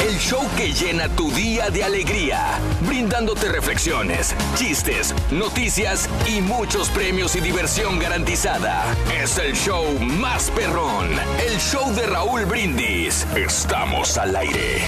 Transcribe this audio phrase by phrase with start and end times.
[0.00, 7.36] El show que llena tu día de alegría, brindándote reflexiones, chistes, noticias y muchos premios
[7.36, 8.82] y diversión garantizada.
[9.14, 11.10] Es el show más perrón,
[11.46, 13.26] el show de Raúl Brindis.
[13.36, 14.78] Estamos al aire.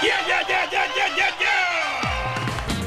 [0.00, 1.56] ¡Ya, ya, ya, ya, ya, ya, ya!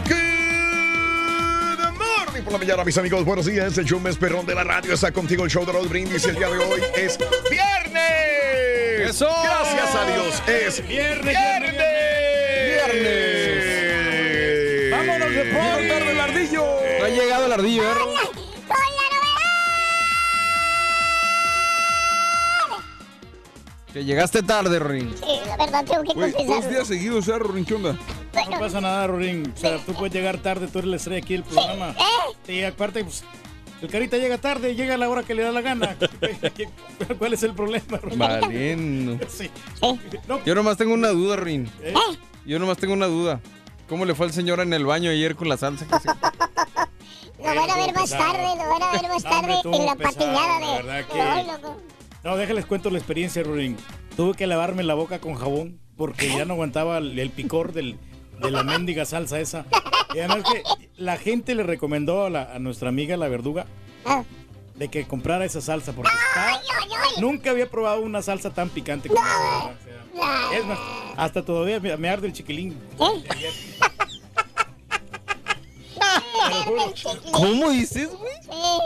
[0.07, 3.25] Good morning por la mañana, mis amigos.
[3.25, 3.77] Buenos días.
[3.77, 5.43] El show más perrón de la radio está contigo.
[5.43, 6.23] El show de Raúl Brindis.
[6.25, 7.17] El día de hoy es
[7.51, 7.82] viernes.
[9.03, 9.27] ¡Eso!
[9.43, 10.41] Gracias a Dios.
[10.47, 12.93] Es Viernes, viernes.
[12.93, 14.91] Viernes.
[14.91, 15.87] ¡Vámonos, deporte!
[15.89, 16.65] tarde el ardillo!
[16.99, 17.95] No ha llegado el ardillo, ¿eh?
[23.91, 25.13] Que llegaste tarde, Rin.
[25.15, 27.63] Sí, la verdad tengo que Güey, dos días seguidos, ¿eh, Rorín?
[27.63, 27.95] ¿Qué onda?
[28.49, 29.53] No pasa nada, Rorín.
[29.55, 31.95] O sea, tú puedes llegar tarde, tú eres la estrella aquí del programa.
[32.47, 32.51] ¿Eh?
[32.53, 33.23] Y aparte, pues,
[33.83, 35.95] el carita llega tarde, llega a la hora que le da la gana.
[37.19, 38.19] ¿Cuál es el problema, Rorín?
[38.19, 39.19] Valiendo.
[39.29, 39.49] Sí.
[39.81, 40.17] Sí.
[40.27, 41.69] No, Yo nomás tengo una duda, Rin.
[41.81, 41.93] ¿eh?
[42.45, 43.39] Yo nomás tengo una duda.
[43.89, 45.85] ¿Cómo le fue al señor en el baño ayer con la salsa?
[45.85, 48.31] que se- Lo van a ver más pesado.
[48.31, 50.83] tarde, lo van a ver más No, tarde en la patiñada la de...
[50.83, 51.81] verdad que- No, loco.
[52.23, 53.75] No, déjales cuento la experiencia, Rorín.
[54.15, 57.97] Tuve que lavarme la boca con jabón porque ya no aguantaba el, el picor del,
[58.43, 59.65] de la mendiga salsa esa.
[60.13, 60.63] Y además que
[60.97, 63.65] la gente le recomendó a, la- a nuestra amiga la verduga
[64.05, 64.23] Ah.
[64.75, 66.61] de que comprara esa salsa porque está-
[67.21, 69.37] nunca había probado una salsa tan picante como esa.
[69.39, 69.75] ¿verdad?
[70.15, 70.79] O sea, Es más,
[71.17, 72.77] hasta todavía me, me arde el chiquilín.
[72.99, 73.23] ¿Eh?
[77.31, 78.33] ¿Cómo dices, güey?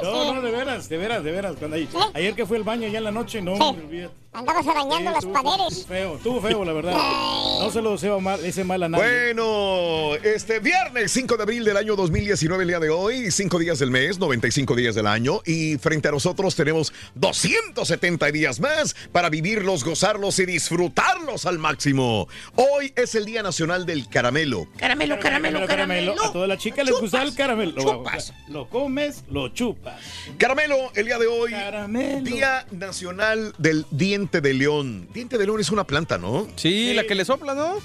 [0.04, 1.56] No, no, de veras, de veras, de veras.
[1.58, 4.10] Cuando ayer, ayer que fue el baño ya en la noche, no, me olvidé.
[4.38, 5.86] Andabas arañando Sí, las paredes.
[5.88, 6.94] Feo, estuvo feo, la verdad.
[7.58, 9.04] No se lo deseo mal, ese mal a nadie.
[9.34, 13.80] Bueno, este viernes 5 de abril del año 2019, el día de hoy, 5 días
[13.80, 19.32] del mes, 95 días del año, y frente a nosotros tenemos 270 días más para
[19.32, 22.28] vivirlos, gozarlos y disfrutarlos al máximo.
[22.56, 24.68] Hoy es el Día Nacional del Caramelo.
[24.78, 26.24] Caramelo, caramelo, caramelo.
[26.24, 27.72] A todas las chicas les gusta el caramelo.
[27.72, 28.34] Lo, chupas.
[28.50, 30.00] lo comes, lo chupas.
[30.38, 32.22] Caramelo, el día de hoy, Caramelo.
[32.22, 35.08] Día Nacional del Diente de León.
[35.14, 36.48] Diente de león es una planta, ¿no?
[36.56, 37.76] Sí, la que le sopla, ¿no?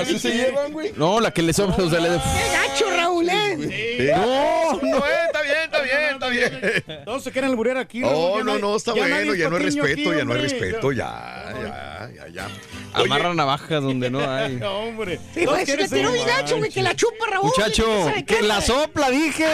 [0.00, 0.92] Así se llevan, güey.
[0.96, 2.18] No, la que le sopla, o sea, le de...
[2.18, 4.12] gacho, Raúl, ¿eh?
[4.16, 7.04] No, no, eh, está bien, está bien, está bien.
[7.04, 8.02] Todos se quieren alburear aquí.
[8.04, 10.92] Oh, no, hay- no, está bueno, ya no hay respeto, aquí, ya no hay respeto,
[10.92, 12.48] ya, ya, ya, ya.
[12.92, 14.56] Oye, Amarra navajas donde no hay.
[14.56, 15.20] No, hombre.
[15.32, 17.46] Sí, Todos pues, se tiró mi gacho, güey, que la chupa, Raúl.
[17.46, 18.66] Muchacho, ¿Sabe qué, que la güey?
[18.66, 19.46] sopla, dije.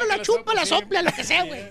[0.00, 1.62] No, la chupa, la sopla, lo que sea, güey.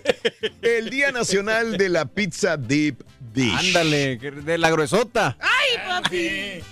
[0.64, 3.04] el Día Nacional de la Pizza Deep
[3.34, 3.54] Dish.
[3.68, 5.38] Ándale, de la gruesota.
[5.40, 6.64] Ay, papi.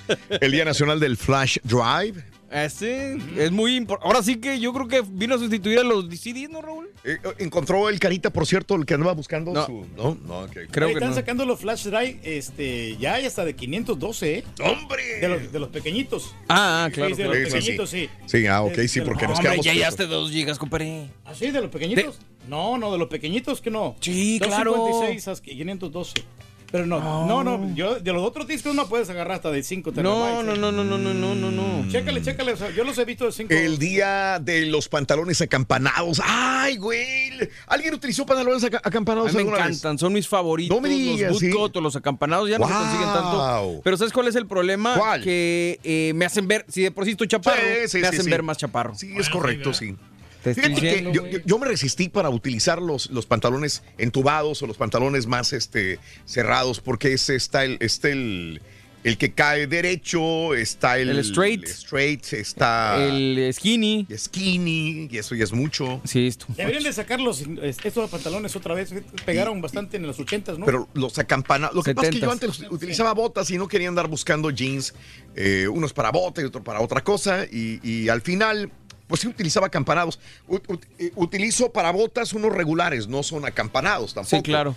[0.50, 2.24] El Día Nacional del Flash Drive.
[2.51, 4.07] Ese es muy importante.
[4.07, 6.90] Ahora sí que yo creo que vino a sustituir a los DCDs, ¿no, Raúl?
[7.04, 9.68] Eh, encontró el carita, por cierto, el que andaba buscando No.
[9.68, 9.86] su.
[9.96, 10.57] No, no, ok.
[10.72, 11.16] Creo Ahí que están no.
[11.16, 14.44] sacando los flash drive, este, ya hay hasta de 512, ¿eh?
[14.63, 15.19] ¡Hombre!
[15.22, 16.34] De los, de los pequeñitos.
[16.48, 17.16] Ah, ah, claro.
[17.16, 17.40] Sí, de claro.
[17.40, 18.10] los Sí, pequeñitos, sí.
[18.25, 19.66] Sí, ah, ok, De- sí, de- porque nos Hombre, quedamos.
[19.80, 20.07] ya eso.
[20.07, 21.12] dos gigas, compadre.
[21.25, 21.52] ¿Ah, sí?
[21.52, 22.18] ¿De los pequeñitos?
[22.48, 23.95] No, no, de los pequeñitos que no.
[24.00, 24.72] Sí, claro.
[24.72, 26.13] 256 a 512.
[26.71, 29.89] Pero no, no, no, yo de los otros discos no puedes agarrar hasta de 5
[29.89, 30.45] No, terabytes.
[30.45, 31.89] no, no, no, no, no, no, no, no.
[31.92, 33.54] Chécale, chécale, o sea, yo los he visto de 5.
[33.54, 36.21] El día de los pantalones acampanados.
[36.24, 37.31] ¡Ay, güey!
[37.68, 39.77] ¿Alguien utilizó pantalones A acampanados mí me alguna vez?
[39.77, 40.75] encantan, son mis favoritos.
[40.75, 43.81] No me digas, los bootcut los acampanados ya no se consiguen tanto.
[43.83, 44.95] Pero ¿sabes cuál es el problema?
[44.95, 45.24] ¿Cuál?
[45.24, 48.25] Que eh, me hacen ver, si de por sí estoy chaparro, Sí, sí, me hacen
[48.30, 48.94] ver más chaparro.
[48.95, 49.95] Sí, es correcto, sí.
[50.44, 51.33] Te estoy Fíjate que diciendo, yo, güey.
[51.33, 56.00] yo- yo me resistí para utilizar los, los pantalones entubados o los pantalones más este,
[56.25, 58.62] cerrados porque ese está el, está el,
[59.03, 61.63] el que cae derecho, está el, El straight.
[61.63, 64.06] el straight, está El skinny.
[64.18, 66.01] skinny, y eso ya es mucho.
[66.06, 66.45] Sí, esto.
[66.56, 68.94] Deberían de sacar los, estos pantalones otra vez.
[69.25, 70.65] Pegaron bastante en los 80, ¿no?
[70.65, 72.31] Pero los acampanados, lo que pasa es que yo 70s.
[72.31, 74.94] antes utilizaba botas y no quería andar buscando jeans,
[75.35, 78.71] eh, unos para bota y otro para otra cosa, y, y al final,
[79.09, 80.19] pues sí utilizaba acampanados.
[80.47, 84.38] Ut- eh, utilizo para botas unos regulares, no son acampanados tampoco.
[84.38, 84.75] Sí, claro.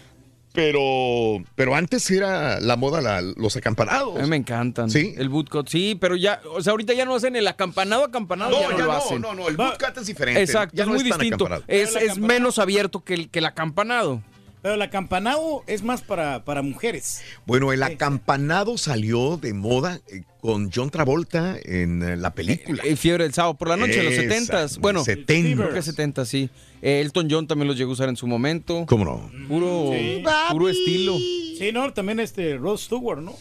[0.52, 4.18] Pero, pero antes era la moda la- los acampanados.
[4.18, 4.90] A mí me encantan.
[4.90, 5.14] ¿Sí?
[5.16, 8.60] El bootcut, sí, pero ya, o sea, ahorita ya no hacen el acampanado, acampanado, No,
[8.60, 9.20] ya no ya lo no, hacen.
[9.22, 10.42] no, no, el bootcut es diferente.
[10.42, 11.46] Exacto, ya es no muy tan distinto.
[11.46, 11.64] acampanado.
[11.68, 14.20] Es, es menos abierto que el, que el acampanado.
[14.60, 17.22] Pero el acampanado es más para, para mujeres.
[17.46, 22.82] Bueno, el acampanado salió de moda eh, con John Travolta en eh, la película.
[22.84, 24.80] Eh, Fiebre del sábado por la noche, en los Esa, 70s.
[24.80, 25.62] Bueno, 70.
[25.62, 26.50] creo que 70 sí.
[26.82, 28.84] Eh, Elton John también los llegó a usar en su momento.
[28.88, 29.30] ¿Cómo no?
[29.46, 30.20] Puro, Sí.
[30.50, 31.16] puro estilo.
[31.16, 33.36] Sí, no, también este Rod Stewart, ¿no?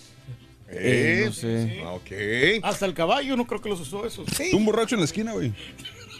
[0.69, 1.81] Eh, Eh, no sé.
[1.87, 2.63] Ok.
[2.63, 4.27] Hasta el caballo, no creo que los usó esos.
[4.53, 5.51] Un borracho en la esquina, güey.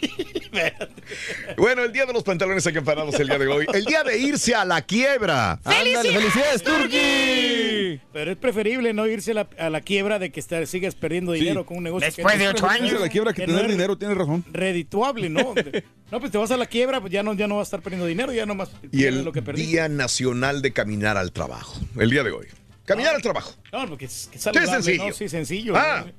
[1.56, 3.66] Bueno, el día de los pantalones acampanados el día de hoy.
[3.72, 5.60] El día de irse a la quiebra.
[5.64, 8.00] ¡Ándale, felicidades, Turkey!
[8.12, 11.32] Pero es preferible no irse a la, a la quiebra de que estar- sigas perdiendo
[11.32, 12.06] dinero con un negocio.
[12.06, 13.00] Después que de ocho años.
[13.00, 14.44] La quiebra que tener dinero, tienes razón.
[14.52, 15.54] redituable, ¿no?
[16.12, 17.80] No, pues te vas a la quiebra, pues ya no, ya no vas a estar
[17.80, 19.70] perdiendo dinero, ya nomás Y pierdes el lo que perdiste.
[19.70, 21.80] Día Nacional de Caminar al Trabajo.
[21.98, 22.48] El día de hoy.
[22.84, 23.54] Caminar al trabajo.
[23.72, 25.06] No, porque es, que es saludable, sencillo.
[25.06, 25.12] ¿no?
[25.14, 25.72] Sí, sencillo.
[25.74, 26.04] Ah.
[26.06, 26.12] ¿no?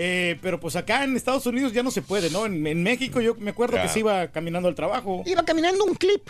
[0.00, 2.46] Eh, pero pues acá en Estados Unidos ya no se puede, ¿no?
[2.46, 5.94] En, en México yo me acuerdo que se iba caminando al trabajo, Iba caminando un
[5.96, 6.22] clip.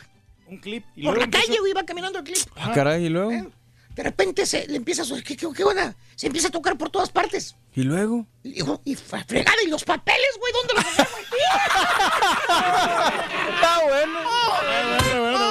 [0.49, 0.85] un clip.
[0.97, 2.39] Y Por luego la empezó- calle, güey, iba caminando el clip.
[2.57, 3.31] Ah, caray, ¿y luego?
[3.31, 3.45] Eh,
[3.95, 5.05] De repente se le empieza a...
[5.05, 5.95] su- ¿Qué, qué, qué onda?
[6.17, 7.57] Se empieza a tocar por todas partes.
[7.75, 8.27] ¿Y luego?
[8.43, 10.53] Y dijo, y fue fregada, ¿y los papeles, güey?
[10.55, 10.85] ¿Dónde los?
[13.55, 15.48] Está bueno.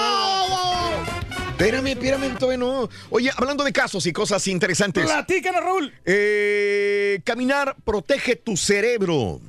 [1.58, 2.88] Espérame, espérame, todavía no.
[3.10, 5.04] Oye, hablando de casos y cosas interesantes.
[5.06, 5.92] Platícanos, Raúl.
[6.06, 9.42] Eh, caminar protege tu cerebro.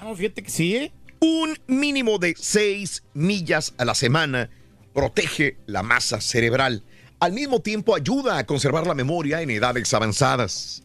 [0.00, 0.92] Ah, no, fíjate que sí, ¿eh?
[1.18, 4.48] Un mínimo de 6 millas a la semana
[4.94, 6.84] protege la masa cerebral.
[7.18, 10.84] Al mismo tiempo ayuda a conservar la memoria en edades avanzadas.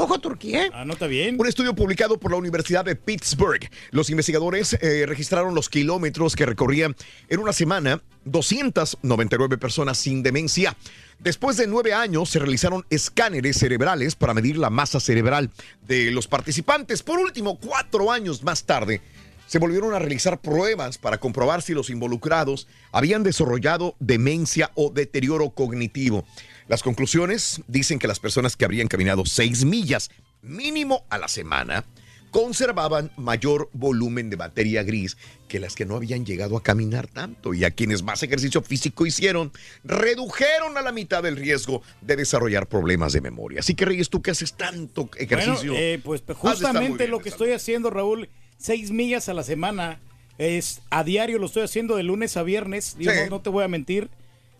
[0.00, 0.66] Ojo, Turquía.
[0.66, 0.70] ¿eh?
[0.72, 1.34] Ah, no, está bien.
[1.40, 3.68] Un estudio publicado por la Universidad de Pittsburgh.
[3.90, 6.94] Los investigadores eh, registraron los kilómetros que recorrían
[7.28, 10.76] en una semana 299 personas sin demencia.
[11.18, 15.50] Después de nueve años se realizaron escáneres cerebrales para medir la masa cerebral
[15.88, 17.02] de los participantes.
[17.02, 19.00] Por último, cuatro años más tarde,
[19.48, 25.50] se volvieron a realizar pruebas para comprobar si los involucrados habían desarrollado demencia o deterioro
[25.50, 26.24] cognitivo.
[26.68, 30.10] Las conclusiones dicen que las personas que habrían caminado seis millas
[30.42, 31.84] mínimo a la semana
[32.30, 35.16] conservaban mayor volumen de materia gris
[35.48, 39.06] que las que no habían llegado a caminar tanto y a quienes más ejercicio físico
[39.06, 39.50] hicieron
[39.82, 43.60] redujeron a la mitad el riesgo de desarrollar problemas de memoria.
[43.60, 45.72] Así que Reyes, tú que haces tanto ejercicio.
[45.72, 48.28] Bueno, eh, pues muy justamente bien lo que estoy haciendo, Raúl,
[48.58, 50.00] seis millas a la semana.
[50.36, 52.94] Es a diario, lo estoy haciendo de lunes a viernes.
[52.96, 53.18] Digo, Sí.
[53.24, 54.08] no, no te voy a mentir.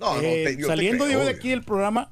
[0.00, 2.10] No, no, Eh, te- yo te saliendo creo, yo de aquí del programa,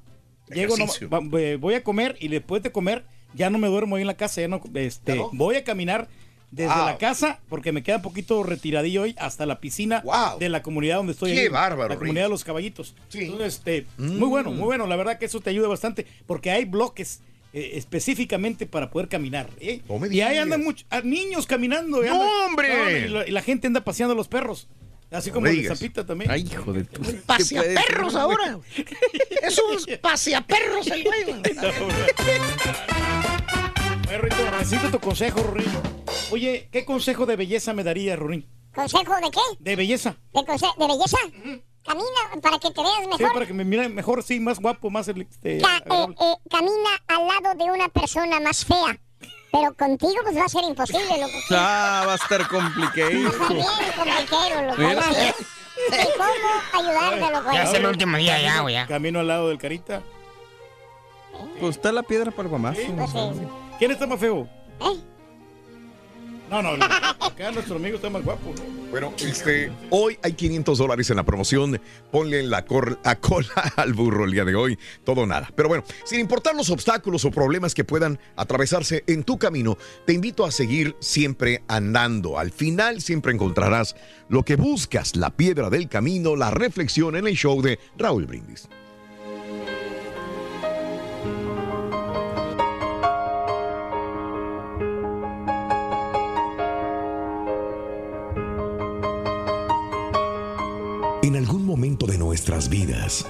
[0.48, 1.20] llego, no-
[1.58, 3.04] voy a comer y después de comer
[3.34, 4.40] ya no me duermo ahí en la casa.
[4.40, 5.20] Ya no, este.
[5.32, 6.08] Voy a caminar
[6.50, 10.38] desde la casa porque me queda un poquito retiradillo hoy hasta la piscina Wow.
[10.38, 11.32] de la comunidad donde estoy.
[11.34, 12.94] Qué ahí, bárbaro, La comunidad de los caballitos.
[13.08, 13.24] Sí.
[13.24, 14.86] Entonces, este, muy bueno, muy bueno.
[14.86, 17.20] La verdad que eso te ayuda bastante porque hay bloques
[17.52, 19.48] eh, específicamente para poder caminar.
[19.60, 19.80] ¿eh?
[19.88, 22.02] No y ahí andan muchos ah, niños caminando.
[22.02, 23.06] ¡No, andan- hombre!
[23.06, 24.68] y, la, y la gente anda paseando a los perros.
[25.10, 25.78] Así como el digas.
[25.78, 26.30] Zapita también.
[26.30, 27.00] Ay, hijo de tu.
[27.26, 28.58] Paseaperros ahora.
[29.42, 31.24] Es un paseaperros el güey.
[34.10, 35.66] Rorrito, necesito tu consejo, Rorín.
[36.30, 38.46] Oye, ¿qué consejo de belleza me daría, Rorín?
[38.74, 39.40] ¿Consejo de qué?
[39.60, 40.16] De belleza.
[40.32, 41.18] ¿De, conse- de belleza?
[41.84, 43.32] Camina para que te veas Sí, mejor.
[43.32, 47.26] para que me mire mejor, sí, más guapo, más este, Ca- eh, eh, camina al
[47.28, 48.98] lado de una persona más fea.
[49.52, 51.32] Pero contigo pues va a ser imposible, loco.
[51.50, 53.08] Ah, va a estar complicado.
[53.10, 54.78] Está bien compliquero, loco.
[54.78, 55.02] Mira.
[55.90, 57.52] Ni cómo ayudarte, loco.
[57.52, 58.86] Ya es el último día ya, güey.
[58.86, 60.02] Camino al lado del carita.
[61.60, 62.80] Pues está la piedra para el guamazo.
[62.96, 63.46] Pues sí.
[63.78, 64.48] ¿Quién está más feo?
[64.80, 65.00] ¿Eh?
[66.50, 68.54] No, no, acá nuestro amigo está más guapo.
[68.90, 71.80] Bueno, este, hoy hay 500 dólares en la promoción.
[72.12, 74.78] Ponle la cor- a cola al burro el día de hoy.
[75.04, 75.50] Todo nada.
[75.56, 79.76] Pero bueno, sin importar los obstáculos o problemas que puedan atravesarse en tu camino,
[80.06, 82.38] te invito a seguir siempre andando.
[82.38, 83.96] Al final siempre encontrarás
[84.28, 88.68] lo que buscas, la piedra del camino, la reflexión en el show de Raúl Brindis.
[101.26, 103.26] En algún momento de nuestras vidas,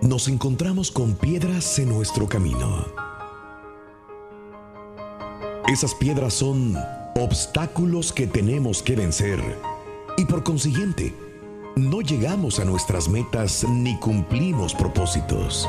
[0.00, 2.86] nos encontramos con piedras en nuestro camino.
[5.66, 6.76] Esas piedras son
[7.16, 9.40] obstáculos que tenemos que vencer
[10.16, 11.12] y por consiguiente,
[11.74, 15.68] no llegamos a nuestras metas ni cumplimos propósitos.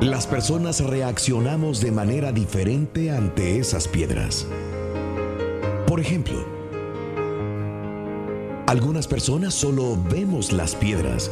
[0.00, 4.46] Las personas reaccionamos de manera diferente ante esas piedras.
[5.88, 6.59] Por ejemplo,
[8.70, 11.28] algunas personas solo vemos las piedras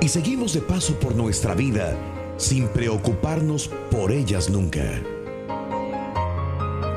[0.00, 1.94] y seguimos de paso por nuestra vida
[2.38, 4.80] sin preocuparnos por ellas nunca.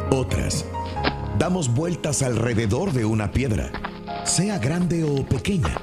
[0.09, 0.63] Otras,
[1.37, 3.73] damos vueltas alrededor de una piedra,
[4.23, 5.75] sea grande o pequeña,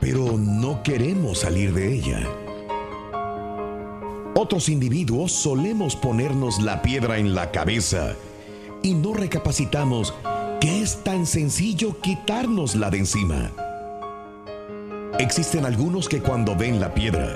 [0.00, 2.26] pero no queremos salir de ella.
[4.34, 8.14] Otros individuos solemos ponernos la piedra en la cabeza
[8.82, 10.14] y no recapacitamos
[10.62, 13.50] que es tan sencillo quitárnosla de encima.
[15.18, 17.34] Existen algunos que cuando ven la piedra,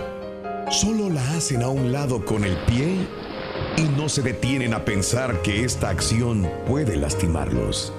[0.71, 3.05] solo la hacen a un lado con el pie
[3.79, 7.93] y no se detienen a pensar que esta acción puede lastimarlos.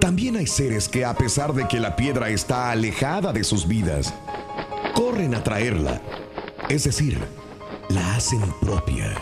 [0.00, 4.14] También hay seres que a pesar de que la piedra está alejada de sus vidas,
[4.94, 6.00] corren a traerla,
[6.70, 7.18] es decir,
[7.90, 9.12] la hacen propia.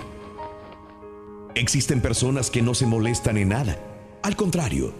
[1.56, 3.93] Existen personas que no se molestan en nada,
[4.24, 4.90] al contrario,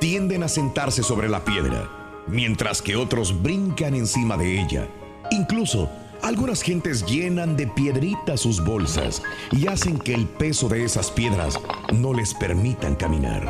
[0.00, 1.88] tienden a sentarse sobre la piedra,
[2.26, 4.88] mientras que otros brincan encima de ella.
[5.30, 5.88] Incluso,
[6.20, 11.60] algunas gentes llenan de piedritas sus bolsas y hacen que el peso de esas piedras
[11.92, 13.44] no les permitan caminar.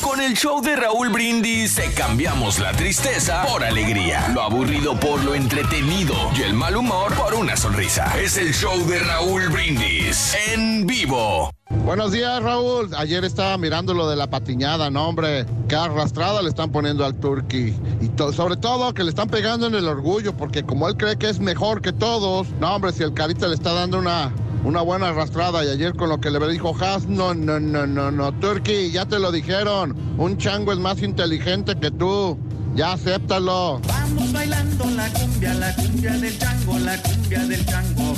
[0.02, 5.24] Con el show de Raúl Brindis te cambiamos la tristeza por alegría, lo aburrido por
[5.24, 8.14] lo entretenido y el mal humor por una sonrisa.
[8.18, 11.52] Es el show de Raúl Brindis en vivo.
[11.86, 12.90] Buenos días, Raúl.
[12.96, 15.46] Ayer estaba mirando lo de la patiñada, no, hombre.
[15.68, 17.76] Qué arrastrada le están poniendo al Turkey.
[18.02, 21.30] Y sobre todo que le están pegando en el orgullo, porque como él cree que
[21.30, 24.32] es mejor que todos, no, hombre, si el Carita le está dando una,
[24.64, 25.66] una buena arrastrada.
[25.66, 29.06] Y ayer con lo que le dijo Haas, no, no, no, no, no, Turkey, ya
[29.06, 29.96] te lo dijeron.
[30.18, 32.38] Un chango es más inteligente que tú.
[32.76, 33.82] Ya acéptalo.
[33.88, 38.16] Vamos bailando la cumbia, la cumbia del chango, la cumbia del chango.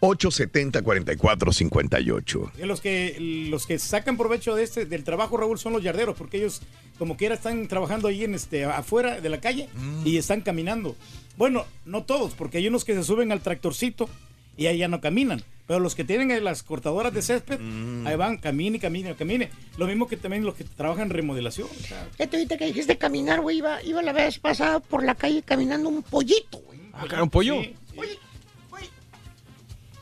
[0.00, 2.52] 713-870-4458.
[2.56, 3.16] Y Los que,
[3.50, 6.62] los que sacan provecho de este, del trabajo, Raúl, son los yarderos, porque ellos,
[6.98, 9.68] como quiera, están trabajando ahí en este, afuera de la calle
[10.04, 10.94] y están caminando.
[11.36, 14.08] Bueno, no todos, porque hay unos que se suben al tractorcito
[14.56, 15.42] y ahí ya no caminan.
[15.66, 17.58] Pero los que tienen eh, las cortadoras de césped,
[18.06, 19.50] ahí van, camine, camine, camine.
[19.76, 21.68] Lo mismo que también los que trabajan en remodelación.
[21.68, 25.88] Fíjate, ahorita que dijiste caminar, güey, iba, iba la vez pasada por la calle caminando
[25.88, 26.78] un pollito, güey.
[26.92, 27.60] Ah, ¿Un pollo?
[27.60, 27.74] Sí.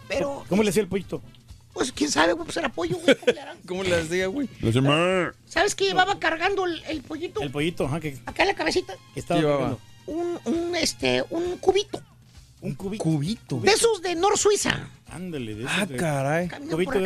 [0.09, 1.23] Pero, ¿Cómo le hacía el pollito?
[1.73, 3.17] pues, quién sabe, güey, pues era pollo, güey.
[3.17, 3.59] ¿cómo le harán?
[3.67, 4.49] ¿Cómo le hacía, güey?
[5.47, 7.41] ¿Sabes qué llevaba cargando el, el pollito?
[7.43, 8.95] El pollito, ajá, que, Acá en la cabecita.
[9.13, 9.79] que estaba Llevaba.
[10.07, 12.01] Un, un, este, un cubito.
[12.65, 13.05] Un cubito.
[13.05, 13.61] Cubito.
[13.61, 14.89] De esos de Nor Suiza.
[15.11, 16.49] Ándale, de esos Ah, de- caray.
[16.49, 17.03] Cubito por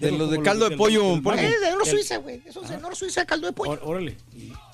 [0.00, 1.14] de, los de caldo de pollo.
[1.16, 2.40] Es de Nor Suiza, güey.
[2.40, 3.78] De esos de Nor Suiza, caldo de pollo.
[3.84, 4.16] Órale.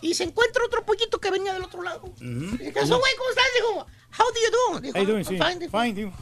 [0.02, 2.02] Y se encuentra otro pollito que venía del otro lado.
[2.04, 2.20] Ujú.
[2.24, 3.44] Y dice, "So, güey, ¿cómo estás?
[3.54, 3.74] Dijo,
[4.18, 4.80] how do you do?
[4.80, 5.24] Dijo, How you doing?
[5.24, 5.38] "I'm Sí.
[5.38, 5.78] fine", dijo.
[5.80, 6.12] Fine, digo.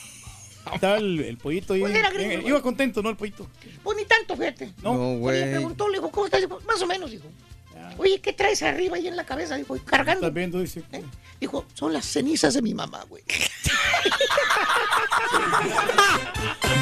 [0.74, 1.80] Estaba el, el pollito ahí.
[1.80, 2.48] Pues era gringo, Eh, güey.
[2.48, 3.10] Iba contento, ¿no?
[3.10, 3.46] El pollito.
[3.82, 4.72] Pues ni tanto, fíjate.
[4.82, 4.94] No.
[4.94, 5.50] No, Le güey.
[5.50, 6.40] preguntó, le dijo, ¿cómo estás?
[6.40, 7.24] Dijo, más o menos, dijo.
[7.98, 9.56] Oye, ¿qué traes arriba ahí en la cabeza?
[9.56, 10.26] Dijo, "Y cargando.
[10.26, 10.82] Estás viendo, dice.
[10.92, 11.02] ¿Eh?
[11.40, 13.22] Dijo, son las cenizas de mi mamá, güey.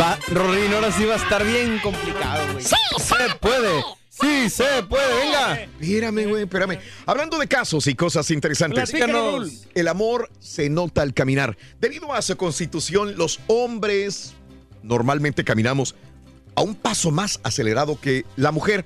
[0.01, 2.65] Va, Rorín, ahora sí va a estar bien complicado, güey.
[2.65, 3.83] ¡Sí, se puede!
[4.11, 5.25] ¡Sí, se puede!
[5.25, 5.61] ¡Venga!
[5.81, 6.79] Espérame, güey, espérame.
[7.07, 8.91] Hablando de casos y cosas interesantes.
[8.91, 9.67] Platícanos.
[9.75, 11.57] El amor se nota al caminar.
[11.81, 14.35] Debido a su constitución, los hombres
[14.83, 15.95] normalmente caminamos
[16.55, 18.85] a un paso más acelerado que la mujer.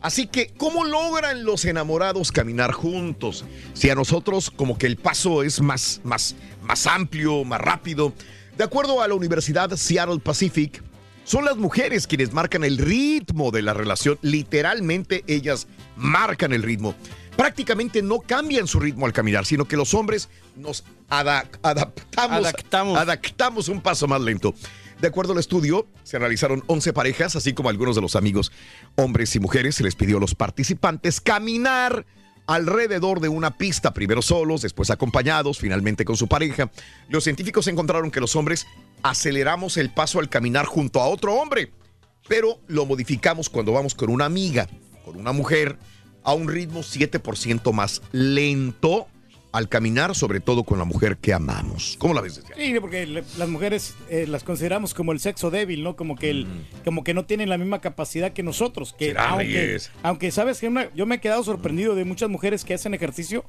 [0.00, 3.44] Así que, ¿cómo logran los enamorados caminar juntos?
[3.74, 8.12] Si a nosotros como que el paso es más, más, más amplio, más rápido.
[8.56, 10.82] De acuerdo a la Universidad Seattle Pacific,
[11.24, 14.18] son las mujeres quienes marcan el ritmo de la relación.
[14.22, 15.66] Literalmente ellas
[15.96, 16.94] marcan el ritmo.
[17.36, 22.98] Prácticamente no cambian su ritmo al caminar, sino que los hombres nos ada- adaptamos, Adaptamos.
[22.98, 24.54] adaptamos un paso más lento.
[25.00, 28.52] De acuerdo al estudio, se realizaron 11 parejas, así como algunos de los amigos,
[28.96, 32.04] hombres y mujeres, se les pidió a los participantes caminar
[32.46, 36.70] alrededor de una pista, primero solos, después acompañados, finalmente con su pareja.
[37.08, 38.66] Los científicos encontraron que los hombres
[39.02, 41.72] aceleramos el paso al caminar junto a otro hombre,
[42.28, 44.68] pero lo modificamos cuando vamos con una amiga,
[45.06, 45.78] con una mujer,
[46.24, 49.06] a un ritmo 7% más lento
[49.52, 51.96] al caminar, sobre todo con la mujer que amamos.
[51.98, 52.36] ¿Cómo la ves?
[52.36, 55.96] Desde Sí, porque le- las mujeres eh, las consideramos como el sexo débil, ¿no?
[55.96, 56.46] Como que el,
[56.84, 58.94] como que no tienen la misma capacidad que nosotros.
[58.96, 62.64] Que Será, aunque, aunque sabes que una- yo me he quedado sorprendido de muchas mujeres
[62.64, 63.44] que hacen ejercicio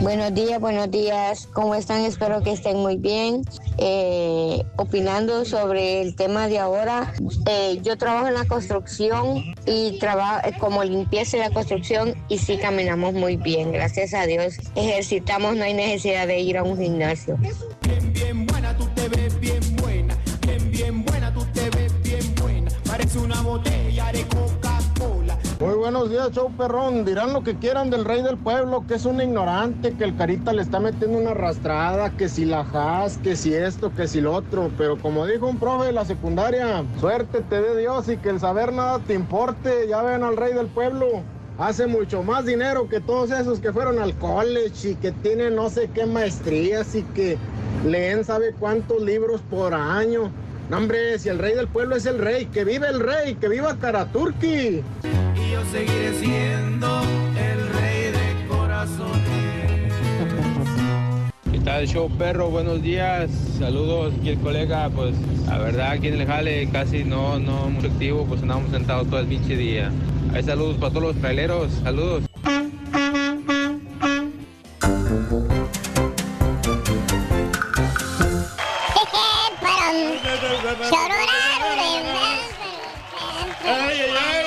[0.00, 1.48] Buenos días, buenos días.
[1.52, 2.04] ¿Cómo están?
[2.04, 3.42] Espero que estén muy bien.
[3.78, 7.12] Eh, opinando sobre el tema de ahora,
[7.46, 12.58] eh, yo trabajo en la construcción y trabajo como limpieza en la construcción y sí
[12.58, 14.58] caminamos muy bien, gracias a Dios.
[14.76, 17.36] Ejercitamos, no hay necesidad de ir a un gimnasio.
[18.12, 20.16] Bien, buena, tú te ves bien buena.
[20.42, 20.58] De.
[25.60, 27.04] Muy buenos días, show perrón.
[27.04, 30.52] Dirán lo que quieran del rey del pueblo, que es un ignorante, que el carita
[30.52, 34.34] le está metiendo una arrastrada, que si la has, que si esto, que si lo
[34.34, 34.70] otro.
[34.78, 38.38] Pero como dijo un profe de la secundaria, suerte te dé Dios y que el
[38.38, 39.88] saber nada te importe.
[39.88, 41.06] Ya ven al rey del pueblo.
[41.58, 45.70] Hace mucho más dinero que todos esos que fueron al college y que tienen no
[45.70, 47.36] sé qué maestrías y que
[47.84, 50.30] leen sabe cuántos libros por año.
[50.68, 53.48] No, hombre, si el rey del pueblo es el rey, que vive el rey, que
[53.48, 54.48] viva Karaturki.
[54.48, 57.00] Y yo seguiré siendo
[57.38, 59.94] el rey de corazones.
[61.50, 62.50] ¿Qué tal, show perro?
[62.50, 63.30] Buenos días.
[63.58, 64.90] Saludos, aquí el colega.
[64.90, 65.14] Pues,
[65.46, 69.20] la verdad, aquí en el jale casi no, no muy activo, pues andamos sentados todo
[69.20, 69.90] el pinche día.
[70.34, 71.72] Hay saludos para todos los traileros.
[71.82, 72.24] Saludos.
[80.68, 80.76] ¡Ay,
[83.64, 84.37] ay, ay!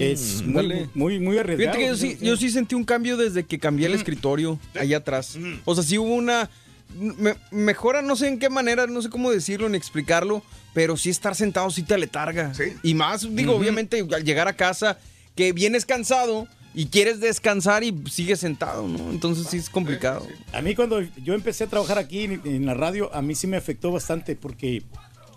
[0.00, 0.88] es muy, Dale.
[0.94, 1.72] muy, muy arriesgado.
[1.72, 4.98] Fíjate que yo sí, yo sí sentí un cambio desde que cambié el escritorio allá
[4.98, 5.38] atrás.
[5.66, 6.48] O sea, sí hubo una
[6.98, 10.42] me- mejora, no sé en qué manera, no sé cómo decirlo ni explicarlo,
[10.72, 12.52] pero sí estar sentado sí te aletarga.
[12.82, 14.98] Y más, digo, obviamente, al llegar a casa,
[15.36, 19.10] que vienes cansado y quieres descansar y sigues sentado, ¿no?
[19.10, 20.26] Entonces sí es complicado.
[20.52, 23.46] A mí cuando yo empecé a trabajar aquí en, en la radio, a mí sí
[23.46, 24.82] me afectó bastante porque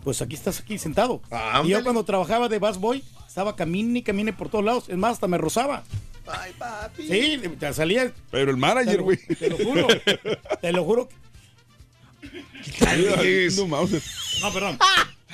[0.04, 1.22] pues aquí estás aquí sentado.
[1.64, 4.90] y yo cuando trabajaba de bus boy, estaba camine y camine por todos lados.
[4.90, 5.84] Es más, hasta me rozaba.
[6.28, 7.08] Ay, papi.
[7.08, 8.14] Sí, te salía.
[8.32, 9.18] Pero el manager, Te lo- güey.
[9.18, 9.88] Te lo juro.
[10.62, 11.10] te lo juro.
[12.80, 13.58] Reyes.
[13.58, 14.78] No, perdón.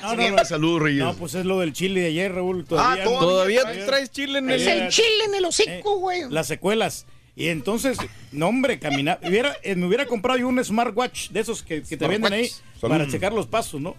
[0.01, 0.45] No, no, no.
[0.45, 1.03] Salud, Reyes.
[1.03, 2.65] No, pues es lo del chile de ayer, Raúl.
[2.65, 6.21] Todavía, Ah, ¿todavía Ayer- traes chile en Es el chile en el hocico, güey.
[6.29, 7.05] Las secuelas.
[7.35, 7.97] Y entonces,
[8.31, 9.19] no, hombre, caminar.
[9.23, 12.49] Hubiera, eh, me hubiera comprado yo un smartwatch de esos que, que te venden ahí
[12.81, 13.95] para checar los pasos, ¿no?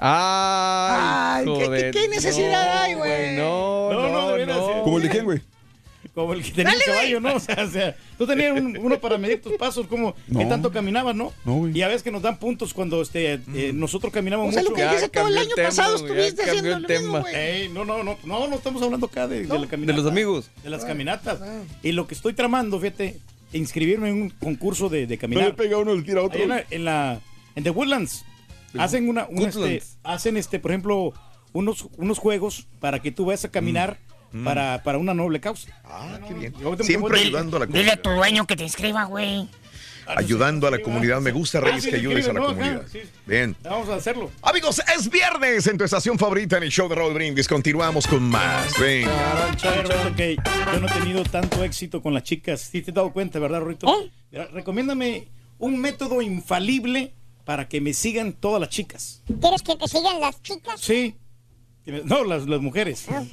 [0.00, 3.36] Ay, Ay, ¿qué- joder, qué- qué necesidad hay, güey?
[3.36, 4.70] No, No, no, no, no.
[4.70, 4.80] eh.
[4.82, 5.40] ¿Como el de quién, güey?
[6.14, 7.34] Como el que tenía el caballo, ¿no?
[7.36, 10.48] O sea, o sea, tú tenías un- uno para medir tus pasos, como qué No.
[10.48, 11.32] tanto caminabas, ¿no?
[11.44, 11.76] No, güey.
[11.78, 14.70] Y a veces que nos dan puntos cuando este, eh, nosotros caminamos O sea, mucho.
[14.70, 17.18] lo que Ya dice todo el año tema, pasado estuviste cambió haciendo el lo tema.
[17.20, 17.26] mismo.
[17.28, 19.96] Ey, no, no, no, no, no estamos hablando acá de, de la caminata.
[19.96, 20.50] De los amigos.
[20.64, 21.40] De las caminatas.
[21.82, 23.18] Y lo que estoy tramando, fíjate,
[23.52, 25.44] inscribirme en un concurso de, de No caminar.
[25.44, 26.42] le pega uno, le tira a otro.
[26.42, 27.20] En la, en la-
[27.54, 28.24] en The Woodlands
[28.78, 31.12] hacen una, un, este, hacen este, por ejemplo,
[31.52, 33.98] unos, unos juegos para que tú vayas a caminar
[34.44, 35.68] para, para una noble causa.
[35.84, 36.54] Ah, qué bien.
[36.82, 38.00] Siempre Dile- ayudando a la Dile a comunidad.
[38.02, 39.48] tu dueño que te inscriba, güey.
[40.06, 41.20] Ayudando a la comunidad.
[41.20, 42.82] Me gusta, Reyes, Ah, sí, que ayudes a la no, comunidad.
[42.90, 42.98] sí.
[43.26, 43.54] Bien.
[43.62, 44.28] Vamos a hacerlo.
[44.42, 47.46] Amigos, es viernes en tu estación favorita en el show de Raúl Brindis.
[47.46, 48.76] Continuamos con más.
[48.80, 49.50] Venga.
[50.16, 52.60] Que yo no he tenido tanto éxito con las chicas.
[52.60, 53.86] Sí te has dado cuenta, ¿verdad, Rorito?
[54.32, 55.28] Mira, Recomiéndame
[55.58, 57.12] un método infalible
[57.50, 59.22] para que me sigan todas las chicas.
[59.40, 60.80] ¿Quieres que te sigan las chicas?
[60.80, 61.16] Sí.
[62.04, 63.08] No, las, las mujeres.
[63.10, 63.24] Ah,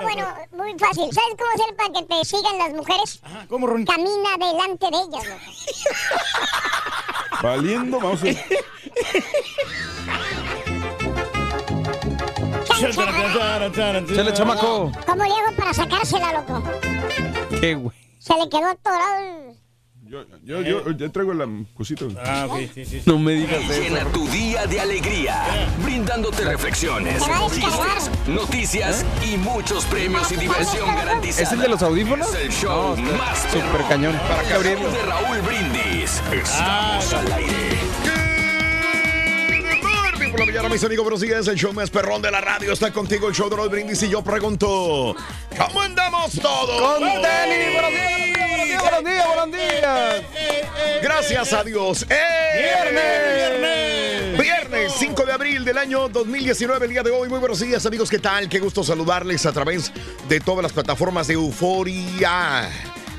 [0.00, 1.04] bueno, muy fácil.
[1.12, 3.20] ¿Sabes cómo hacer para que te sigan las mujeres?
[3.50, 3.84] ¿Cómo, Ron?
[3.84, 5.42] Camina delante de ellas, loco.
[7.42, 8.38] Valiendo, vamos a ver.
[14.14, 14.92] Chale, chamaco.
[15.04, 16.62] ¿Cómo le hago para sacársela, loco?
[17.60, 17.94] ¿Qué, güey?
[18.18, 19.59] Se le quedó atorado el...
[20.10, 21.46] Yo, yo, yo, ya traigo la
[21.76, 22.04] cosita.
[22.24, 23.02] Ah, ok, sí, sí.
[23.06, 24.08] No me digas Llena eso.
[24.08, 25.40] tu día de alegría,
[25.84, 27.22] brindándote reflexiones,
[27.54, 31.42] chistes, noticias y muchos premios y diversión garantizada.
[31.44, 32.28] ¿Es el de los audífonos?
[32.34, 33.88] Es el show No, más súper perrón.
[33.88, 34.20] cañón.
[34.28, 34.90] Para que Abrirlo.
[34.90, 36.20] de Raúl Brindis.
[36.56, 37.54] Ah, Estamos al aire.
[40.30, 41.04] Por la mañana, mis amigos.
[41.04, 41.48] Buenos días.
[41.48, 43.28] El show más perrón de la radio está contigo.
[43.28, 44.02] El show de Raúl Brindis.
[44.04, 45.16] Y yo pregunto:
[45.58, 46.80] ¿Cómo andamos todos?
[46.80, 50.22] Con buenos días, buenos días, buenos días, buenos días.
[51.02, 52.06] Gracias a Dios.
[52.08, 52.90] ¡Eh!
[52.92, 54.38] ¡Viernes!
[54.40, 57.28] Viernes 5 de abril del año 2019, el día de hoy.
[57.28, 58.08] Muy buenos días, amigos.
[58.08, 58.48] ¿Qué tal?
[58.48, 59.92] Qué gusto saludarles a través
[60.28, 62.70] de todas las plataformas de Euforia.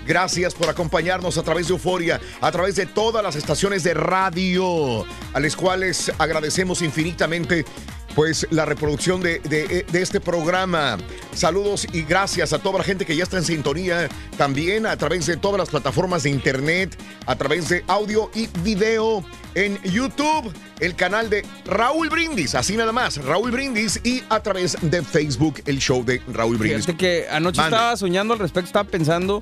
[0.05, 5.05] Gracias por acompañarnos a través de Euforia, a través de todas las estaciones de radio,
[5.33, 7.65] a las cuales agradecemos infinitamente
[8.15, 10.97] pues la reproducción de, de- de este programa.
[11.33, 15.25] Saludos y gracias a toda la gente que ya está en sintonía, también a través
[15.25, 19.23] de todas las plataformas de internet, a través de audio y video
[19.55, 24.77] en YouTube, el canal de Raúl Brindis, así nada más, Raúl Brindis, y a través
[24.81, 26.85] de Facebook, el show de Raúl Brindis.
[26.85, 29.41] Fíjate que anoche estaba soñando al respecto, estaba pensando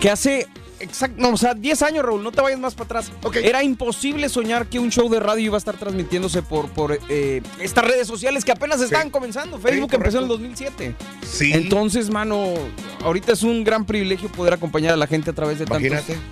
[0.00, 0.46] que hace
[0.82, 3.12] exacto, no, o sea, 10 años, Raúl, no te vayas más para atrás.
[3.42, 7.42] Era imposible soñar que un show de radio iba a estar transmitiéndose por, por eh,
[7.60, 9.58] estas redes sociales que apenas están comenzando.
[9.58, 10.94] Facebook empezó en el 2007.
[11.26, 11.52] Sí.
[11.52, 12.54] Entonces, mano,
[13.04, 15.66] ahorita es un gran privilegio poder acompañar a la gente a través de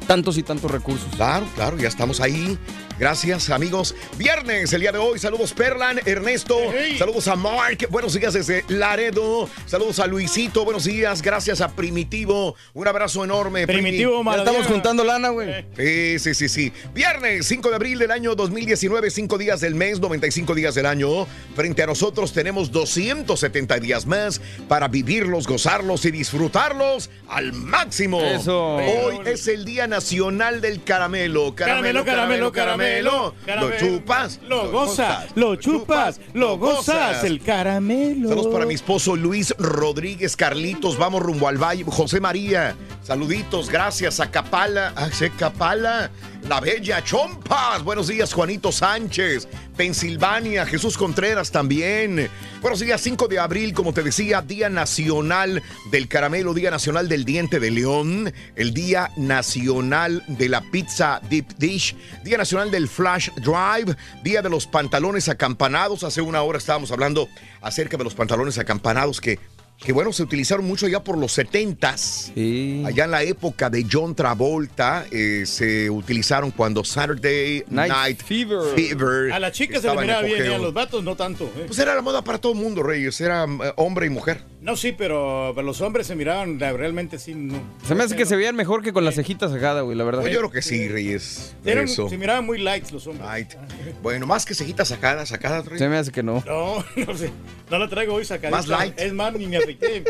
[0.06, 1.08] tantos y tantos recursos.
[1.16, 2.58] Claro, claro, ya estamos ahí.
[3.00, 3.94] Gracias, amigos.
[4.18, 5.18] Viernes, el día de hoy.
[5.18, 6.58] Saludos, Perlan, Ernesto.
[6.98, 7.86] Saludos a Mark.
[7.88, 9.48] Buenos días desde Laredo.
[9.64, 10.66] Saludos a Luisito.
[10.66, 11.22] Buenos días.
[11.22, 12.56] Gracias a Primitivo.
[12.74, 13.66] Un abrazo enorme.
[13.66, 14.36] Primitivo, Primi.
[14.36, 15.64] Estamos juntando lana, güey.
[15.78, 16.72] Sí, sí, sí, sí.
[16.92, 21.26] Viernes, 5 de abril del año 2019, 5 días del mes, 95 días del año.
[21.56, 28.20] Frente a nosotros tenemos 270 días más para vivirlos, gozarlos y disfrutarlos al máximo.
[28.20, 28.76] Eso.
[28.76, 31.54] Hoy es el Día Nacional del Caramelo.
[31.54, 32.89] Caramelo, caramelo, caramelo.
[33.02, 33.34] Lo
[33.78, 34.40] chupas.
[34.46, 37.24] Lo gozas, lo chupas, lo gozas.
[37.24, 38.28] El caramelo.
[38.28, 40.98] Saludos para mi esposo Luis Rodríguez Carlitos.
[40.98, 41.84] Vamos rumbo al valle.
[41.86, 42.74] José María.
[43.02, 43.68] Saluditos.
[43.68, 44.92] Gracias a Capala.
[44.96, 46.10] A Capala.
[46.48, 47.82] La Bella Chompas.
[47.84, 49.46] Buenos días, Juanito Sánchez.
[49.76, 50.66] Pensilvania.
[50.66, 52.28] Jesús Contreras también.
[52.60, 57.24] Buenos días, 5 de abril, como te decía, Día Nacional del Caramelo, Día Nacional del
[57.24, 63.30] Diente de León, el Día Nacional de la Pizza Deep Dish, Día Nacional del Flash
[63.36, 66.04] Drive, Día de los Pantalones Acampanados.
[66.04, 67.28] Hace una hora estábamos hablando
[67.60, 69.38] acerca de los pantalones acampanados que
[69.80, 72.86] que bueno, se utilizaron mucho ya por los 70s.
[72.86, 78.74] Allá en la época de John Travolta eh, se utilizaron cuando Saturday Night Night, Fever.
[78.74, 81.16] Fever A la chica se le estaba en miraba bien, y a los vatos no
[81.16, 81.44] tanto.
[81.56, 81.64] ¿eh?
[81.66, 83.20] Pues era la moda para todo el mundo, Reyes.
[83.22, 84.42] Era eh, hombre y mujer.
[84.60, 87.34] No, sí, pero, pero los hombres se miraban realmente sí.
[87.34, 90.04] No, Se me hace que se veían mejor que con las cejitas sacadas, güey, la
[90.04, 90.20] verdad.
[90.20, 91.56] Pues yo creo que sí, Reyes.
[91.64, 92.08] Eran- Eso.
[92.10, 93.26] se miraban muy lights los hombres.
[93.26, 93.54] Light.
[94.02, 95.78] Bueno, más que cejitas sacadas, sacadas, Reyes.
[95.78, 96.42] Se me hace que no.
[96.46, 97.30] No, no sé.
[97.70, 98.56] No la traigo hoy sacadita.
[98.56, 98.98] Más light.
[99.00, 100.04] Es más, ni me afeité.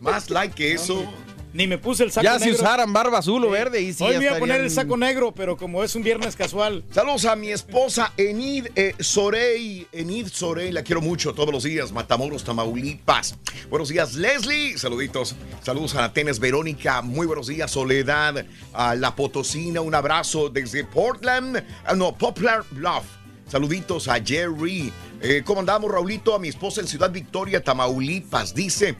[0.00, 1.04] Más light que eso.
[1.52, 2.44] Ni me puse el saco Ya negro.
[2.44, 4.70] si usaran barba azul o verde y sí Hoy ya me iba a poner el
[4.70, 6.84] saco negro, pero como es un viernes casual.
[6.92, 9.86] Saludos a mi esposa Enid eh, Sorey.
[9.92, 11.90] Enid Sorey, la quiero mucho todos los días.
[11.92, 13.36] Matamoros, Tamaulipas.
[13.68, 14.78] Buenos días, Leslie.
[14.78, 15.34] Saluditos.
[15.62, 17.02] Saludos a Atenas Verónica.
[17.02, 18.44] Muy buenos días, Soledad.
[18.72, 21.64] A La Potosina, un abrazo desde Portland.
[21.84, 23.04] Ah, no, Poplar Bluff.
[23.48, 24.92] Saluditos a Jerry.
[25.20, 26.34] Eh, ¿Cómo andamos, Raulito?
[26.34, 28.54] A mi esposa en Ciudad Victoria, Tamaulipas.
[28.54, 28.94] Dice,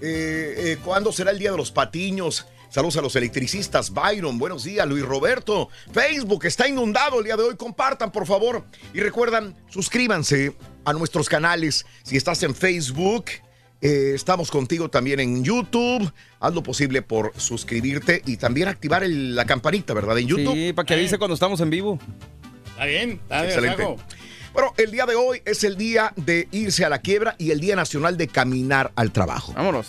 [0.00, 2.46] eh, eh, ¿cuándo será el Día de los Patiños?
[2.70, 3.90] Saludos a los electricistas.
[3.94, 4.86] Byron, buenos días.
[4.86, 5.70] Luis Roberto.
[5.92, 7.56] Facebook está inundado el día de hoy.
[7.56, 8.64] Compartan, por favor.
[8.92, 11.86] Y recuerdan, suscríbanse a nuestros canales.
[12.02, 13.24] Si estás en Facebook,
[13.80, 16.12] eh, estamos contigo también en YouTube.
[16.40, 20.18] Haz lo posible por suscribirte y también activar el- la campanita, ¿verdad?
[20.18, 20.52] En YouTube.
[20.54, 21.98] Sí, para que avise cuando estamos en vivo.
[22.72, 23.46] Está bien, está bien.
[23.54, 23.82] Excelente.
[23.82, 23.96] hago.
[24.52, 27.60] Bueno, el día de hoy es el día de irse a la quiebra y el
[27.60, 29.52] Día Nacional de Caminar al Trabajo.
[29.54, 29.88] Vámonos.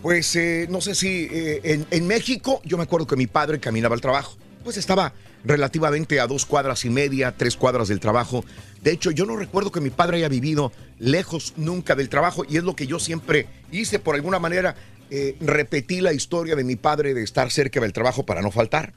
[0.00, 3.58] Pues eh, no sé si eh, en, en México, yo me acuerdo que mi padre
[3.58, 4.36] caminaba al trabajo.
[4.62, 5.12] Pues estaba
[5.44, 8.44] relativamente a dos cuadras y media, tres cuadras del trabajo.
[8.82, 12.56] De hecho, yo no recuerdo que mi padre haya vivido lejos nunca del trabajo y
[12.56, 13.98] es lo que yo siempre hice.
[13.98, 14.76] Por alguna manera,
[15.10, 18.92] eh, repetí la historia de mi padre de estar cerca del trabajo para no faltar.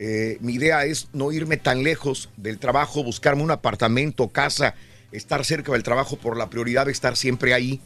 [0.00, 4.74] Eh, mi idea es no irme tan lejos del trabajo, buscarme un apartamento, casa,
[5.10, 7.80] estar cerca del trabajo por la prioridad de estar siempre ahí.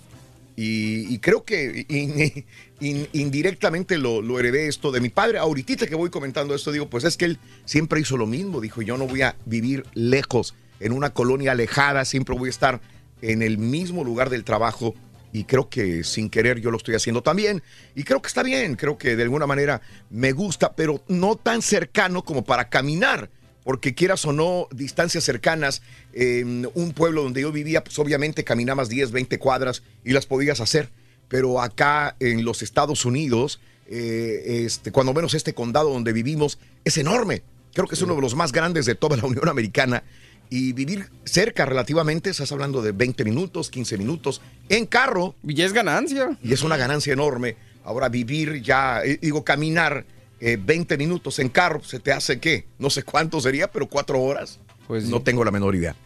[0.54, 2.44] Y, creo que in-
[2.80, 5.38] in- indirectamente lo, lo heredé esto de mi padre.
[5.38, 8.60] Ahorita que voy comentando esto, digo, pues es que él siempre hizo lo mismo.
[8.60, 12.80] Dijo, yo no voy a vivir lejos, en una colonia alejada, siempre voy a estar
[13.22, 14.94] en el mismo lugar del trabajo.
[15.32, 17.62] Y creo que sin querer yo lo estoy haciendo también.
[17.94, 21.62] Y creo que está bien, creo que de alguna manera me gusta, pero no tan
[21.62, 23.30] cercano como para caminar
[23.64, 28.88] porque quieras o no, distancias cercanas, en un pueblo donde yo vivía, pues obviamente caminabas
[28.88, 30.90] 10, 20 cuadras y las podías hacer.
[31.28, 36.98] Pero acá en los Estados Unidos, eh, este, cuando menos este condado donde vivimos, es
[36.98, 37.42] enorme.
[37.72, 40.02] Creo que es uno de los más grandes de toda la Unión Americana.
[40.54, 45.34] Y vivir cerca relativamente, estás hablando de 20 minutos, 15 minutos, en carro.
[45.42, 46.36] Y es ganancia.
[46.42, 47.56] Y es una ganancia enorme.
[47.84, 50.04] Ahora vivir ya, eh, digo, caminar
[50.40, 52.66] eh, 20 minutos en carro, ¿se te hace qué?
[52.78, 54.60] No sé cuánto sería, pero cuatro horas.
[54.86, 55.96] Pues no tengo la menor idea.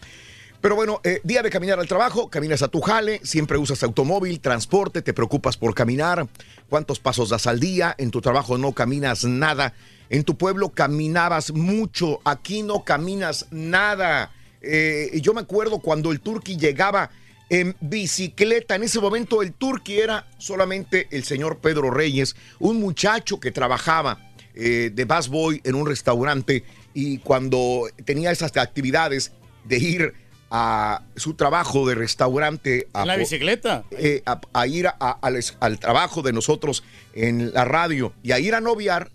[0.60, 4.38] Pero bueno, eh, día de caminar al trabajo, caminas a tu jale, siempre usas automóvil,
[4.38, 6.28] transporte, te preocupas por caminar,
[6.68, 9.74] cuántos pasos das al día, en tu trabajo no caminas nada,
[10.08, 14.30] en tu pueblo caminabas mucho, aquí no caminas nada.
[14.66, 17.10] Eh, yo me acuerdo cuando el turqui llegaba
[17.48, 18.74] en bicicleta.
[18.74, 24.32] En ese momento el turqui era solamente el señor Pedro Reyes, un muchacho que trabajaba
[24.54, 29.32] eh, de busboy en un restaurante y cuando tenía esas actividades
[29.64, 30.12] de ir
[30.50, 33.84] a su trabajo de restaurante a, En la bicicleta.
[33.90, 36.82] eh, a, a ir a- al, al trabajo de nosotros
[37.14, 39.10] en la radio y a ir a noviar,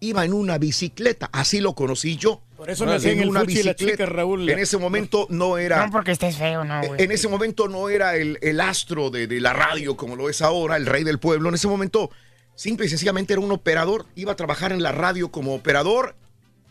[0.00, 1.30] iba en una bicicleta.
[1.32, 2.42] Así lo conocí yo.
[2.64, 4.48] Por eso me hacían y la chica, Raúl.
[4.48, 5.84] En ese momento no era.
[5.84, 7.02] No porque estés feo, no, güey.
[7.02, 10.40] En ese momento no era el, el astro de, de la radio como lo es
[10.40, 11.50] ahora, el rey del pueblo.
[11.50, 12.10] En ese momento,
[12.54, 14.06] simple y sencillamente era un operador.
[14.14, 16.16] Iba a trabajar en la radio como operador,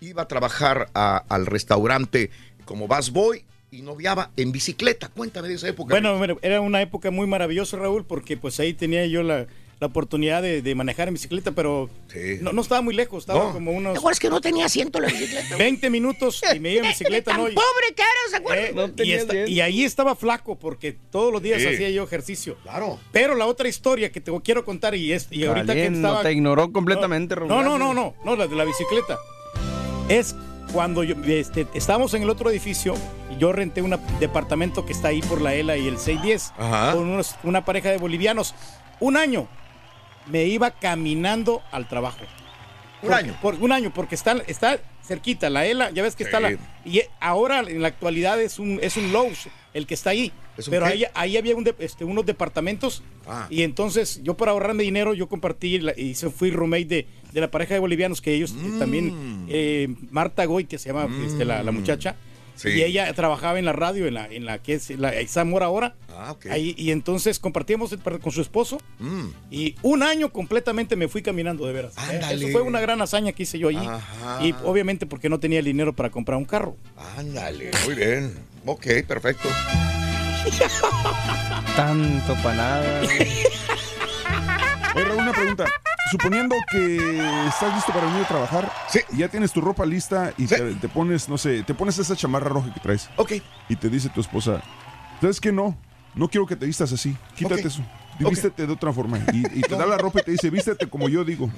[0.01, 2.31] iba a trabajar a- al restaurante
[2.65, 5.09] como busboy y noviaba en bicicleta.
[5.09, 5.93] Cuéntame de esa época.
[5.93, 9.45] Bueno, era una época muy maravillosa, Raúl, porque pues ahí tenía yo la,
[9.83, 11.89] la oportunidad de, de manejar en bicicleta, pero
[12.41, 13.51] no, no estaba muy lejos, estaba No.
[13.51, 15.57] como unos ¿Te acuerdas que no tenía asiento la bicicleta?
[15.57, 17.49] 20 minutos y me iba en bicicleta, Tan ¿no?
[17.49, 18.93] Y- pobre era, ¿se acuerdan?
[18.97, 21.67] Eh, y, esta- y ahí estaba flaco porque todos los días Sí.
[21.67, 22.55] hacía yo ejercicio.
[22.63, 22.97] Claro.
[23.11, 26.21] Pero la otra historia que te quiero contar y, es, y ahorita que estaba...
[26.23, 27.49] te ignoró completamente, Raúl.
[27.49, 29.17] No, no, no, no, no, la de la bicicleta.
[30.07, 30.33] Es
[30.71, 32.95] cuando yo, este, estábamos en el otro edificio
[33.35, 36.93] y yo renté un departamento que está ahí por la ELA y el 610 Ajá.
[36.93, 38.55] con unos- una pareja de bolivianos.
[38.99, 39.47] Un año
[40.27, 42.19] me iba caminando al trabajo.
[43.01, 43.37] Un año.
[43.41, 46.57] Por, un año, porque está, está cerquita, la ELA, ya ves que está la...
[46.85, 50.31] Y ahora en la actualidad es un, es un Lowe's el que está ahí.
[50.57, 53.47] ¿Es un Pero ahí, ahí había un de- este, unos departamentos Ah.
[53.49, 57.41] y entonces yo para ahorrarme dinero yo compartí la- y se fui roommate de, de
[57.41, 58.79] la pareja de bolivianos que ellos eh, Mm.
[58.79, 62.15] también, eh, Marta Goy, que se llama este, la, la muchacha.
[62.55, 62.69] Sí.
[62.69, 65.95] Y ella trabajaba en la radio, en la, en la que es la Zamora ahora.
[66.15, 66.45] Ah, ok.
[66.51, 68.77] Ahí, y entonces compartíamos el par- con su esposo.
[68.99, 69.27] Mm.
[69.51, 71.93] Y un año completamente me fui caminando, de veras.
[71.97, 72.45] Eh, Ándale.
[72.45, 73.77] Eso fue una gran hazaña que hice yo allí.
[73.85, 74.39] Ajá.
[74.45, 76.77] Y obviamente porque no tenía el dinero para comprar un carro.
[77.17, 78.33] Ándale, muy bien.
[78.65, 79.49] Ok, perfecto.
[81.75, 83.01] Tanto para nada.
[84.95, 85.65] Oye, Raúl, una pregunta.
[86.11, 86.97] Suponiendo que
[87.47, 88.71] estás listo para venir a trabajar,
[89.13, 92.15] y ya tienes tu ropa lista y te, te pones, no sé, te pones esa
[92.15, 93.09] chamarra roja que traes.
[93.15, 93.33] Ok.
[93.69, 94.61] Y te dice tu esposa,
[95.21, 95.51] ¿sabes qué?
[95.51, 95.75] No,
[96.13, 97.15] no quiero que te vistas así.
[97.35, 97.81] Quítate eso.
[98.19, 99.17] Vístete de otra forma.
[99.33, 101.49] Y, y te da la ropa y te dice, vístete como yo digo.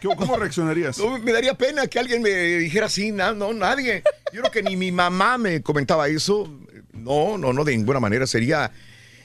[0.00, 0.98] ¿Qué- ¿Cómo reaccionarías?
[0.98, 4.04] No, me daría pena que alguien me dijera así, no, no, nadie.
[4.32, 6.48] Yo creo que ni mi mamá me comentaba eso.
[6.92, 8.26] No, no, no, de ninguna manera.
[8.28, 8.70] Sería,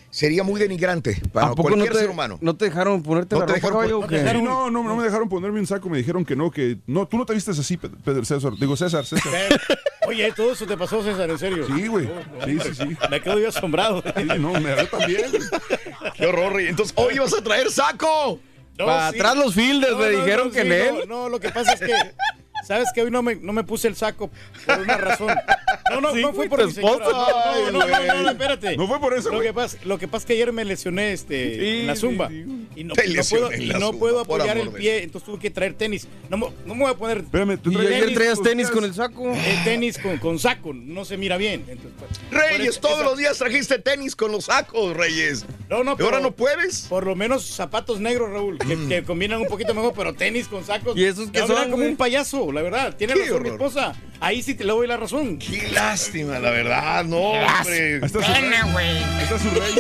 [0.09, 2.37] sería muy denigrante para ¿A poco no cualquier te, ser humano.
[2.41, 4.19] no te dejaron ponerte No la te ropa, dejaron caballo, pon- o qué?
[4.19, 7.07] Sí, no, no, no me dejaron ponerme un saco, me dijeron que no, que no,
[7.07, 8.53] tú no te vistes así, Pe- Pedro César.
[8.59, 9.31] Digo, César, César.
[10.07, 11.65] Oye, todo eso te pasó, César, en serio.
[11.67, 12.07] Sí, güey.
[12.07, 12.97] No, Sí, sí, sí.
[13.09, 14.01] Me quedo yo asombrado.
[14.15, 15.25] Sí, no, me agarré también.
[16.15, 16.67] Qué horror, Rey.
[16.67, 18.39] Entonces, hoy vas a traer saco.
[18.77, 20.95] Para atrás los fielders me dijeron que sí, en él.
[21.07, 21.93] No, no, lo que pasa es que,
[22.67, 24.29] ¿sabes que Hoy no me, no me puse el saco
[24.65, 25.29] por una razón.
[25.91, 26.97] No, no, Sí, no fue por mi esposa.
[26.99, 28.75] No, no, no, no, no, no, espérate.
[28.77, 31.13] No fue por eso, Lo que, pasa, lo que pasa es que ayer me lesioné
[31.13, 32.27] este, Sí, en la zumba.
[32.29, 32.45] sí.
[32.75, 36.07] Y no, puedo, y no zumba, puedo apoyar el pie, entonces tuve que traer tenis.
[36.29, 38.93] No, me- no me voy a poner Espérame, tú traías ayer traías tenis con el
[38.93, 39.31] saco.
[39.33, 41.63] el tenis con, con saco, no se mira bien.
[41.67, 45.45] Entonces, pues, Reyes, eso- todos esa- los días trajiste tenis con los sacos, Reyes.
[45.69, 46.81] No, no, ¿Y ahora pero- no puedes?
[46.89, 50.63] Por lo menos zapatos negros, Raúl, que, que combinan un poquito mejor, pero tenis con
[50.65, 50.95] sacos.
[50.97, 52.95] ¿Y esos verá son, como un payaso, la verdad.
[52.95, 53.67] Tiene Qué razón mi horror.
[53.67, 53.93] esposa.
[54.19, 55.37] Ahí sí te le doy la razón.
[55.39, 57.03] Qué lástima, la verdad.
[57.05, 57.95] No, hombre.
[57.95, 58.51] Ahí está su rey.
[58.53, 59.75] Ahí está su rey.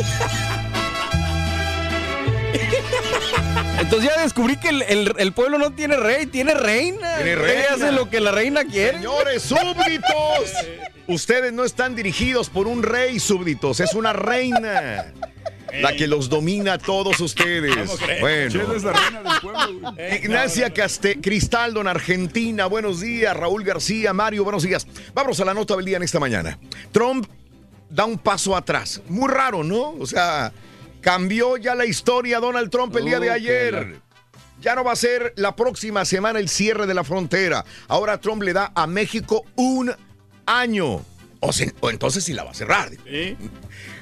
[3.79, 7.15] Entonces ya descubrí que el, el- el pueblo no tiene rey, tiene reina.
[7.17, 7.65] Tiene Ella reina.
[7.75, 8.97] hace lo que la reina quiere.
[8.97, 10.51] Señores súbditos,
[11.07, 15.13] ustedes no están dirigidos por un rey súbditos, es una reina.
[15.81, 17.73] La que los domina a todos ustedes.
[17.97, 18.73] Chela es Bueno.
[18.79, 20.15] la reina del pueblo, güey.
[20.23, 22.65] Ignacia Caste Cristaldo en Argentina.
[22.67, 23.35] Buenos días.
[23.35, 24.87] Raúl García, Mario, buenos días.
[25.13, 26.57] Vamos a la nota del día en esta mañana.
[26.91, 27.27] Trump
[27.89, 29.01] da un paso atrás.
[29.09, 29.91] Muy raro, ¿no?
[29.99, 30.51] O sea,
[31.01, 33.99] cambió ya la historia Donald Trump el día de ayer.
[34.61, 37.63] Ya no va a ser la próxima semana el cierre de la frontera.
[37.87, 39.93] Ahora Trump le da a México un
[40.45, 41.01] año.
[41.39, 42.89] O, se- o entonces sí la va a cerrar.
[43.05, 43.37] Sí.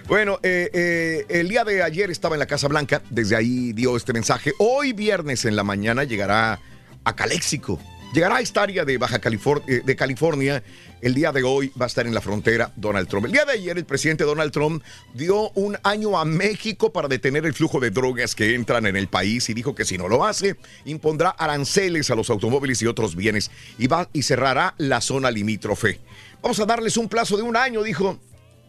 [0.08, 3.98] Bueno, eh, eh, el día de ayer estaba en la Casa Blanca, desde ahí dio
[3.98, 4.54] este mensaje.
[4.60, 6.60] Hoy viernes en la mañana llegará
[7.04, 7.80] a Caléxico.
[8.14, 10.64] Llegará a esta área de Baja California, de California.
[11.02, 13.26] El día de hoy va a estar en la frontera Donald Trump.
[13.26, 14.84] El día de ayer el presidente Donald Trump
[15.16, 19.08] dio un año a México para detener el flujo de drogas que entran en el
[19.08, 23.16] país y dijo que si no lo hace, impondrá aranceles a los automóviles y otros
[23.16, 26.00] bienes y, va, y cerrará la zona limítrofe.
[26.44, 28.20] Vamos a darles un plazo de un año, dijo.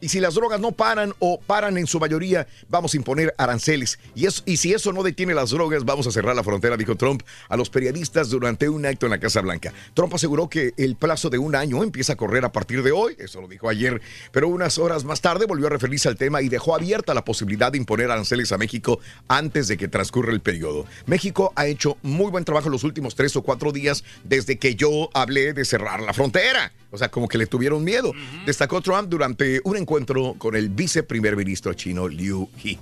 [0.07, 3.99] Y si las drogas no paran o paran en su mayoría, vamos a imponer aranceles.
[4.15, 6.95] Y, eso, y si eso no detiene las drogas, vamos a cerrar la frontera, dijo
[6.95, 9.73] Trump a los periodistas durante un acto en la Casa Blanca.
[9.95, 13.17] Trump aseguró que el plazo de un año empieza a correr a partir de hoy,
[13.19, 16.49] eso lo dijo ayer, pero unas horas más tarde volvió a referirse al tema y
[16.49, 20.87] dejó abierta la posibilidad de imponer aranceles a México antes de que transcurra el periodo.
[21.07, 24.77] México ha hecho muy buen trabajo en los últimos tres o cuatro días desde que
[24.77, 26.71] yo hablé de cerrar la frontera.
[26.93, 28.13] O sea, como que le tuvieron miedo.
[28.47, 29.96] Destacó Trump durante un encuentro
[30.39, 32.79] con el viceprimer ministro chino Liu He.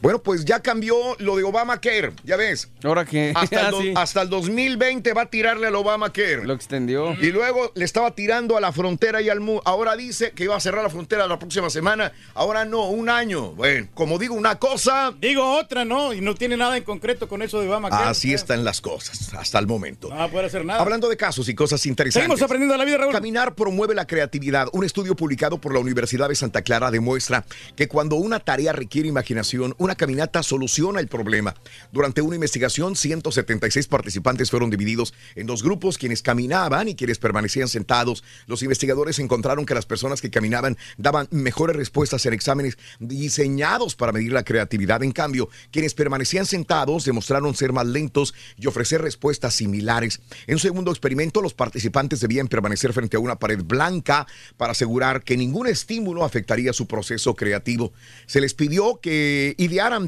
[0.00, 2.68] Bueno, pues ya cambió lo de Obamacare, ya ves.
[2.84, 3.32] ¿Ahora qué?
[3.34, 3.92] Hasta, el, Ah, do- sí.
[3.96, 6.44] hasta el 2020 va a tirarle al Obamacare.
[6.44, 7.14] Lo extendió.
[7.14, 9.62] Y luego le estaba tirando a la frontera y al muro.
[9.64, 12.12] Ahora dice que iba a cerrar la frontera la próxima semana.
[12.34, 13.52] Ahora no, un año.
[13.52, 15.12] Bueno, como digo una cosa.
[15.20, 16.12] Digo otra, ¿no?
[16.12, 17.88] Y no tiene nada en concreto con eso de Obama.
[17.88, 20.08] Así están las cosas hasta el momento.
[20.10, 20.80] No va a poder hacer nada.
[20.80, 22.22] Hablando de casos y cosas interesantes.
[22.22, 23.12] Seguimos aprendiendo la vida, Raúl.
[23.12, 24.68] Caminar promueve la creatividad.
[24.72, 27.44] Un estudio publicado por la Universidad de Santa Clara demuestra
[27.74, 31.54] que cuando una tarea requiere imaginación, una caminata soluciona el problema.
[31.92, 37.68] Durante una investigación, 176 participantes fueron divididos en dos grupos, quienes caminaban y quienes permanecían
[37.68, 38.24] sentados.
[38.46, 44.12] Los investigadores encontraron que las personas que caminaban daban mejores respuestas en exámenes diseñados para
[44.12, 45.02] medir la creatividad.
[45.02, 50.20] En cambio, quienes permanecían sentados demostraron ser más lentos y ofrecer respuestas similares.
[50.46, 54.26] En un segundo experimento, los participantes debían permanecer frente a una pared blanca
[54.56, 57.92] para asegurar que ningún estímulo afectaría su proceso creativo.
[58.26, 59.54] Se les pidió que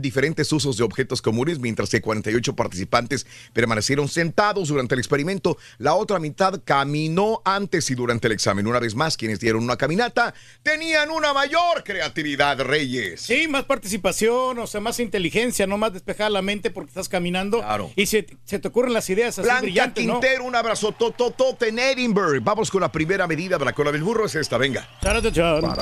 [0.00, 5.58] diferentes usos de objetos comunes, mientras que 48 participantes permanecieron sentados durante el experimento.
[5.78, 8.66] La otra mitad caminó antes y durante el examen.
[8.66, 13.20] Una vez más, quienes dieron una caminata tenían una mayor creatividad, Reyes.
[13.20, 17.64] Sí, más participación, o sea, más inteligencia, no más despejar la mente porque estás caminando.
[17.94, 20.20] Y se, se te ocurren las ideas así Blanca brillantes, ¿no?
[20.20, 22.42] Quintero, un abrazo tototote en Edinburgh.
[22.42, 24.88] Vamos con la primera medida de la cola del burro, es esta, venga.
[25.00, 25.20] Para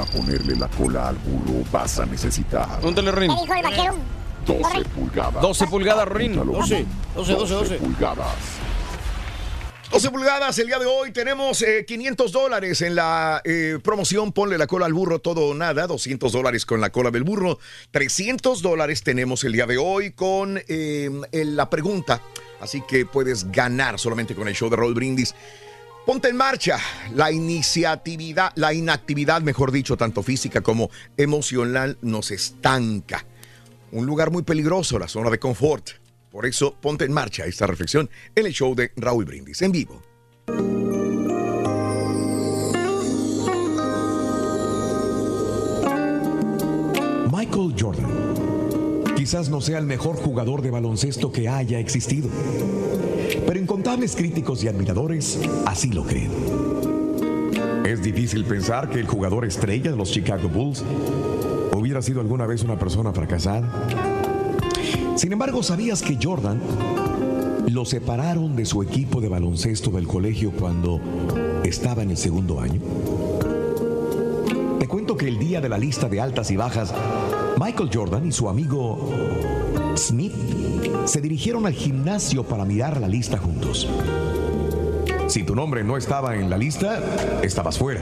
[0.05, 3.31] ponerle la cola al burro vas a necesitar ¿Dónde le rin?
[3.31, 3.99] ¿Qué dijo el vaquero?
[4.47, 5.43] 12 pulgadas.
[5.43, 6.37] 12 pulgadas, Rin.
[6.37, 7.77] 12, 12, 12, 12.
[7.77, 8.35] pulgadas.
[9.91, 14.59] 12 pulgadas, el día de hoy tenemos eh, 500 dólares en la eh, promoción Ponle
[14.59, 17.59] la cola al burro, todo o nada, 200 dólares con la cola del burro,
[17.91, 22.21] 300 dólares tenemos el día de hoy con eh, la pregunta,
[22.61, 25.35] así que puedes ganar solamente con el show de Roll Brindis.
[26.05, 26.79] Ponte en marcha.
[27.15, 33.27] La iniciatividad, la inactividad, mejor dicho, tanto física como emocional, nos estanca.
[33.91, 35.91] Un lugar muy peligroso, la zona de confort.
[36.31, 40.03] Por eso, ponte en marcha esta reflexión en el show de Raúl Brindis en vivo.
[47.33, 49.15] Michael Jordan.
[49.17, 52.29] Quizás no sea el mejor jugador de baloncesto que haya existido,
[53.47, 56.31] pero incontables críticos y admiradores así lo creen.
[57.85, 60.85] Es difícil pensar que el jugador estrella de los Chicago Bulls
[61.79, 63.89] hubiera sido alguna vez una persona fracasada.
[65.17, 66.61] Sin embargo, ¿sabías que Jordan
[67.69, 71.01] lo separaron de su equipo de baloncesto del colegio cuando
[71.65, 72.81] estaba en el segundo año?
[74.79, 76.95] Te cuento que el día de la lista de altas y bajas,
[77.61, 78.99] Michael Jordan y su amigo
[79.97, 80.33] Smith
[81.05, 83.89] se dirigieron al gimnasio para mirar la lista juntos.
[85.27, 87.01] Si tu nombre no estaba en la lista,
[87.43, 88.01] estabas fuera.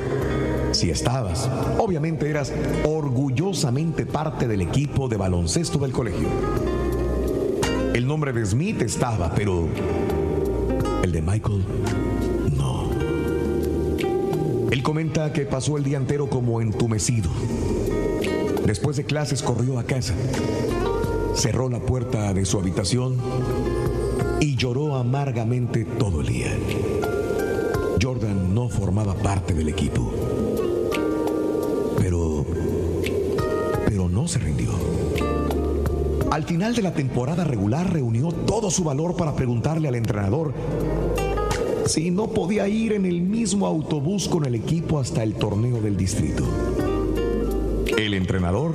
[0.77, 1.49] Si estabas,
[1.79, 2.53] obviamente eras
[2.85, 6.29] orgullosamente parte del equipo de baloncesto del colegio.
[7.95, 9.67] El nombre de Smith estaba, pero
[11.03, 11.65] el de Michael
[12.59, 12.91] no.
[14.71, 17.31] Él comenta que pasó el día entero como entumecido.
[18.67, 20.13] Después de clases corrió a casa,
[21.35, 23.17] cerró la puerta de su habitación
[24.41, 26.55] y lloró amargamente todo el día.
[27.99, 30.36] Jordan no formaba parte del equipo.
[36.37, 40.53] Al final de la temporada regular reunió todo su valor para preguntarle al entrenador
[41.87, 45.97] si no podía ir en el mismo autobús con el equipo hasta el torneo del
[45.97, 46.45] distrito.
[47.97, 48.75] El entrenador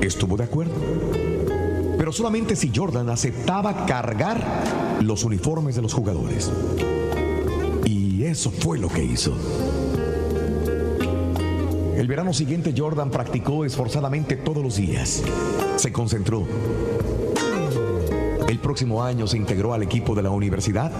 [0.00, 0.72] estuvo de acuerdo,
[1.98, 4.42] pero solamente si Jordan aceptaba cargar
[5.02, 6.50] los uniformes de los jugadores.
[7.84, 9.36] Y eso fue lo que hizo.
[12.00, 15.22] El verano siguiente Jordan practicó esforzadamente todos los días.
[15.76, 16.46] Se concentró.
[18.48, 20.90] El próximo año se integró al equipo de la universidad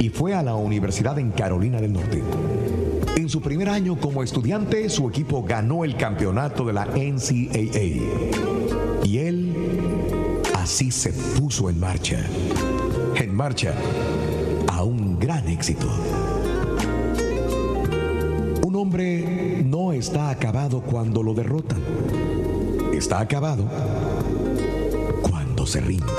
[0.00, 2.24] y fue a la universidad en Carolina del Norte.
[3.14, 9.04] En su primer año como estudiante, su equipo ganó el campeonato de la NCAA.
[9.04, 9.54] Y él
[10.56, 12.18] así se puso en marcha.
[13.14, 13.74] En marcha
[14.72, 15.86] a un gran éxito.
[18.64, 19.55] Un hombre
[19.96, 21.82] está acabado cuando lo derrotan.
[22.92, 23.64] Está acabado
[25.22, 26.12] cuando se rinde.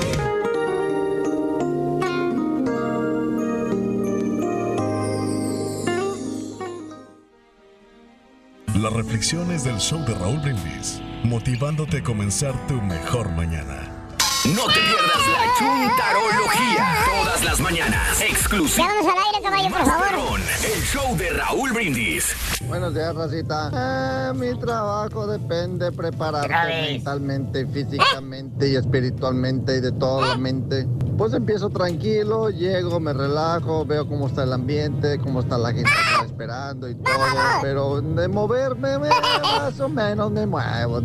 [8.74, 14.08] Las reflexiones del show de Raúl Brindis, motivándote a comenzar tu mejor mañana.
[14.54, 18.20] No te pierdas la chuntarología todas las mañanas.
[18.20, 18.86] Exclusivo.
[18.86, 20.40] Al aire, caballo, por favor.
[20.64, 22.36] El show de Raúl Brindis.
[22.68, 23.70] Buenos días, Racita.
[23.72, 26.48] Eh, mi trabajo depende prepararte
[26.92, 30.86] mentalmente, físicamente y espiritualmente y de toda la mente.
[31.16, 35.90] Pues empiezo tranquilo, llego, me relajo, veo cómo está el ambiente, cómo está la gente
[36.26, 37.14] esperando y todo.
[37.62, 39.08] Pero de moverme, me-
[39.42, 41.00] más o menos me muevo.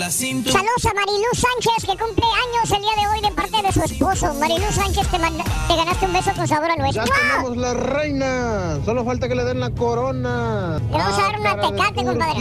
[0.00, 0.54] La cintura.
[0.54, 3.82] Saludos a Marilú Sánchez, que cumple años el día de hoy de parte de su
[3.84, 4.32] esposo.
[4.32, 8.78] Marilú Sánchez, te, manda- te ganaste un beso con sabor a tenemos la reina.
[8.86, 10.78] Solo falta que le den la corona.
[10.90, 12.40] Le vamos a dar una de tecate, compadre.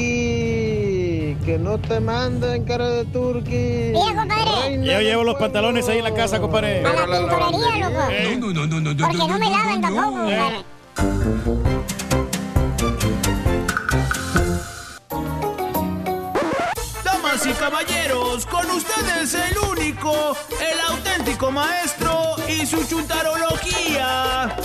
[1.45, 3.91] Que no te manden cara de turqui.
[3.91, 4.85] Mira, compadre.
[4.85, 6.85] Yo llevo los pantalones ahí en la casa, compadre.
[6.85, 7.99] A la tintorería, loco.
[8.39, 10.63] No, no, no, no, no, Porque no me lavan tampoco, compadre.
[17.73, 24.55] Caballeros, con ustedes el único, el auténtico maestro y su chuntarología.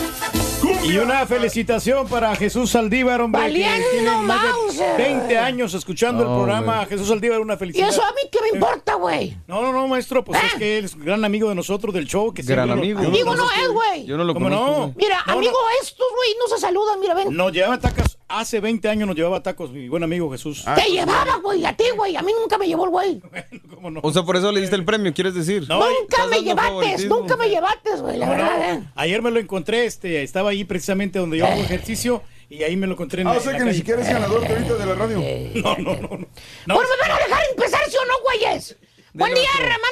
[0.83, 3.41] Y una felicitación para Jesús Saldívar, hombre.
[3.43, 4.97] que Valiendo tiene más de Mauser.
[4.97, 6.87] 20 años escuchando el No, programa.
[6.87, 7.89] Jesús Saldívar, una ¿Y felicidad.
[7.91, 9.37] eso a mí qué me importa, güey?
[9.47, 12.07] No, no, no, maestro, pues es que él es un gran amigo de nosotros del
[12.07, 12.33] show.
[12.33, 13.11] Que Gran siempre lo- amigo.
[13.11, 14.07] Amigo no es, güey.
[14.07, 14.67] Yo no lo ¿Cómo conozco.
[14.87, 14.95] no?
[14.97, 17.35] Mira, No, amigo, estos, güey, no se saludan, mira, ven.
[17.37, 20.64] Nos llevaba tacos, hace 20 años nos llevaba tacos, mi buen amigo Jesús.
[20.74, 22.16] Te llevaba, güey, a ti, güey.
[22.16, 23.22] A mí nunca me llevó el güey.
[24.03, 25.64] O sea, por eso le diste el premio, ¿quieres decir?
[25.68, 28.82] nunca me llevates, nunca me llevates, güey, la No, no, verdad, eh.
[28.95, 32.87] Ayer me lo encontré, este, estaba ahí precisamente donde yo hago ejercicio y ahí me
[32.87, 34.95] lo encontré en Ah, la- o sea que ni siquiera es ganador ahorita de la
[34.95, 35.18] radio.
[35.62, 36.09] No, no, no.
[36.09, 36.26] no.
[36.66, 38.76] No, Bueno, ¿me van a dejar empezar, sí o no, güeyes?
[39.15, 39.85] Buen día, hermano.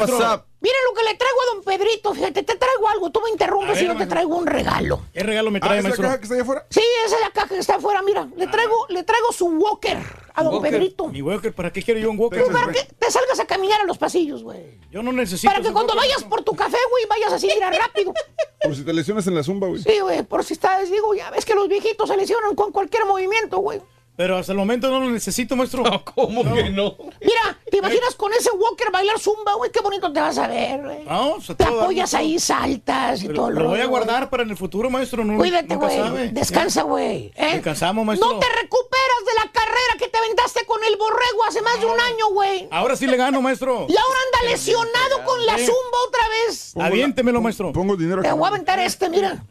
[0.00, 0.46] WhatsApp.
[0.60, 3.80] Miren lo que le traigo a don Pedrito, fíjate, te traigo algo, tú me interrumpes
[3.80, 5.00] y yo te traigo un regalo.
[5.12, 6.04] ¿Qué regalo me Ah, trae, ¿es la maestro?
[6.08, 6.66] caja que está allá afuera?
[6.70, 9.98] Sí, esa es la caja que está afuera, mira, le traigo, le traigo su walker
[10.34, 10.70] a don Walker.
[10.72, 11.08] Pedrito.
[11.08, 12.42] Mi Walker, ¿para qué quiero yo un Walker?
[12.42, 14.80] Pues para que te salgas a caminar a los pasillos, güey.
[14.90, 15.48] Yo no necesito.
[15.52, 18.12] Para que cuando Walker, vayas por tu café, güey, vayas así, mira, rápido.
[18.62, 19.80] Por si te lesionas en la zumba, güey.
[19.80, 23.04] Sí, güey, por si estás, digo, ya ves que los viejitos se lesionan con cualquier
[23.04, 23.80] movimiento, güey.
[24.16, 25.84] Pero hasta el momento no lo necesito, maestro.
[26.14, 26.96] ¿Cómo que no?
[27.20, 29.70] Mira, ¿te imaginas con ese walker bailar zumba, güey?
[29.70, 31.04] Qué bonito te vas a ver, güey.
[31.04, 34.42] No, o sea, Te apoyas ahí, saltas y todo Lo, lo voy a guardar para
[34.42, 35.22] en el futuro, maestro.
[35.24, 35.36] No.
[35.36, 36.30] Cuídate, güey.
[36.32, 37.32] Descansa, güey.
[37.36, 37.52] ¿eh?
[37.54, 38.32] Descansamos, maestro.
[38.32, 41.86] No te recuperas de la carrera que te aventaste con el borrego hace más de
[41.86, 42.68] un año, güey.
[42.70, 43.86] Ahora sí le gano, maestro.
[43.96, 46.74] Y ahora anda lesionado con la zumba otra vez.
[46.76, 47.72] Aviéntemelo, maestro.
[47.72, 49.44] Pongo dinero Te voy a aventar este, mira.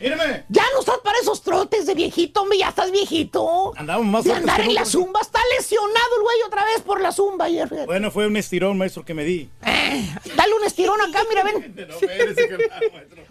[0.00, 0.44] Mírame.
[0.48, 3.72] Ya no estás para esos trotes de viejito, hombre, ya estás viejito.
[3.76, 7.12] Andamos más De andar en la zumba, está lesionado el güey otra vez por la
[7.12, 7.68] zumba ayer.
[7.86, 9.50] Bueno, fue un estirón, maestro, que me di.
[9.62, 11.56] Dale un estirón acá, mira, ven.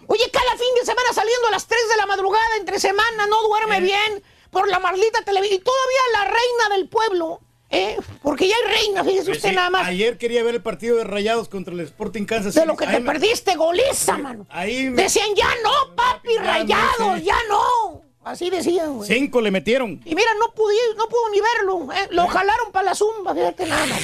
[0.08, 3.42] Oye, cada fin de semana saliendo a las 3 de la madrugada, entre semana, no
[3.42, 5.60] duerme bien por la maldita televisión.
[5.60, 7.40] Y todavía la reina del pueblo,
[7.70, 7.96] ¿eh?
[8.22, 9.86] Porque ya hay reina, fíjese Pues usted sí, nada más.
[9.86, 12.66] Ayer quería ver el partido de Rayados contra el Sporting Kansas De City.
[12.66, 14.46] lo que Ahí te me- perdiste, goliza, mano.
[14.50, 17.24] Ahí me- Decían, ya no, papi, rayados, sí.
[17.24, 18.02] ya no.
[18.24, 19.08] Así decían, güey.
[19.08, 20.00] Cinco le metieron.
[20.04, 21.92] Y mira, no pude, no pudo ni verlo.
[21.92, 22.08] ¿eh?
[22.10, 24.00] Lo jalaron para la zumba, fíjate nada más.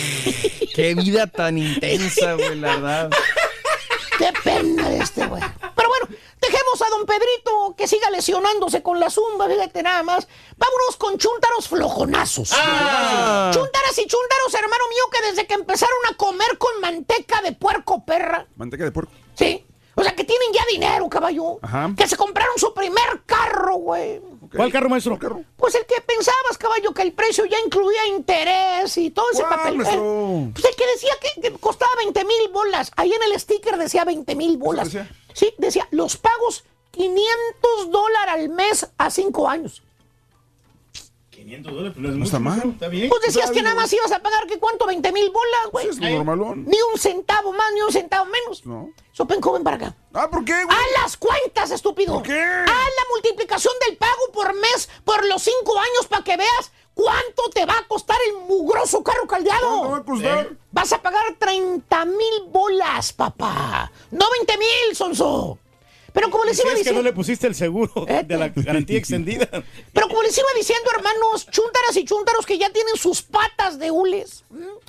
[0.74, 3.10] Qué vida tan intensa, güey, la verdad.
[4.18, 5.42] Qué pena de este, güey.
[6.73, 10.27] Dejemos a don Pedrito que siga lesionándose con la zumba, fíjate nada más.
[10.57, 12.51] Vámonos con chúntaros flojonazos.
[12.55, 13.51] Ah.
[13.53, 18.05] Chúntaras y chúntaros, hermano mío, que desde que empezaron a comer con manteca de puerco
[18.05, 19.12] perra, Manteca de puerco.
[19.35, 19.66] sí.
[19.95, 21.59] O sea, que tienen ya dinero, caballo.
[21.61, 21.91] Ajá.
[21.95, 24.23] Que se compraron su primer carro, güey.
[24.57, 25.18] ¿Cuál carro, maestro?
[25.55, 29.55] Pues el que pensabas, caballo, que el precio ya incluía interés y todo ese ¿Cuál,
[29.55, 29.77] papel.
[29.77, 30.51] maestro?
[30.55, 32.91] Pues el que decía que, que costaba 20 mil bolas.
[32.97, 34.87] Ahí en el sticker decía 20 mil bolas.
[34.87, 35.11] decía?
[35.35, 39.83] Sí, decía los pagos 500 dólares al mes a 5 años.
[41.30, 42.62] 500 dólares, pues no es mucho, está mal.
[42.70, 43.09] Está bien.
[43.09, 45.72] Pues decías Está que bien, nada más ibas a pagar que cuánto, 20 mil bolas,
[45.72, 45.89] güey.
[45.89, 46.64] Es normalón.
[46.66, 48.64] Ni un centavo más, ni un centavo menos.
[48.64, 48.91] No.
[49.12, 49.97] Sopen joven para acá.
[50.12, 50.76] Ah, ¿por qué, güey?
[50.76, 52.14] ¡Haz las cuentas, estúpido!
[52.14, 52.41] ¿Por qué?
[52.41, 57.43] ¡Haz la multiplicación del pago por mes por los cinco años para que veas cuánto
[57.53, 59.61] te va a costar el mugroso carro caldeado!
[59.78, 60.47] ¿Cuánto va a costar?
[60.47, 63.90] Eh, Vas a pagar 30 mil bolas, papá.
[64.11, 65.59] No 20 mil, Sonso.
[66.14, 67.01] Pero como les Si iba es que diciendo...
[67.03, 68.22] no le pusiste el seguro Eh.
[68.26, 69.49] de la garantía extendida.
[69.95, 73.90] Pero como les iba diciendo, hermanos, chúntaras y chúntaros que ya tienen sus patas de
[73.90, 74.45] hules.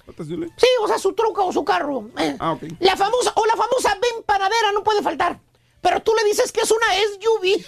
[0.06, 0.49] ¿Patas de hule?
[0.58, 2.10] Sí, o sea, su truca o su carro.
[2.18, 2.36] eh.
[2.39, 2.64] Ah, ok.
[2.80, 5.39] La famosa, o la famosa ven panadera no puede faltar.
[5.84, 6.88] Pero tú le dices que es una
[7.22, 7.64] SUV.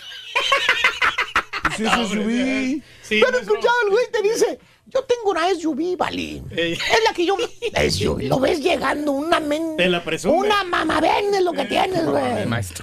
[1.76, 2.82] Sí, eso es SUV.
[3.04, 3.40] Sí, ¿No maestro.
[3.42, 4.06] escuchado el güey?
[4.12, 6.42] Te dice, yo tengo una SUV, vale.
[6.56, 7.36] Es la que yo...
[7.38, 9.76] SUV, lo ves llegando, una men...
[9.76, 10.38] Te la presume.
[10.38, 11.02] Una mamá
[11.34, 12.24] es lo que tienes, güey.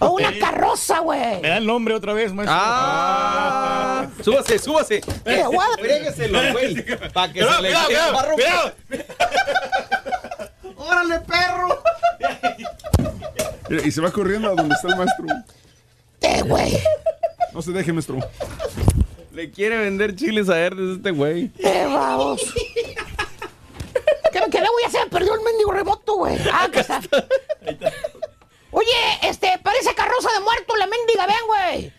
[0.00, 1.40] O una carroza, güey.
[1.40, 2.54] Me da el nombre otra vez, maestro.
[2.60, 5.00] Ah, súbase, súbase.
[5.24, 5.44] Eh.
[5.78, 6.84] Frégueselo, güey.
[7.12, 8.34] Para que se le cuidado, cuidado, barro.
[8.34, 8.74] cuidado.
[10.76, 11.82] ¡Órale, perro!
[13.84, 15.24] Y se va corriendo a donde está el maestro.
[16.20, 16.78] Eh, güey.
[17.52, 18.18] No se deje, maestro.
[19.32, 21.50] Le quiere vender chiles a Herdes este güey.
[21.58, 22.40] Eh, vamos.
[24.32, 25.08] ¿Qué, qué le voy a hacer?
[25.08, 26.36] Perdió el mendigo remoto, güey.
[26.52, 27.00] Ah, que está.
[28.70, 28.88] Oye,
[29.22, 31.92] este, parece carroza de muerto la mendiga, ven, güey.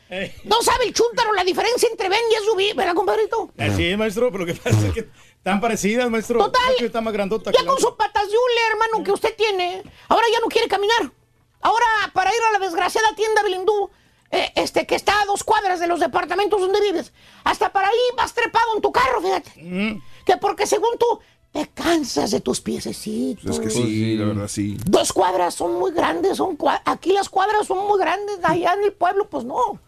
[0.45, 3.51] No sabe el chúntaro la diferencia entre ven y SUV, ¿verdad, compadrito?
[3.57, 5.07] Así es, maestro, pero lo que pasa es que
[5.43, 6.39] están parecidas, maestro.
[6.39, 6.61] Total.
[6.79, 10.39] Está más grandota Ya con sus patas de hule, hermano, que usted tiene, ahora ya
[10.39, 11.11] no quiere caminar.
[11.59, 13.89] Ahora, para ir a la desgraciada tienda Belindú,
[14.31, 17.11] eh, este, que está a dos cuadras de los departamentos donde vives,
[17.43, 19.51] hasta para ahí vas trepado en tu carro, fíjate.
[19.61, 20.01] Mm.
[20.25, 21.19] Que porque según tú,
[21.51, 23.43] te cansas de tus piececitos.
[23.43, 24.77] Pues es que sí, la verdad, sí.
[24.85, 28.83] Dos cuadras son muy grandes, son cua- aquí las cuadras son muy grandes, allá en
[28.83, 29.79] el pueblo, pues no.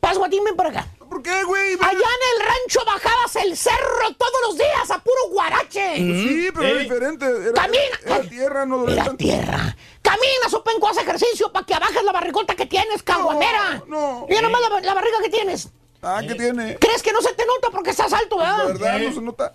[0.00, 0.88] Paz, Guatín, ven para acá.
[1.08, 1.74] ¿Por qué, güey?
[1.74, 5.94] Allá en el rancho bajabas el cerro todos los días a puro guarache.
[5.96, 6.82] Pues sí, pero era Ey.
[6.84, 7.26] diferente.
[7.26, 8.00] Era, Camina.
[8.04, 9.16] Era tierra, no Era tanto.
[9.24, 9.76] tierra.
[10.02, 13.82] Camina, sopenco, haz ejercicio para que abajes la barrigota que tienes, caguamera.
[13.86, 14.26] no.
[14.28, 15.68] Mira nomás la, la barriga que tienes.
[16.02, 16.76] Ah, ¿qué tiene?
[16.78, 18.58] ¿Crees que no se te nota porque estás alto, verdad?
[18.58, 19.52] La verdad, no se nota.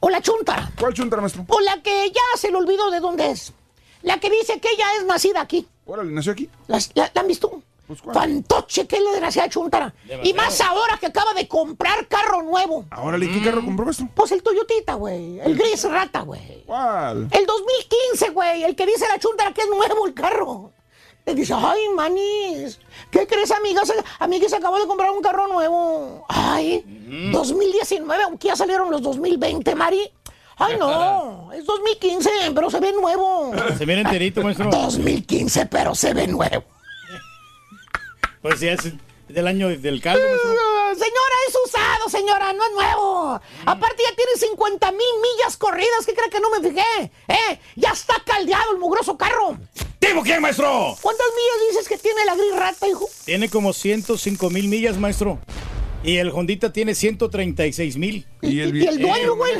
[0.00, 0.70] O la chunta.
[0.78, 1.44] ¿Cuál chunta, maestro?
[1.48, 3.52] O la que ya se le olvidó de dónde es.
[4.02, 5.66] La que dice que ella es nacida aquí.
[5.86, 6.48] Órale, nació aquí.
[6.68, 7.62] ¿Las- ¿La, la han visto?
[7.90, 8.14] Pues, ¿cuál?
[8.14, 9.92] Fantoche, que le desgraciada chuntara.
[10.22, 12.84] Y más ahora que acaba de comprar carro nuevo.
[12.96, 14.08] Órale, ¿qué carro compró, maestro?
[14.14, 15.40] Pues el Toyotita, güey.
[15.40, 16.62] El gris rata, güey.
[16.66, 17.26] ¿Cuál?
[17.32, 18.62] El 2015, güey.
[18.62, 20.72] El que dice la chuntara que es nuevo el carro.
[21.26, 22.78] Le dice, ay, manis.
[23.10, 23.82] ¿Qué crees, amiga?
[24.20, 26.24] Amiga, se acabó de comprar un carro nuevo.
[26.28, 26.84] Ay,
[27.32, 30.12] 2019, aunque ya salieron los 2020, Mari.
[30.58, 31.50] Ay, no.
[31.58, 33.50] Es 2015, pero se ve nuevo.
[33.76, 34.70] Se viene enterito, maestro.
[34.70, 36.62] 2015, pero se ve nuevo.
[38.42, 38.92] Pues ya es
[39.28, 40.22] del año del caldo.
[40.24, 43.40] Ah, Señora, es usado, señora, no es nuevo.
[43.64, 46.04] Aparte ya tiene 50 mil millas corridas.
[46.04, 47.12] ¿Qué cree que no me fijé?
[47.28, 47.60] ¿Eh?
[47.76, 49.56] Ya está caldeado el mugroso carro.
[49.98, 50.96] ¿Tipo quién, maestro?
[51.00, 53.08] ¿Cuántas millas dices que tiene la gris rata, hijo?
[53.24, 55.38] Tiene como 105 mil millas, maestro.
[56.02, 58.26] Y el Hondita tiene 136 mil.
[58.40, 59.52] ¿Y el, ¿Y el dueño, güey?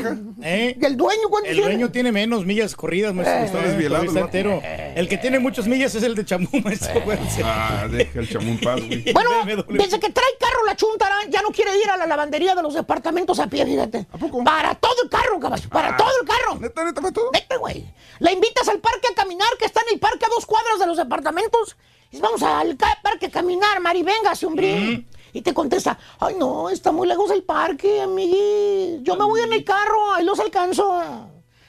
[0.42, 0.74] ¿Eh?
[0.80, 1.70] ¿Y el dueño cuánto El tiene?
[1.72, 3.40] dueño tiene menos millas corridas, maestro.
[3.40, 4.62] Eh, está desvielado.
[4.96, 6.98] El que tiene muchas millas es el de Chamú, maestro.
[6.98, 7.42] acuérdese.
[7.44, 9.04] Ah, deja el chamún paz, güey.
[9.12, 9.30] Bueno,
[9.68, 12.72] desde que trae carro la chuntara, ya no quiere ir a la lavandería de los
[12.72, 14.06] departamentos a pie, fíjate.
[14.10, 14.42] ¿A poco?
[14.42, 16.58] Para todo el carro, caballo, para todo el carro.
[16.58, 17.30] ¿Neta, neta, para todo?
[17.32, 17.84] Vete, güey.
[18.18, 20.86] La invitas al parque a caminar, que está en el parque a dos cuadras de
[20.86, 21.76] los departamentos.
[22.12, 25.04] Y vamos al parque a caminar, Mari, venga, hombre.
[25.32, 28.98] Y te contesta, ay, no, está muy lejos el parque, amigui.
[29.02, 30.84] Yo me voy en el carro, ahí los alcanzo.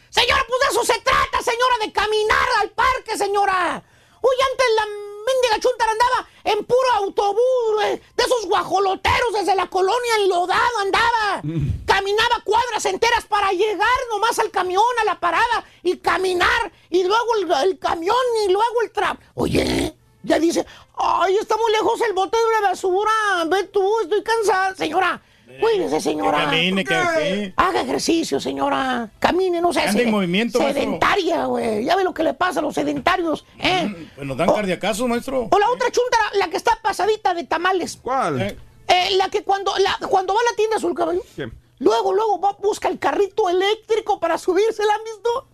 [0.09, 3.83] Señora, pues de eso se trata, señora, de caminar al parque, señora.
[4.21, 9.67] Uy, antes la mendiga chuntara andaba en puro autobús, güey, de esos guajoloteros desde la
[9.67, 11.41] colonia enlodado andaba.
[11.85, 17.35] Caminaba cuadras enteras para llegar nomás al camión, a la parada, y caminar, y luego
[17.35, 19.19] el, el camión, y luego el trap.
[19.35, 20.65] Oye, ya dice,
[20.97, 23.11] ay, está muy lejos el bote de la basura,
[23.47, 24.75] ve tú, estoy cansada.
[24.75, 25.21] Señora,
[25.59, 26.37] cuídese, señora.
[26.39, 27.53] Que camine, que aquí.
[27.57, 29.09] Haga ejercicio, señora.
[29.19, 31.83] Camine, no sea Ande en movimiento, sedentaria, güey.
[31.85, 34.09] Ya ve lo que le pasa a los sedentarios, ¿eh?
[34.15, 35.47] Pues nos dan cardiacazos, maestro.
[35.51, 37.97] O la otra chuntara, la que está pasadita de tamales.
[38.01, 38.41] ¿Cuál?
[38.41, 38.57] Eh,
[38.87, 41.21] Eh, la que cuando, la, cuando va a la tienda azul, caballo.
[41.35, 41.49] ¿Qué?
[41.79, 44.85] Luego, luego va, busca el carrito eléctrico para subirse.
[44.85, 45.47] ¿La han visto?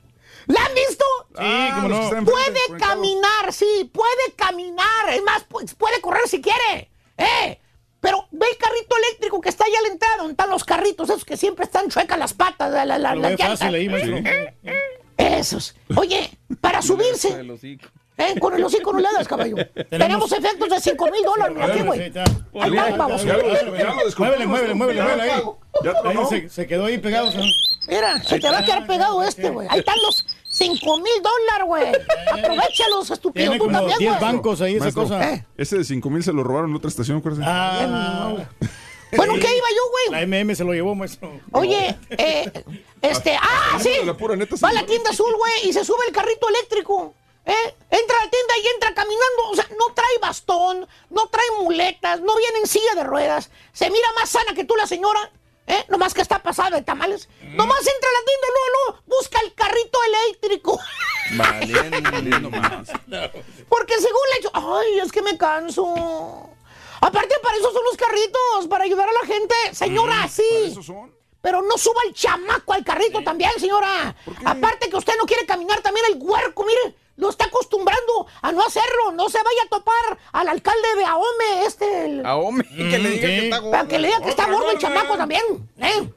[0.48, 1.06] ¿La han visto?
[1.30, 2.26] Sí, que no.
[2.26, 5.10] Puede caminar, sí, puede caminar.
[5.12, 6.90] Es más, pu- puede correr si quiere.
[7.18, 7.60] ¿Eh?
[8.00, 11.10] Pero ve el carrito eléctrico que está allá a la entrada, donde están los carritos,
[11.10, 14.18] esos que siempre están chuecas las patas, la, la, la, Lo la fácil ahí, maestro.
[15.18, 15.76] Esos.
[15.96, 16.30] Oye,
[16.62, 17.88] para subirse, El hocico.
[18.18, 18.40] ¿eh?
[18.40, 19.56] con el hocico no le das, caballo.
[19.90, 22.02] Tenemos efectos de 5 mil dólares, mira aquí, güey.
[22.62, 23.26] Ahí vamos.
[23.26, 25.42] Muévele, muévele, muévele, muévele ahí.
[25.84, 27.32] Ya Ahí se, se quedó ahí pegado.
[27.88, 29.68] Mira, se te va a quedar pegado este, güey.
[29.72, 30.26] Ahí están los
[30.58, 31.92] 5 mil dólares, güey.
[32.34, 33.44] Aprovechalos, estúpido.
[33.44, 34.22] Tiene Tú como también, 10 güey.
[34.22, 35.34] bancos ahí esa cosa.
[35.34, 35.46] Eh.
[35.56, 37.44] Ese de 5 mil se lo robaron en otra estación, acuérdese.
[37.46, 38.36] Ah,
[39.16, 40.26] Bueno, ¿qué iba yo, la güey?
[40.44, 41.32] MM se lo llevó, maestro.
[41.52, 42.52] Oye, eh,
[43.02, 43.92] este, ah, sí.
[44.04, 47.14] la pura neta, Va a la tienda azul, güey, y se sube el carrito eléctrico.
[47.46, 47.54] ¿Eh?
[47.92, 49.50] Entra a la tienda y entra caminando.
[49.52, 53.50] O sea, no trae bastón, no trae muletas, no viene en silla de ruedas.
[53.72, 55.32] Se mira más sana que tú, la señora.
[55.68, 55.84] ¿Eh?
[55.90, 57.30] Nomás que está pasada de tamales.
[57.56, 60.80] Nomás entra a la tienda luego, luego busca el carrito eléctrico.
[61.36, 62.50] Valiendo.
[62.52, 62.90] Más.
[63.70, 66.50] Porque según le he dicho, ay, es que me canso.
[67.02, 69.56] Aparte, para esos son los carritos, para ayudar a la gente.
[69.74, 70.44] Señora, sí.
[70.52, 71.16] ¿Para eso son?
[71.42, 74.16] Pero no suba el chamaco al carrito también, señora.
[74.44, 78.66] Aparte que usted no quiere caminar, también el huerco, mire, lo está acostumbrando a no
[78.66, 79.12] hacerlo.
[79.14, 82.06] No se vaya a topar al alcalde de Ahome, este.
[82.06, 83.72] el- Ahome, que le diga que está gordo.
[83.72, 85.70] Para que le diga que está gordo el chamaco también.
[85.78, 86.10] ¿eh?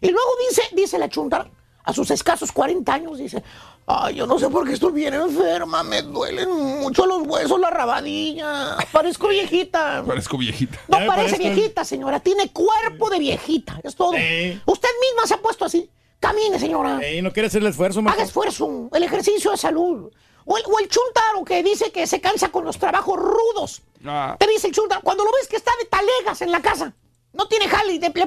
[0.00, 1.48] Y luego dice, dice la chunta,
[1.84, 3.42] a sus escasos 40 años, dice,
[3.86, 7.70] ay, yo no sé por qué estoy bien enferma, me duelen mucho los huesos, la
[7.70, 10.04] rabadilla, parezco viejita.
[10.06, 10.78] Parezco viejita.
[10.88, 14.10] No parece viejita, señora, tiene cuerpo de viejita, es todo.
[14.12, 15.88] Usted misma se ha puesto así.
[16.20, 16.98] Camine, señora.
[17.00, 18.26] Ey, no quiere hacer el esfuerzo, Haga maestro.
[18.26, 20.10] esfuerzo, el ejercicio de salud.
[20.44, 23.82] O el, o el chuntaro que dice que se cansa con los trabajos rudos.
[24.04, 24.34] Ah.
[24.38, 26.92] Te dice el chuntaro, cuando lo ves que está de talegas en la casa,
[27.34, 28.26] no tiene jale y te le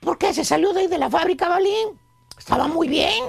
[0.00, 2.00] ¿Por qué se salió de ahí de la fábrica, Balín?
[2.38, 3.22] Estaba muy bien.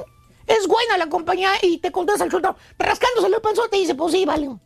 [0.47, 4.13] Es buena la compañía y te contesta el chuntaro, rascándose el pensó, te dice, pues
[4.13, 4.59] sí, Balín.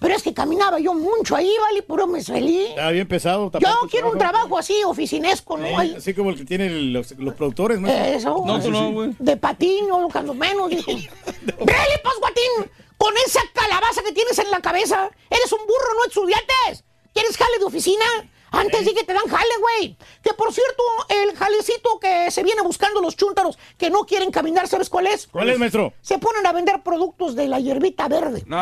[0.00, 2.64] Pero es que caminaba yo mucho ahí, Vale, puro me salí.
[2.68, 3.50] Estaba bien pesado.
[3.60, 5.78] Yo quiero un trabajo así, oficinesco, ¿no?
[5.78, 8.14] Así como el que tienen los, los productores, maestro.
[8.14, 8.44] Eso.
[8.46, 9.10] No, tú no, güey.
[9.18, 10.90] De patiño, cuando menos, dijo.
[11.42, 12.70] ¡Vele, pues, guatín!
[12.96, 15.10] Con esa calabaza que tienes en la cabeza.
[15.28, 16.84] Eres un burro, no estudiantes.
[17.12, 18.04] ¿Quieres jale de oficina?
[18.50, 19.96] Antes sí que te dan jale, güey.
[20.22, 24.68] Que por cierto, el jalecito que se viene buscando los chúntaros que no quieren caminar,
[24.68, 25.28] ¿sabes cuál es?
[25.28, 25.92] ¿Cuál es, maestro?
[26.00, 28.44] Se ponen a vender productos de la hierbita verde.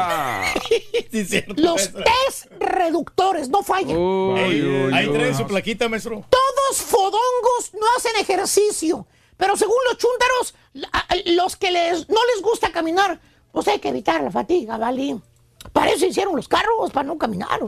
[1.11, 3.97] Sí, cierto, Los test reductores, no fallan.
[4.36, 6.24] Ey, Ahí trae su plaquita, maestro.
[6.28, 9.07] Todos fodongos no hacen ejercicio.
[9.39, 10.55] Pero según los chúntaros,
[11.26, 13.20] los que les, no les gusta caminar,
[13.53, 15.18] pues hay que evitar la fatiga, ¿vale?
[15.72, 17.61] Para eso hicieron los carros, para no caminar.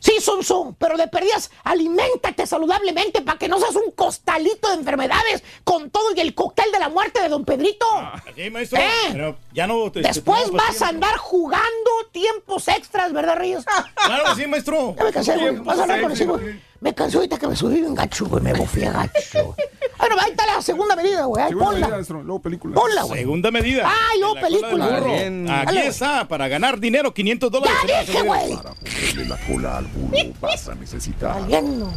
[0.00, 4.74] Sí, son, son, pero de perdidas, aliméntate saludablemente para que no seas un costalito de
[4.74, 7.86] enfermedades con todo y el cóctel de la muerte de don Pedrito.
[8.34, 8.78] Sí, maestro.
[8.80, 8.88] ¿Eh?
[9.12, 9.90] Pero ya no.
[9.92, 13.64] te- Después te- vas a andar jugando tiempos extras, ¿verdad, Ríos?
[14.04, 14.94] Claro que sí, maestro.
[14.96, 15.56] Ya me cansé, güey.
[15.58, 16.42] Vas a hablar con ese, extras.
[16.42, 16.71] güey.
[16.82, 18.42] Me cansé ahorita que me subí bien gacho, güey.
[18.42, 19.54] Me bofé gacho.
[19.98, 21.44] Bueno, ahí está la segunda medida, güey.
[21.44, 21.88] Ahí Segunda ponla.
[21.96, 22.12] medida.
[22.24, 22.74] Luego película.
[22.74, 23.20] Ponla, güey.
[23.20, 23.88] Segunda medida.
[24.10, 25.00] Ay, luego película.
[25.00, 25.48] Bien.
[25.48, 25.86] Aquí Dale.
[25.86, 27.76] está, para ganar dinero, 500 dólares.
[27.86, 28.56] Ya dije, güey.
[28.56, 31.92] Para ponerle la cola al burro vas a necesitar Valiendo.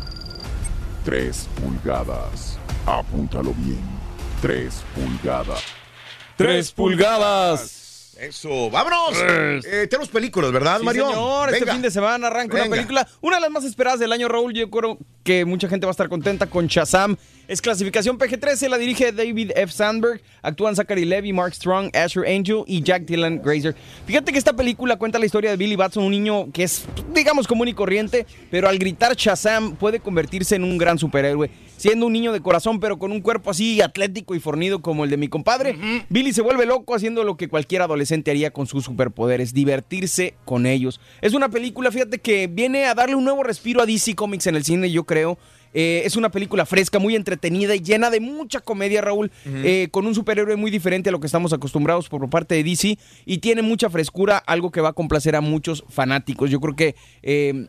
[1.04, 2.60] 3 pulgadas.
[2.86, 3.82] Apúntalo bien.
[4.44, 5.64] 3 pulgadas.
[6.38, 7.85] 3 pulgadas.
[8.20, 9.14] Eso, vámonos.
[9.22, 11.10] Eh, tenemos películas, ¿verdad, Sí, Mario?
[11.10, 14.28] señor, este fin de semana arranca una película, una de las más esperadas del año,
[14.30, 14.54] Raúl.
[14.54, 17.18] Yo creo que mucha gente va a estar contenta con Shazam.
[17.48, 19.72] Es clasificación PG-13, la dirige David F.
[19.72, 20.22] Sandberg.
[20.42, 23.76] Actúan Zachary Levy, Mark Strong, Asher Angel y Jack Dylan Grazer.
[24.08, 27.48] Fíjate que esta película cuenta la historia de Billy Batson, un niño que es, digamos,
[27.48, 31.52] común y corriente, pero al gritar Shazam puede convertirse en un gran superhéroe.
[31.78, 35.10] Siendo un niño de corazón, pero con un cuerpo así atlético y fornido como el
[35.10, 35.78] de mi compadre,
[36.10, 40.66] Billy se vuelve loco haciendo lo que cualquier adolescente haría con sus superpoderes, divertirse con
[40.66, 41.00] ellos.
[41.22, 44.56] Es una película, fíjate, que viene a darle un nuevo respiro a DC Comics en
[44.56, 45.38] el cine, yo creo.
[45.78, 50.08] Eh, es una película fresca, muy entretenida y llena de mucha comedia, Raúl, eh, con
[50.08, 53.62] un superhéroe muy diferente a lo que estamos acostumbrados por parte de DC y tiene
[53.62, 56.50] mucha frescura, algo que va a complacer a muchos fanáticos.
[56.50, 56.96] Yo creo que...
[57.24, 57.68] eh,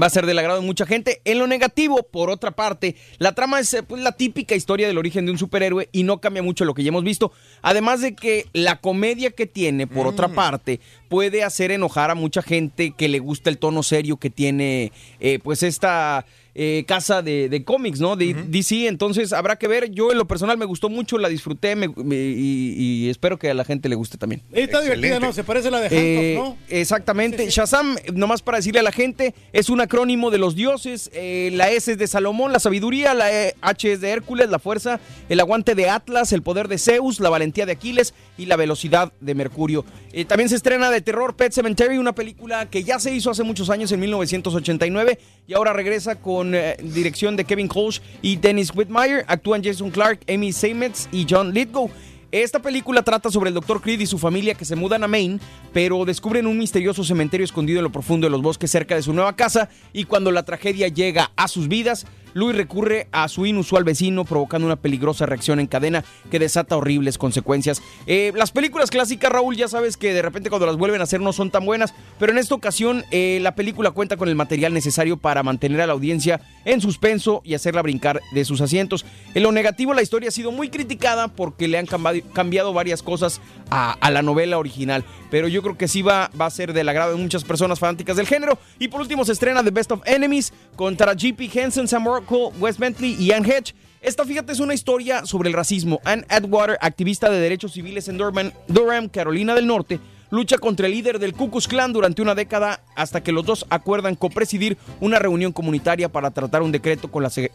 [0.00, 1.20] Va a ser del agrado de mucha gente.
[1.24, 4.98] En lo negativo, por otra parte, la trama es eh, pues, la típica historia del
[4.98, 7.32] origen de un superhéroe y no cambia mucho lo que ya hemos visto.
[7.60, 12.40] Además de que la comedia que tiene, por otra parte, puede hacer enojar a mucha
[12.40, 16.24] gente que le gusta el tono serio que tiene eh, pues esta
[16.54, 18.16] eh, casa de, de cómics, ¿no?
[18.16, 18.86] De DC.
[18.88, 19.90] Entonces habrá que ver.
[19.90, 22.74] Yo en lo personal me gustó mucho, la disfruté me- me- y,
[23.06, 24.42] y espero que a la gente le guste también.
[24.52, 25.32] Está divertida, ¿no?
[25.32, 26.56] Se parece a la de Eh, Hancock, ¿no?
[26.68, 27.48] Exactamente.
[27.50, 31.10] Shazam, nomás para decirle a la gente, es un acrónimo de los dioses.
[31.12, 34.58] eh, la S es de Salomón, la sabiduría, la E- H es de Hércules, la
[34.58, 38.56] fuerza, el aguante de Atlas, el poder de Zeus, la valentía de Aquiles y la
[38.56, 39.84] velocidad de Mercurio.
[40.12, 43.42] Eh, también se estrena de terror Pet Cemetery, una película que ya se hizo hace
[43.44, 48.72] muchos años, en 1989, y ahora regresa con eh, dirección de Kevin Colch y Dennis
[48.74, 49.24] Whitmire.
[49.26, 51.90] Actúan Jason Clark, Amy Seymetz y John Lithgow.
[52.32, 53.80] Esta película trata sobre el Dr.
[53.80, 55.40] Creed y su familia que se mudan a Maine,
[55.72, 59.12] pero descubren un misterioso cementerio escondido en lo profundo de los bosques cerca de su
[59.12, 63.84] nueva casa y cuando la tragedia llega a sus vidas, Louis recurre a su inusual
[63.84, 67.82] vecino provocando una peligrosa reacción en cadena que desata horribles consecuencias.
[68.06, 71.20] Eh, las películas clásicas, Raúl, ya sabes que de repente cuando las vuelven a hacer
[71.20, 74.72] no son tan buenas, pero en esta ocasión eh, la película cuenta con el material
[74.72, 79.04] necesario para mantener a la audiencia en suspenso y hacerla brincar de sus asientos.
[79.34, 83.40] En lo negativo, la historia ha sido muy criticada porque le han cambiado varias cosas
[83.70, 87.22] a, la novela original, pero yo creo que sí va, a ser del agrado de
[87.22, 88.58] muchas personas fanáticas del género.
[88.78, 91.50] Y por último se estrena The Best of Enemies contra G.P.
[91.52, 93.74] Henson, Sam Rockwell, Wes Bentley y Anne Hedge.
[94.02, 96.00] Esta, fíjate, es una historia sobre el racismo.
[96.04, 100.00] Anne Atwater, activista de derechos civiles en Durham, Carolina del Norte,
[100.30, 103.66] lucha contra el líder del Ku Klux Klan durante una década hasta que los dos
[103.70, 107.10] acuerdan copresidir una reunión comunitaria para tratar un decreto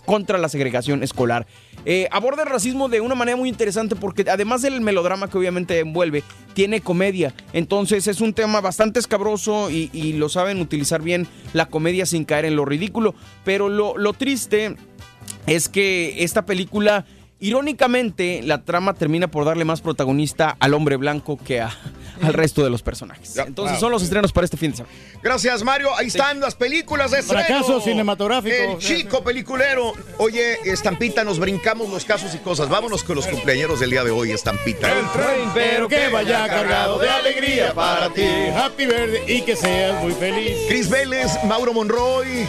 [0.05, 1.47] contra la segregación escolar.
[1.85, 5.79] Eh, aborda el racismo de una manera muy interesante porque además del melodrama que obviamente
[5.79, 6.23] envuelve,
[6.53, 7.33] tiene comedia.
[7.53, 12.25] Entonces es un tema bastante escabroso y, y lo saben utilizar bien la comedia sin
[12.25, 13.15] caer en lo ridículo.
[13.43, 14.75] Pero lo, lo triste
[15.47, 17.05] es que esta película,
[17.39, 21.75] irónicamente, la trama termina por darle más protagonista al hombre blanco que a-
[22.21, 23.35] al resto de los personajes.
[23.37, 23.79] Entonces wow.
[23.81, 24.95] son los estrenos para este fin de semana.
[25.21, 25.89] Gracias, Mario.
[25.97, 27.43] Ahí están las películas de estreno.
[27.45, 28.55] Fracaso cinematográfico.
[28.55, 29.91] El chico peliculero.
[30.17, 32.69] Oye, Estampita, nos brincamos los casos y cosas.
[32.69, 34.89] Vámonos con los cumpleaños del día de hoy, Estampita.
[35.53, 38.25] Pero que vaya cargado de alegría para ti.
[38.55, 40.55] Happy birthday y que seas muy feliz.
[40.69, 42.47] Cris Vélez, Mauro Monroy.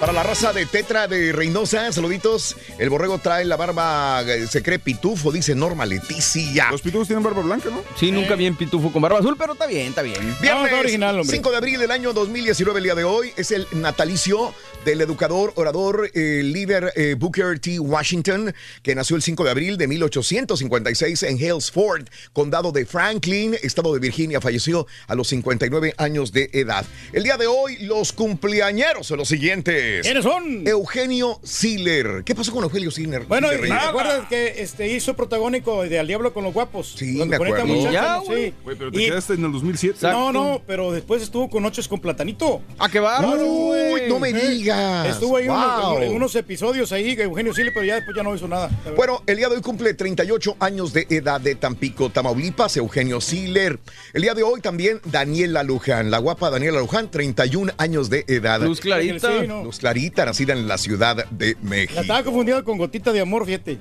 [0.00, 2.56] Para la raza de Tetra de Reynosa, saluditos.
[2.78, 6.70] El borrego trae la barba, eh, se cree pitufo, dice Norma Leticia.
[6.70, 7.82] Los pitufos tienen barba blanca, ¿no?
[7.96, 10.34] Sí, nunca bien pitufo con barba azul, pero está bien, está bien.
[10.40, 15.00] Viernes 5 de abril del año 2019, el día de hoy, es el natalicio del
[15.02, 17.78] educador, orador, eh, líder eh, Booker T.
[17.78, 23.56] Washington, que nació el 5 de abril de 1856 en Hales Ford, condado de Franklin,
[23.62, 24.40] estado de Virginia.
[24.40, 26.86] Falleció a los 59 años de edad.
[27.12, 30.02] El día de hoy, los cumpleañeros son los siguientes.
[30.02, 30.66] ¿Quiénes son?
[30.66, 32.22] Eugenio Siller.
[32.24, 33.24] ¿Qué pasó con Eugenio Siller?
[33.24, 36.94] Bueno, ¿te acuerdas que este, hizo protagónico de Al Diablo con los Guapos?
[36.96, 37.66] Sí, me acuerdo.
[37.66, 38.54] muchachos, Ya, sí.
[38.64, 39.98] pero te Y- quedaste en el 2007.
[40.10, 42.62] No, no, pero después estuvo con Noches con Platanito.
[42.78, 43.20] ¿A qué va?
[43.20, 45.06] Uy, no me Eh, digas.
[45.08, 46.02] Estuvo ahí unos- Wow.
[46.02, 48.70] en unos episodios ahí, Eugenio Sile, pero ya después ya no hizo nada.
[48.96, 53.78] Bueno, el día de hoy cumple 38 años de edad de Tampico, Tamaulipas, Eugenio Siller.
[54.12, 58.60] El día de hoy también Daniela Luján, la guapa Daniela Luján, 31 años de edad.
[58.62, 59.40] Luz Clarita.
[59.40, 59.64] Sí, ¿no?
[59.64, 62.00] Luz Clarita, nacida en la Ciudad de La México.
[62.00, 63.78] estaba confundiendo con Gotita de Amor, fíjate.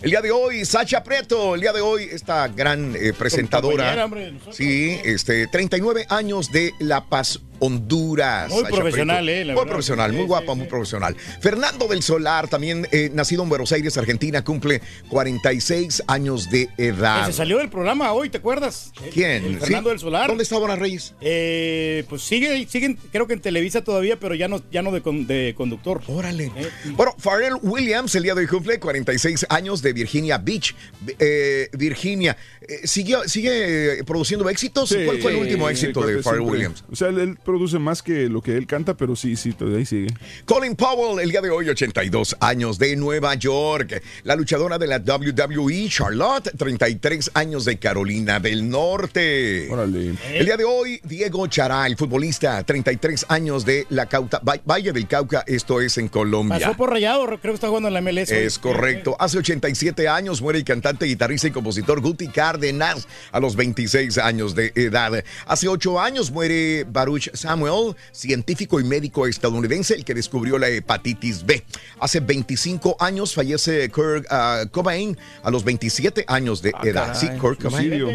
[0.00, 4.04] El día de hoy, Sacha Preto, el día de hoy, esta gran eh, presentadora.
[4.04, 4.54] hombre, nosotros.
[4.56, 8.50] sí, este, 39 años de La Paz, Honduras.
[8.50, 9.70] Muy profesional, eh, la Muy verdad.
[9.72, 11.16] profesional, muy Sí, guapa, muy profesional.
[11.40, 17.26] Fernando del Solar, también eh, nacido en Buenos Aires, Argentina, cumple 46 años de edad.
[17.26, 18.92] se salió del programa hoy, ¿te acuerdas?
[19.12, 19.44] ¿Quién?
[19.44, 19.92] El Fernando Sí.
[19.94, 20.28] del Solar.
[20.28, 21.14] ¿Dónde está Bona Reyes?
[21.20, 25.00] Eh, pues sigue, siguen, creo que en Televisa todavía, pero ya no, ya no de,
[25.02, 26.00] con- de conductor.
[26.08, 26.50] Órale.
[26.96, 30.74] Bueno, Pharrell Williams el día de hoy cumple 46 años de Virginia Beach,
[31.18, 32.36] eh, Virginia.
[32.66, 34.88] Eh, ¿Sigue, ¿Sigue produciendo éxitos?
[34.90, 36.40] Sí, ¿Cuál fue el último éxito de Pharrell.
[36.42, 36.84] Williams?
[36.90, 39.86] O sea, él produce más que lo que él canta, pero sí, sí, todavía ahí
[39.86, 40.08] sigue.
[40.44, 44.02] Colin Powell, el día de hoy, 82 años de Nueva York.
[44.24, 49.66] La luchadora de la WWE, Charlotte, 33 años de Carolina del Norte.
[49.72, 54.92] El día de hoy, Diego Chará, el futbolista, 33 años de la Cauta, Va- Valle
[54.92, 56.58] del Cauca, esto es en Colombia.
[56.60, 58.30] Pasó por rayado, creo que está jugando en la MLS.
[58.30, 58.36] hoy.
[58.40, 59.16] Es correcto.
[59.18, 64.54] Hace 87 años muere el cantante, guitarrista y compositor Guti Cárdenas a los 26 años
[64.54, 65.24] de edad.
[65.46, 71.44] Hace 8 años muere Baruch Samuel, científico y médico estadounidense, el que descubrió la hepatitis
[71.46, 71.64] B.
[72.00, 77.12] Hace 25 años fallece Kurt ah, Cobain a los 27 años de edad.
[77.12, 77.88] caray, sí, Kurt Cobain.
[77.88, 78.08] suicidio.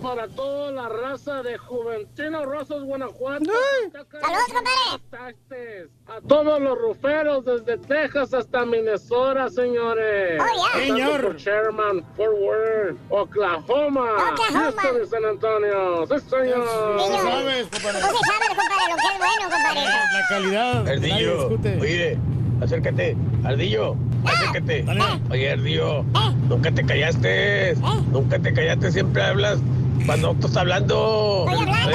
[0.03, 3.45] Para toda la raza de Juventino Rosas, Guanajuato.
[3.93, 5.89] ¡Saludos, compadre!
[6.07, 10.41] A todos los ruferos desde Texas hasta Minnesota, señores.
[10.41, 10.45] Oh,
[10.75, 10.87] yeah.
[10.87, 11.23] Señor.
[11.23, 14.09] por Sherman, Fort Worth, Oklahoma,
[14.51, 16.07] Houston y San Antonio.
[16.07, 16.67] Sí, señor.
[16.67, 18.01] sabes, compadre.
[18.01, 19.85] No se sabe, compadre, lo que es bueno, compadre.
[19.85, 20.85] La calidad.
[20.85, 21.79] nadie Ardillo, discute.
[21.81, 22.19] oye,
[22.63, 24.85] acércate, Ardillo, acércate.
[25.31, 26.05] Oye, Ardillo,
[26.49, 27.75] nunca te callaste,
[28.11, 29.59] nunca te callaste, siempre hablas
[30.07, 31.47] cuando tú estás hablando.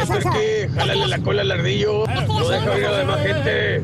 [0.07, 3.83] Turqui, jálale la cola al Ardillo, no deja oír a la demás gente.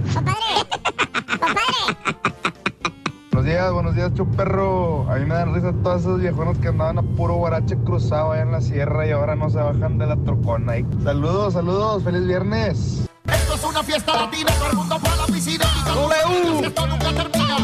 [3.32, 5.10] Buenos días, buenos días, chuperro.
[5.12, 8.44] A mí me dan risa todos esos viejones que andaban a puro guarache cruzado allá
[8.44, 10.76] en la sierra y ahora no se bajan de la trocona.
[11.04, 13.10] Saludos, saludos, feliz viernes.
[13.54, 17.14] Esto es una fiesta latina, todo el mundo fue a la piscina la fiesta nunca
[17.14, 17.58] termina.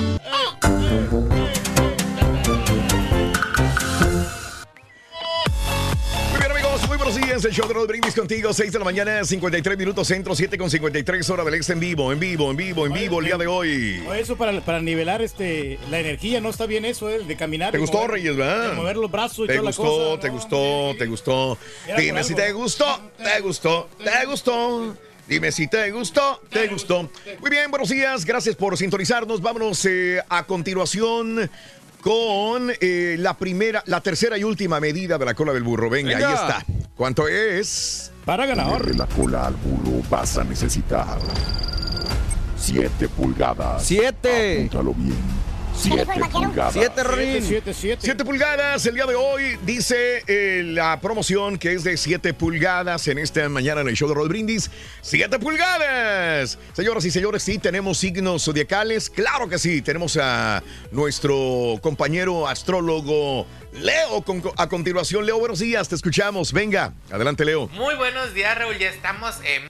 [6.88, 10.08] Muy bien, días, el show de Raúl Brindis contigo, 6 de la mañana, 53 minutos
[10.08, 13.20] centro, 7 con 53 horas del ex en vivo, en vivo, en vivo, en vivo,
[13.20, 14.04] el día de hoy.
[14.08, 17.72] O Eso para, para nivelar este la energía, no está bien eso, eh, de caminar.
[17.72, 18.70] ¿Te de gustó, mover- Reyes, verdad?
[18.70, 20.20] de mover los brazos y ¿Te toda gustó, la cosa.
[20.22, 21.58] te gustó, te gustó?
[21.86, 22.86] Era por Dime si te gustó,
[23.18, 24.96] te gustó, te gustó.
[25.30, 27.08] Dime si te gustó, te gustó.
[27.40, 29.44] Muy bien, buenos días, gracias por sintonizarnos.
[29.44, 31.52] Vámonos eh, a continuación
[32.02, 35.88] con eh, la primera, la tercera y última medida de la cola del burro.
[35.88, 36.30] Venga, Venga.
[36.30, 36.66] ahí está.
[36.96, 38.12] ¿Cuánto es?
[38.26, 38.56] Para De
[38.96, 41.20] la cola al burro vas a necesitar
[42.58, 43.86] 7 pulgadas.
[43.86, 44.56] ¡Siete!
[44.58, 45.49] Apúntalo bien.
[45.82, 46.74] 7 pulgadas.
[46.74, 47.42] Siete, Rorín.
[47.42, 48.02] Siete, siete.
[48.04, 53.08] 7 pulgadas el día de hoy, dice eh, la promoción que es de 7 pulgadas
[53.08, 54.70] en esta mañana en el show de Rod Brindis.
[55.02, 56.58] 7 pulgadas.
[56.74, 59.10] Señoras y señores, sí, tenemos signos zodiacales.
[59.10, 60.62] Claro que sí, tenemos a
[60.92, 64.22] nuestro compañero astrólogo Leo.
[64.24, 66.52] Con- a continuación, Leo, buenos días, te escuchamos.
[66.52, 67.68] Venga, adelante, Leo.
[67.70, 68.78] Muy buenos días, Raúl.
[68.78, 69.70] Ya estamos en.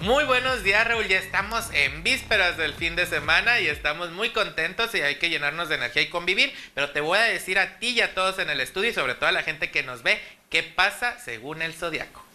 [0.00, 1.08] Muy buenos días, Raúl.
[1.08, 5.28] Ya estamos en vísperas del fin de semana y estamos muy contentos y hay que
[5.28, 6.54] llenarnos de energía y convivir.
[6.74, 9.14] Pero te voy a decir a ti y a todos en el estudio y sobre
[9.14, 12.29] todo a la gente que nos ve qué pasa según el zodiaco.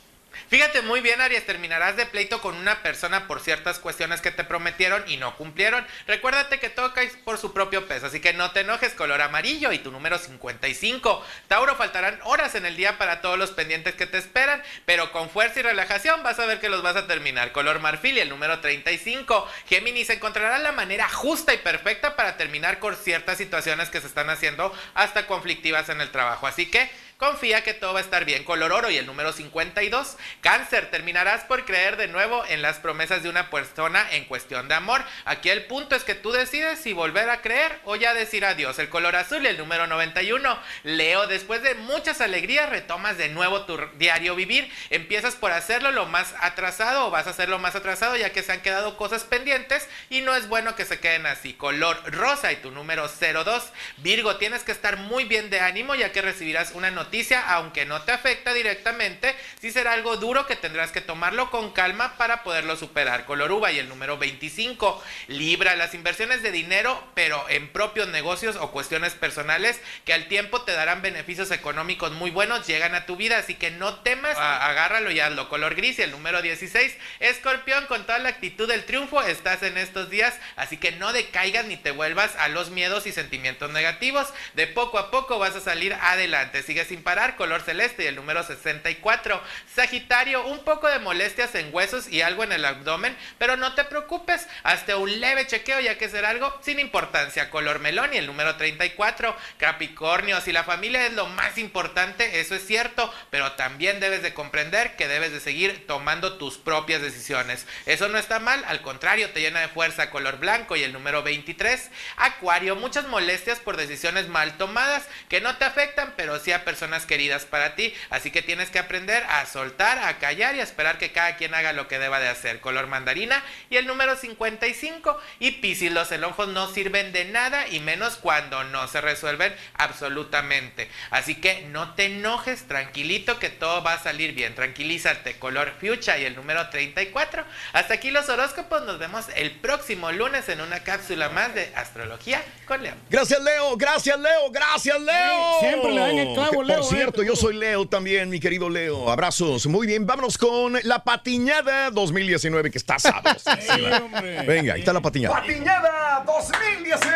[0.49, 4.43] Fíjate muy bien, Aries, terminarás de pleito con una persona por ciertas cuestiones que te
[4.43, 5.85] prometieron y no cumplieron.
[6.07, 9.71] Recuérdate que todo cae por su propio peso, así que no te enojes, color amarillo
[9.71, 11.25] y tu número 55.
[11.47, 15.29] Tauro, faltarán horas en el día para todos los pendientes que te esperan, pero con
[15.29, 17.51] fuerza y relajación vas a ver que los vas a terminar.
[17.51, 19.49] Color marfil y el número 35.
[19.67, 24.29] Géminis, encontrarás la manera justa y perfecta para terminar con ciertas situaciones que se están
[24.29, 26.47] haciendo hasta conflictivas en el trabajo.
[26.47, 28.43] Así que Confía que todo va a estar bien.
[28.43, 30.17] Color oro y el número 52.
[30.41, 34.75] Cáncer, terminarás por creer de nuevo en las promesas de una persona en cuestión de
[34.75, 35.01] amor.
[35.23, 38.79] Aquí el punto es que tú decides si volver a creer o ya decir adiós.
[38.79, 40.59] El color azul y el número 91.
[40.83, 44.69] Leo, después de muchas alegrías retomas de nuevo tu diario vivir.
[44.89, 48.51] Empiezas por hacerlo lo más atrasado o vas a hacerlo más atrasado ya que se
[48.51, 51.53] han quedado cosas pendientes y no es bueno que se queden así.
[51.53, 53.71] Color rosa y tu número 02.
[53.99, 57.04] Virgo, tienes que estar muy bien de ánimo ya que recibirás una noticia,
[57.47, 62.17] aunque no te afecta directamente, sí será algo duro que tendrás que tomarlo con calma
[62.17, 63.25] para poderlo superar.
[63.25, 65.03] Color uva y el número 25.
[65.27, 70.61] Libra, las inversiones de dinero, pero en propios negocios o cuestiones personales que al tiempo
[70.61, 75.11] te darán beneficios económicos muy buenos, llegan a tu vida, así que no temas, agárralo
[75.11, 75.49] y hazlo.
[75.49, 76.97] Color gris y el número 16.
[77.19, 81.65] Escorpión, con toda la actitud del triunfo, estás en estos días, así que no decaigas
[81.65, 84.27] ni te vuelvas a los miedos y sentimientos negativos.
[84.53, 86.63] De poco a poco vas a salir adelante.
[86.63, 89.41] Sigue sin parar, color celeste y el número 64.
[89.75, 93.83] Sagitario, un poco de molestias en huesos y algo en el abdomen, pero no te
[93.83, 97.49] preocupes, hasta un leve chequeo ya que será algo sin importancia.
[97.49, 99.35] Color melón y el número 34.
[99.57, 104.33] Capricornio, si la familia es lo más importante, eso es cierto, pero también debes de
[104.33, 107.67] comprender que debes de seguir tomando tus propias decisiones.
[107.85, 111.23] Eso no está mal, al contrario, te llena de fuerza color blanco y el número
[111.23, 111.91] 23.
[112.15, 116.84] Acuario, muchas molestias por decisiones mal tomadas que no te afectan, pero sí a personas
[117.05, 117.93] queridas para ti.
[118.09, 121.53] Así que tienes que aprender a soltar, a callar y a esperar que cada quien
[121.53, 122.59] haga lo que deba de hacer.
[122.61, 125.19] Color mandarina y el número 55.
[125.39, 130.89] Y Piscis, los enojos no sirven de nada y menos cuando no se resuelven absolutamente.
[131.09, 134.55] Así que no te enojes, tranquilito que todo va a salir bien.
[134.55, 137.43] Tranquilízate, color fuchsia y el número 34.
[137.73, 142.43] Hasta aquí los horóscopos, nos vemos el próximo lunes en una cápsula más de astrología
[142.65, 142.95] con Leo.
[143.09, 143.75] Gracias, Leo.
[143.77, 144.51] Gracias, Leo.
[144.51, 145.59] Gracias, Leo.
[145.59, 146.83] Sí, siempre le dan el clavo, Leo, eh.
[146.83, 149.09] cierto, yo soy Leo también, mi querido Leo.
[149.09, 149.67] Abrazos.
[149.67, 153.55] Muy bien, vámonos con la patiñada 2019 que está sabrosa.
[154.47, 155.35] Venga, ahí está la patiñada.
[155.35, 157.15] Patiñada 2019.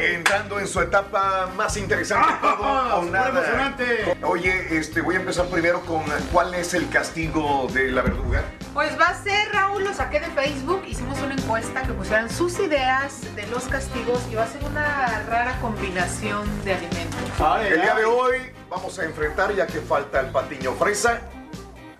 [0.00, 3.76] Entrando en su etapa más interesante todo o nada.
[4.22, 8.42] Oye, este, voy a empezar primero con cuál es el castigo de la verduga.
[8.72, 12.58] Pues va a ser, Raúl, lo saqué de Facebook, hicimos una encuesta que pusieran sus
[12.60, 17.20] ideas de los castigos y va a ser una rara combinación de alimentos.
[17.68, 21.20] El día de hoy vamos a enfrentar, ya que falta el patiño fresa,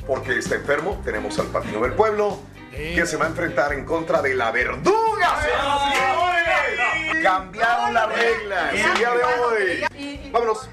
[0.07, 2.40] porque está enfermo, tenemos al patiño del pueblo,
[2.71, 5.39] que se va a enfrentar en contra de la verduga.
[5.39, 7.23] y señores.
[7.23, 9.85] Cambiaron las reglas el día de hoy.
[10.31, 10.68] Vámonos.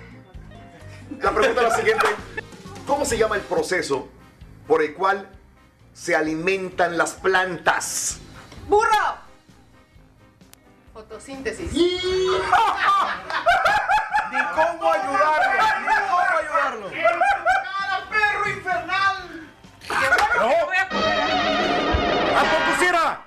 [1.20, 2.06] La pregunta es la siguiente.
[2.86, 4.08] ¿Cómo se llama el proceso
[4.68, 5.30] por el cual
[5.94, 8.20] se alimentan las plantas?
[8.68, 9.18] ¡Burro!
[10.94, 11.74] Fotosíntesis.
[11.74, 11.82] Ni
[14.56, 15.64] cómo ayudarlo.
[15.80, 16.90] Ni cómo ayudarlo.
[16.92, 19.50] ¡Cara, perro infernal!
[19.82, 21.87] ¡Qué bueno que voy a comer!
[22.38, 23.22] ¡A poco sí era!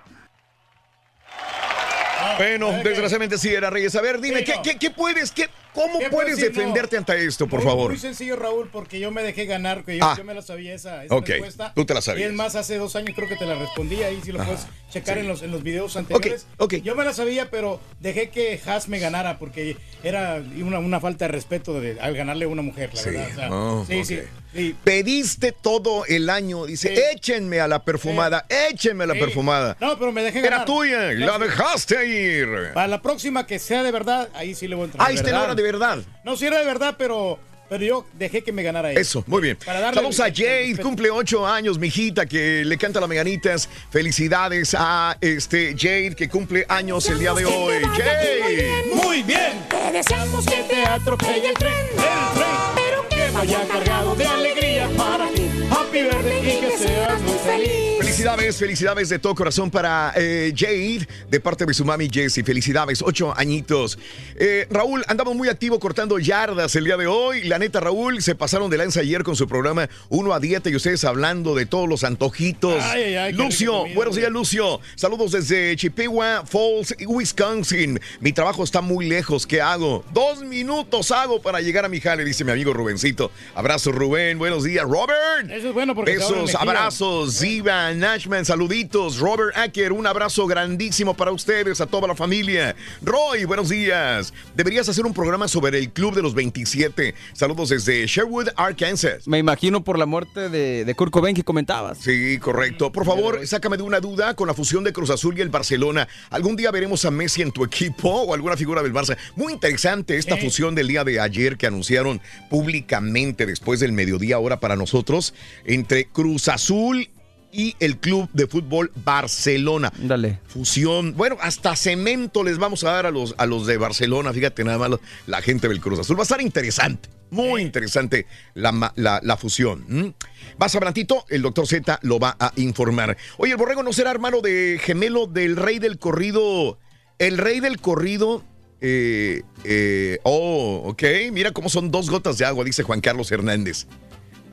[2.36, 3.94] Bueno, desgraciadamente sí era Reyes.
[3.96, 6.52] A ver, dime, ¿qué, qué, qué puedes, qué, ¿Cómo ¿Qué puedo puedes decir?
[6.52, 6.58] No.
[6.58, 7.90] defenderte ante esto, por Muy- favor?
[7.90, 10.14] Muy sencillo, Raúl, porque yo me dejé ganar, que yo, Ah.
[10.16, 11.72] yo me la sabía esa, esa respuesta.
[11.74, 12.28] tú te la Y sabías.
[12.30, 14.66] es más, hace dos años creo que te la respondí, ahí si lo Ajá, puedes
[14.92, 15.20] checar sí.
[15.20, 16.46] en, los, en los videos anteriores.
[16.82, 21.26] Yo me la sabía, pero dejé que Haas me ganara, porque era una, una falta
[21.26, 23.10] de respeto de, al ganarle a una mujer, la Sí.
[23.10, 23.28] verdad.
[23.30, 24.18] o sea, Oh, sí, sí,
[24.54, 24.74] sí.
[24.82, 29.76] Pediste todo el año, dice, échenme a la perfumada, échenme a la perfumada.
[29.80, 30.64] No, pero me dejé Era ganar.
[30.66, 32.48] tuya, y la dejaste ir.
[32.74, 35.06] Para la próxima que sea de verdad, ahí sí le voy a entrar.
[35.08, 35.98] Ah, este no era de verdad.
[36.24, 37.38] No, sí era de verdad, pero,
[37.68, 38.98] pero yo dejé que me ganara él.
[38.98, 39.56] Eso, muy bien.
[39.64, 40.46] Para darle Saludos a el- el
[40.76, 43.68] Jade, cumple ocho años, mijita, que le canta las meganitas.
[43.90, 47.82] Felicidades a este Jade, que cumple años el día de hoy.
[47.96, 48.70] Jade.
[48.94, 49.52] Muy bien.
[49.68, 52.46] Te deseamos que te atropelle el tren, el tren,
[52.76, 55.48] pero que vaya cargado de alegría para ti.
[55.70, 57.89] Happy birthday y que seas muy feliz.
[58.10, 62.42] Felicidades, felicidades de todo corazón para eh, Jade, de parte de su mami Jessie.
[62.42, 64.00] Felicidades, ocho añitos.
[64.34, 67.44] Eh, Raúl, andamos muy activo cortando yardas el día de hoy.
[67.44, 70.74] La neta, Raúl, se pasaron de lanza ayer con su programa Uno a Dieta y
[70.74, 72.82] ustedes hablando de todos los antojitos.
[72.82, 74.80] Ay, ay, ay, qué Lucio, buenos días, Lucio.
[74.96, 78.00] Saludos desde Chippewa Falls, Wisconsin.
[78.18, 79.46] Mi trabajo está muy lejos.
[79.46, 80.04] ¿Qué hago?
[80.12, 83.30] Dos minutos hago para llegar a mi jale, dice mi amigo Rubencito.
[83.54, 84.36] Abrazo, Rubén.
[84.36, 85.48] Buenos días, Robert.
[85.48, 89.18] Eso es bueno porque Besos, abrazos, Ziva, Nashman, saluditos.
[89.18, 92.74] Robert Acker, un abrazo grandísimo para ustedes, a toda la familia.
[93.02, 94.32] Roy, buenos días.
[94.56, 97.14] Deberías hacer un programa sobre el Club de los 27.
[97.34, 99.28] Saludos desde Sherwood, Arkansas.
[99.28, 101.98] Me imagino por la muerte de, de Kurt Cobain que comentabas.
[101.98, 102.90] Sí, correcto.
[102.90, 106.08] Por favor, sácame de una duda con la fusión de Cruz Azul y el Barcelona.
[106.30, 109.16] ¿Algún día veremos a Messi en tu equipo o alguna figura del Barça?
[109.36, 110.42] Muy interesante esta Sí.
[110.46, 115.34] fusión del día de ayer que anunciaron públicamente después del mediodía ahora para nosotros
[115.66, 117.10] entre Cruz Azul
[117.52, 119.92] y el Club de Fútbol Barcelona.
[119.98, 120.38] Dale.
[120.46, 121.14] Fusión.
[121.16, 124.32] Bueno, hasta cemento les vamos a dar a los, a los de Barcelona.
[124.32, 126.16] Fíjate nada más la gente del Cruz Azul.
[126.16, 127.08] Va a estar interesante.
[127.30, 130.14] Muy interesante la, ma- la- la fusión.
[130.58, 133.16] Vas a Brantito, el doctor Z lo va a informar.
[133.38, 136.78] Oye, el borrego no será hermano de gemelo del rey del corrido.
[137.18, 138.44] El rey del corrido.
[138.80, 141.02] eh, eh, oh, ok.
[141.32, 143.86] Mira cómo son dos gotas de agua, dice Juan Carlos Hernández.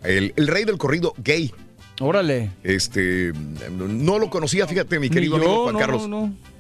[0.04, 1.52] El, el rey del corrido gay.
[2.00, 2.52] Órale.
[2.64, 3.34] Este,
[3.72, 6.08] no lo conocía, fíjate, mi querido amigo Juan no, Carlos.
[6.08, 6.58] no, no.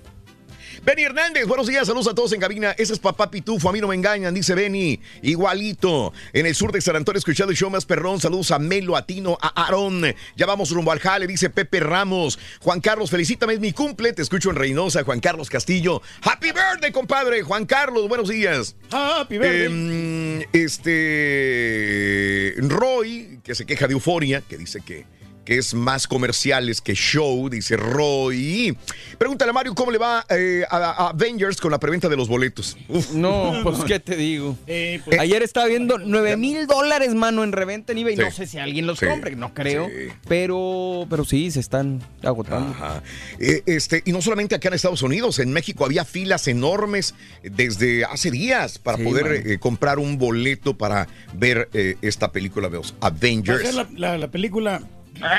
[0.88, 2.71] Benny Hernández, buenos días, saludos a todos en cabina.
[2.71, 5.01] Ese es papá Pitufo, a mí no me engañan, dice Benny.
[5.21, 6.13] Igualito.
[6.31, 8.21] En el sur de San Antonio, escuchando el show más perrón.
[8.21, 10.05] Saludos a Melo, a Tino, a Aarón.
[10.38, 12.39] Ya vamos rumbo al jale, dice Pepe Ramos.
[12.61, 14.13] Juan Carlos, felicítame, es mi cumple.
[14.13, 16.01] Te escucho en Reynosa, Juan Carlos Castillo.
[16.21, 17.41] Happy birthday, compadre.
[17.41, 18.77] Juan Carlos, buenos días.
[18.89, 19.65] Happy birthday.
[19.65, 25.05] Em, este Roy, que se queja de euforia, que dice que,
[25.48, 28.78] que es más comerciales que show, dice Roy.
[29.18, 32.28] Pregúntale a Mario cómo le va eh, a, a Avengers con la preventa de los
[32.28, 32.76] boletos.
[32.89, 33.12] Uf.
[33.14, 34.58] No, pues qué te digo.
[34.68, 38.18] Eh, pues, Ayer estaba viendo 9 mil dólares, mano, en reventa en eBay.
[38.18, 38.22] Sí.
[38.24, 39.06] No sé si alguien los Sí.
[39.06, 39.88] compre, no creo.
[39.88, 40.10] Sí.
[40.28, 42.72] Pero, pero sí, se están agotando.
[42.72, 43.02] Ajá.
[43.39, 48.04] Eh, este, y no solamente acá en Estados Unidos, en México había filas enormes desde
[48.04, 52.76] hace días para Sí, poder eh, comprar un boleto para ver eh, esta película de
[52.78, 53.62] los Avengers.
[53.62, 54.82] ser la, la- la película.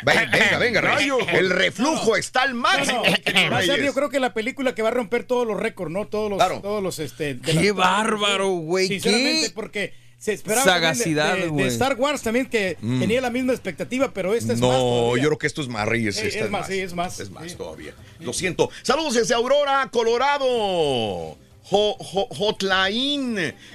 [0.05, 1.15] Venga, venga, venga, Reyes.
[1.33, 3.03] El reflujo está al máximo.
[3.05, 5.59] no, va a ser, yo creo que la película que va a romper todos los
[5.59, 6.07] récords, ¿no?
[6.07, 6.61] Todos los, Claro.
[6.61, 7.35] todos los, este.
[7.35, 8.89] de ¡Qué las- bárbaro, güey!
[8.89, 11.67] Sinceramente, ¡Qué porque se esperaba sagacidad, de- de!
[11.69, 12.99] Star Wars también que Mm.
[13.01, 14.71] tenía la misma expectativa, pero esta es más.
[14.71, 16.19] No, yo creo que esto es más, Reyes.
[16.19, 17.21] Es más, sí, es más.
[17.21, 17.57] Es más Sí.
[17.57, 17.93] todavía.
[18.21, 18.71] Lo siento.
[18.83, 21.39] Saludos desde Aurora, Colorado.
[21.71, 21.97] Jo-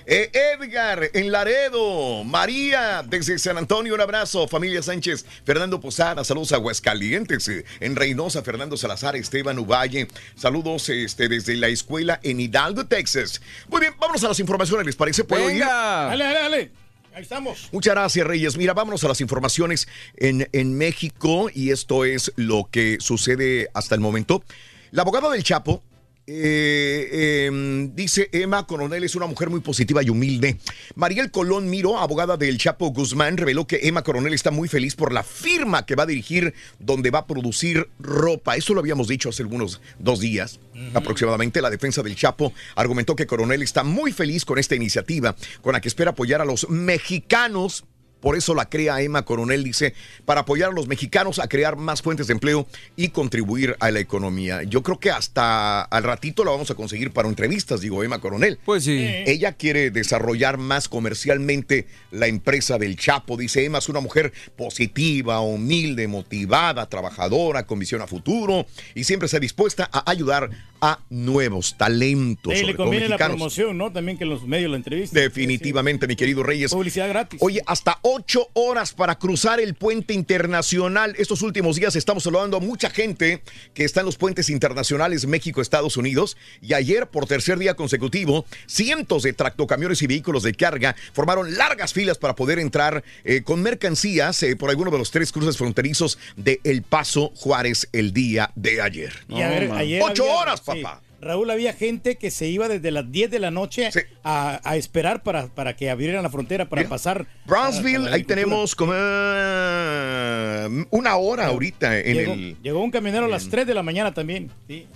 [0.05, 6.51] eh, Edgar en Laredo, María desde San Antonio, un abrazo, familia Sánchez, Fernando Posada, saludos
[6.53, 12.39] a Aguascalientes, eh, en Reynosa, Fernando Salazar, Esteban Uvalle, saludos este, desde la escuela en
[12.39, 13.41] Hidalgo, Texas.
[13.69, 15.23] Muy bien, vámonos a las informaciones, ¿les parece?
[15.23, 15.59] ¿Puedo ir?
[15.59, 16.71] Dale, dale, dale.
[17.15, 17.69] Ahí estamos.
[17.71, 18.57] Muchas gracias, Reyes.
[18.57, 19.87] Mira, vámonos a las informaciones
[20.17, 24.43] en, en México y esto es lo que sucede hasta el momento.
[24.89, 25.83] La abogada del Chapo
[26.25, 30.57] eh, em, dice Emma Coronel es una mujer muy positiva y humilde.
[30.95, 35.11] Mariel Colón Miro, abogada del Chapo Guzmán, reveló que Emma Coronel está muy feliz por
[35.11, 38.55] la firma que va a dirigir donde va a producir ropa.
[38.55, 40.59] Eso lo habíamos dicho hace algunos dos días
[40.93, 41.61] aproximadamente.
[41.61, 45.81] La defensa del Chapo argumentó que Coronel está muy feliz con esta iniciativa con la
[45.81, 47.85] que espera apoyar a los mexicanos
[48.23, 49.93] Por eso la crea Emma Coronel, dice,
[50.23, 52.65] para apoyar a los mexicanos a crear más fuentes de empleo
[52.95, 54.63] y contribuir a la economía.
[54.63, 58.59] Yo creo que hasta al ratito la vamos a conseguir para entrevistas, digo Emma Coronel.
[58.63, 58.97] Pues sí.
[59.25, 63.35] Ella quiere desarrollar más comercialmente la empresa del Chapo.
[63.35, 69.25] Dice Emma es una mujer positiva, humilde, motivada, trabajadora, con visión a futuro y siempre
[69.25, 72.57] está dispuesta a ayudar a nuevos talentos.
[72.57, 73.91] Sí, le conviene la promoción, ¿no?
[73.91, 75.23] También que los medios la entrevisten.
[75.23, 76.71] Definitivamente, mi querido Reyes.
[76.71, 77.39] Publicidad gratis.
[77.41, 81.15] Oye, hasta ocho horas para cruzar el puente internacional.
[81.17, 83.41] Estos últimos días estamos saludando a mucha gente
[83.73, 86.37] que está en los puentes internacionales México-Estados Unidos.
[86.61, 91.91] Y ayer, por tercer día consecutivo, cientos de tractocamiones y vehículos de carga formaron largas
[91.93, 96.19] filas para poder entrar eh, con mercancías eh, por alguno de los tres cruces fronterizos
[96.35, 99.13] de El Paso Juárez el día de ayer.
[99.27, 101.01] Y a ver, ayer ocho había- horas, sí, papá.
[101.23, 103.89] Raúl, había gente que se iba desde las 10 de la noche
[104.23, 107.25] a, a esperar para, para que abrieran la frontera, para pasar.
[107.45, 112.57] Brownsville, ahí tenemos como ah, una hora ahorita en llegó, el...
[112.61, 114.51] llegó un camionero a las 3 de la mañana también.
[114.67, 114.87] Sí.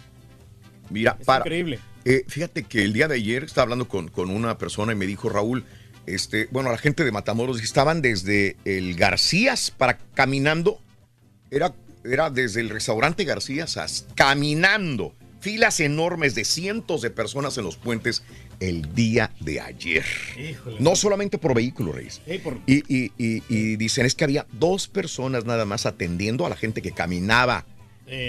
[0.89, 1.39] Mira, Es para.
[1.45, 1.79] increíble.
[2.05, 5.05] Eh, fíjate que el día de ayer estaba hablando con, con una persona y me
[5.05, 5.65] dijo, Raúl,
[6.05, 10.79] este, bueno, la gente de Matamoros estaban desde el Garcías para caminando,
[11.51, 11.73] era,
[12.05, 17.77] era desde el restaurante Garcías hasta- caminando, filas enormes de cientos de personas en los
[17.77, 18.23] puentes
[18.59, 20.05] el día de ayer.
[20.37, 20.77] Híjole.
[20.79, 22.21] No solamente por vehículos, Reyes.
[22.43, 26.49] Por- Y, y- y- y dicen es que había dos personas nada más atendiendo a
[26.49, 27.65] la gente que caminaba.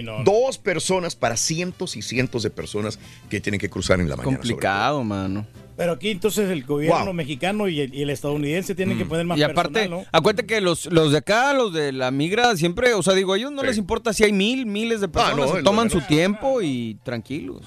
[0.02, 0.24] No.
[0.24, 2.98] Dos personas para cientos y cientos de personas
[3.30, 4.36] que tienen que cruzar en la mañana.
[4.38, 5.46] Complicado, mano.
[5.78, 7.14] Pero aquí entonces el gobierno Wow.
[7.14, 10.06] mexicano y el, y el estadounidense tienen que poner más Y aparte, personal, ¿no?
[10.10, 13.36] acuérdate que los, los de acá, los de la migra, siempre, o sea, digo, a
[13.38, 15.70] ellos no les importa si hay mil, miles de personas, Ah, no, se es lo
[15.70, 17.62] toman su tiempo y tranquilos.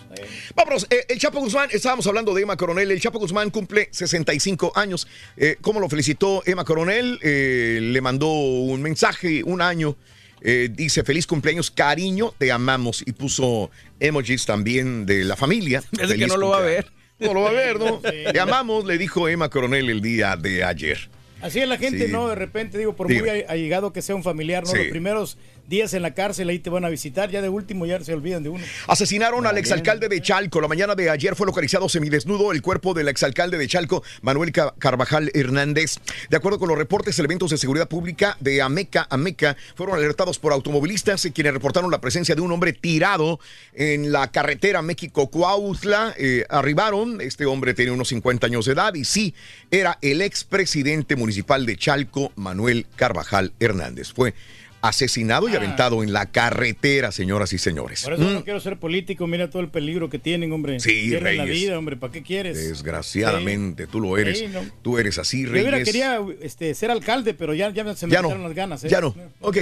[0.55, 4.73] Vámonos, eh, el Chapo Guzmán, estábamos hablando de Emma Coronel, el Chapo Guzmán cumple 65
[4.75, 5.07] años.
[5.37, 7.17] Eh, ¿Cómo lo felicitó Emma Coronel?
[7.23, 9.95] Eh, le mandó un mensaje, un año.
[10.41, 13.03] Eh, dice, feliz cumpleaños, cariño, te amamos.
[13.05, 15.81] Y puso emojis también de la familia.
[15.97, 16.91] Que Feliz no lo va a cumpleaños.
[17.21, 17.99] No lo va a ver, ¿no?
[17.99, 21.09] Te amamos, le dijo Emma Coronel el día de ayer.
[21.41, 22.11] Así es la gente, Sí.
[22.11, 22.27] ¿no?
[22.29, 24.69] De repente, digo, por muy allegado que sea un familiar, ¿no?
[24.71, 24.77] Sí.
[24.77, 25.37] Los primeros
[25.71, 28.43] días en la cárcel ahí te van a visitar, ya de último ya se olvidan
[28.43, 28.63] de uno.
[28.87, 30.61] Asesinaron al exalcalde de Chalco.
[30.61, 34.75] La mañana de ayer fue localizado semidesnudo el cuerpo del exalcalde de Chalco, Manuel Ca-
[34.77, 35.95] Carvajal Hernández.
[36.29, 40.53] De acuerdo con los reportes, elementos de seguridad pública de Ameca, Ameca, fueron alertados por
[40.53, 43.39] automovilistas eh, quienes reportaron la presencia de un hombre tirado
[43.73, 46.13] en la carretera México-Cuautla.
[46.17, 49.33] Eh, arribaron, este hombre tenía unos 50 años de edad y sí,
[49.71, 54.11] era el expresidente municipal de Chalco, Manuel Carvajal Hernández.
[54.13, 54.33] Fue
[54.81, 58.03] asesinado y aventado en la carretera, señoras y señores.
[58.03, 58.33] Por eso Mm.
[58.33, 60.79] no quiero ser político, mira todo el peligro que tienen, hombre.
[60.79, 61.61] Sí, Pierden la Reyes.
[61.61, 62.57] vida, hombre, ¿para qué quieres?
[62.57, 64.39] Desgraciadamente, tú lo eres.
[64.39, 64.61] Sí, no.
[64.81, 65.85] Tú eres así, Yo hubiera Reyes.
[65.87, 68.83] quería este, ser alcalde, pero ya, ya se me Ya no, las ganas.
[68.83, 68.89] ¿eh?
[68.89, 69.15] ya no.
[69.41, 69.57] Ok.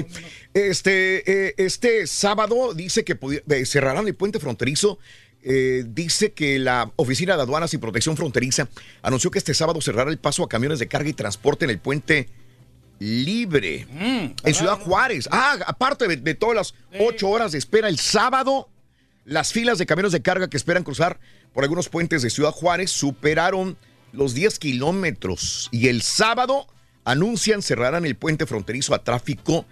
[0.53, 3.17] Este, eh, este sábado dice que
[3.49, 4.99] eh, cerrarán el puente fronterizo.
[5.41, 8.67] Eh, dice que la Oficina de Aduanas y Protección Fronteriza
[9.01, 11.79] anunció que este sábado cerrará el paso a camiones de carga y transporte en el
[11.79, 12.27] puente
[12.99, 13.87] libre.
[14.43, 15.27] En Ciudad Juárez.
[15.31, 18.69] Ah, aparte de, de todas las ocho horas de espera, el sábado
[19.25, 21.19] las filas de camiones de carga que esperan cruzar
[21.53, 23.77] por algunos puentes de Ciudad Juárez superaron
[24.11, 25.69] los 10 kilómetros.
[25.71, 26.67] Y el sábado
[27.03, 29.65] anuncian cerrarán el puente fronterizo a tráfico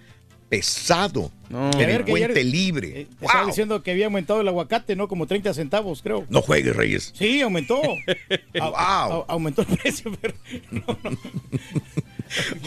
[0.49, 2.05] pesado ver,
[2.37, 3.01] el libre.
[3.01, 5.07] eh, Estaba diciendo que había aumentado el aguacate, ¿no?
[5.07, 6.25] Como 30 centavos, creo.
[6.29, 7.13] No juegues, Reyes.
[7.17, 7.81] Sí, aumentó.
[8.61, 8.75] A- Wow.
[8.77, 10.33] a- aumentó el precio, pero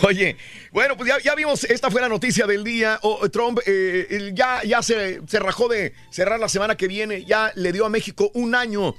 [0.02, 0.36] Oye,
[0.72, 2.98] bueno, pues ya, ya vimos, esta fue la noticia del día.
[3.02, 7.52] Oh, Trump eh, ya, ya se, se rajó de cerrar la semana que viene, ya
[7.56, 8.94] le dio a México un año.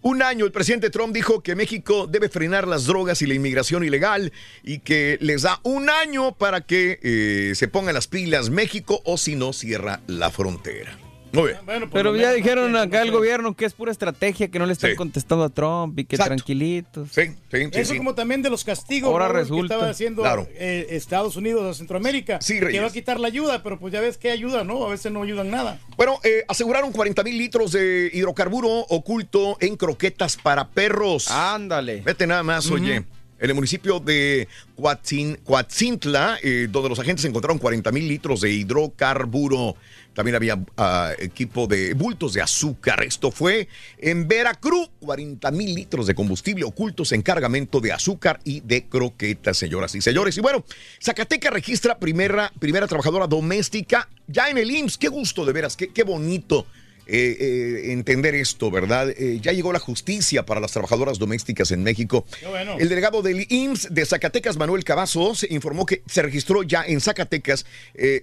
[0.00, 3.84] Un año, el presidente Trump dijo que México debe frenar las drogas y la inmigración
[3.84, 9.00] ilegal y que les da un año para que eh, se pongan las pilas México
[9.04, 11.07] o si no cierra la frontera.
[11.32, 11.88] Muy bien.
[11.92, 15.44] Pero ya dijeron acá el gobierno que es pura estrategia, que no le están contestando
[15.44, 16.34] a Trump y que Exacto.
[16.36, 17.08] tranquilitos.
[17.12, 19.74] Sí, sí, Eso como también de los castigos Ahora Raúl, que resulta.
[19.74, 20.46] estaba haciendo Claro.
[20.54, 22.40] eh, Estados Unidos a Centroamérica.
[22.40, 24.84] Sí, que va a quitar la ayuda, pero pues ya ves que ayuda, ¿no?
[24.86, 25.78] A veces no ayudan nada.
[25.96, 31.30] Bueno, eh, aseguraron 40 mil litros de hidrocarburo oculto en croquetas para perros.
[31.30, 32.00] Ándale.
[32.02, 33.04] Vete nada más, oye.
[33.40, 38.50] En el municipio de Coatzin- Coatzintla, eh, donde los agentes encontraron 40 mil litros de
[38.50, 39.76] hidrocarburo.
[40.14, 43.04] También había ah, equipo de bultos de azúcar.
[43.04, 44.90] Esto fue en Veracruz.
[45.00, 50.00] 40 mil litros de combustible ocultos en cargamento de azúcar y de croquetas, señoras y
[50.00, 50.36] señores.
[50.36, 50.64] Y bueno,
[51.00, 54.98] Zacatecas registra primera, primera trabajadora doméstica ya en el IMSS.
[54.98, 55.76] Qué gusto, de veras.
[55.76, 56.66] Qué, qué bonito
[57.08, 59.10] eh, eh, entender esto, ¿verdad?
[59.10, 62.26] Eh, ya llegó la justicia para las trabajadoras domésticas en México.
[62.48, 62.76] bueno.
[62.78, 67.64] El delegado del IMSS de Zacatecas, Manuel Cavazos, informó que se registró ya en Zacatecas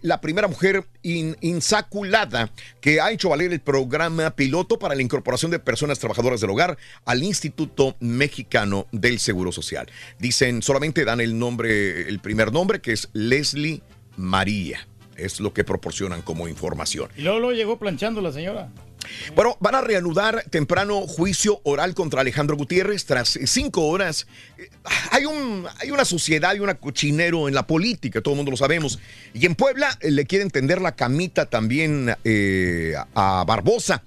[0.02, 5.52] la primera mujer in- insaculada que ha hecho valer el programa piloto para la incorporación
[5.52, 9.88] de personas trabajadoras del hogar al Instituto Mexicano del Seguro Social.
[10.20, 13.82] Dicen, solamente dan el nombre, el primer nombre, que es Leslie
[14.16, 14.88] María.
[15.16, 17.10] Es lo que proporcionan como información.
[17.18, 18.70] Y luego, luego llegó planchando la señora.
[19.36, 24.26] Bueno, van a reanudar temprano juicio oral contra Alejandro Gutiérrez tras cinco horas.
[24.58, 24.70] Eh,
[25.12, 28.58] Hay, un, hay una suciedad y un cochinero en la política, todo el mundo lo
[28.58, 29.00] sabemos.
[29.34, 34.04] Y en Puebla eh, le quieren tender la camita también eh, a Barbosa.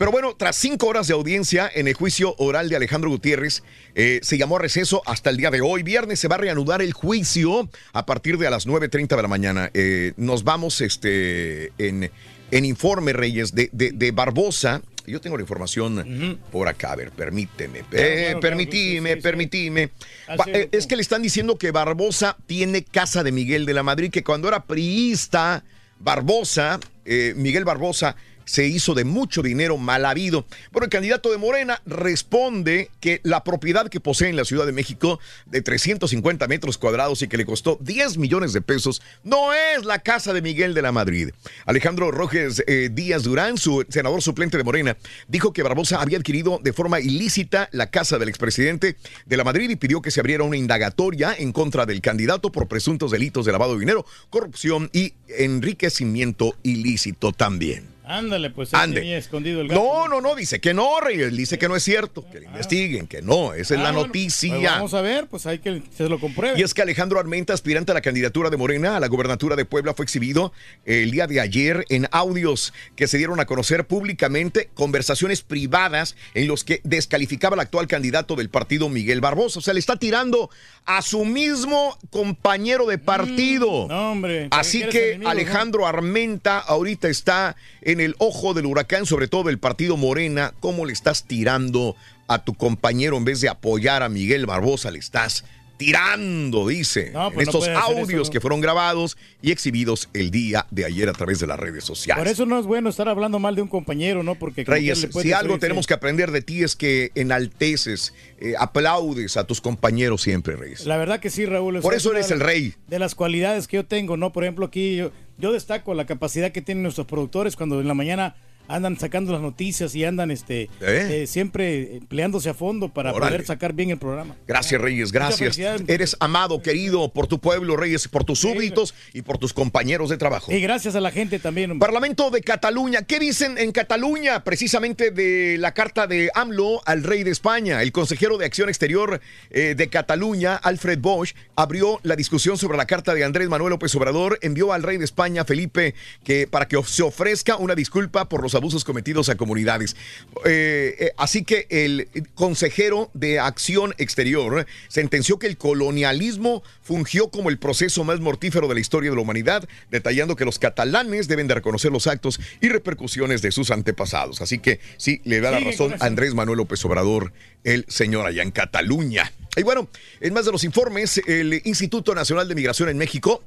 [0.00, 3.62] Pero bueno, tras cinco horas de audiencia en el juicio oral de Alejandro Gutiérrez,
[3.94, 5.82] eh, se llamó a receso hasta el día de hoy.
[5.82, 9.28] Viernes se va a reanudar el juicio a partir de a las 9.30 de la
[9.28, 9.70] mañana.
[9.74, 12.10] Eh, nos vamos este, en,
[12.50, 14.80] en informe, Reyes, de, de- de Barbosa.
[15.06, 16.92] Yo tengo la información por acá.
[16.92, 17.80] A ver, permíteme.
[17.92, 19.90] Eh, claro, permitime, permitime.
[20.34, 23.74] Ba- sí, eh, es que le están diciendo que Barbosa tiene casa de Miguel de
[23.74, 25.62] la Madrid, que cuando era priista,
[25.98, 28.16] Barbosa, Miguel Barbosa,
[28.50, 30.44] se hizo de mucho dinero mal habido.
[30.72, 34.72] Bueno, el candidato de Morena responde que la propiedad que posee en la Ciudad de
[34.72, 39.84] México de 350 metros cuadrados y que le costó 10 millones de pesos no es
[39.84, 41.30] la casa de Miguel de la Madrid.
[41.64, 44.96] Alejandro Roges eh, Díaz Durán, su senador suplente de Morena,
[45.28, 48.96] dijo que Barbosa había adquirido de forma ilícita la casa del expresidente
[49.26, 52.66] de la Madrid y pidió que se abriera una indagatoria en contra del candidato por
[52.66, 57.99] presuntos delitos de lavado de dinero, corrupción y enriquecimiento ilícito también.
[58.18, 59.00] Ándale, pues Ande.
[59.00, 59.80] tenía escondido el gato.
[59.80, 63.06] No, no, no, dice que no, Reyes, dice que no es cierto, que le investiguen,
[63.06, 64.50] que no, esa es Ah, la bueno, noticia.
[64.54, 66.58] pues vamos a ver, pues hay que se lo compruebe.
[66.58, 69.64] Y es que Alejandro Armenta, aspirante a la candidatura de Morena a la gobernatura de
[69.64, 70.52] Puebla, fue exhibido
[70.84, 76.48] el día de ayer en audios que se dieron a conocer públicamente, conversaciones privadas en
[76.48, 79.58] los que descalificaba al actual candidato del partido Miguel Barbosa.
[79.58, 80.50] O sea, le está tirando
[80.84, 83.86] a su mismo compañero de partido.
[83.88, 84.48] no, hombre.
[84.48, 85.28] ¿para Así que no?
[85.28, 90.54] Alejandro Armenta ahorita está en el ojo del huracán, sobre todo del partido Morena.
[90.60, 91.96] ¿Cómo le estás tirando
[92.28, 94.90] a tu compañero en vez de apoyar a Miguel Barbosa?
[94.90, 95.44] Le estás
[95.80, 97.10] tirando, dice.
[97.10, 98.30] No, en pues no estos audios eso.
[98.30, 102.22] que fueron grabados y exhibidos el día de ayer a través de las redes sociales.
[102.22, 104.34] Por eso no es bueno estar hablando mal de un compañero, ¿no?
[104.34, 105.88] Porque Reyes, si algo tenemos sí.
[105.88, 110.84] que aprender de ti es que enalteces, eh, aplaudes a tus compañeros siempre, Reyes.
[110.84, 111.80] La verdad que sí, Raúl.
[111.80, 112.74] Por eso eres el rey.
[112.86, 114.34] De las cualidades que yo tengo, ¿no?
[114.34, 117.94] Por ejemplo, aquí yo, yo destaco la capacidad que tienen nuestros productores cuando en la
[117.94, 118.36] mañana
[118.70, 121.22] andan sacando las noticias y andan este ¿Eh?
[121.22, 123.32] eh, siempre empleándose a fondo para Órale.
[123.32, 124.36] poder sacar bien el programa.
[124.46, 125.58] Gracias, Reyes, gracias.
[125.58, 130.16] Eres amado, querido por tu pueblo, Reyes, por tus súbditos y por tus compañeros de
[130.16, 130.52] trabajo.
[130.52, 131.72] Y gracias a la gente también.
[131.72, 131.86] hombre.
[131.86, 133.02] Parlamento de Cataluña.
[133.02, 134.44] ¿Qué dicen en Cataluña?
[134.44, 137.82] Precisamente de la carta de AMLO al rey de España.
[137.82, 139.20] El consejero de Acción Exterior
[139.50, 143.94] eh, de Cataluña, Alfred Bosch, abrió la discusión sobre la carta de Andrés Manuel López
[143.96, 144.38] Obrador.
[144.42, 145.94] Envió al rey de España, Felipe,
[146.24, 149.96] que para que se ofrezca una disculpa por los abusos cometidos a comunidades.
[150.44, 157.48] Eh, eh, así que el consejero de Acción Exterior sentenció que el colonialismo fungió como
[157.50, 161.48] el proceso más mortífero de la historia de la humanidad, detallando que los catalanes deben
[161.48, 164.40] de reconocer los actos y repercusiones de sus antepasados.
[164.40, 167.32] Así que sí, le da la razón a Andrés Manuel López Obrador,
[167.64, 169.32] el señor allá en Cataluña.
[169.56, 169.88] Y bueno,
[170.20, 173.42] en más de los informes, el Instituto Nacional de Migración en México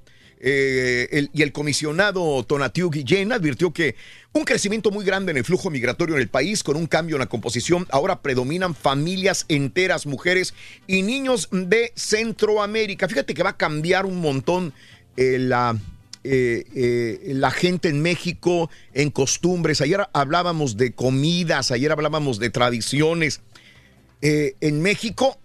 [0.46, 3.96] eh, y el comisionado Tonatiu Guillén advirtió que
[4.34, 7.22] un crecimiento muy grande en el flujo migratorio en el país, con un cambio en
[7.22, 10.54] la composición, ahora predominan familias enteras, mujeres
[10.86, 13.08] y niños de Centroamérica.
[13.08, 14.74] Fíjate que va a cambiar un montón
[15.16, 15.78] eh, la,
[16.26, 19.80] eh, la gente en México en costumbres.
[19.80, 23.40] Ayer hablábamos de comidas, ayer hablábamos de tradiciones.
[24.22, 25.38] En México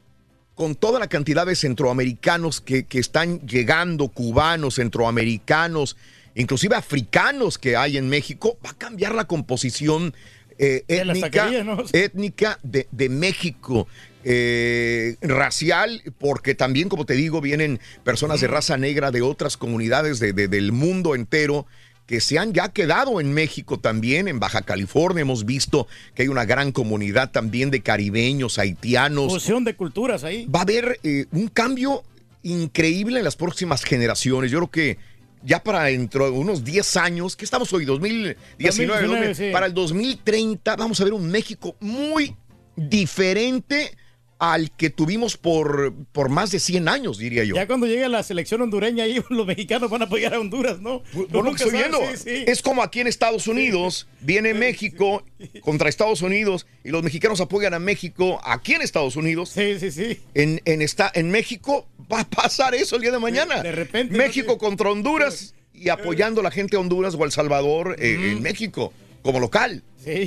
[0.59, 5.97] con toda la cantidad de centroamericanos que, que están llegando, cubanos, centroamericanos,
[6.35, 10.12] inclusive africanos que hay en México, va a cambiar la composición
[10.59, 11.85] eh, étnica, taquerías, ¿no?
[11.93, 13.86] étnica de, de México.
[14.24, 20.18] eh, racial, porque también, como te digo, vienen personas de raza negra de otras comunidades
[20.18, 21.66] de- de- del mundo entero
[22.09, 25.20] que se han ya quedado en México también, en Baja California.
[25.20, 29.30] Hemos visto que hay una gran comunidad también de caribeños, haitianos.
[29.30, 30.47] Fusión de culturas ahí.
[30.47, 32.02] Va a haber eh, un cambio
[32.43, 34.51] increíble en las próximas generaciones.
[34.51, 34.98] Yo creo que
[35.44, 37.85] ya para dentro de unos 10 años, que estamos hoy?
[37.85, 39.52] 2019, 2019, sí.
[39.52, 42.35] para el 2030 vamos a ver un México muy
[42.74, 43.94] diferente
[44.39, 47.56] al que tuvimos por, por más de 100 años, diría yo.
[47.56, 51.02] Ya cuando llegue la selección hondureña, ahí los mexicanos van a apoyar a Honduras, ¿no?
[51.12, 51.98] Por lo que nunca estoy viendo.
[52.12, 52.44] sí, sí.
[52.47, 55.24] Es como aquí en Estados Unidos, viene México
[55.60, 59.51] contra Estados Unidos y los mexicanos apoyan a México aquí en Estados Unidos.
[59.51, 60.20] Sí, sí, sí.
[60.35, 63.62] En, en, esta, en México va a pasar eso el día de mañana.
[63.62, 67.97] De repente, México contra Honduras y apoyando a la gente de Honduras o El Salvador
[67.98, 68.93] eh, en México
[69.23, 69.82] como local.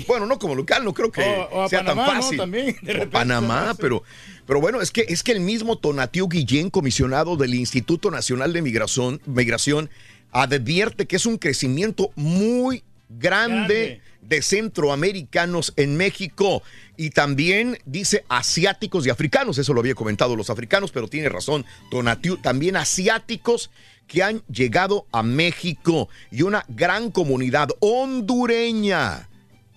[0.07, 2.21] Bueno, no como local, no creo que O- o a sea Panamá, tan ¿no?
[2.21, 2.37] fácil.
[2.37, 3.75] También, de O Panamá, ¿no?
[3.75, 4.03] Pero,
[4.45, 8.61] pero bueno, es que, es que el mismo Tonatiu Guillén, comisionado del Instituto Nacional de
[8.61, 9.89] Migración, Migración,
[10.31, 16.61] advierte que es un crecimiento muy grande, de centroamericanos en México
[16.95, 21.65] y también dice asiáticos y africanos, eso lo había comentado los africanos, pero tiene razón
[21.89, 23.71] Tonatiu, también asiáticos
[24.11, 29.27] que han llegado a México y una gran comunidad hondureña.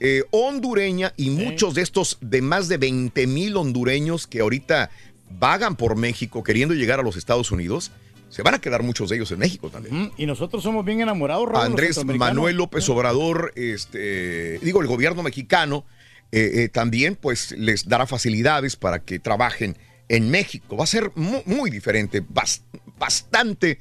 [0.00, 4.90] eh, hondureña y muchos de estos de más de 20 mil hondureños que ahorita
[5.38, 7.92] vagan por México queriendo llegar a los Estados Unidos,
[8.28, 10.10] se van a quedar muchos de ellos en México también.
[10.18, 11.96] Y nosotros somos bien enamorados, Raúl, Andrés.
[12.04, 15.84] Manuel López Obrador, este, digo, el gobierno mexicano
[16.32, 19.78] eh, eh, también pues les dará facilidades para que trabajen
[20.08, 20.76] en México.
[20.76, 22.62] Va a ser mu- muy, diferente, bas-
[22.98, 23.78] bastante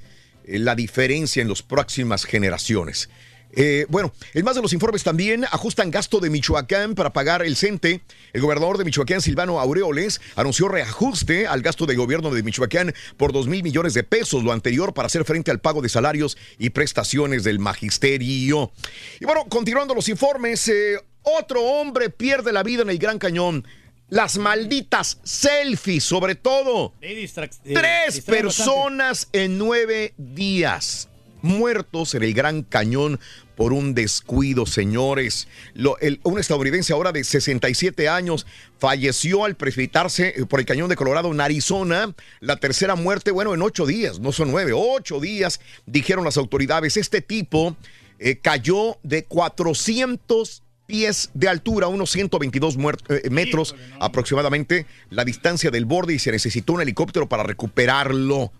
[0.48, 3.10] la diferencia en las próximas generaciones.
[3.56, 7.56] Eh, bueno, en más de los informes también ajustan gasto de Michoacán para pagar el
[7.56, 8.02] CENTE.
[8.34, 13.32] El gobernador de Michoacán, Silvano Aureoles, anunció reajuste al gasto de gobierno de Michoacán por
[13.32, 16.72] 2 mil millones de pesos, lo anterior para hacer frente al pago de salarios y
[16.72, 18.72] prestaciones del magisterio.
[19.20, 23.66] Y bueno, continuando los informes, eh, otro hombre pierde la vida en el Gran Cañón.
[24.14, 26.94] Las malditas selfies, sobre todo.
[27.02, 28.22] Eh, Tres bastante.
[28.32, 31.10] personas en nueve días
[31.42, 33.20] muertos en el Gran Cañón
[33.56, 35.48] por un descuido, señores.
[35.74, 38.46] Lo- el- un estadounidense ahora de 67 años
[38.78, 42.14] falleció al precipitarse eh, por el Cañón de Colorado en Arizona.
[42.40, 46.98] La tercera muerte, bueno, en ocho días, no son nueve, ocho días, dijeron las autoridades.
[46.98, 47.76] Este tipo
[48.20, 55.72] eh, cayó de 400 pies de altura, unos 122 muer- eh, metros aproximadamente, la distancia
[55.72, 58.52] del borde y se necesitó un helicóptero para recuperarlo.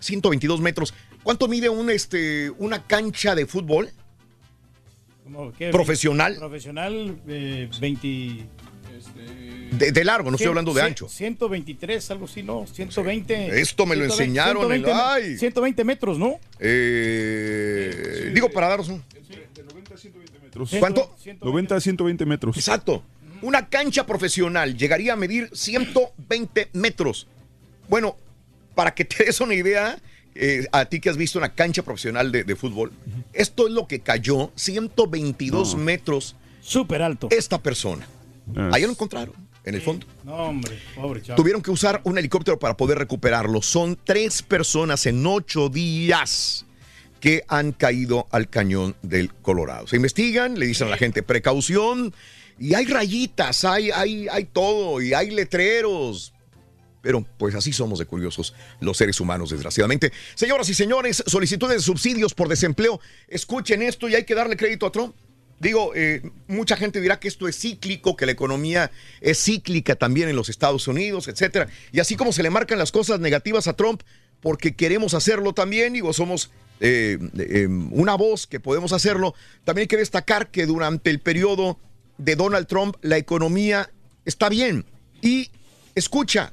[0.00, 0.92] 122 metros.
[1.22, 3.90] ¿Cuánto mide un, este, una cancha de fútbol?
[5.24, 6.36] Como que- Profesional.
[6.36, 8.46] Profesional, eh, 20.
[9.72, 11.08] De, de largo, no estoy hablando de ancho.
[11.08, 12.64] 123, algo así, ¿no?
[12.66, 13.60] 120.
[13.60, 15.36] Esto me lo 120, enseñaron en 120, la- ay.
[15.38, 16.38] 120 metros, ¿no?
[16.60, 19.02] Eh, digo, para daros un...
[20.78, 21.14] ¿Cuánto?
[21.42, 22.56] 90 a 120 metros.
[22.56, 23.02] Exacto.
[23.42, 27.26] Una cancha profesional llegaría a medir 120 metros.
[27.88, 28.16] Bueno,
[28.74, 29.98] para que te des una idea,
[30.34, 32.92] eh, a ti que has visto una cancha profesional de, de fútbol,
[33.32, 36.36] esto es lo que cayó, 122 metros.
[36.60, 37.28] Súper alto.
[37.30, 38.06] Esta persona.
[38.72, 40.06] Ahí lo encontraron, en el fondo.
[40.22, 41.36] No, hombre, pobre chavo.
[41.36, 43.62] Tuvieron que usar un helicóptero para poder recuperarlo.
[43.62, 46.66] Son tres personas en ocho días
[47.24, 49.86] que han caído al cañón del Colorado.
[49.86, 52.12] Se investigan, le dicen a la gente precaución
[52.58, 56.34] y hay rayitas, hay, hay, hay todo y hay letreros.
[57.00, 60.12] Pero pues así somos de curiosos los seres humanos, desgraciadamente.
[60.34, 63.00] Señoras y señores, solicitudes de subsidios por desempleo.
[63.26, 65.16] Escuchen esto y hay que darle crédito a Trump.
[65.58, 68.90] Digo, eh, mucha gente dirá que esto es cíclico, que la economía
[69.22, 71.68] es cíclica también en los Estados Unidos, etcétera.
[71.90, 74.02] Y así como se le marcan las cosas negativas a Trump,
[74.42, 79.34] porque queremos hacerlo también, digo, somos eh, eh, una voz que podemos hacerlo.
[79.64, 81.78] También hay que destacar que durante el periodo
[82.18, 83.90] de Donald Trump la economía
[84.24, 84.84] está bien.
[85.22, 85.50] Y
[85.94, 86.52] escucha,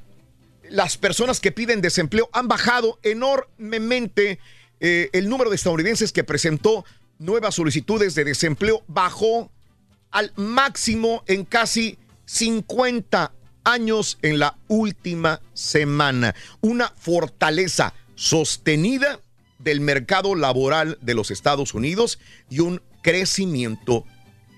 [0.70, 4.38] las personas que piden desempleo han bajado enormemente.
[4.80, 6.84] Eh, el número de estadounidenses que presentó
[7.18, 9.50] nuevas solicitudes de desempleo bajó
[10.10, 13.32] al máximo en casi 50
[13.64, 16.34] años en la última semana.
[16.60, 19.20] Una fortaleza sostenida
[19.62, 22.18] del mercado laboral de los Estados Unidos
[22.50, 24.04] y un crecimiento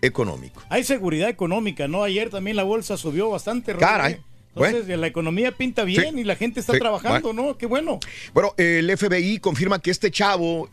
[0.03, 0.63] económico.
[0.69, 2.03] Hay seguridad económica, ¿no?
[2.05, 3.75] Ayer también la bolsa subió bastante.
[3.75, 4.15] Caray.
[4.15, 4.21] ¿eh?
[4.57, 6.21] Entonces, la economía pinta bien Sí.
[6.21, 7.57] y la gente está Sí, trabajando, ¿no?
[7.59, 7.99] Qué bueno.
[8.33, 10.69] Bueno, el FBI confirma que este chavo,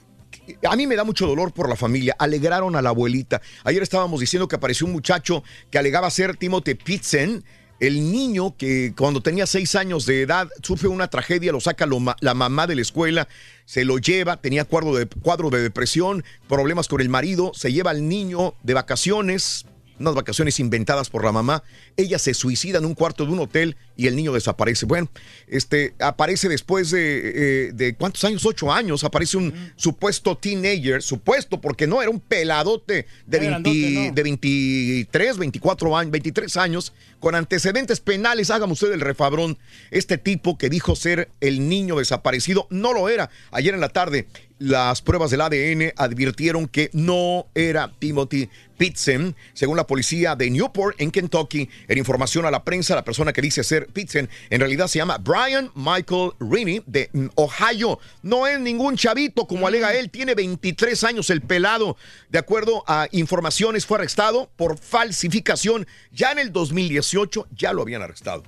[0.70, 3.42] a mí me da mucho dolor por la familia, alegraron a la abuelita.
[3.64, 7.44] Ayer estábamos diciendo que apareció un muchacho que alegaba ser Timothy Pitzen,
[7.82, 11.88] el niño que cuando tenía seis años de edad sufre una tragedia, lo saca
[12.20, 13.28] la mamá de la escuela,
[13.66, 17.90] se lo lleva, tenía cuadro de, cuadro de depresión, problemas con el marido, se lleva
[17.90, 19.66] al niño de vacaciones,
[20.00, 21.64] unas vacaciones inventadas por la mamá.
[21.98, 24.86] Ella se suicida en un cuarto de un hotel y el niño desaparece.
[24.86, 25.10] Bueno,
[25.48, 28.46] este aparece después de, eh, de ¿cuántos años?
[28.46, 29.04] Ocho años.
[29.04, 34.16] Aparece un supuesto teenager, supuesto, porque no era un peladote de, Era 20 grandote, no.
[34.16, 38.50] de 23, 24 años, 23 años, con antecedentes penales.
[38.50, 39.58] Hágame usted el refabrón.
[39.92, 43.30] Este tipo que dijo ser el niño desaparecido no lo era.
[43.52, 44.28] Ayer en la tarde,
[44.62, 48.48] las pruebas del ADN advirtieron que no era Timothy
[48.78, 49.36] Pitzen.
[49.54, 53.42] Según la policía de Newport, en Kentucky, en información a la prensa, la persona que
[53.42, 58.00] dice ser Pitzen en realidad se llama Brian Michael Rini de Ohio.
[58.22, 61.98] No es ningún chavito, como alega él, tiene 23 años el pelado.
[62.30, 65.86] De acuerdo a informaciones, fue arrestado por falsificación.
[66.14, 68.44] Ya en el 2018 ya lo habían arrestado.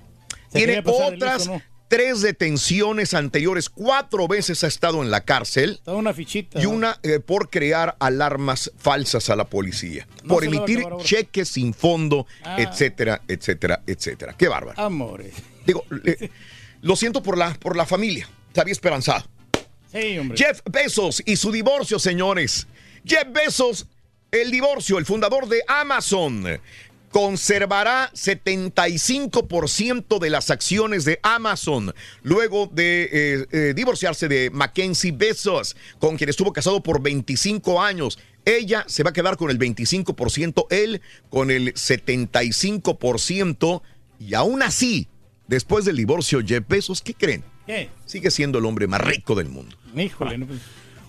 [0.50, 1.73] Se Tiene otras listo, ¿no?
[1.96, 5.80] Tres detenciones anteriores, cuatro veces ha estado en la cárcel.
[5.84, 6.60] Toda una fichita.
[6.60, 11.74] Y una eh, por crear alarmas falsas a la policía, No por emitir cheques sin
[11.74, 12.56] fondo, Ah.
[12.60, 14.34] etcétera, etcétera, etcétera.
[14.38, 14.80] Qué bárbaro.
[14.82, 15.34] Amores.
[15.68, 16.32] Digo, le-
[16.82, 18.28] lo siento por la, por la familia.
[18.56, 19.26] Se había esperanzado.
[19.92, 20.38] Sí, hombre.
[20.38, 22.66] Jeff Bezos y su divorcio, señores.
[23.06, 23.86] Jeff Bezos,
[24.32, 26.60] el divorcio, el fundador de Amazon,
[27.14, 35.76] conservará 75% de las acciones de Amazon luego de eh, eh, divorciarse de Mackenzie Bezos,
[36.00, 38.18] con quien estuvo casado por 25 años.
[38.46, 43.84] Ella se va a quedar con el 25%, él con el 75%.
[44.20, 45.08] Y aún así,
[45.48, 47.44] después del divorcio, Jeff Bezos, ¿qué creen?
[47.68, 47.92] ¿Qué?
[48.08, 49.78] Sigue siendo el hombre más rico del mundo.
[49.96, 50.62] Híjole, no, pues,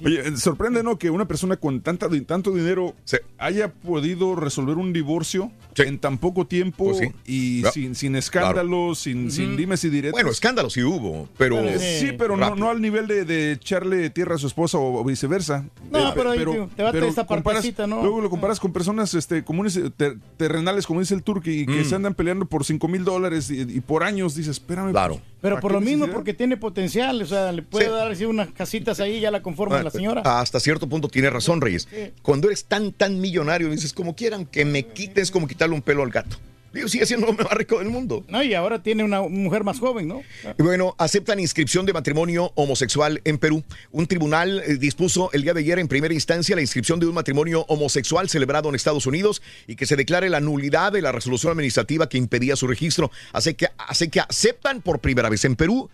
[0.05, 0.99] Oye, eh, sorprende, ¿no?
[0.99, 2.95] Que una persona con tanta, tanto dinero
[3.39, 7.09] haya podido resolver un divorcio en tan poco tiempo Pues sí.
[7.27, 10.13] y sin, sin escándalos, sin, sin dimes y diretes.
[10.13, 11.63] Bueno, escándalos sí hubo, pero...
[11.79, 15.05] Sí, pero no, no al nivel de, de echarle tierra a su esposa o, o
[15.05, 15.65] viceversa.
[15.91, 18.01] No, Eh, pero ahí te- te bate esta comparas- partecita, ¿no?
[18.03, 21.85] Luego lo comparas con personas este, comunes, ter- terrenales, como dice el Turqui, que Mm.
[21.85, 24.35] se andan peleando por 5 mil dólares y, y por años.
[24.35, 24.91] Dices, espérame.
[24.93, 25.21] Claro.
[25.41, 26.15] Pero ¿para por lo mismo, necesidad?
[26.15, 27.21] porque tiene potencial.
[27.21, 27.91] O sea, le puede Sí.
[27.91, 30.23] dar así unas casitas ahí, ya la conforma la señora.
[30.25, 31.89] Hasta cierto punto tiene razón, Reyes.
[32.23, 36.03] Cuando eres tan, tan millonario, dices, como quieran que me quites, como quitarle un pelo
[36.03, 36.37] al gato.
[36.75, 38.25] Digo, sigue siendo el más rico del mundo.
[38.29, 40.23] No, y ahora tiene una mujer más joven, ¿no?
[40.59, 43.63] Y bueno, aceptan inscripción de matrimonio homosexual en Perú.
[43.93, 47.15] Un tribunal eh, dispuso el día de ayer en primera instancia la inscripción de un
[47.15, 51.53] matrimonio homosexual celebrado en Estados Unidos y que se declare la nulidad de la resolución
[51.53, 53.13] administrativa que impedía su registro.
[53.33, 55.89] Así que, así que aceptan por primera vez en Perú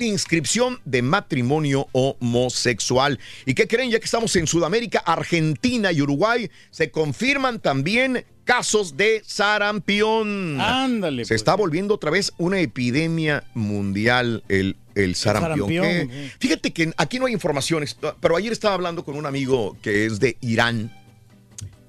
[0.00, 3.18] la inscripción de matrimonio homosexual.
[3.44, 3.90] ¿Y qué creen?
[3.90, 10.58] Ya que estamos en Sudamérica, Argentina y Uruguay, se confirman también casos de sarampión.
[10.60, 11.24] Ándale.
[11.24, 11.40] Se pues.
[11.42, 15.68] está volviendo otra vez una epidemia mundial el, el sarampión.
[15.68, 16.32] sarampión, Que- sí.
[16.40, 20.18] fíjate que aquí no hay informaciones, pero ayer estaba hablando con un amigo que es
[20.18, 20.96] de Irán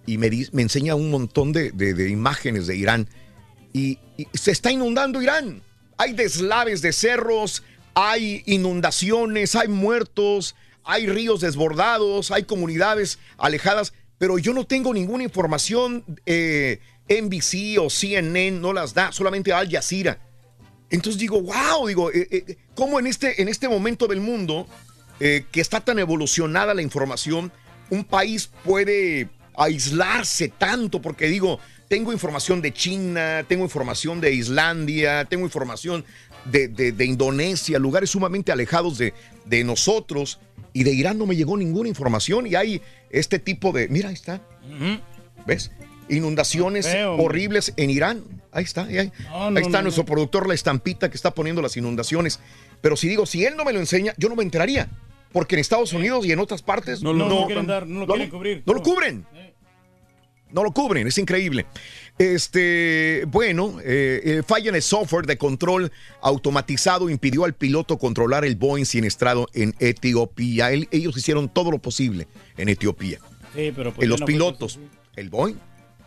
[0.05, 3.07] y me, di- me enseña un montón de, de- de imágenes de Irán
[3.71, 5.61] y, y se está inundando Irán.
[5.97, 7.63] Hay deslaves de cerros,
[7.93, 15.23] hay inundaciones, hay muertos, hay ríos desbordados, hay comunidades alejadas, pero yo no tengo ninguna
[15.23, 16.03] información.
[16.25, 16.79] Eh,
[17.11, 20.19] NBC o CNN no las da, solamente Al Jazeera.
[20.89, 24.67] Entonces digo, wow, digo, eh, eh, ¿cómo en este, en este momento del mundo
[25.19, 27.51] eh, que está tan evolucionada la información,
[27.89, 31.01] un país puede aislarse tanto?
[31.01, 36.05] Porque digo, tengo información de China, tengo información de Islandia, tengo información
[36.45, 39.13] de, de- de Indonesia, lugares sumamente alejados de,
[39.45, 40.39] de nosotros,
[40.73, 44.15] y de Irán no me llegó ninguna información, y hay este tipo de, mira, ahí
[44.15, 44.41] está,
[45.45, 45.71] ¿ves?
[46.09, 48.23] Inundaciones Feo, horribles en Irán.
[48.51, 49.11] Ahí está, ahí, ahí.
[49.29, 52.39] No, Ahí está no, nuestro productor, la estampita que está poniendo las inundaciones.
[52.81, 54.89] Pero si digo, si él no me lo enseña, yo no me enteraría.
[55.31, 58.29] Porque en Estados Unidos y en otras partes No, lo quieren dar, no lo quieren
[58.29, 58.63] cubrir.
[58.65, 59.25] No lo cubren.
[60.51, 61.65] No lo cubren, es increíble.
[62.21, 65.91] Este, bueno, eh, eh, falla en el software de control
[66.21, 70.71] automatizado impidió al piloto controlar el Boeing siniestrado en Etiopía.
[70.71, 72.27] Él- ellos hicieron todo lo posible
[72.57, 73.19] en Etiopía.
[73.55, 74.79] Sí, pero pues los no fue pilotos,
[75.15, 75.55] el Boeing,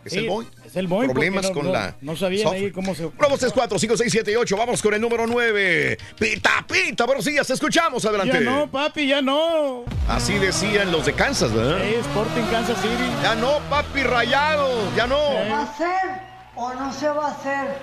[0.05, 0.49] es Sí, el Boeing.
[0.67, 3.39] es el Boeing, Problemas no- con no- la no sabían ahí cómo se- 1, 2,
[3.41, 4.57] 3, 4, 5, 6, 7 y 8.
[4.57, 5.97] Vamos con el número 9.
[6.19, 8.39] Pita, pita, buenos días, te escuchamos, adelante.
[8.45, 9.85] Ya no, papi, ya no.
[10.09, 11.79] Así decían los de Kansas, ¿verdad?
[11.83, 13.11] Sí, Sporting Kansas City.
[13.23, 15.17] Ya no, papi, rayado, ya no.
[15.19, 16.21] ¿Se va a hacer
[16.57, 17.79] o no se va a hacer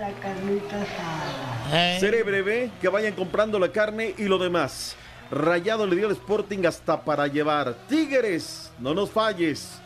[0.00, 1.98] la carnita asada?
[2.00, 4.96] Seré breve, que vayan comprando la carne y lo demás.
[5.30, 7.74] Rayado le dio el Sporting hasta para llevar.
[7.88, 9.80] Tigres, no nos falles.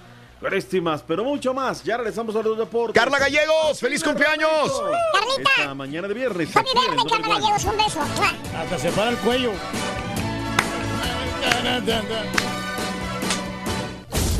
[0.82, 1.84] Más, pero mucho más.
[1.84, 3.00] Ya regresamos a los deportes.
[3.00, 4.82] Carla Gallegos, feliz cumpleaños.
[5.12, 5.50] Carlita.
[5.58, 6.48] Esta mañana de viernes.
[6.54, 7.38] Birthday, Carla.
[7.38, 8.00] Gallegos, un beso.
[8.56, 9.52] Hasta se para el cuello.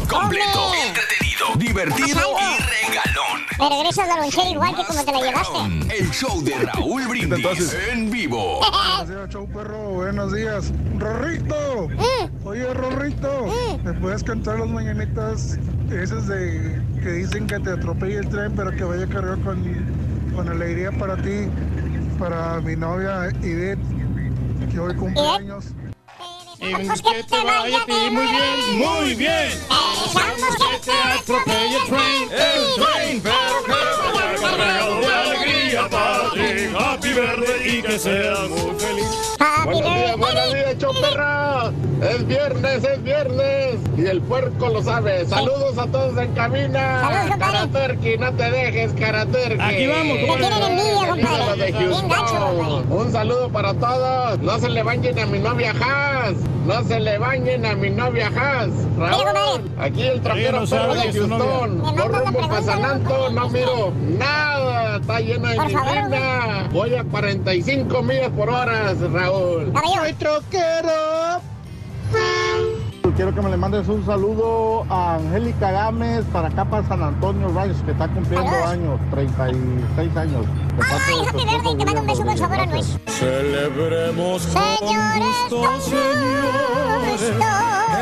[0.09, 3.41] Completo, entretenido, divertido y regalón.
[3.59, 5.99] Me regresas la lonchera igual que como te la llevaste.
[5.99, 8.61] El show de Raúl Brindis en vivo.
[8.99, 9.79] Buenos días, show perro.
[9.91, 10.73] Buenos días.
[10.99, 11.89] Rorrito.
[12.45, 13.47] Oye, Rorrito.
[13.85, 15.59] ¿Me puedes cantar las mañanitas
[15.91, 19.63] esas de que dicen que te atropelle el tren, pero que vaya cargado con,
[20.35, 21.49] con alegría para ti,
[22.19, 23.81] para mi novia Ivette,
[24.71, 25.23] que hoy cumple
[26.61, 26.79] años?
[26.79, 29.51] Dejamos que te vaya a ti muy bien, muy bien.
[30.15, 36.20] Dejamos que te atropelle el tren, el tren, pero que vaya cargado de alegría para
[36.33, 36.75] ti.
[36.79, 39.37] Happy birthday y que seas muy feliz.
[39.65, 41.73] Buenos días, buenos días, choperra.
[42.03, 43.77] Es viernes, es viernes.
[43.97, 45.27] Y el puerco lo sabe.
[45.27, 47.37] Saludos a todos en cabina.
[47.39, 49.61] Karaturki, no te dejes, Karaturki.
[49.61, 51.75] Aquí vamos, compadre.
[52.89, 54.39] Un saludo para todos.
[54.41, 56.35] No se le bañen a mi novia Haas.
[56.67, 58.71] No se le bañen a mi novia Haas.
[58.97, 61.79] Raúl, aquí el trapero perro de Houston.
[61.97, 64.97] No rumbo para San Anto, no miro nada.
[64.97, 65.71] Está llena de Por
[66.73, 69.73] Voy a 45 millas por hora, Raúl.
[69.95, 71.41] ¡Soy troquero!
[73.17, 77.49] Quiero que me le mandes un saludo a Angélica Gámez para acá para San Antonio
[77.49, 80.47] Rayos, que está cumpliendo años, 36 años.
[80.47, 82.99] De de su Happy birthday, te mando un beso con sabor a nuez.
[83.07, 85.91] Celebremos Señores, con gusto.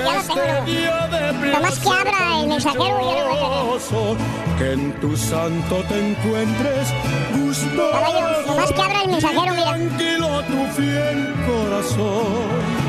[0.04, 1.52] Ya lo tengo.
[1.52, 4.58] Nomás que abra el mensajero y ya lo voy a tener.
[4.58, 6.94] Que en tu santo te encuentres
[7.36, 7.90] gusto.
[7.92, 9.74] Caballo, nomás que abra el mensajero, mira.
[9.74, 12.87] Tranquilo tu fiel corazón.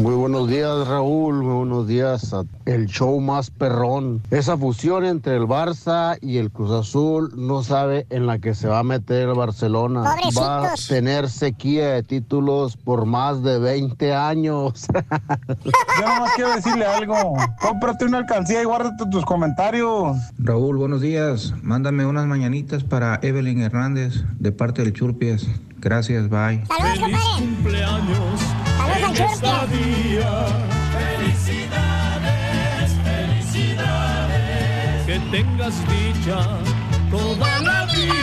[0.00, 1.42] Muy buenos días, Raúl.
[1.42, 4.22] Muy buenos días a el show más perrón.
[4.30, 8.66] Esa fusión entre el Barça y el Cruz Azul no sabe en la que se
[8.66, 10.00] va a meter el Barcelona.
[10.38, 14.86] Va a tener sequía de títulos por más de 20 años.
[15.64, 17.36] Yo nomás quiero decirle algo.
[17.60, 20.16] Cómprate una alcancía y guárdate tus comentarios.
[20.38, 21.52] Raúl, buenos días.
[21.62, 25.46] Mándame unas mañanitas para Evelyn Hernández de parte del Churpias.
[25.76, 26.64] Gracias, bye.
[26.66, 28.59] Feliz cumpleaños
[29.30, 30.46] esta día.
[30.96, 35.06] Felicidades, felicidades.
[35.06, 36.38] Que tengas dicha
[37.10, 38.14] toda la vida.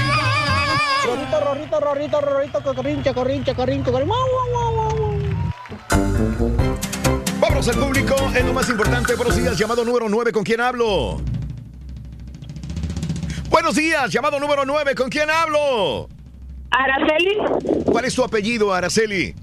[1.06, 4.12] Rorrito, rorrito, rorrito, rorrito, corrinche, corrinche, corrinche, corrinche.
[7.40, 9.16] Vámonos al público, es lo más importante.
[9.16, 11.22] Buenos días, llamado número 9, ¿con quién hablo?
[13.50, 16.10] Buenos días, llamado número 9, ¿con quién hablo?
[16.70, 17.38] Araceli
[17.86, 19.34] ¿Cuál es tu apellido, Araceli?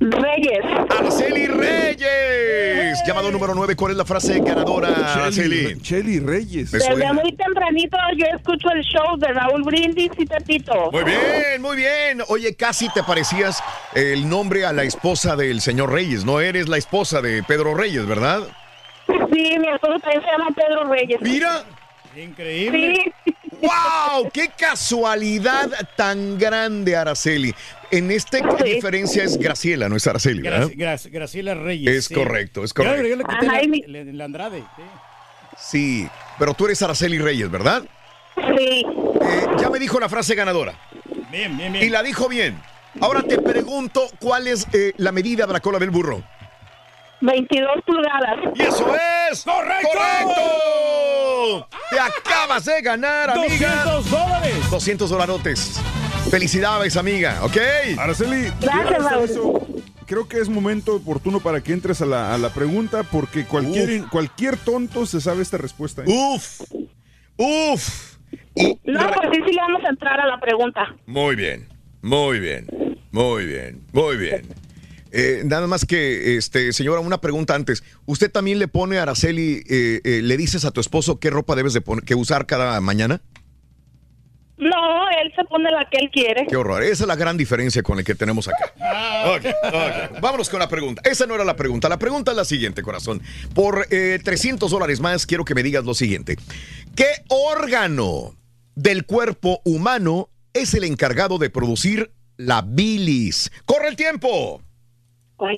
[0.00, 0.64] Reyes.
[0.96, 3.02] Araceli Reyes.
[3.06, 5.80] Llamado número 9, ¿cuál es la frase ganadora, Araceli?
[5.80, 6.70] Cheli Reyes.
[6.70, 10.90] Desde muy tempranito yo escucho el show de Raúl Brindis y Pepito.
[10.92, 12.22] Muy bien, muy bien.
[12.28, 13.62] Oye, casi te parecías
[13.94, 16.24] el nombre a la esposa del señor Reyes.
[16.24, 18.42] No eres la esposa de Pedro Reyes, ¿verdad?
[19.06, 21.20] Sí, mi esposo también se llama Pedro Reyes.
[21.20, 21.64] Mira.
[22.16, 23.12] Increíble.
[23.24, 23.27] Sí.
[23.60, 24.30] ¡Wow!
[24.32, 27.54] ¡Qué casualidad tan grande, Araceli!
[27.90, 30.68] En este, ¿qué diferencia es Graciela, no es Araceli, ¿verdad?
[30.68, 31.94] Graci- Graci- Graciela Reyes.
[31.96, 32.14] Es sí.
[32.14, 32.98] correcto, es Yo correcto.
[33.00, 34.64] agregué- le quité Ajá, la- mi- la Andrade.
[34.76, 34.82] sí.
[35.60, 36.08] Sí,
[36.38, 37.82] pero tú eres Araceli Reyes, ¿verdad?
[38.36, 38.84] Sí.
[39.22, 40.78] Eh, ya me dijo la frase ganadora.
[41.32, 41.84] Bien, bien, bien.
[41.84, 42.60] Y la dijo bien.
[43.00, 46.22] Ahora te pregunto, ¿cuál es eh, la medida de la cola del burro?
[47.20, 48.38] 22 pulgadas.
[48.54, 48.86] ¡Y eso
[49.30, 49.42] es!
[49.44, 49.88] ¡Correcto!
[49.92, 51.68] ¡Correcto!
[51.90, 53.84] Te acabas de ganar, amiga.
[53.84, 54.70] 200 dólares.
[54.70, 55.80] 200 dolarotes.
[56.30, 57.56] Felicidades, amiga, ¿ok?
[57.98, 59.24] Araceli, Gracias, Raúl.
[59.24, 59.66] eso.
[60.06, 64.06] Creo que es momento oportuno para que entres a la, a la pregunta porque cualquier,
[64.08, 66.02] cualquier tonto se sabe esta respuesta.
[66.02, 66.06] ¿eh?
[66.06, 66.60] Uf,
[67.36, 68.16] uf.
[68.84, 70.94] No, pues sí, sí le vamos a entrar a la pregunta.
[71.06, 71.68] Muy bien,
[72.02, 72.66] muy bien,
[73.12, 74.42] muy bien, muy bien.
[75.12, 77.82] Eh, nada más que, este, señora, una pregunta antes.
[78.06, 81.56] ¿Usted también le pone a Araceli, eh, eh, le dices a tu esposo qué ropa
[81.56, 83.20] debes de poner, que usar cada mañana?
[84.58, 86.46] No, él se pone la que él quiere.
[86.48, 86.82] Qué horror.
[86.82, 88.72] Esa es la gran diferencia con el que tenemos acá.
[89.36, 90.20] Ok, ok.
[90.20, 91.00] Vámonos con la pregunta.
[91.04, 91.88] Esa no era la pregunta.
[91.88, 93.22] La pregunta es la siguiente, corazón.
[93.54, 96.36] Por eh, 300 dólares más, quiero que me digas lo siguiente.
[96.96, 98.34] ¿Qué órgano
[98.74, 103.52] del cuerpo humano es el encargado de producir la bilis?
[103.64, 104.60] ¡Corre el tiempo!
[105.40, 105.56] Ay.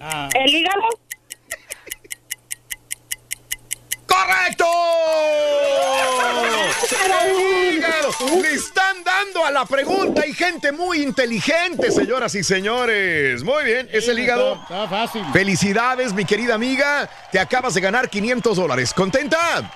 [0.00, 0.82] Ah, ¿El hígado?
[4.06, 4.64] ¡Correcto!
[7.72, 8.10] Hígado.
[8.42, 10.22] Le están dando a la pregunta.
[10.22, 13.44] Hay gente muy inteligente, señoras y señores.
[13.44, 14.54] Muy bien, es el hígado.
[14.54, 15.24] Está, está fácil.
[15.32, 17.08] Felicidades, mi querida amiga.
[17.30, 18.92] Te acabas de ganar 500 dólares.
[18.92, 19.70] ¿Contenta?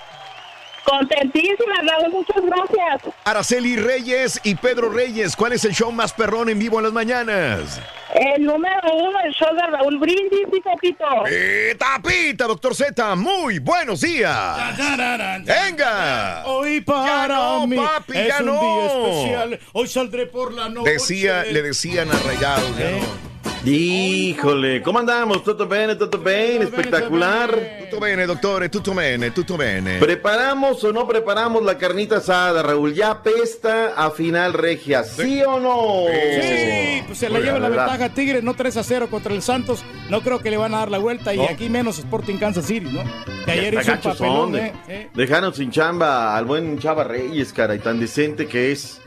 [0.84, 3.14] Contentísima, Raúl, muchas gracias.
[3.24, 6.92] Araceli Reyes y Pedro Reyes, ¿cuál es el show más perrón en vivo en las
[6.92, 7.80] mañanas?
[8.14, 11.04] El número uno, el show de Raúl Brindis y Pepito.
[11.24, 14.76] Pita, pita, doctor Z, muy buenos días.
[15.44, 16.42] Venga.
[16.46, 18.60] Hoy para Ya no, mí papi, es ya un no.
[18.60, 19.60] día especial.
[19.72, 20.90] Hoy saldré por la noche.
[20.92, 23.30] Decía, le decían a Rayados, ya no.
[23.64, 25.44] Híjole, ¿cómo andamos?
[25.44, 25.96] ¿Todo bien?
[25.98, 26.62] ¿Todo bien?
[26.62, 27.50] Espectacular.
[27.90, 29.98] Tutto bene, doctore, tutto bene, tutto bene.
[29.98, 32.94] ¿Preparamos o no preparamos la carnita asada, Raúl?
[32.94, 35.04] ¿Ya pesta a final regia?
[35.04, 36.04] ¿Sí o no?
[36.10, 37.86] Sí, pues se la Oiga, lleva la ¿verdad?
[37.90, 39.84] ventaja Tigre, no 3 a 0 contra el Santos.
[40.08, 41.44] No creo que le van a dar la vuelta y No.
[41.44, 43.02] aquí menos Sporting Kansas City, ¿no?
[43.44, 44.16] Que ayer hizo un papelón,
[44.52, 44.72] son, ¿eh?
[44.88, 49.00] de- Dejaron sin chamba al buen Chava Reyes, cara, y tan decente que es.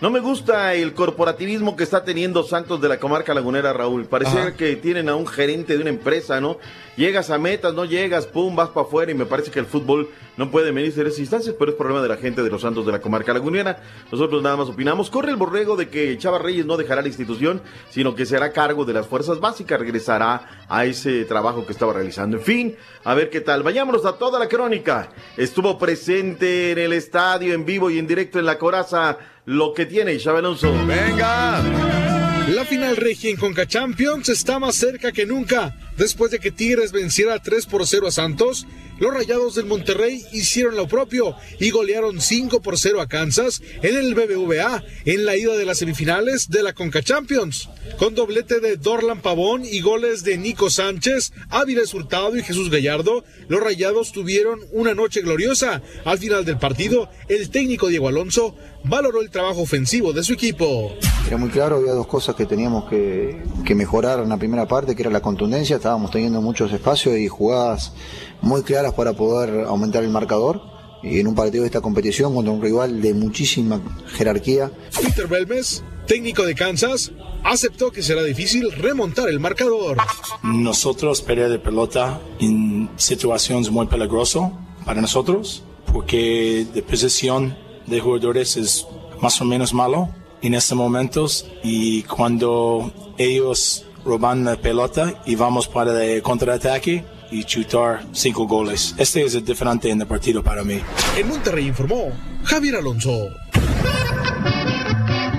[0.00, 4.04] No me gusta el corporativismo que está teniendo Santos de la comarca lagunera, Raúl.
[4.04, 4.54] Parece Ajá.
[4.54, 6.58] que tienen a un gerente de una empresa, ¿no?
[6.96, 10.08] Llegas a metas, no llegas, pum, vas para afuera y me parece que el fútbol
[10.36, 12.86] no puede medirse en esas instancias, pero es problema de la gente de los Santos
[12.86, 13.82] de la comarca lagunera.
[14.10, 15.10] Nosotros nada más opinamos.
[15.10, 17.60] Corre el borrego de que Chava Reyes no dejará la institución,
[17.90, 21.92] sino que se hará cargo de las fuerzas básicas, regresará a ese trabajo que estaba
[21.92, 22.38] realizando.
[22.38, 23.62] En fin, a ver qué tal.
[23.62, 25.10] Vayámonos a toda la crónica.
[25.36, 29.84] Estuvo presente en el estadio, en vivo y en directo en la coraza, lo que
[29.84, 30.72] tiene Chava Alonso.
[30.86, 32.15] Venga.
[32.48, 35.74] La final regia en Conca Champions está más cerca que nunca.
[35.96, 38.68] Después de que Tigres venciera 3 por 0 a Santos,
[38.98, 43.96] los Rayados del Monterrey hicieron lo propio y golearon 5 por 0 a Kansas en
[43.96, 47.68] el BBVA en la ida de las semifinales de la Conca Champions.
[47.98, 53.24] Con doblete de Dorlan Pavón y goles de Nico Sánchez, Áviles Hurtado y Jesús Gallardo,
[53.48, 55.82] los Rayados tuvieron una noche gloriosa.
[56.04, 60.94] Al final del partido, el técnico Diego Alonso valoró el trabajo ofensivo de su equipo.
[61.26, 64.94] Era muy claro, había dos cosas que teníamos que, que mejorar en la primera parte,
[64.94, 67.92] que era la contundencia, estábamos teniendo muchos espacios y jugadas
[68.40, 70.62] muy claras para poder aumentar el marcador.
[71.02, 75.84] Y en un partido de esta competición contra un rival de muchísima jerarquía, Peter Belmes,
[76.06, 77.12] técnico de Kansas,
[77.44, 79.98] aceptó que será difícil remontar el marcador.
[80.42, 84.50] Nosotros pérdida de pelota en situaciones muy peligrosas
[84.84, 87.56] para nosotros, porque de posición
[87.86, 88.86] de jugadores es
[89.20, 90.08] más o menos malo
[90.42, 97.44] en estos momentos y cuando ellos roban la pelota y vamos para el contraataque y
[97.44, 98.94] chutar cinco goles.
[98.98, 100.80] Este es el diferente en el partido para mí.
[101.16, 102.12] En Monterrey informó
[102.44, 103.30] Javier Alonso.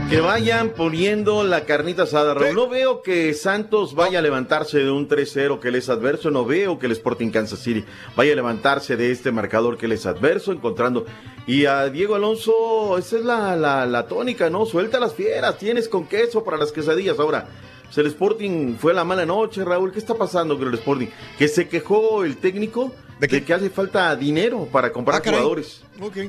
[0.09, 2.55] Que vayan poniendo la carnita asada, Raúl.
[2.55, 6.31] No veo que Santos vaya a levantarse de un 3-0 que les es adverso.
[6.31, 7.83] No veo que el Sporting Kansas City
[8.15, 11.05] vaya a levantarse de este marcador que les es adverso, encontrando.
[11.45, 14.65] Y a Diego Alonso, esa es la, la, la tónica, ¿no?
[14.65, 17.19] Suelta las fieras, tienes con queso para las quesadillas.
[17.19, 17.49] Ahora,
[17.87, 19.91] pues el Sporting fue la mala noche, Raúl.
[19.91, 21.07] ¿Qué está pasando con el Sporting?
[21.37, 25.81] Que se quejó el técnico de que, hace falta dinero para comprar Ah, jugadores.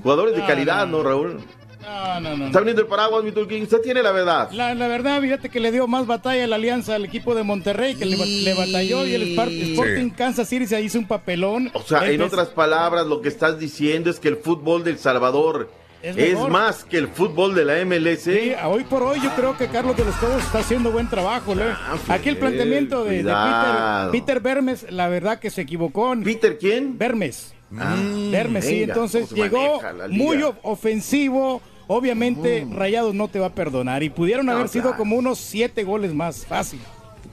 [0.03, 0.99] Jugadores de Ah, calidad, no.
[0.99, 1.41] ¿no, Raúl?
[1.81, 2.47] No, no, no.
[2.47, 3.63] Está viniendo el paraguas, mi Turquín.
[3.63, 4.51] Usted tiene la verdad.
[4.53, 7.45] La, la verdad, fíjate que le dio más batalla a la alianza al equipo de
[7.45, 11.71] Monterrey, que le, ba- le batalló y el Sporting Kansas City se hizo un papelón.
[11.75, 15.71] O sea, en otras palabras, lo que estás diciendo es que el fútbol del Salvador
[16.03, 18.21] Es más que el fútbol de la MLS.
[18.23, 21.55] Sí, hoy por hoy yo creo que Carlos de los Cobos está haciendo buen trabajo.
[21.55, 21.63] ¿no?
[22.09, 24.11] Aquí el planteamiento de, de Peter.
[24.13, 26.15] Peter Bermes, la verdad que se equivocó.
[26.23, 26.97] ¿Peter quién?
[26.97, 27.53] Bermes.
[27.77, 27.97] Ah,
[28.31, 28.85] Bermes, sí.
[28.85, 29.81] Entonces llegó
[30.11, 31.61] muy ofensivo.
[31.91, 34.03] Obviamente, Rayados no te va a perdonar.
[34.03, 34.99] Y pudieron No, haber sido claro.
[34.99, 36.45] como unos siete goles más.
[36.47, 36.81] Fácil.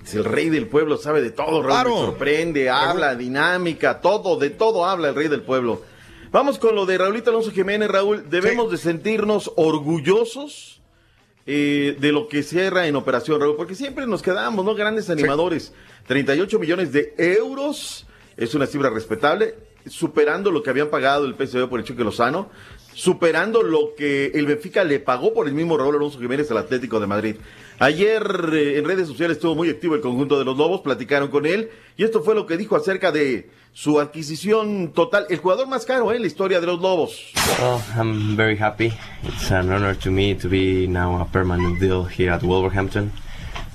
[0.04, 1.66] Es el rey del pueblo, sabe de todo, Raúl.
[1.72, 1.90] Claro.
[1.90, 5.82] Me sorprende, habla, dinámica, todo, de todo habla el rey del pueblo.
[6.36, 8.30] Vamos con lo de Raulito Alonso Jiménez, Raúl.
[8.30, 10.82] Debemos de sentirnos orgullosos
[11.46, 14.76] eh, de lo que cierra en operación, Raúl, porque siempre nos quedamos, ¿no?
[14.76, 15.72] Grandes animadores.
[16.08, 18.06] 38 millones de euros
[18.36, 19.56] es una cifra respetable,
[19.86, 22.50] superando lo que habían pagado el PSV por el Chuque Lozano,
[22.94, 27.00] superando lo que el Benfica le pagó por el mismo Raúl Alonso Jiménez al Atlético
[27.00, 27.36] de Madrid.
[27.80, 31.46] Ayer eh, en redes sociales estuvo muy activo el conjunto de los Lobos, platicaron con
[31.46, 35.86] él y esto fue lo que dijo acerca de su adquisición total, el jugador más
[35.86, 36.16] caro ¿eh?
[36.16, 37.34] en la historia de los Lobos.
[37.60, 38.94] Well, I'm very happy.
[39.24, 43.12] It's an honor to me to be now a permanent deal here at Wolverhampton.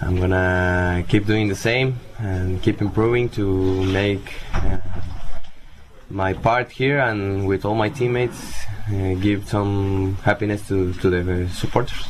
[0.01, 4.79] I'm gonna keep doing the same and keep improving to make uh,
[6.09, 11.49] my part here and with all my teammates uh, give some happiness to, to the
[11.51, 12.09] supporters.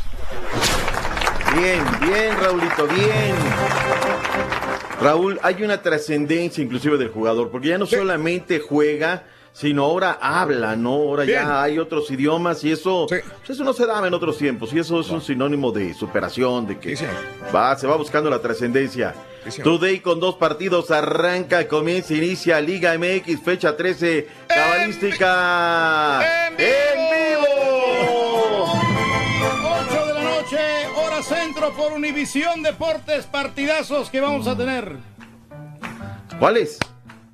[1.57, 3.35] Bien, bien, Raulito, bien.
[5.01, 10.77] Raúl, hay una trascendencia inclusive del jugador, porque ya no solamente juega, sino ahora habla,
[10.77, 10.91] ¿no?
[10.93, 11.41] Ahora Bien.
[11.41, 14.79] ya hay otros idiomas y eso, pues eso no se daba en otros tiempos y
[14.79, 16.97] eso es un sinónimo de superación, de que
[17.55, 19.15] va, se va buscando la trascendencia.
[19.65, 26.21] Today con dos partidos arranca, comienza, inicia Liga MX, fecha 13, cabalística.
[26.59, 27.00] ¡En!
[31.81, 34.97] Por Univisión Deportes, partidazos que vamos a tener.
[36.39, 36.79] ¿Cuáles?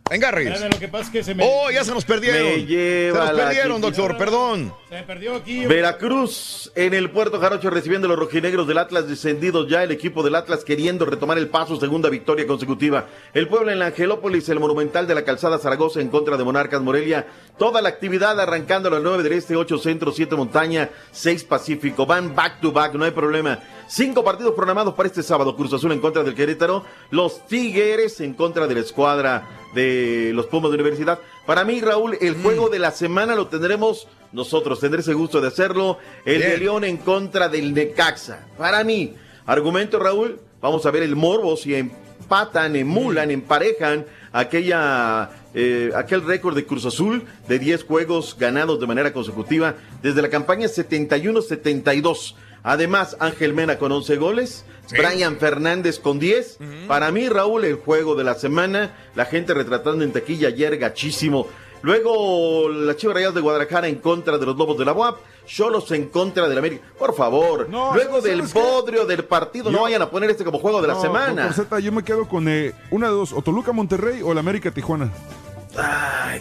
[0.08, 0.52] Venga, Reyes.
[0.52, 1.42] Espérame, Lo que pasa es que se me.
[1.44, 2.44] Oh, ya se nos perdieron.
[2.44, 4.72] Me lleva se nos la perdieron, doctor, perdón.
[4.88, 5.66] Se me perdió aquí.
[5.66, 10.22] Veracruz en el Puerto Jarocho recibiendo a los rojinegros del Atlas descendidos ya el equipo
[10.22, 13.06] del Atlas queriendo retomar el paso, segunda victoria consecutiva.
[13.34, 16.80] El pueblo en la Angelópolis, el Monumental de la Calzada Zaragoza en contra de Monarcas
[16.80, 17.26] Morelia.
[17.58, 22.06] Toda la actividad arrancando a las 9 del Este, 8 Centro, 7 Montaña, 6 Pacífico.
[22.06, 23.58] Van back to back, no hay problema.
[23.88, 25.54] Cinco partidos programados para este sábado.
[25.54, 26.84] Cruz Azul en contra del Querétaro.
[27.10, 31.20] Los Tigres en contra de la escuadra de los Pumas de Universidad.
[31.46, 34.80] Para mí, Raúl, el juego de la semana lo tendremos nosotros.
[34.80, 35.98] Tendré ese gusto de hacerlo.
[36.24, 36.58] El de.
[36.58, 38.46] León en contra del Necaxa.
[38.58, 39.14] Para mí,
[39.46, 40.40] argumento, Raúl.
[40.60, 46.84] Vamos a ver el morbo si empatan, emulan, emparejan aquella, eh, aquel récord de Cruz
[46.86, 52.34] Azul de 10 juegos ganados de manera consecutiva desde la campaña 71-72.
[52.66, 56.58] Además, Ángel Mena con 11 goles, Brian Fernández con 10.
[56.88, 61.46] Para mí, Raúl, el juego de la semana, la gente retratando en taquilla ayer gachísimo.
[61.82, 65.16] Luego, la Chivas Rayadas de Guadalajara en contra de los Lobos de la UAP,
[65.46, 66.84] Cholos en contra del América.
[66.98, 70.82] Por favor, No, luego del bodrio del partido, no vayan a poner este como juego
[70.82, 71.54] de la semana.
[71.80, 75.12] yo me quedo con eh, una de dos, o Toluca Monterrey o el América Tijuana.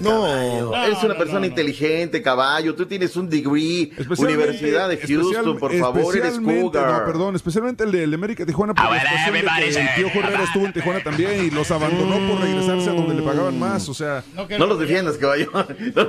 [0.01, 2.75] No, eres una persona inteligente, caballo.
[2.75, 6.91] Tú tienes un degree, Universidad de Houston, especial- por favor, eres Cougar.
[6.99, 9.41] No, perdón, especialmente el de el América Tijuana por la situación de
[9.73, 13.15] que el Piojo Herrera estuvo en Tijuana también y los abandonó por regresarse a donde
[13.15, 14.23] le pagaban más, o sea...
[14.59, 15.51] No los defiendas, caballo.
[15.95, 16.03] No,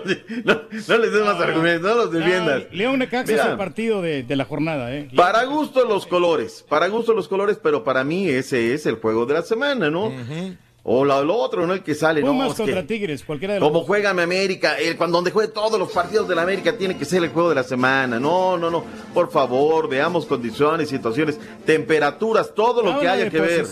[0.44, 2.62] no- no les des más argumentos, no los defiendas.
[2.64, 5.08] Ah, León Necaxa es el partido de, de la jornada, ¿eh?
[5.14, 9.26] Para gusto los colores, para gusto los colores, pero para mí ese es el juego
[9.26, 10.12] de la semana, ¿no?
[10.88, 11.74] O la- lo otro, ¿no?
[11.74, 13.88] El que sale, Pumas no, contra que- Tigres, cualquiera de los Como dos.
[13.88, 17.04] juega mi América, el, cuando donde juegue todos los partidos de la América tiene que
[17.04, 18.20] ser el juego de la semana.
[18.20, 18.84] No, no, no.
[19.12, 23.66] Por favor, veamos condiciones, situaciones, temperaturas, todo lo que haya que ver.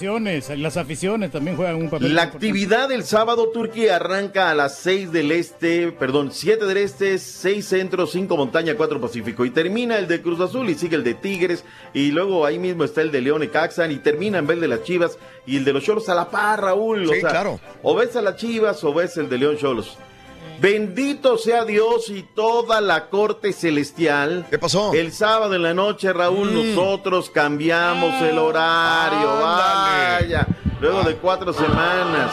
[0.58, 2.14] las aficiones también juegan un papel.
[2.14, 7.18] La actividad del sábado Turquía arranca a las 6 del este, perdón, 7 del este,
[7.18, 9.44] 6 centro, 5 montaña, 4 pacífico.
[9.44, 11.64] Y termina el de Cruz Azul y sigue el de Tigres.
[11.92, 13.92] Y luego ahí mismo está el de León y Caxan.
[13.92, 16.60] Y termina en vez de las Chivas y el de los Cholos a la par,
[16.62, 17.08] Raúl.
[17.08, 17.60] Sí, claro.
[17.82, 19.96] O ves a las Chivas o ves el de León Cholos.
[20.60, 24.46] Bendito sea Dios y toda la corte celestial.
[24.48, 24.92] ¿Qué pasó?
[24.94, 26.54] El sábado en la noche, Raúl, Mm.
[26.74, 29.30] nosotros cambiamos el horario.
[29.44, 30.20] Ándale.
[30.22, 30.46] Vaya.
[30.80, 32.32] Luego de cuatro semanas.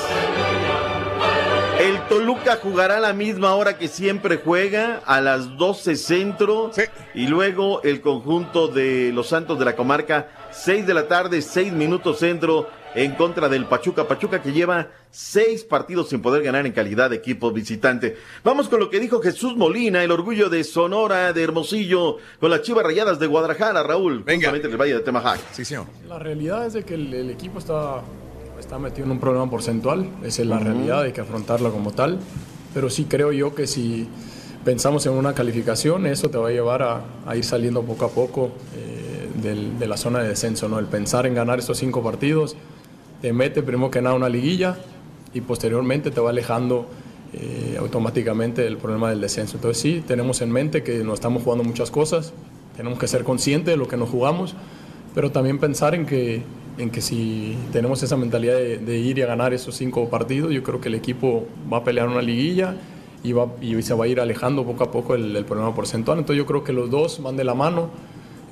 [1.80, 6.70] El Toluca jugará a la misma hora que siempre juega, a las 12 centro.
[7.16, 11.74] Y luego el conjunto de los Santos de la Comarca, 6 de la tarde, 6
[11.74, 14.08] minutos centro, en contra del Pachuca.
[14.08, 18.18] Pachuca que lleva seis partidos sin poder ganar en calidad de equipo visitante.
[18.44, 22.62] Vamos con lo que dijo Jesús Molina, el orgullo de Sonora, de Hermosillo, con las
[22.64, 24.24] chivas rayadas de Guadalajara, Raúl.
[24.28, 25.40] Justamente en el Valle de Temajac.
[25.52, 25.86] Sí, señor.
[26.08, 28.02] La realidad es de que el, el equipo está,
[28.60, 32.20] está metido en un problema porcentual, esa es la realidad, hay que afrontarla como tal,
[32.74, 34.08] pero sí creo yo que si
[34.64, 38.10] pensamos en una calificación, eso te va a llevar a, a ir saliendo poco a
[38.10, 40.78] poco eh, del- de la zona de descenso, ¿no?
[40.78, 42.56] El pensar en ganar estos cinco partidos
[43.22, 44.78] te mete primero que nada una liguilla
[45.34, 46.88] y posteriormente te va alejando
[47.34, 49.58] eh, automáticamente del problema del descenso.
[49.58, 52.34] Entonces sí, tenemos en mente que nos estamos jugando muchas cosas,
[52.76, 54.56] tenemos que ser conscientes de lo que nos jugamos,
[55.14, 56.42] pero también pensar en que,
[56.78, 60.52] en que si tenemos esa mentalidad de, de ir y a ganar esos cinco partidos,
[60.52, 62.76] yo creo que el equipo va a pelear una liguilla
[63.24, 66.18] y, va, y se va a ir alejando poco a poco el, el problema porcentual.
[66.18, 67.90] Entonces yo creo que los dos van de la mano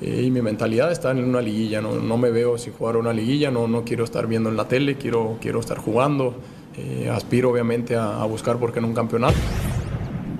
[0.00, 1.80] eh, y mi mentalidad está en una liguilla.
[1.80, 4.68] No, no me veo sin jugar una liguilla, no, no quiero estar viendo en la
[4.68, 6.34] tele, quiero, quiero estar jugando.
[6.76, 9.38] Eh, aspiro obviamente a, a buscar por qué no un campeonato.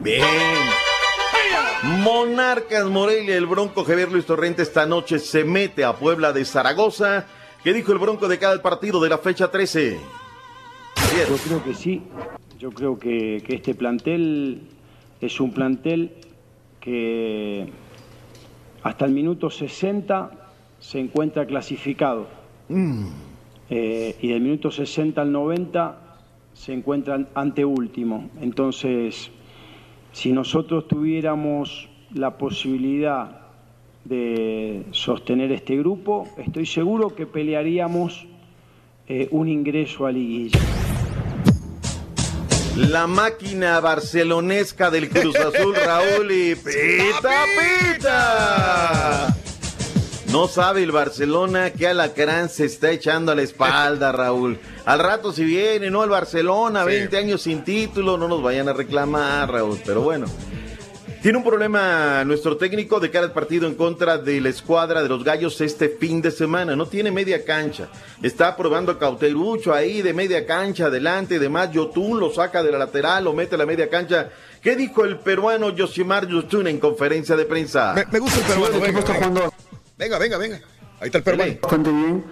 [0.03, 0.25] Bien.
[1.83, 7.27] Monarcas Morelia, el Bronco Javier Luis Torrente esta noche se mete a Puebla de Zaragoza.
[7.65, 9.99] ¿Qué dijo el Bronco de cada partido de la fecha 13?
[11.29, 12.03] Yo creo que sí.
[12.59, 14.63] Yo creo que, que este plantel
[15.21, 16.13] es un plantel
[16.81, 17.71] que
[18.83, 20.31] hasta el minuto 60
[20.79, 22.27] se encuentra clasificado.
[23.69, 25.99] Eh, y del minuto 60 al 90
[26.55, 28.31] se encuentran anteúltimo.
[28.41, 29.31] Entonces,
[30.13, 33.41] si nosotros tuviéramos la posibilidad
[34.05, 38.27] de sostener este grupo, estoy seguro que pelearíamos
[39.07, 40.59] eh, un ingreso a liguilla.
[42.89, 47.45] La máquina barcelonesca del Cruz Azul, Raúl y Pita
[47.95, 49.37] Pita.
[50.33, 54.59] No sabe el Barcelona que Alacrán se está echando a la espalda, Raúl.
[54.87, 56.03] Al rato si viene, ¿no?
[56.05, 59.79] El Barcelona, 20 años sin título, no nos vayan a reclamar, Raúl.
[59.85, 60.27] Pero bueno.
[61.23, 65.09] Tiene un problema nuestro técnico de cara al partido en contra de la escuadra de
[65.11, 66.75] los Gallos este fin de semana.
[66.77, 67.89] No tiene media cancha.
[68.23, 71.73] Está probando a Cauterucho ahí de media cancha adelante y demás.
[71.73, 74.31] Yotun lo saca de la lateral, lo mete a la media cancha.
[74.63, 77.95] ¿Qué dijo el peruano Yoshimar Yotun en conferencia de prensa?
[78.11, 78.77] Me, gusta el peruano.
[78.77, 79.27] el equipo venga, está venga.
[79.27, 79.55] jugando
[79.99, 80.61] venga, venga, venga.
[81.01, 81.53] Ahí está el peruano.
[81.61, 82.25] bastante bien.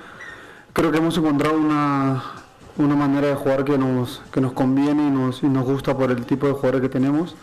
[0.72, 2.24] Creo que hemos encontrado una,
[2.78, 6.10] una manera de jugar que nos, que nos conviene y nos, y nos gusta por
[6.10, 7.36] el tipo de jugadores que tenemos.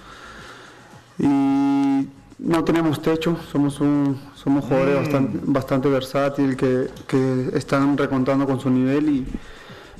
[1.19, 2.07] Y
[2.39, 5.01] no tenemos techo, somos, un, somos jugadores Mm.
[5.03, 9.25] bastante, bastante versátiles que, que están recontando con su nivel y,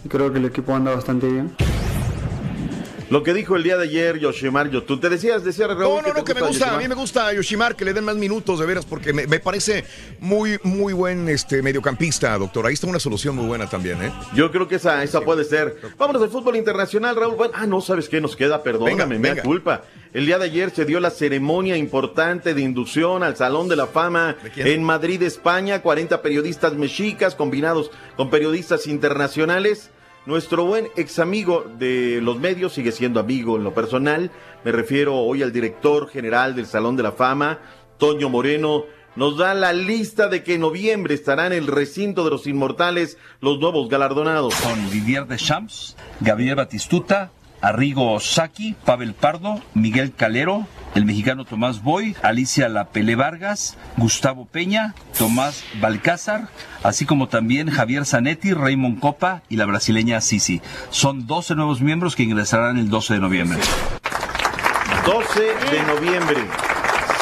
[0.04, 1.56] y creo que el equipo anda bastante bien.
[3.10, 5.00] Lo que dijo el día de ayer Yoshimar Yotun.
[5.00, 5.80] Te decías, decía Raúl.
[5.80, 6.76] No, no, te no, que me gusta.
[6.76, 9.40] A mí me gusta Yoshimar, que le den más minutos, de veras, porque me, me
[9.40, 9.86] parece
[10.20, 12.66] muy, muy buen este, mediocampista, doctor.
[12.66, 14.12] Ahí está una solución muy buena también, ¿eh?
[14.34, 15.78] Yo creo que esa, esa puede ser.
[15.98, 17.36] Vámonos al fútbol internacional, Raúl.
[17.36, 18.20] Bueno, ah, no, ¿sabes qué?
[18.20, 19.84] Nos queda, perdóname, Venga, me da culpa.
[20.14, 23.88] El día de ayer se dio la ceremonia importante de inducción al Salón de la
[23.88, 25.82] Fama en Madrid, España.
[25.82, 29.92] 40 periodistas mexicas combinados con periodistas internacionales.
[30.26, 34.32] Nuestro buen ex amigo de los medios sigue siendo amigo en lo personal.
[34.64, 37.60] Me refiero hoy al director general del Salón de la Fama,
[38.00, 38.86] Toño Moreno.
[39.16, 43.20] Nos da la lista de que en noviembre estarán en el recinto de los inmortales
[43.40, 44.56] los nuevos galardonados.
[44.56, 47.32] Con Didier Deschamps, Gabriel Batistuta,
[47.66, 54.94] Arrigo Saki, Pavel Pardo, Miguel Calero, el mexicano Tomás Boy, Alicia Lapele Vargas, Gustavo Peña,
[55.18, 56.48] Tomás Balcázar,
[56.84, 60.62] así como también Javier Zanetti, Raymond Copa y la brasileña Sisi.
[60.92, 63.58] Son 12 nuevos miembros que ingresarán el 12 de noviembre.
[65.04, 66.38] 12 de noviembre,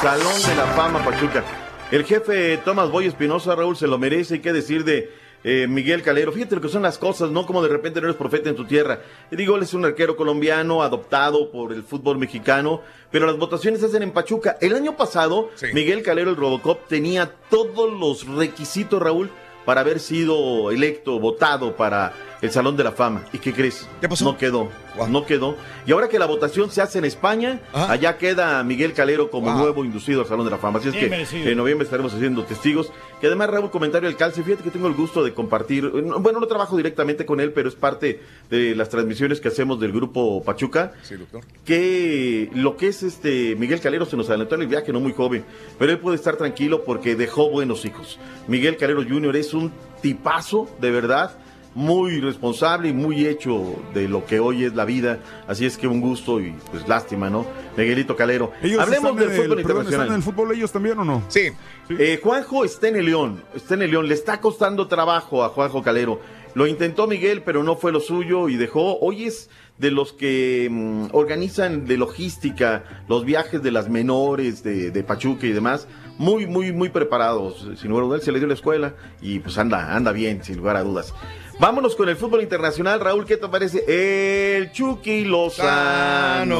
[0.02, 1.41] Salón de la Fama Pachuca.
[1.90, 4.34] El jefe Tomás Boy Espinosa, Raúl, se lo merece.
[4.34, 6.32] Hay que decir de eh, Miguel Calero.
[6.32, 7.45] Fíjate lo que son las cosas, ¿no?
[7.45, 9.02] Como de repente no eres profeta en tu tierra.
[9.32, 13.80] Y digo, él es un arquero colombiano adoptado por el fútbol mexicano, pero las votaciones
[13.82, 14.57] se hacen en Pachuca.
[14.61, 19.30] El año pasado, Miguel Calero, el Robocop, tenía todos los requisitos, Raúl,
[19.65, 22.14] para haber sido electo, votado para
[22.44, 23.24] el Salón de la Fama.
[23.34, 23.88] ¿Y qué crees?
[24.22, 24.70] No quedó.
[25.10, 25.57] No quedó.
[25.88, 29.57] Y ahora que la votación se hace en España, allá queda Miguel Calero como Wow.
[29.60, 30.78] nuevo inducido al Salón de la Fama.
[30.80, 31.49] Así es Bien que merecido.
[31.49, 32.91] en noviembre estaremos haciendo testigos.
[33.22, 35.86] Que además, Raúl, comentario del Calce, fíjate que tengo el gusto de compartir.
[35.86, 39.80] no, Bueno, no trabajo directamente con él, pero es parte de las transmisiones que hacemos
[39.80, 40.91] del grupo Pachuca.
[41.02, 41.41] Sí, doctor.
[41.64, 45.14] Que lo que es este Miguel Calero se nos adelantó en el viaje, no muy
[45.14, 45.45] joven,
[45.80, 48.20] pero él puede estar tranquilo porque dejó buenos hijos.
[48.48, 49.36] Miguel Calero Jr.
[49.38, 49.72] es un
[50.02, 51.38] tipazo, de verdad
[51.75, 55.19] muy responsable y muy hecho de lo que hoy es la vida.
[55.47, 57.45] Así es que un gusto y pues lástima, ¿no?
[57.75, 58.51] Miguelito Calero.
[58.61, 59.93] Ellos Hablemos están del en el- fútbol perdón, internacional.
[60.07, 61.23] ¿Están en el fútbol ellos también o no?
[61.29, 61.49] Sí.
[61.89, 65.49] Eh, Juanjo está en el León, está en el León, le está costando trabajo a
[65.49, 66.19] Juanjo Calero.
[66.55, 68.99] Lo intentó Miguel, pero no fue lo suyo y dejó.
[68.99, 74.91] Hoy es de los que mm, organizan de logística los viajes de las menores de,
[74.91, 75.87] de Pachuca y demás.
[76.17, 77.67] Muy, muy, muy preparados.
[77.77, 80.57] Sin lugar a dudas, se le dio la escuela y pues anda, anda bien, sin
[80.57, 81.13] lugar a dudas.
[81.59, 82.99] Vámonos con el fútbol internacional.
[82.99, 83.83] Raúl, ¿qué te parece?
[83.87, 86.53] El Chucky Lozano.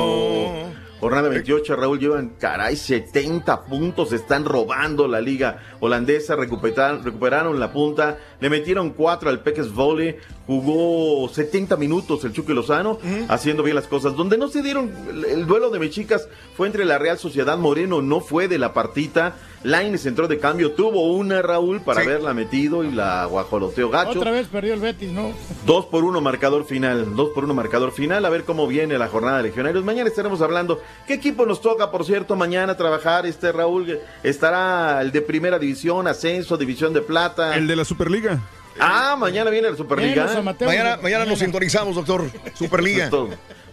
[1.04, 7.74] Jornada 28, Raúl, llevan, caray, 70 puntos, están robando la liga holandesa, recuperaron, recuperaron la
[7.74, 10.16] punta, le metieron 4 al Peques Volley,
[10.48, 14.16] jugó 70 minutos el Chucky Lozano, haciendo bien las cosas.
[14.16, 18.02] Donde no se dieron, el, el duelo de mexicas fue entre la Real Sociedad Moreno,
[18.02, 22.08] no fue de la partita, Laines entró de cambio, tuvo una, Raúl, para Sí.
[22.08, 24.20] haberla metido y la guajoloteó gacho.
[24.20, 25.32] Otra vez perdió el Betis, ¿no?
[25.66, 29.08] Dos por uno marcador final, dos por uno marcador final, a ver cómo viene la
[29.08, 29.84] jornada de legionarios.
[29.86, 30.82] Mañana estaremos hablando.
[31.08, 33.26] ¿Qué equipo nos toca, por cierto, mañana trabajar?
[33.26, 37.56] Este Raúl estará el de primera división, ascenso, división de plata.
[37.56, 38.40] El de la Superliga.
[38.80, 40.28] Ah, mañana viene la Superliga.
[40.66, 42.26] Mañana, mañana nos sintonizamos, doctor.
[42.56, 43.10] Superliga.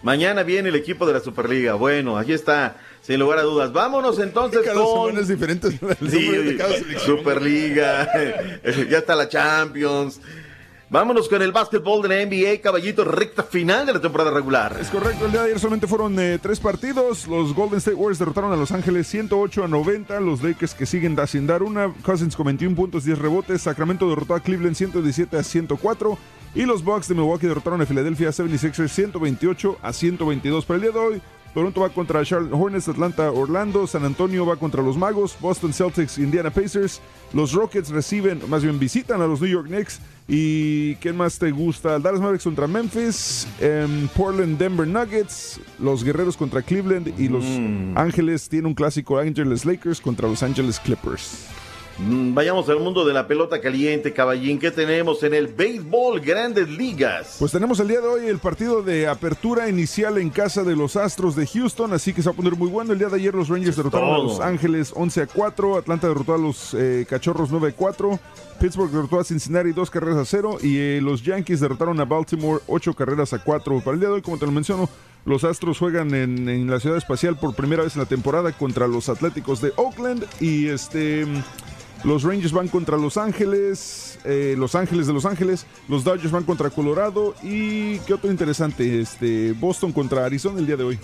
[0.02, 1.74] Mañana viene el equipo de la Superliga.
[1.74, 3.72] Bueno, aquí está, sin lugar a dudas.
[3.72, 5.70] Vámonos entonces Cada con semana es diferente.
[6.08, 6.58] Sí.
[7.04, 8.08] Superliga,
[8.88, 10.20] ya está la Champions.
[10.92, 14.76] Vámonos con el básquetbol de la NBA, caballito, recta final de la temporada regular.
[14.80, 17.28] Es correcto, el día de ayer solamente fueron eh, tres partidos.
[17.28, 20.18] Los Golden State Warriors derrotaron a Los Ángeles 108 a 90.
[20.18, 21.94] Los Lakers que siguen sin dar una.
[22.02, 23.62] Cousins con 21 puntos, 10 rebotes.
[23.62, 26.18] Sacramento derrotó a Cleveland 117 a 104.
[26.56, 30.64] Y los Bucks de Milwaukee derrotaron a Philadelphia 76ers 128 a 122.
[30.64, 31.22] Para el día de hoy,
[31.54, 36.18] Toronto va contra Charlotte Hornets, Atlanta, Orlando, San Antonio va contra los Magos, Boston Celtics,
[36.18, 37.00] Indiana Pacers,
[37.32, 41.50] los Rockets reciben, más bien visitan a los New York Knicks y ¿quién más te
[41.50, 41.98] gusta?
[41.98, 47.44] Dallas Mavericks contra Memphis, em, Portland, Denver Nuggets, los Guerreros contra Cleveland y los
[47.96, 51.48] Ángeles tiene un clásico Angeles Lakers contra los Angeles Clippers.
[52.02, 54.58] Mm, Vayamos al mundo de la pelota caliente, caballín.
[54.58, 57.36] ¿Qué tenemos en el béisbol Grandes Ligas?
[57.38, 60.96] Pues tenemos el día de hoy el partido de apertura inicial en casa de los
[60.96, 62.92] Astros de Houston, así que se va a poner muy bueno.
[62.94, 64.18] El día de ayer los Rangers derrotaron a.
[64.18, 68.18] Los Ángeles 11 a 4, Atlanta derrotó a los eh, Cachorros 9 a 4,
[68.60, 72.60] Pittsburgh derrotó a Cincinnati 2 carreras a 0 y eh, los Yankees derrotaron a Baltimore
[72.66, 73.80] 8 carreras a 4.
[73.80, 74.88] Para el día de hoy, como te lo menciono,
[75.26, 78.86] los Astros juegan en, en la ciudad espacial por primera vez en la temporada contra
[78.86, 81.26] los Atléticos de Oakland y este...
[82.04, 86.44] Los Rangers van contra Los Ángeles, eh, Los Ángeles de Los Ángeles, los Dodgers van
[86.44, 90.98] contra Colorado y qué otro interesante, este Boston contra Arizona el día de hoy.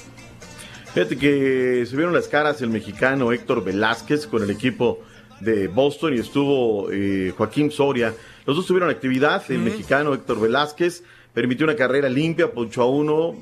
[0.94, 5.00] Fíjate que se vieron las caras el mexicano Héctor Velázquez con el equipo
[5.40, 8.14] de Boston y estuvo eh, Joaquín Soria.
[8.46, 9.42] Los dos tuvieron actividad.
[9.50, 11.02] El mexicano Héctor Velázquez
[11.34, 13.34] permitió una carrera limpia, poncho a uno.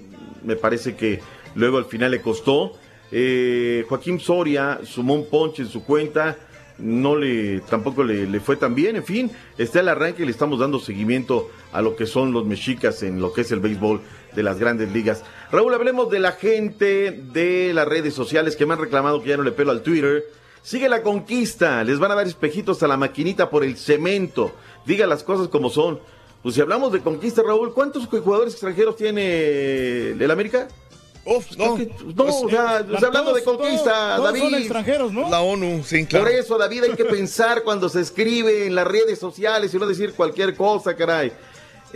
[0.43, 1.21] Me parece que
[1.55, 2.73] luego al final le costó.
[3.13, 6.37] Eh, Joaquín Soria sumó un ponche en su cuenta.
[6.79, 8.97] No le, tampoco le, le fue tan bien.
[8.97, 12.47] En fin, está el arranque y le estamos dando seguimiento a lo que son los
[12.47, 14.01] mexicas en lo que es el béisbol
[14.35, 15.23] de las grandes ligas.
[15.53, 19.37] Raúl, hablemos de la gente de las redes sociales que me han reclamado que ya
[19.37, 20.25] no le pelo al Twitter.
[20.63, 24.53] Sigue la conquista, les van a dar espejitos a la maquinita por el cemento.
[24.87, 26.01] Diga las cosas como son.
[26.43, 30.69] Pues si hablamos de conquista, Raúl, ¿cuántos jugadores extranjeros tiene el América?
[31.27, 31.79] Uf, no.
[31.79, 34.41] No, o sea, o sea, hablando de conquista, todos David.
[34.43, 35.31] son extranjeros, ¿no?
[35.31, 36.27] La ONU, sí, claro.
[36.27, 39.87] Por eso, David, hay que pensar cuando se escribe en las redes sociales y no
[39.87, 41.33] decir cualquier cosa, caray.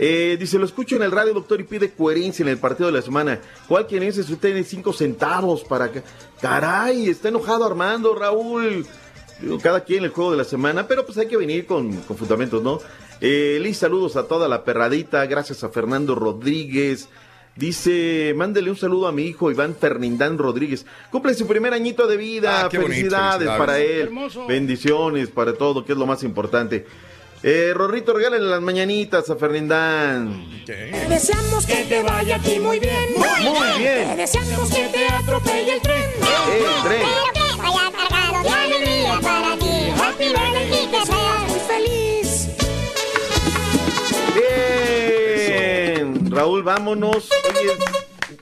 [0.01, 2.93] Eh, dice, lo escucho en el radio, doctor, y pide coherencia en el partido de
[2.97, 3.39] la semana.
[3.67, 4.17] ¿Cuál quien es?
[4.17, 5.91] Usted tiene cinco centavos para...
[5.91, 6.01] que-
[6.41, 8.87] Caray, está enojado Armando, Raúl.
[9.41, 12.15] Digo, cada quien el juego de la semana, pero pues hay que venir con, con
[12.17, 12.79] fundamentos, ¿no?
[13.21, 17.09] Eh, Liz, saludos a toda la perradita, gracias a Fernando Rodríguez.
[17.59, 20.85] Dice, mándele un saludo a mi hijo Iván Fernindán Rodríguez.
[21.11, 22.61] Cumple su primer añito de vida.
[22.65, 23.57] Ah, felicidades, felicidades.
[23.59, 23.99] para él.
[24.03, 24.47] Hermoso.
[24.47, 26.85] Bendiciones para todo, que es lo más importante.
[27.43, 30.63] Eh, Rorrito, regálale las mañanitas a Fernindán.
[30.65, 33.09] Deseamos que te vaya a ti muy bien.
[33.17, 34.15] Muy bien.
[34.15, 36.01] Deseamos que te atropelle el tren.
[36.01, 37.01] El tren.
[37.01, 39.91] Pero que vaya cargado de alegría para ti.
[40.01, 42.08] Happy birthday y que seas muy feliz.
[46.39, 47.27] Raúl, vámonos.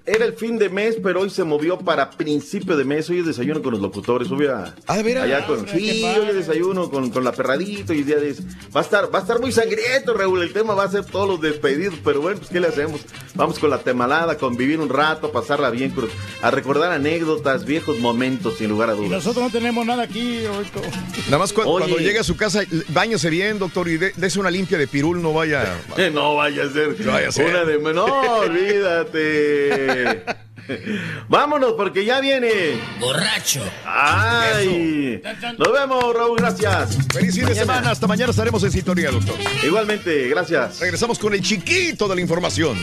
[0.08, 3.10] Era el fin de mes, pero hoy se movió para principio de mes.
[3.10, 4.32] Hoy es desayuno con los locutores.
[4.32, 5.26] Hoy a, Ah, ¿de veras?
[5.26, 8.34] allá con, sí, hoy es desayuno con, con la perradito y día de
[8.76, 10.42] va a estar va a estar muy sangriento, Raúl.
[10.42, 13.02] El tema va a ser todos los despedidos, pero bueno, pues qué le hacemos.
[13.36, 16.10] Vamos con la temalada, convivir un rato, pasarla bien, cruz-
[16.42, 19.12] a recordar anécdotas, viejos momentos, sin lugar a Y dudas.
[19.12, 20.82] nosotros no tenemos nada aquí, Roberto.
[21.26, 21.80] Nada más cu- Oye.
[21.86, 25.22] cuando llegue a su casa, bañese bien, doctor, y dé- dese una limpia de pirul,
[25.22, 25.76] no vaya.
[26.14, 26.96] No vaya a ser.
[27.06, 27.50] No vaya a ser.
[27.50, 27.78] Una de.
[27.94, 29.97] No, olvídate.
[31.30, 32.80] Vámonos porque ya viene.
[33.00, 33.62] Borracho.
[33.86, 35.22] ¡Ay!
[35.58, 36.98] Nos vemos, Raúl, gracias.
[37.14, 37.56] Feliz fin de Mañana.
[37.56, 37.92] semana.
[37.92, 39.36] Hasta mañana estaremos en sintonía, doctor.
[39.64, 40.80] Igualmente, gracias.
[40.80, 42.78] Regresamos con el chiquito de la información.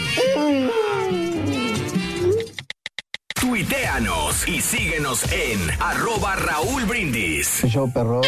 [3.44, 7.62] Tuiteanos y síguenos en arroba Raúl Brindis.
[7.66, 8.22] Show perrón,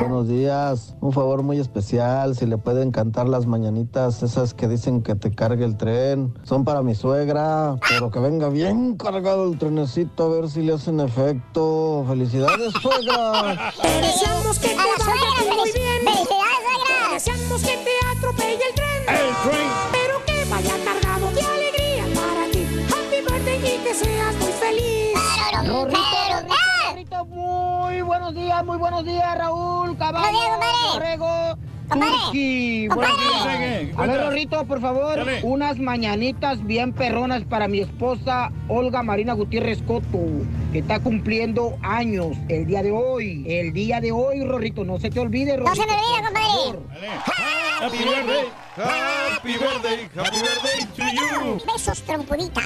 [0.00, 0.96] buenos días.
[1.00, 5.32] Un favor muy especial, si le pueden cantar las mañanitas, esas que dicen que te
[5.32, 6.34] cargue el tren.
[6.42, 10.72] Son para mi suegra, pero que venga bien cargado el trenecito a ver si le
[10.74, 12.04] hacen efecto.
[12.08, 13.72] Felicidades, suegra.
[14.02, 15.86] Deseamos que te vaya muy bien.
[16.02, 17.12] felicidades, suegra.
[17.12, 19.02] Deseamos que te atropelle el tren.
[19.06, 19.68] El tren.
[19.92, 22.66] Pero que vaya cargado de alegría para ti.
[22.88, 24.55] Happy birthday y que seas muy
[28.18, 30.92] buenos días, muy buenos días, Raúl, Caballo, Buenos días, compadre.
[30.94, 32.14] Borrego, Compadre.
[32.16, 32.88] Compadre.
[32.88, 33.58] Buenos días.
[33.58, 33.92] ¿Qué?
[33.96, 34.20] A ver.
[34.20, 35.40] Rorrito, por favor, Dale.
[35.44, 40.18] unas mañanitas bien perronas para mi esposa Olga Marina Gutiérrez Coto,
[40.72, 43.44] que está cumpliendo años el día de hoy.
[43.46, 45.82] El día de hoy, Rorrito, no se te olvide, No Rorrito.
[45.82, 47.20] se me olvide, compadre.
[47.20, 47.82] favor.
[47.82, 48.65] Happy birthday.
[48.76, 50.06] Happy birthday.
[50.14, 51.58] Happy birthday to you.
[51.66, 52.60] Besos, trompudita.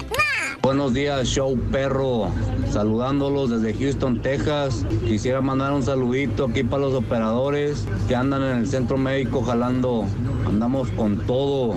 [0.60, 2.32] Buenos días, show perro.
[2.72, 4.84] Saludándolos desde Houston, Texas.
[5.06, 10.04] Quisiera mandar un saludito aquí para los operadores que andan en el centro médico jalando.
[10.48, 11.76] Andamos con todo.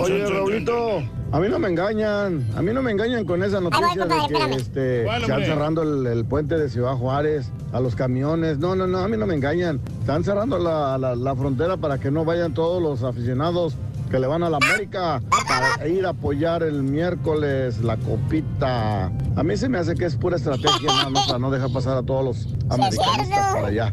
[0.00, 1.04] Oye, Raulito,
[1.34, 4.50] a mí no me engañan, a mí no me engañan con esa noticia compadre, de
[4.50, 8.58] que este, ¿Cuál, están cerrando el, el puente de Ciudad Juárez a los camiones.
[8.58, 9.80] No, no, no, a mí no me engañan.
[9.98, 13.74] Están cerrando la, la- la frontera para que no vayan todos los aficionados
[14.12, 19.06] que le van a la América para ir a apoyar el miércoles la copita.
[19.34, 21.96] A mí se me hace que es pura estrategia nada más para no dejar pasar
[21.96, 23.92] a todos los americanistas para allá.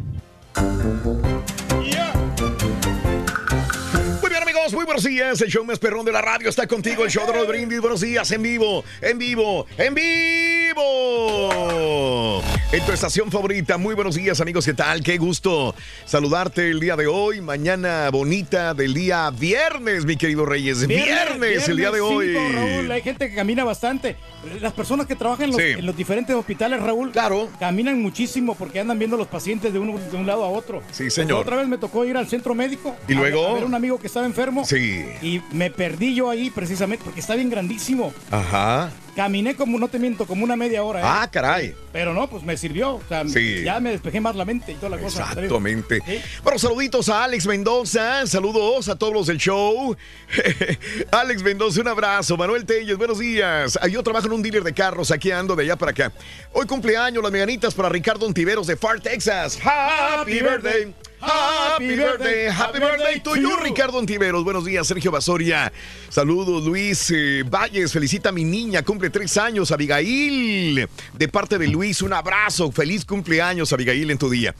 [1.83, 3.00] Yeah.
[4.73, 5.41] Muy buenos días.
[5.41, 7.03] El show más perrón de la radio está contigo.
[7.03, 7.47] El show de los.
[7.81, 10.81] Buenos días, en vivo, en vivo, en vivo.
[12.73, 15.03] En tu estación favorita, muy buenos días amigos, ¿qué tal?
[15.03, 15.75] Qué gusto
[16.05, 21.75] saludarte el día de hoy, mañana bonita del día viernes, mi querido Reyes, viernes, el
[21.75, 22.33] día de hoy.
[22.33, 24.15] Raúl, hay gente que camina bastante.
[24.61, 25.67] Las personas que trabajan en los, Sí.
[25.79, 27.49] en los diferentes hospitales, Raúl, claro.
[27.59, 30.81] caminan muchísimo porque andan viendo los pacientes de un, de un lado a otro.
[30.91, 31.41] Sí, señor.
[31.41, 32.95] Otra vez me tocó ir al centro médico.
[33.05, 33.47] ¿Y a- luego?
[33.49, 34.63] A ver un amigo que estaba enfermo.
[34.63, 35.03] Sí.
[35.21, 38.13] Y me perdí yo ahí precisamente porque está bien grandísimo.
[38.31, 38.91] Ajá.
[39.15, 40.99] Caminé como, no te miento, como una media hora.
[40.99, 41.03] ¿eh?
[41.05, 41.75] Ah, caray.
[41.91, 42.95] Pero no, pues me sirvió.
[42.95, 43.63] O sea, Sí.
[43.63, 45.21] ya me despejé más la mente y toda la cosa.
[45.23, 46.01] Exactamente.
[46.43, 49.95] Bueno, saluditos a Alex Mendoza, saludos a todos los del show.
[51.11, 52.37] Alex Mendoza, un abrazo.
[52.37, 53.77] Manuel Telles, buenos días.
[53.81, 56.11] Ah, Yo trabajo en un dealer de carros, aquí ando de allá para acá.
[56.53, 59.59] Hoy cumpleaños, las meganitas para Ricardo Ontiveros de Far, Texas.
[59.63, 60.93] Happy birthday.
[61.21, 64.43] Happy birthday, happy birthday to you, Ricardo Ontiveros.
[64.43, 65.71] Buenos días, Sergio Basoria.
[66.09, 67.93] Saludos, Luis eh, Valles.
[67.93, 70.89] Felicita a mi niña, cumple tres años, Abigail.
[71.13, 72.71] De parte de Luis, un abrazo.
[72.71, 74.55] Feliz cumpleaños, Abigail, en tu día.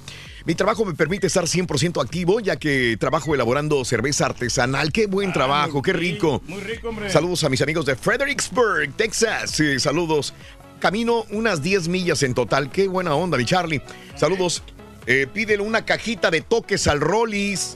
[0.46, 4.92] Mi trabajo me permite estar 100% activo, ya que trabajo elaborando cerveza artesanal.
[4.92, 6.44] Qué buen trabajo, qué rico.
[6.48, 7.10] Muy rico, hombre.
[7.10, 9.60] Saludos a mis amigos de Fredericksburg, Texas.
[9.60, 10.36] Eh, saludos.
[10.80, 12.72] Camino unas 10 millas en total.
[12.72, 13.82] Qué buena onda, mi Charlie.
[14.16, 14.64] Saludos.
[15.07, 17.76] Eh, pídele una cajita de toques al Rollis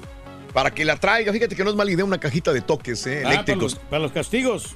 [0.54, 1.34] para que la traiga.
[1.34, 3.76] Fíjate que no es mala idea una cajita de toques eh, Ah, eléctricos.
[3.76, 4.76] Para los, para los castigos.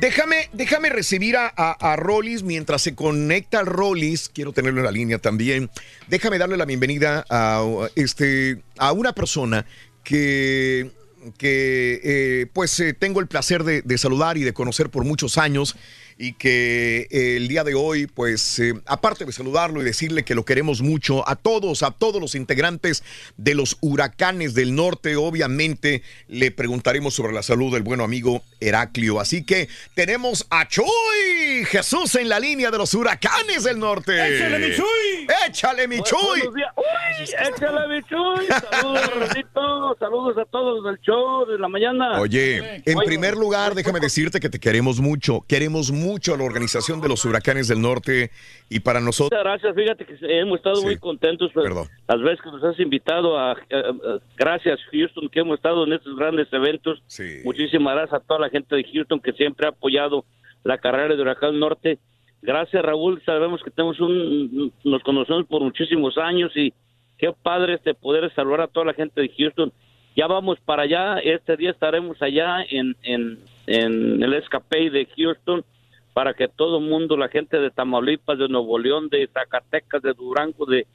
[0.00, 4.30] Déjame, déjame recibir a, a, a Rollis mientras se conecta al Rollis.
[4.30, 5.68] Quiero tenerlo en la línea también.
[6.08, 7.62] Déjame darle la bienvenida a,
[7.96, 9.66] este, a una persona
[10.02, 10.90] que,
[11.36, 15.36] que eh, pues eh, tengo el placer de, de saludar y de conocer por muchos
[15.36, 15.76] años
[16.22, 20.34] y que eh, el día de hoy, pues, eh, aparte de saludarlo y decirle que
[20.34, 23.02] lo queremos mucho, a todos, a todos los integrantes
[23.38, 29.18] de los huracanes del norte, obviamente le preguntaremos sobre la salud del buen amigo Heraclio.
[29.18, 34.12] Así que tenemos a Chuy Jesús en la línea de los huracanes del norte.
[34.12, 35.26] ¡Échale, mi Chuy!
[35.48, 36.42] ¡Échale, mi Chuy!
[36.76, 38.46] Uy, échale, mi Chuy.
[38.70, 39.96] Saludos, Rosito.
[39.98, 42.20] Saludos a todos del show de la mañana.
[42.20, 45.46] Oye, en primer lugar, déjame decirte que te queremos mucho.
[45.48, 48.30] Queremos mucho a la organización de los huracanes del norte
[48.68, 49.30] y para nosotros.
[49.40, 51.66] Muchas gracias, fíjate que hemos estado muy contentos pues,
[52.08, 55.92] las veces que nos has invitado a, a- a- gracias Houston que hemos estado en
[55.92, 57.02] estos grandes eventos.
[57.44, 60.24] Muchísimas gracias a toda la gente de Houston que siempre ha apoyado
[60.64, 61.98] la carrera de Huracán Norte.
[62.42, 66.72] Gracias Raúl, sabemos que tenemos un, nos conocemos por muchísimos años y
[67.18, 69.72] qué padre este poder saludar a toda la gente de Houston.
[70.16, 75.64] Ya vamos para allá, este día estaremos allá en, en, en el escape de Houston
[76.12, 80.12] para que todo el mundo, la gente de Tamaulipas, de Nuevo León, de Zacatecas, de
[80.12, 80.86] Durango, de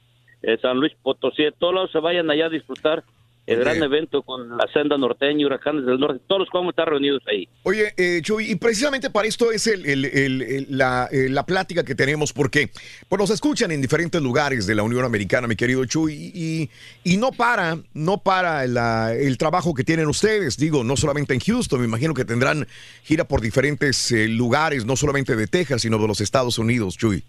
[0.42, 3.04] eh, San Luis Potosí, de todos lados se vayan allá a disfrutar
[3.46, 6.88] el gran evento con la senda norteña, huracanes del norte, todos los vamos a estar
[6.88, 7.48] reunidos ahí.
[7.62, 11.46] Oye, eh, Chuy, y precisamente para esto es el- el- el- el- la, eh, la
[11.46, 12.70] plática que tenemos, porque
[13.08, 16.70] pues, nos escuchan en diferentes lugares de la Unión Americana, mi querido Chuy, y,
[17.04, 21.40] y no para, no para la- el trabajo que tienen ustedes, digo, no solamente en
[21.40, 22.66] Houston, me imagino que tendrán
[23.04, 27.22] gira por diferentes eh, lugares, no solamente de Texas, sino de los Estados Unidos, Chuy.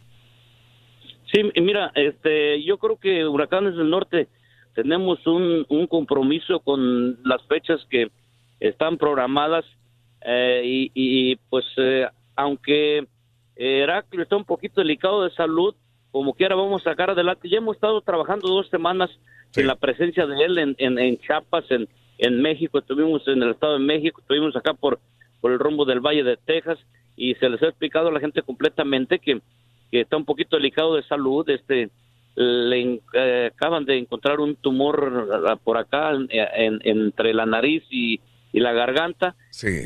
[1.32, 4.28] Sí, mira, este, yo creo que Huracanes del Norte
[4.78, 8.12] tenemos un, un compromiso con las fechas que
[8.60, 9.66] están programadas
[10.22, 12.06] eh, y, y, pues eh,
[12.36, 13.08] aunque
[13.56, 15.74] Heraclio está un poquito delicado de salud,
[16.12, 17.50] como quiera vamos a sacar adelante.
[17.50, 19.10] Ya hemos estado trabajando dos semanas
[19.56, 21.88] en la presencia de él en, en, en Chiapas, en,
[22.20, 25.00] en México, estuvimos en el Estado de México, estuvimos acá por,
[25.42, 26.78] por el rumbo del Valle de Texas
[27.16, 29.42] y se les ha explicado a la gente completamente que,
[29.90, 31.90] que está un poquito delicado de salud, este
[32.40, 37.84] le eh, acaban de encontrar un tumor ah, por acá en- en- entre la nariz
[37.90, 38.20] y,
[38.54, 39.36] y la garganta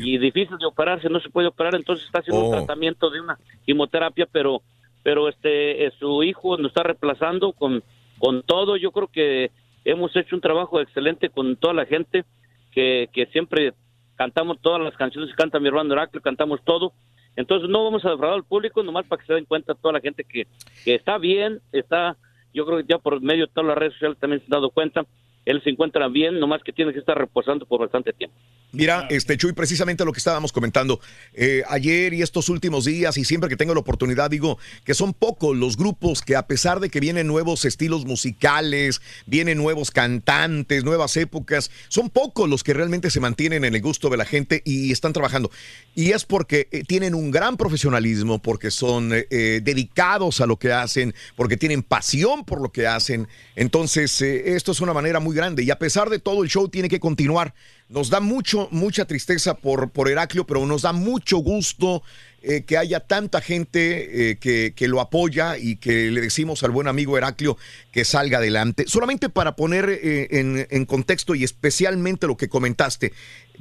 [0.04, 2.56] y difícil de operarse, no se puede operar, entonces está haciendo un Oh.
[2.58, 4.62] tratamiento de una quimioterapia, pero
[5.02, 7.82] pero este eh, su hijo nos está reemplazando con
[8.18, 9.50] con todo, yo creo que
[9.84, 12.24] hemos hecho un trabajo excelente con toda la gente
[12.70, 13.72] que, que siempre
[14.14, 16.92] cantamos todas las canciones que canta mi hermano Heraclio, cantamos todo.
[17.34, 20.00] Entonces no vamos a defraudar al público, nomás para que se den cuenta toda la
[20.00, 20.46] gente que,
[20.84, 22.16] que está bien, está,
[22.52, 24.70] yo creo que ya por medio de todas las redes sociales también se han dado
[24.70, 25.04] cuenta,
[25.44, 28.36] él se encuentra bien, nomás que tiene que estar reposando por bastante tiempo.
[28.72, 30.98] Mira, este Chuy, precisamente lo que estábamos comentando
[31.34, 35.12] eh, ayer y estos últimos días, y siempre que tengo la oportunidad, digo que son
[35.12, 40.84] pocos los grupos que, a pesar de que vienen nuevos estilos musicales, vienen nuevos cantantes,
[40.84, 44.62] nuevas épocas, son pocos los que realmente se mantienen en el gusto de la gente
[44.64, 45.50] y están trabajando.
[45.94, 50.56] Y es porque eh, tienen un gran profesionalismo, porque son eh, eh, dedicados a lo
[50.56, 53.28] que hacen, porque tienen pasión por lo que hacen.
[53.56, 55.62] Entonces, eh, esto es una manera muy grande.
[55.62, 57.54] Y a pesar de todo, el show tiene que continuar.
[57.88, 62.02] Nos da mucho, mucha tristeza por, por Heraclio, pero nos da mucho gusto
[62.44, 66.72] eh, que haya tanta gente eh, que, que lo apoya y que le decimos al
[66.72, 67.56] buen amigo Heraclio
[67.92, 68.84] que salga adelante.
[68.88, 73.12] Solamente para poner eh, en, en contexto y especialmente lo que comentaste,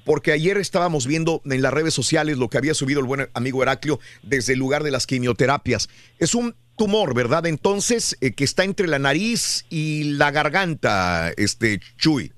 [0.03, 3.61] porque ayer estábamos viendo en las redes sociales lo que había subido el buen amigo
[3.61, 5.89] Heraclio desde el lugar de las quimioterapias.
[6.17, 7.45] Es un tumor, ¿verdad?
[7.45, 12.31] Entonces, eh, que está entre la nariz y la garganta, este Chuy.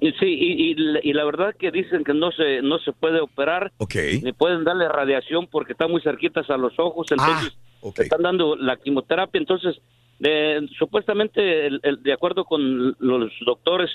[0.00, 3.20] Sí, y, y la- y la verdad que dicen que no se no se puede
[3.20, 3.94] operar, Ok.
[4.22, 7.56] ni pueden darle radiación porque están muy cerquitas a los ojos, entonces
[7.96, 9.80] están dando la quimioterapia, entonces
[10.18, 13.90] de- supuestamente el- el- de acuerdo con los doctores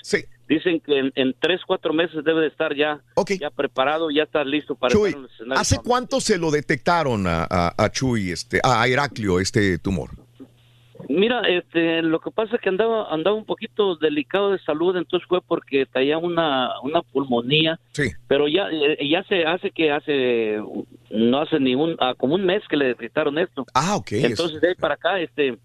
[0.48, 3.00] dicen que en, en tres cuatro meses debe de estar ya
[3.38, 5.60] ya preparado, ya está listo para Chuy, estar en el escenario.
[5.60, 10.10] ¿hace cuánto se lo detectaron a, a- a Chuy, este, a Heraclio, este tumor?
[11.08, 15.26] Mira, este, lo que pasa es que andaba andaba un poquito delicado de salud, entonces
[15.26, 17.80] fue porque traía una una pulmonía.
[17.92, 18.10] Sí.
[18.28, 20.60] Pero ya eh, ya se hace que hace
[21.10, 23.64] no hace ni un ah, como un mes que le detectaron esto.
[23.72, 24.12] Ah, ok.
[24.12, 25.56] Entonces de ahí para acá, este,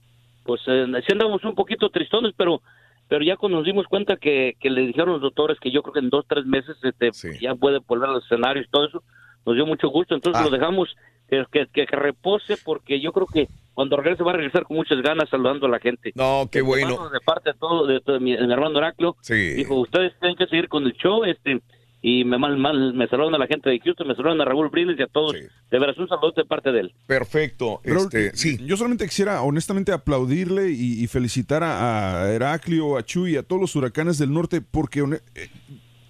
[0.45, 2.61] pues eh, sí andamos un poquito tristones, pero
[3.07, 5.93] pero ya cuando nos dimos cuenta que, que le dijeron los doctores que yo creo
[5.93, 7.11] que en dos tres meses este
[7.41, 9.03] ya puede volver a los escenarios y todo eso,
[9.45, 10.15] nos dio mucho gusto.
[10.15, 10.45] Entonces Ah.
[10.45, 10.95] lo dejamos
[11.29, 15.01] que, que, que- repose porque yo creo que cuando regrese va a regresar con muchas
[15.01, 16.11] ganas saludando a la gente.
[16.15, 16.93] No, qué bueno.
[16.93, 19.53] hermano, De parte de todo, de, todo mi, mi hermano Heraclio, Sí.
[19.55, 21.61] dijo, ustedes tienen que seguir con el show, este,
[22.07, 24.69] y me, mal, mal- me saludan a la gente de Houston, me saludan a Raúl
[24.69, 25.33] Brindis y a todos.
[25.33, 26.93] De veras, un saludo de parte de él.
[27.07, 27.81] Perfecto.
[27.83, 28.31] Este,
[28.63, 33.59] Yo solamente quisiera honestamente aplaudirle y, y felicitar a, a Heraclio, a Chuy, a todos
[33.59, 35.49] los huracanes del norte, porque, eh,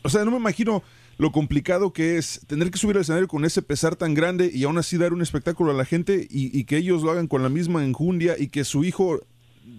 [0.04, 0.84] o sea, no me imagino
[1.18, 4.66] lo complicado que es tener que subir al escenario con ese pesar tan grande y
[4.66, 7.42] aún así dar un espectáculo a la gente y, y que ellos lo hagan con
[7.42, 9.22] la misma enjundia y que su hijo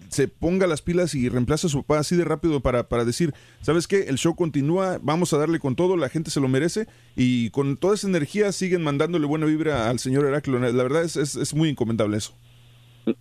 [0.09, 3.33] se ponga las pilas y reemplace a su papá así de rápido para, para decir,
[3.61, 4.05] ¿sabes qué?
[4.09, 6.87] El show continúa, vamos a darle con todo, la gente se lo merece
[7.17, 10.59] y con toda esa energía siguen mandándole buena vibra al señor Heraclio.
[10.59, 12.35] La verdad es, es, es muy encomendable eso.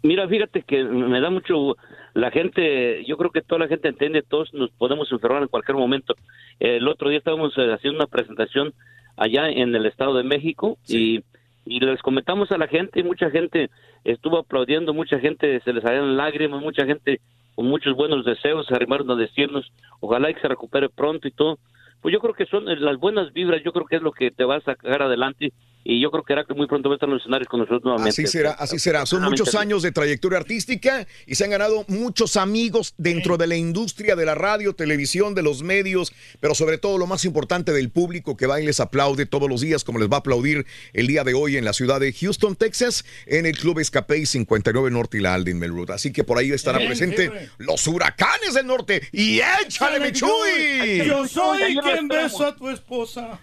[0.02, 1.76] Mira, fíjate que me da mucho,
[2.16, 5.78] la gente, yo creo que toda la gente entiende, todos nos podemos enfermar en cualquier
[5.78, 6.16] momento.
[6.60, 8.74] El otro día estábamos eh, haciendo una presentación
[9.16, 11.24] allá en el Estado de México y,
[11.66, 13.70] y les comentamos a la gente y mucha gente
[14.04, 17.20] estuvo aplaudiendo, mucha gente se les salieron lágrimas, mucha gente
[17.56, 21.58] con muchos buenos deseos se arrimaron a decirnos, ojalá que se recupere pronto y todo.
[22.02, 24.44] Pues yo creo que son las buenas vibras, yo creo que es lo que te
[24.44, 25.54] va a sacar adelante
[25.88, 27.60] y yo creo que era que muy pronto va a estar en los escenarios con
[27.60, 28.10] nosotros nuevamente.
[28.10, 29.06] Así será, así será.
[29.06, 33.56] Son muchos años de trayectoria artística y se han ganado muchos amigos dentro de la
[33.56, 37.92] industria de la radio, televisión, de los medios, pero sobre todo lo más importante del
[37.92, 41.06] público que va y les aplaude todos los días, como les va a aplaudir el
[41.06, 45.20] día de hoy en la ciudad de Houston, Texas, en el Club Escape 59 Norte
[45.20, 45.92] y la Alden Melroot.
[45.92, 49.04] Así que por ahí estará Bien, presente los huracanes del norte.
[49.12, 51.06] ¡Y échale, mi Chuy!
[51.06, 53.40] Yo soy quien besó a tu esposa.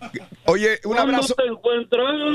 [0.47, 1.35] Oye, un ¿Cuándo abrazo.
[1.35, 2.31] te encuentras,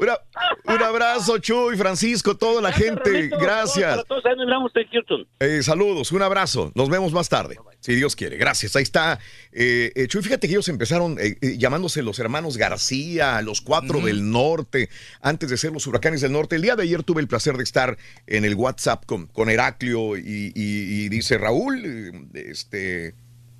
[0.00, 0.18] Una-
[0.66, 3.28] un abrazo, Chuy, Francisco, toda la gente.
[3.28, 3.90] Gracias.
[3.96, 5.26] Para todos, ahí nos miramos en Houston.
[5.40, 6.72] Eh, saludos, un abrazo.
[6.74, 8.36] Nos vemos más tarde, si Dios quiere.
[8.36, 8.74] Gracias.
[8.76, 9.18] Ahí está.
[9.52, 14.00] Eh, eh, Chuy, fíjate que ellos empezaron eh, eh, llamándose los hermanos García, los cuatro
[14.00, 14.88] del norte,
[15.20, 16.56] antes de ser los huracanes del norte.
[16.56, 17.96] El día de ayer tuve el placer de estar
[18.26, 23.14] en el WhatsApp con, con Heraclio y, y- y dice Raúl, este,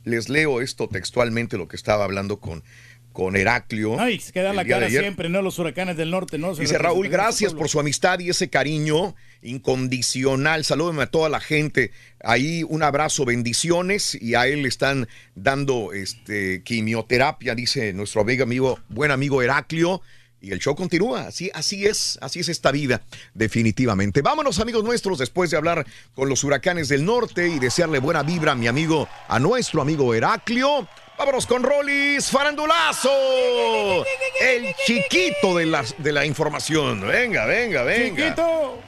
[0.04, 2.62] les leo esto textualmente, lo que estaba hablando con,
[3.14, 3.98] con Heraclio.
[4.00, 5.40] Ay, se queda la cara siempre, ¿no?
[5.40, 6.52] Los huracanes del norte, ¿no?
[6.56, 10.64] Se Dice Raúl, gracias por su amistad y ese cariño incondicional.
[10.64, 11.92] Salúdeme a toda la gente.
[12.24, 14.18] Ahí un abrazo, bendiciones.
[14.20, 20.02] Y a él le están dando este, quimioterapia, dice nuestro amigo, amigo, buen amigo Heraclio.
[20.40, 21.28] Y el show continúa.
[21.28, 23.00] Así, así es, así es esta vida,
[23.32, 24.22] definitivamente.
[24.22, 28.52] Vámonos, amigos nuestros, después de hablar con los huracanes del norte y desearle buena vibra
[28.52, 30.88] a mi amigo, a nuestro amigo Heraclio.
[31.16, 34.04] Vámonos con Rolis Farandulazo,
[34.40, 37.06] el chiquito de la, de la información.
[37.06, 38.34] Venga, venga, venga.
[38.34, 38.78] Chiquito.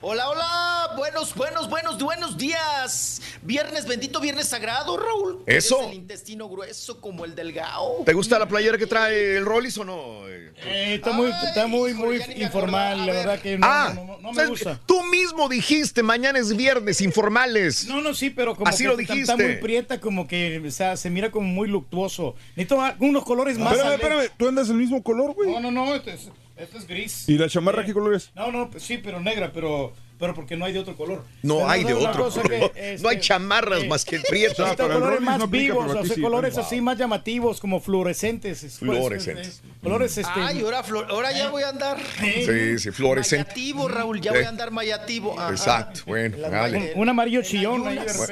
[0.00, 3.20] Hola, hola, buenos, buenos, buenos, buenos días.
[3.42, 5.42] Viernes, bendito viernes sagrado, Raúl.
[5.46, 5.76] Eso.
[5.78, 8.02] Eres el intestino grueso como el del Gao.
[8.04, 10.28] ¿Te gusta la playera que trae el Rollis o no?
[10.28, 14.28] Eh, está muy, está muy, muy informal, la verdad que no, ah, no, no, no
[14.30, 14.80] me ¿sabes gusta.
[14.86, 17.86] Tú mismo dijiste, mañana es viernes, informales.
[17.86, 19.32] No, no, sí, pero como Así que lo está- dijiste.
[19.32, 22.34] está muy prieta, como que o sea, se mira como muy luctuoso.
[22.56, 23.72] Necesito unos colores más.
[23.74, 25.50] Espérame, espérame, tú andas el mismo color, güey.
[25.50, 27.28] No, no, no, este es, este es gris.
[27.28, 28.30] ¿Y la chamarra qué color es?
[28.34, 31.24] No, no, pues sí, pero negra, pero, pero porque no hay de otro color.
[31.42, 32.48] No Pero hay de otro color.
[32.48, 32.64] que,
[32.94, 34.58] este, No hay chamarras más que prietas.
[34.58, 36.20] Necesito para el colores Rollis más no aplica, vivos, o sea, sí.
[36.20, 36.64] colores Wow.
[36.64, 38.62] así más llamativos, como fluorescentes.
[38.62, 39.46] es- Fluorescentes.
[39.48, 40.30] es- Colores este.
[40.40, 41.98] Ay, ahora, flor- ahora ya voy a andar.
[42.20, 43.44] Sí, sí, fluorescente.
[43.50, 44.36] Mayativo, Raúl, ya Sí.
[44.38, 45.38] voy a andar mayativo.
[45.40, 45.50] Ajá.
[45.50, 46.92] Exacto, bueno, dale.
[46.94, 47.84] Un amarillo chillón.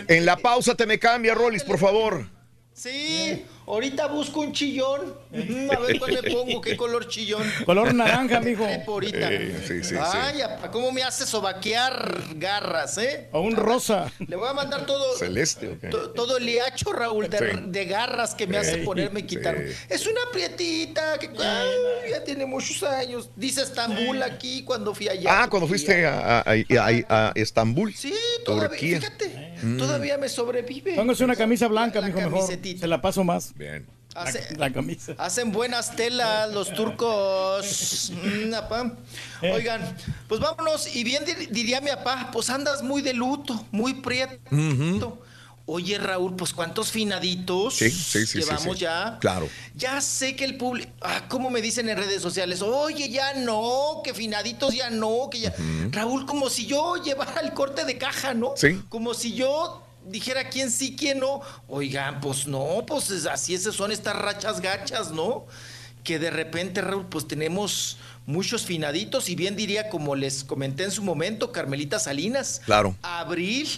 [0.07, 2.25] En la pausa te me cambia, Rollis, por favor.
[2.73, 5.15] Sí, ahorita busco un chillón.
[5.31, 7.43] Mm, A ver cuál me pongo, qué color chillón.
[7.65, 8.67] Color naranja, mijo.
[8.87, 9.33] Ahorita.
[9.33, 9.95] Eh, sí, sí, sí.
[10.01, 13.29] Ay, apa, ¿cómo me hace sobaquear garras, eh?
[13.33, 14.11] O un rosa.
[14.27, 15.89] Le voy a mandar todo, Celeste, ok.
[15.91, 17.45] to- todo el liacho, Raúl, de, Sí.
[17.67, 19.69] de garras que me hace ponerme y quitarme.
[19.69, 19.77] sí.
[19.89, 23.31] Es una prietita que ay, ya tiene muchos años.
[23.37, 25.43] Dice Estambul aquí cuando fui allá.
[25.45, 27.95] Ah, cuando fuiste a, a- a- a Estambul.
[27.95, 28.15] Sí,
[28.45, 28.99] todavía, Turquía.
[29.01, 29.79] fíjate, Mm.
[29.79, 30.95] todavía me sobrevive.
[30.95, 32.49] Póngase una camisa blanca, mijo, mejor.
[32.51, 33.55] Se la paso más.
[33.55, 33.87] Bien.
[34.15, 35.15] Hace- La camisa.
[35.19, 38.13] Hacen buenas telas los turcos.
[38.13, 38.53] Mm.
[39.43, 39.53] Eh.
[39.53, 39.97] Oigan,
[40.29, 40.95] pues vámonos.
[40.97, 45.23] Y bien dir- diría mi papá, pues andas muy de luto, muy prieto.
[45.73, 49.19] Oye, Raúl, pues cuántos finaditos Sí, sí, sí, llevamos ya.
[49.21, 49.49] Claro.
[49.77, 52.61] Ya sé que el público, ah, ¿cómo me dicen en redes sociales?
[52.61, 55.55] Oye, ya no, que finaditos ya no, que ya.
[55.93, 58.55] Raúl, como si yo llevara el corte de caja, ¿no?
[58.57, 58.83] Sí.
[58.89, 61.41] Como si yo dijera quién sí, quién no.
[61.69, 65.47] Oigan, pues no, pues es- así esas son estas rachas gachas, ¿no?
[66.03, 67.97] Que de repente, Raúl, pues tenemos
[68.31, 72.63] muchos finaditos y bien diría, como les comenté en su momento, Carmelita Salinas.
[72.65, 72.97] Claro.
[73.03, 73.69] Abril,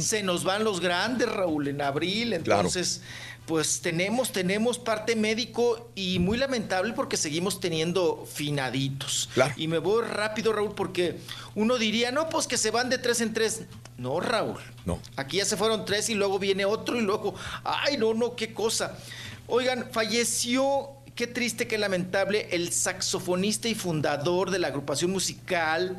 [0.00, 2.60] se nos van los grandes, Raúl, en abril, Claro.
[2.60, 3.02] entonces...
[3.46, 9.30] Pues tenemos, tenemos parte médico y muy lamentable porque seguimos teniendo finaditos.
[9.32, 9.54] Claro.
[9.56, 11.16] Y me voy rápido, Raúl, porque
[11.54, 13.62] uno diría, no, pues que se van de tres en tres.
[13.96, 14.58] No, Raúl.
[14.84, 15.00] No.
[15.16, 17.34] Aquí ya se fueron tres y luego viene otro y luego,
[17.64, 18.98] ay, no, no, qué cosa.
[19.46, 25.96] Oigan, falleció, qué triste, qué lamentable, el saxofonista y fundador de la agrupación musical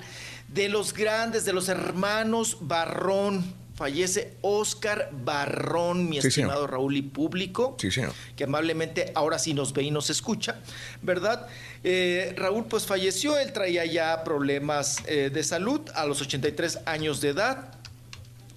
[0.47, 3.53] de los grandes, de los hermanos Barrón.
[3.75, 6.49] Fallece Oscar Barrón, mi Sí, señor.
[6.51, 8.13] estimado Raúl y público Sí, señor.
[8.37, 10.59] que amablemente ahora sí nos ve y nos escucha,
[11.01, 11.47] ¿verdad?
[11.83, 17.19] Eh, Raúl pues falleció, él traía ya problemas eh, de salud a los 83 años
[17.19, 17.73] de edad.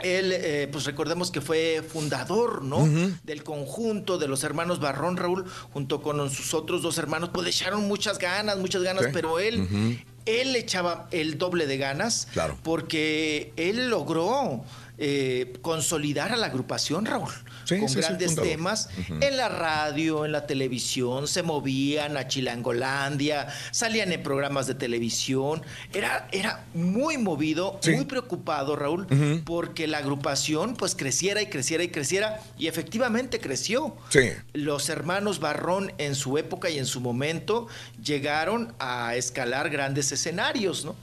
[0.03, 2.87] Él, eh, pues recordemos que fue fundador, ¿no?
[3.25, 7.51] Del conjunto de los hermanos Barrón, Raúl, junto con sus otros dos hermanos, pues le
[7.51, 9.11] echaron muchas ganas, muchas ganas, Sí.
[9.13, 12.57] pero él, él echaba el doble de ganas, Claro.
[12.63, 14.65] porque él logró
[14.99, 17.31] eh, consolidar a la agrupación, Raúl,
[17.65, 18.89] Sí, con sí, grandes temas
[19.21, 25.63] en la radio, en la televisión, se movían a Chilangolandia, salían en programas de televisión.
[25.93, 27.93] Era, era muy movido, Sí.
[27.93, 29.07] muy preocupado, Raúl,
[29.45, 33.97] porque la agrupación pues creciera y creciera y creciera, y efectivamente creció.
[34.09, 34.31] Sí.
[34.53, 37.67] Los hermanos Barrón en su época y en su momento
[38.03, 40.95] llegaron a escalar grandes escenarios, ¿no?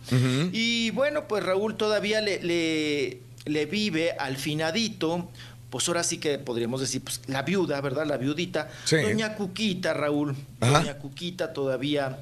[0.51, 5.29] Y bueno, pues Raúl todavía le, le, le vive al finadito,
[5.69, 8.05] pues ahora sí que podríamos decir, pues la viuda, ¿verdad?
[8.05, 8.69] La viudita.
[8.85, 8.97] Sí.
[8.97, 10.35] Doña Cuquita, Raúl.
[10.59, 10.79] Ajá.
[10.79, 12.19] Doña Cuquita todavía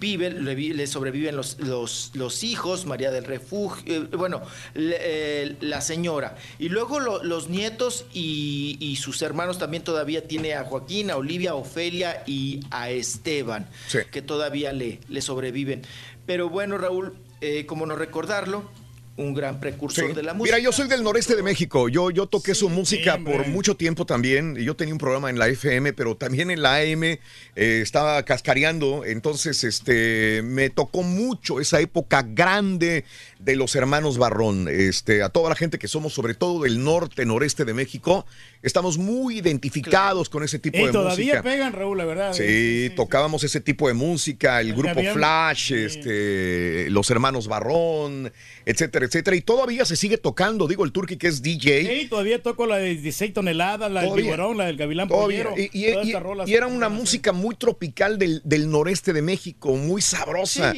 [0.00, 4.40] vive, le, le sobreviven los, los, los hijos, María del Refugio, eh, bueno,
[4.74, 6.36] le- eh, la señora.
[6.60, 11.16] Y luego lo- los nietos y, y sus hermanos también todavía tiene a Joaquín, a
[11.16, 13.98] Olivia, a Ofelia y a Esteban, Sí.
[14.12, 15.82] que todavía le, le sobreviven.
[16.26, 18.70] Pero bueno, Raúl, eh, como no recordarlo,
[19.18, 20.14] un gran precursor Sí.
[20.14, 20.56] de la música.
[20.56, 21.88] Mira, yo soy del noreste de México.
[21.88, 24.54] Yo, yo toqué su música por mucho tiempo también.
[24.56, 27.18] Yo tenía un programa en la FM, pero también en la AM eh,
[27.56, 29.04] estaba cascareando.
[29.04, 33.04] Entonces, este, me tocó mucho esa época grande
[33.38, 34.68] de los hermanos Barrón.
[34.68, 38.26] Este, a toda la gente que somos, sobre todo del norte, noreste de México,
[38.62, 41.42] estamos muy identificados con ese tipo Y de todavía música.
[41.42, 42.32] pegan, Raúl, la verdad.
[42.32, 48.32] Sí, tocábamos ese tipo de música, el grupo Flash, este, los hermanos Barrón,
[48.66, 49.36] etcétera, etcétera.
[49.36, 51.86] Y todavía se sigue tocando, digo, el Turki que es DJ.
[52.02, 54.32] Sí, todavía toco la de 16 toneladas, la del Todavía.
[54.32, 55.44] Tiburón, la del Gavilán Todavía.
[55.44, 55.54] Pollero.
[55.72, 60.02] Y, y- y- y era una música muy tropical del, del noreste de México, muy
[60.02, 60.74] sabrosa,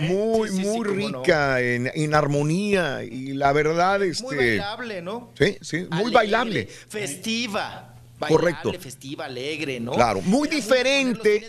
[0.00, 3.02] muy, muy rica en, en armonía.
[3.04, 4.24] Y la verdad, este.
[4.24, 5.32] Muy bailable, ¿no?
[5.38, 6.68] Sí, sí, muy Alegre, bailable.
[6.88, 7.94] Festiva.
[8.18, 8.70] Correcto.
[8.70, 9.92] Bailable, festiva, alegre, ¿no?
[9.92, 11.48] Claro, muy Era diferente,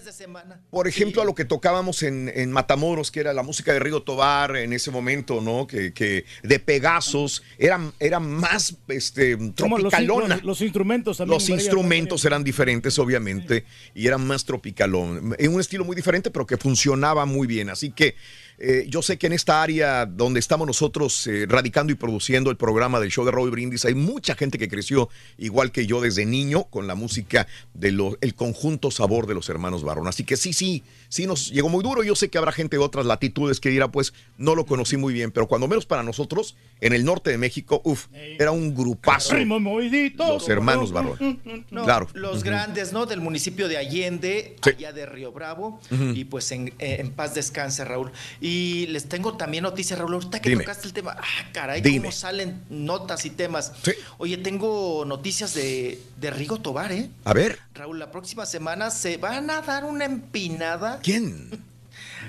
[0.70, 4.03] por ejemplo, a lo que tocábamos en, en Matamoros, que era la música de Río
[4.03, 5.66] Tobar en ese momento, ¿no?
[5.66, 10.36] Que, que de Pegasos, era, era más este, tropicalona.
[10.36, 11.34] los- los instrumentos también.
[11.34, 15.36] Los instrumentos eran diferentes, obviamente, y eran más tropicalón.
[15.40, 17.72] En un estilo muy diferente, pero que funcionaba muy bien.
[17.72, 18.14] Así que
[18.61, 22.57] eh, yo sé que en esta área donde estamos nosotros eh, radicando y produciendo el
[22.57, 26.26] programa del show de Roy Brindis, hay mucha gente que creció igual que yo desde
[26.26, 30.07] niño con la música del el conjunto sabor de los hermanos Barón.
[30.07, 32.03] Así que sí, sí, sí nos llegó muy duro.
[32.03, 35.14] Yo sé que habrá gente de otras latitudes que dirá, pues no lo conocí muy
[35.14, 39.36] bien, pero cuando menos para nosotros, en el norte de México, uff, era un grupazo.
[39.36, 41.40] Los hermanos Barrón.
[41.72, 42.07] No, Claro.
[42.14, 43.06] Los grandes, ¿no?
[43.06, 44.69] Del municipio de Allende, Sí.
[44.69, 45.80] allá de Río Bravo.
[45.91, 48.11] Y pues en, eh, en paz descanse, Raúl.
[48.40, 50.14] Y les tengo también noticias, Raúl.
[50.14, 50.64] Ahorita que Dime.
[50.64, 51.99] tocaste el tema, ah, caray, Dime.
[51.99, 53.73] cómo salen notas y temas.
[54.18, 57.10] Oye, tengo noticias de, de Rigo Tobar, ¿eh?
[57.23, 57.60] A ver.
[57.73, 60.98] Raúl, la próxima semana se van a dar una empinada.
[61.01, 61.49] ¿Quién?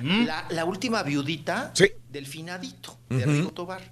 [0.02, 1.72] La, la última viudita
[2.10, 3.30] del finadito de Ujú.
[3.30, 3.90] Rigo Tobar.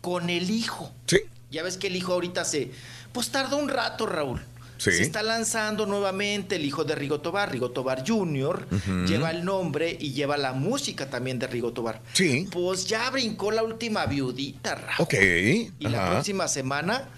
[0.00, 0.92] Con el hijo.
[1.06, 1.18] Sí.
[1.50, 2.70] Ya ves que el hijo ahorita se.
[3.12, 4.40] Pues tardó un rato, Raúl.
[4.76, 4.92] Sí.
[4.92, 8.68] Se está lanzando nuevamente el hijo de Rigo Tobar, Rigo Tobar Jr.
[9.08, 12.00] Lleva el nombre y lleva la música también de Rigo Tobar.
[12.12, 12.46] Sí.
[12.52, 14.94] Pues ya brincó la última viudita, Raúl.
[15.00, 15.14] Ok.
[15.14, 17.08] Y la próxima semana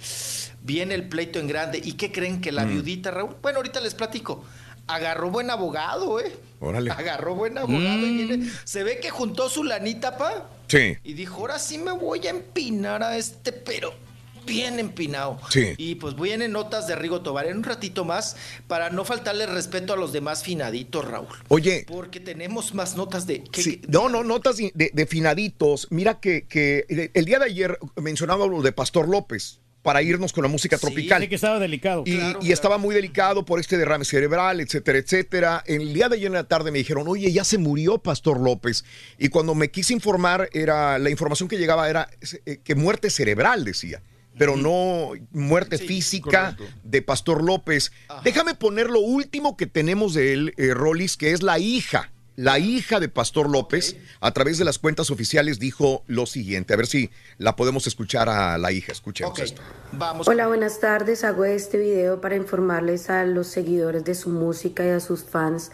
[0.63, 1.83] viene el pleito en grande.
[1.85, 2.71] ¿Y qué creen que la Mm.
[2.71, 3.37] viudita, Raúl?
[3.43, 4.43] Bueno, ahorita les platico.
[4.95, 6.33] Agarró buen abogado, ¿eh?
[6.61, 6.91] Órale.
[6.91, 7.99] Agarró buen abogado.
[8.07, 10.49] y viene- Se ve que juntó su lanita, pa.
[10.69, 10.97] Sí.
[11.05, 13.93] Y dijo, ahora sí me voy a empinar a este, pero
[14.47, 15.39] bien empinado.
[15.51, 15.75] Sí.
[15.77, 18.37] Y pues vienen notas de Rigo Tobar en un ratito más
[18.67, 21.29] para no faltarle respeto a los demás finaditos, Raúl.
[21.49, 23.45] Oye, Porque tenemos más notas de...
[23.45, 25.87] que- Sí, no, no, notas de, de finaditos.
[25.91, 30.33] Mira que, que el- el día de ayer mencionaba lo de Pastor López para irnos
[30.33, 31.23] con la música tropical.
[31.23, 32.05] Sí, que estaba delicado.
[32.07, 35.65] Y, y estaba muy delicado por este derrame cerebral, etcétera, etcétera.
[35.67, 38.85] El día de ayer en la tarde me dijeron, oye, ya se murió Pastor López.
[39.19, 42.11] Y cuando me quise informar, era la información que llegaba era
[42.45, 44.03] eh, que muerte cerebral, decía.
[44.39, 47.93] Pero no muerte física de Pastor López.
[48.23, 52.11] Déjame poner lo último que tenemos de él, eh, Rolis, que es la hija.
[52.37, 56.75] La hija de Pastor López, a través de las cuentas oficiales, dijo lo siguiente.
[56.75, 58.93] A ver si la podemos escuchar a la hija.
[58.93, 59.61] Escuchemos esto.
[59.93, 60.27] Vamos.
[60.29, 61.25] Hola, buenas tardes.
[61.25, 65.71] Hago este video para informarles a los seguidores de su música y a sus fans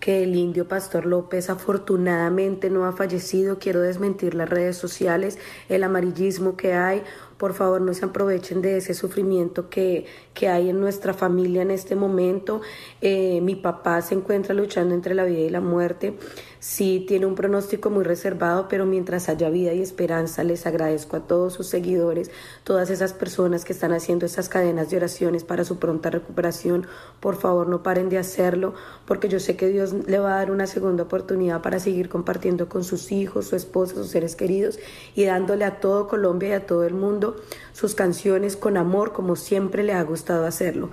[0.00, 3.58] que el indio Pastor López afortunadamente no ha fallecido.
[3.58, 5.38] Quiero desmentir las redes sociales,
[5.68, 7.02] el amarillismo que hay.
[7.36, 11.70] Por favor, no se aprovechen de ese sufrimiento que, que hay en nuestra familia en
[11.70, 12.62] este momento.
[13.02, 16.16] Eh, mi papá se encuentra luchando entre la vida y la muerte.
[16.58, 21.20] Sí, tiene un pronóstico muy reservado, pero mientras haya vida y esperanza, les agradezco a
[21.20, 22.30] todos sus seguidores,
[22.64, 26.86] todas esas personas que están haciendo esas cadenas de oraciones para su pronta recuperación.
[27.20, 28.74] Por favor, no paren de hacerlo,
[29.04, 32.68] porque yo sé que Dios le va a dar una segunda oportunidad para seguir compartiendo
[32.68, 34.78] con sus hijos, su esposa, sus seres queridos
[35.14, 37.36] y dándole a todo Colombia y a todo el mundo
[37.72, 40.90] sus canciones con amor, como siempre le ha gustado hacerlo.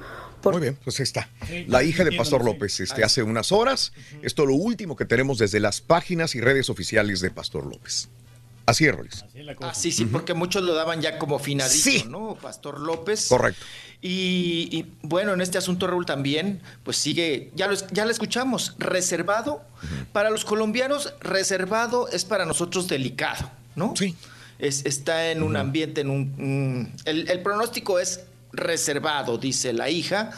[0.51, 1.29] Muy bien, pues ahí está.
[1.67, 3.93] La hija de Pastor López, este, hace unas horas.
[4.21, 8.09] Esto es lo último que tenemos desde las páginas y redes oficiales de Pastor López.
[8.65, 9.25] Así es, Rolis.
[9.59, 12.05] Ah, sí, sí, porque muchos lo daban ya como finadito, Sí.
[12.07, 12.37] ¿no?
[12.41, 13.27] Pastor López.
[13.27, 13.61] Correcto.
[14.01, 18.75] Y, y, bueno, en este asunto, Raúl, también, pues sigue, ya lo, ya lo escuchamos,
[18.79, 19.61] reservado.
[20.13, 23.95] Para los colombianos, reservado es para nosotros delicado, ¿no?
[23.97, 24.15] Sí.
[24.59, 26.33] Es, está en un ambiente, en un...
[26.83, 28.21] mm, el, el pronóstico es
[28.53, 30.31] reservado, dice la hija,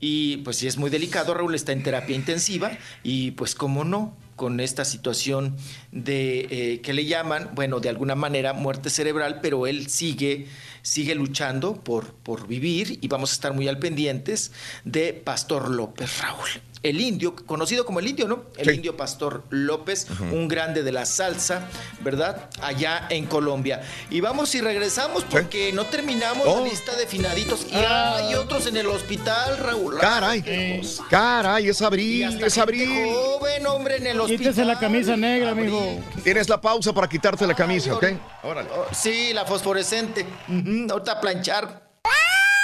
[0.00, 4.16] y pues sí es muy delicado, Raúl está en terapia intensiva, y pues cómo no,
[4.38, 5.56] con esta situación
[5.92, 10.46] de eh, que le llaman, bueno, de alguna manera muerte cerebral, pero él sigue,
[10.80, 14.52] sigue luchando por, por vivir y vamos a estar muy al pendientes
[14.84, 16.48] de Pastor López Raúl.
[16.82, 18.44] El indio, conocido como el indio, ¿no?
[18.56, 21.66] El indio Pastor López, un grande de la salsa,
[22.00, 22.48] ¿verdad?
[22.62, 23.82] Allá en Colombia.
[24.10, 26.60] Y vamos y regresamos porque no terminamos Oh.
[26.60, 27.66] la lista de finaditos.
[27.70, 29.98] Y hay otros en el hospital, Raúl.
[29.98, 32.88] Caray, caray, es abril, es abril.
[33.12, 34.38] Joven hombre en el hospital.
[34.44, 35.98] Quítese la camisa negra, mijo.
[36.22, 38.04] Tienes la pausa para quitarte la camisa, ¿ok?
[38.44, 38.68] Órale.
[38.74, 40.24] Oh, Sí, la fosforescente.
[40.48, 41.88] Ujú, Ahorita a planchar.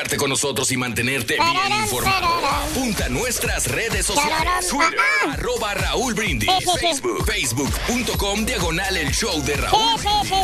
[0.00, 2.28] Comunicarte con nosotros y mantenerte bien informado?
[2.46, 4.68] Apunta a nuestras redes sociales.
[4.68, 4.98] Twitter,
[5.30, 6.50] arroba Raúl Brindis.
[6.80, 10.00] Facebook, facebook.com, diagonal el show de Raúl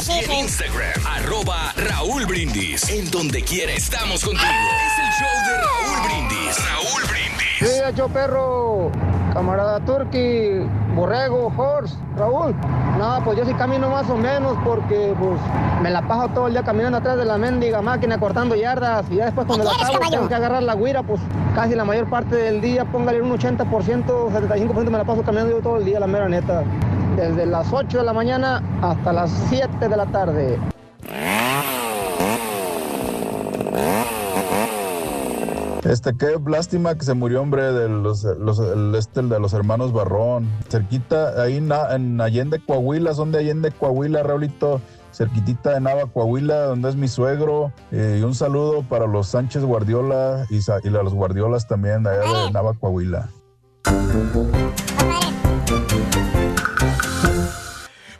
[0.09, 0.33] Y en.
[0.41, 2.89] Instagram, arroba Raúl Brindis.
[2.91, 4.47] En donde quiera estamos contigo.
[4.47, 6.57] Es el show de Raúl Brindis.
[6.65, 7.59] Raúl Brindis.
[7.59, 8.93] Sí, hecho perro,
[9.37, 12.55] camarada Turki, Borrego, Horse, Raúl.
[12.99, 15.39] No, pues yo sí camino más o menos porque pues
[15.83, 19.17] me la paso todo el día caminando atrás de la mendiga máquina cortando yardas y
[19.17, 21.21] ya después cuando la acabo tengo que agarrar la guira, pues
[21.55, 25.63] casi la mayor parte del día, póngale un 80%, 75% me la paso caminando yo
[25.63, 26.63] todo el día, la mera neta.
[27.15, 30.59] Desde las 8 de la mañana hasta las 7 de la tarde.
[35.89, 39.53] Este, qué lástima que se murió, hombre, de los, los- el, este, el de los
[39.53, 40.49] hermanos Barrón.
[40.69, 44.81] Cerquita, ahí na- en Allende, Coahuila, son de Allende, Coahuila, Raulito.
[45.13, 47.73] Cerquitita de Nava, Coahuila, donde es mi suegro.
[47.91, 52.11] Eh, y un saludo para los Sánchez Guardiola y, y a los Guardiolas también, de
[52.11, 53.31] allá de Nava, Coahuila.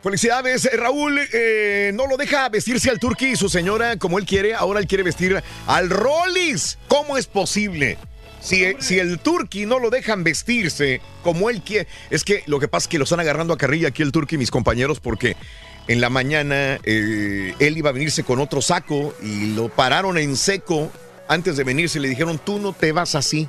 [0.01, 1.19] Felicidades, eh, Raúl.
[1.33, 4.53] eh, no lo deja vestirse al Turqui y su señora como él quiere.
[4.53, 6.77] Ahora él quiere vestir al Rollis.
[6.87, 7.97] ¿Cómo es posible?
[8.39, 11.87] Si, si el Turqui no lo dejan vestirse como él quiere.
[12.09, 14.35] Es que lo que pasa es que lo están agarrando a carrilla aquí el Turqui
[14.35, 15.35] y mis compañeros porque
[15.87, 20.35] en la mañana eh, él iba a venirse con otro saco y lo pararon en
[20.37, 20.91] seco
[21.27, 21.99] antes de venirse.
[21.99, 23.47] Le dijeron, tú no te vas así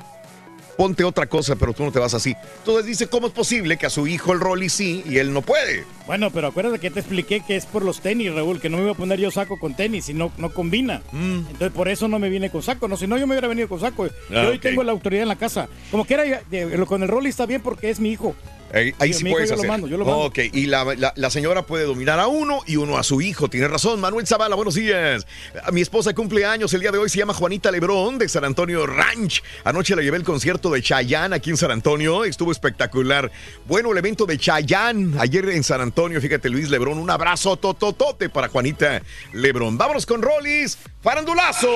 [0.79, 2.33] ponte otra cosa, pero tú no te vas así.
[2.59, 5.41] Entonces dice, ¿cómo es posible que a su hijo el Rolly sí y él no
[5.41, 5.83] puede?
[6.07, 8.83] Bueno, pero acuérdate que te expliqué que es por los tenis, Raúl, que no me
[8.83, 11.01] iba a poner yo saco con tenis y no, no combina.
[11.11, 11.39] Mm.
[11.49, 12.87] Entonces por eso no me vine con saco.
[12.87, 14.05] No, si no yo me hubiera venido con saco.
[14.05, 15.67] Ah, yo hoy tengo la autoridad en la casa.
[15.91, 18.33] Como que era con el Rolly está bien porque es mi hijo.
[18.71, 19.69] Ahí, ahí Sí, sí puedes yo lo hacer.
[19.71, 20.19] mando, yo lo mando.
[20.25, 23.49] Ok, y la, la- la señora puede dominar a uno y uno a su hijo.
[23.49, 23.99] Tiene razón.
[23.99, 25.25] Manuel Zavala, buenos días.
[25.71, 27.09] Mi esposa cumple años el día de hoy.
[27.09, 29.41] Se llama Juanita Lebrón de San Antonio Ranch.
[29.63, 32.23] Anoche la llevé al concierto de Chayanne aquí en San Antonio.
[32.25, 33.31] Estuvo espectacular.
[33.65, 36.21] Bueno, el evento de Chayanne ayer en San Antonio.
[36.21, 36.99] Fíjate, Luis Lebrón.
[36.99, 39.01] Un abrazo tototote para Juanita
[39.33, 39.77] Lebrón.
[39.77, 40.77] Vámonos con Rollis.
[41.01, 41.67] Farandulazo.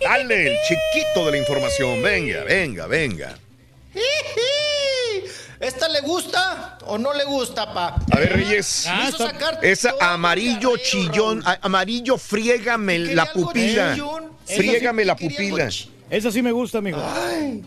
[0.00, 2.02] Dale, el chiquito de la información.
[2.02, 3.38] Venga, venga, venga.
[5.60, 7.96] ¿Esta le gusta o no le gusta, pa?
[8.10, 8.88] A ver, Reyes.
[8.96, 11.42] Me hizo sacar Es todo amarillo chillón.
[11.46, 13.96] a- Amarillo, friégame la pupila.
[14.44, 15.68] Friégame la pupila.
[16.10, 17.00] Eso sí me gusta, mijo.
[17.00, 17.62] Ay.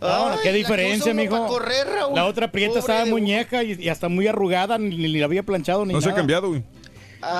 [0.00, 1.46] Ah, Ay, qué diferencia, mijo.
[1.46, 1.86] correr.
[2.14, 5.24] La otra prieta Pobre estaba de muñeca y, y hasta muy arrugada, ni, ni la
[5.24, 6.20] había planchado ni No se ha nada.
[6.20, 6.62] cambiado, güey.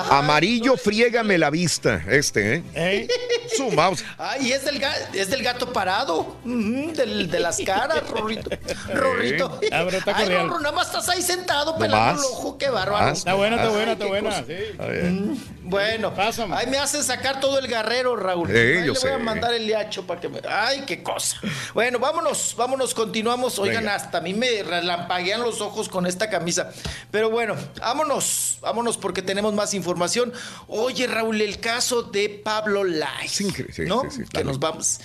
[0.09, 2.01] Amarillo, friégame la vista.
[2.09, 3.07] Este, ¿eh?
[3.55, 4.03] Su mouse.
[4.17, 6.37] Ay, es del, ga- es del gato parado.
[6.43, 8.49] Del- de las caras, Rorrito.
[8.93, 9.59] Rorrito.
[9.71, 10.29] Ah, está Ay.
[10.29, 12.19] Rorro, nada más estás ahí sentado No pelando más.
[12.19, 12.57] el ojo.
[12.57, 13.05] Qué bárbaro.
[13.05, 13.19] Más.
[13.19, 14.43] Está buena, está Ay, buena, está buena.
[14.43, 15.41] sí.
[15.67, 16.13] Bueno,
[16.53, 18.49] ahí me hacen sacar todo el garrero, Raúl.
[18.55, 19.07] Eh, Ahí yo le sé.
[19.09, 20.39] voy a mandar el liacho para que me...
[20.47, 21.37] Ay, qué cosa.
[21.73, 23.57] Bueno, vámonos, vámonos, continuamos.
[23.57, 23.95] Oigan, Venga.
[23.95, 26.69] hasta a mí me relampaguean los ojos con esta camisa.
[27.09, 30.33] Pero bueno, vámonos, vámonos porque tenemos más información.
[30.67, 33.27] Oye, Raúl, el caso de Pablo Lai.
[33.27, 33.47] sí,
[33.85, 34.03] ¿no?
[34.03, 34.47] sí, sí, que claro.
[34.47, 34.99] nos vamos.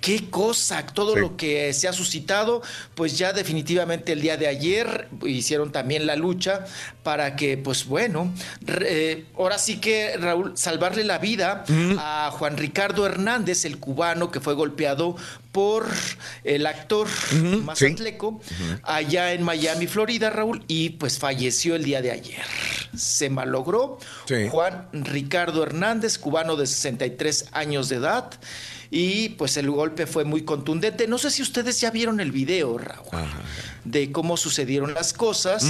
[0.00, 1.20] Qué cosa, todo Sí.
[1.20, 2.62] lo que se ha suscitado,
[2.94, 6.64] pues ya definitivamente el día de ayer hicieron también la lucha
[7.02, 8.32] para que, pues bueno,
[8.66, 11.64] eh, ahora sí que Raúl, salvarle la vida
[11.98, 15.16] a Juan Ricardo Hernández, el cubano que fue golpeado
[15.52, 15.86] por
[16.44, 17.06] el actor
[17.62, 18.40] Mazatleco
[18.82, 22.44] allá en Miami, Florida, Raúl, y pues falleció el día de ayer.
[22.96, 23.98] Se malogró.
[24.26, 24.48] Sí.
[24.50, 28.30] Juan Ricardo Hernández, cubano de 63 años de edad.
[28.90, 31.06] Y pues el golpe fue muy contundente.
[31.06, 33.26] No sé si ustedes ya vieron el video, Raúl,
[33.84, 35.66] de cómo sucedieron las cosas.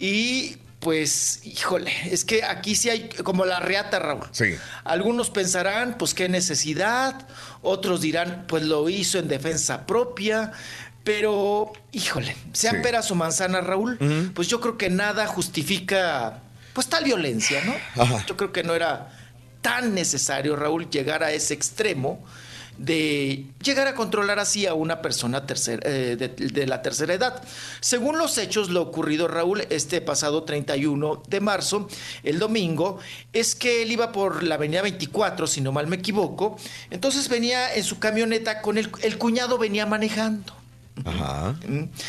[0.00, 4.24] Y pues, híjole, es que aquí sí hay como la reata, Raúl.
[4.32, 4.54] Sí.
[4.84, 7.26] Algunos pensarán, pues qué necesidad.
[7.62, 10.52] Otros dirán, pues lo hizo en defensa propia.
[11.02, 12.82] Pero, híjole, sean Sí.
[12.82, 13.96] peras o manzanas, Raúl,
[14.34, 16.40] pues yo creo que nada justifica
[16.72, 17.74] pues tal violencia, ¿no?
[18.02, 18.24] Ajá.
[18.26, 19.08] Yo creo que no era
[19.62, 22.22] tan necesario, Raúl, llegar a ese extremo
[22.78, 27.42] de llegar a controlar así a una persona tercer- eh, de, la tercera edad.
[27.80, 31.88] Según los hechos, lo ocurrido, Raúl, este pasado 31 de marzo,
[32.22, 32.98] el domingo,
[33.32, 36.56] es que él iba por la avenida 24, si no mal me equivoco,
[36.90, 40.54] entonces venía en su camioneta con el, el cuñado venía manejando.
[41.04, 41.54] Ajá.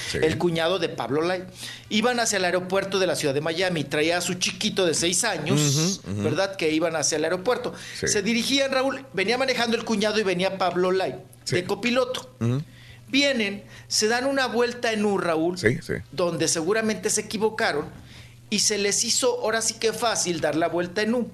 [0.10, 0.20] Sí.
[0.22, 1.44] El cuñado de Pablo Lai.
[1.90, 3.84] Iban hacia el aeropuerto de la ciudad de Miami.
[3.84, 6.02] Traía a su chiquito de seis años.
[6.06, 6.56] ¿verdad?
[6.56, 7.74] Que iban hacia el aeropuerto.
[8.00, 8.08] Sí.
[8.08, 11.16] Se dirigían, Raúl, venía manejando el cuñado y venía Pablo Lai,
[11.50, 12.36] de copiloto.
[13.10, 15.94] Vienen, se dan una vuelta en U, Raúl, Sí, sí.
[16.12, 17.86] donde seguramente se equivocaron
[18.50, 21.30] y se les hizo ahora sí que fácil dar la vuelta en U.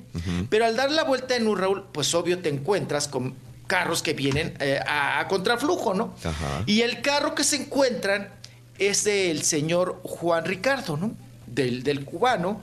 [0.50, 3.34] Pero al dar la vuelta en U, Raúl, pues obvio te encuentras con
[3.68, 6.16] carros que vienen eh, a, a contraflujo, ¿no?
[6.24, 6.64] Ajá.
[6.66, 8.30] Y el carro que se encuentran
[8.78, 11.16] es del señor Juan Ricardo, ¿no?
[11.46, 12.62] Del, del cubano.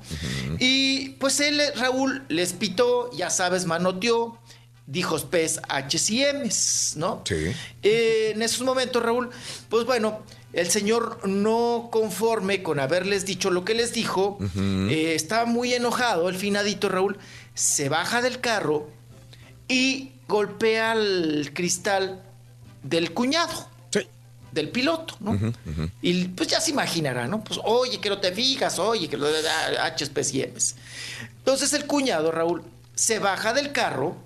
[0.59, 4.39] Y pues él, Raúl, les pitó, ya sabes, manoteó,
[4.87, 7.23] dijo PES, Hs y Ms, ¿no?
[7.25, 7.53] Sí.
[7.83, 9.31] Eh, en esos momentos, Raúl,
[9.69, 10.21] pues bueno,
[10.53, 16.29] el señor no conforme con haberles dicho lo que les dijo, eh, estaba muy enojado,
[16.29, 17.19] el finadito Raúl,
[17.55, 18.89] se baja del carro
[19.69, 22.23] y golpea el cristal
[22.83, 23.69] del cuñado,
[24.53, 25.39] del piloto, ¿no?
[26.01, 27.45] Y pues ya se imaginará, ¿no?
[27.45, 30.77] Pues oye, que no te fijas, oye, que lo de HPs y Ms.
[31.39, 32.63] Entonces el cuñado, Raúl,
[32.95, 34.17] se baja del carro,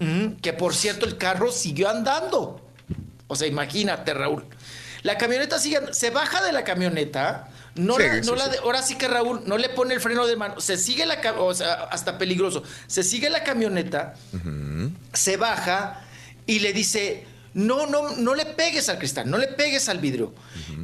[0.00, 2.60] ujú, que por cierto el carro siguió andando.
[3.26, 4.44] O sea, imagínate, Raúl.
[5.02, 7.48] La camioneta sigue, se baja de la camioneta,
[7.78, 10.00] no, Sí, la, sí, no la de- ahora sí que Raúl no le pone el
[10.00, 14.14] freno de mano, se sigue la, o sea, hasta peligroso, se sigue la camioneta,
[15.12, 16.02] se baja
[16.46, 17.24] y le dice,
[17.54, 20.34] no, no, no le pegues al cristal, no le pegues al vidrio.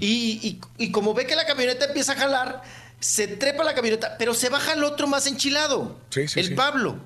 [0.00, 2.62] y, y- y como ve que la camioneta empieza a jalar,
[3.00, 6.54] se trepa la camioneta, pero se baja el otro más enchilado, Sí, el.
[6.54, 6.96] Pablo,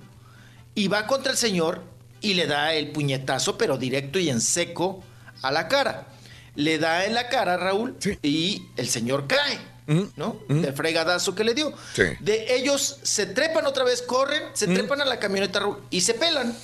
[0.74, 1.82] y va contra el señor
[2.20, 5.02] y le da el puñetazo, pero directo y en seco
[5.42, 6.06] a la cara.
[6.54, 9.58] Le da en la cara, Raúl, y el señor cae,
[10.16, 10.36] ¿no?
[10.48, 11.72] Del fregadazo que le dio.
[11.94, 12.02] Sí.
[12.20, 16.14] De ellos se trepan otra vez, corren, se trepan a la camioneta Raúl, y se
[16.14, 16.54] pelan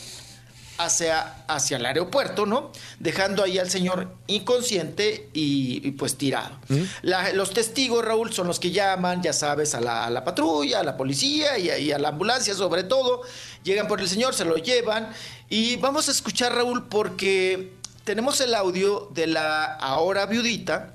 [0.77, 2.73] hacia, hacia el aeropuerto, ¿no?
[2.99, 6.57] Dejando ahí al señor inconsciente y, y, pues tirado.
[7.03, 10.81] La- los testigos, Raúl, son los que llaman, ya sabes, a la, a la patrulla,
[10.81, 13.23] a la policía y a, y a la ambulancia sobre todo.
[13.63, 15.11] Llegan por el señor, se lo llevan.
[15.49, 17.73] Y vamos a escuchar, Raúl, porque
[18.03, 20.95] tenemos el audio de la ahora viudita,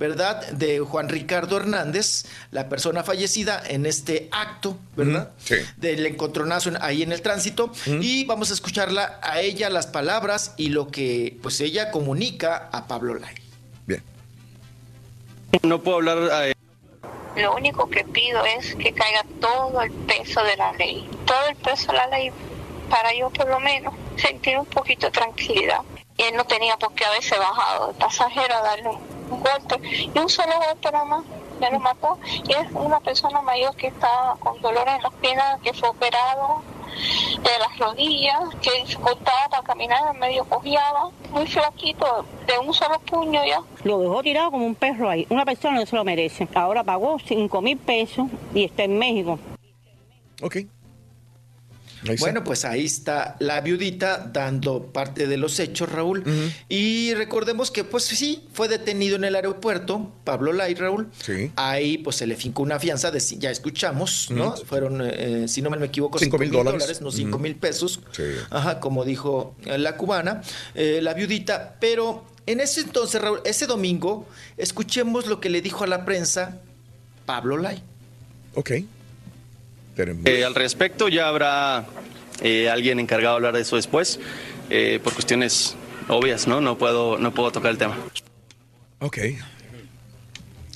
[0.00, 0.48] ¿verdad?
[0.52, 5.30] De Juan Ricardo Hernández, la persona fallecida en este acto, ¿verdad?
[5.38, 5.56] Sí.
[5.76, 7.70] Del encontronazo en- ahí en el tránsito.
[7.86, 12.86] Y vamos a escucharla a ella, las palabras y lo que pues ella comunica a
[12.88, 13.34] Pablo Lai.
[15.62, 16.46] No puedo hablar.
[16.48, 16.54] eh,
[17.36, 21.56] Lo único que pido es que caiga todo el peso de la ley, todo el
[21.56, 22.30] peso de la ley,
[22.88, 25.80] para yo por lo menos sentir un poquito de tranquilidad.
[26.16, 28.98] Y él no tenía por qué haberse bajado de pasajero a darle un
[29.38, 31.24] golpe, y un solo golpe nada más,
[31.60, 32.18] me lo mató.
[32.48, 36.62] Y es una persona mayor que está con dolores en las piernas, que fue operado
[37.42, 43.44] de las rodillas, que dificultaba para caminar, medio cojeaba, muy flaquito, de un solo puño
[43.44, 43.62] ya.
[43.84, 45.26] Lo dejó tirado como un perro ahí.
[45.30, 46.48] Una persona no se lo merece.
[46.54, 49.38] Ahora pagó 5 mil pesos y está en México.
[50.42, 50.56] Ok.
[52.18, 56.24] Bueno, pues ahí está la viudita dando parte de los hechos, Raúl.
[56.68, 61.08] Y recordemos que, pues sí, fue detenido en el aeropuerto, Pablo Lai, Raúl.
[61.22, 61.52] Sí.
[61.56, 64.56] Ahí, pues se le fincó una fianza de, ya escuchamos, ¿no?
[64.56, 66.80] Fueron, eh, si no me equivoco, Cinco mil dólares.
[66.80, 67.42] dólares, no cinco Ujú.
[67.42, 68.00] mil pesos.
[68.12, 68.22] Sí.
[68.50, 70.42] Ajá, como dijo eh, la cubana,
[70.74, 71.76] eh, la viudita.
[71.80, 76.58] Pero en ese entonces, Raúl, ese domingo, escuchemos lo que le dijo a la prensa
[77.26, 77.82] Pablo Lai.
[78.54, 78.70] Ok.
[79.96, 81.86] Eh, al respecto ya habrá
[82.42, 84.18] eh, alguien encargado de hablar de eso después,
[84.70, 85.76] eh, por cuestiones
[86.08, 86.60] obvias, ¿no?
[86.60, 87.96] No puedo, no puedo tocar el tema.
[89.00, 89.18] Ok.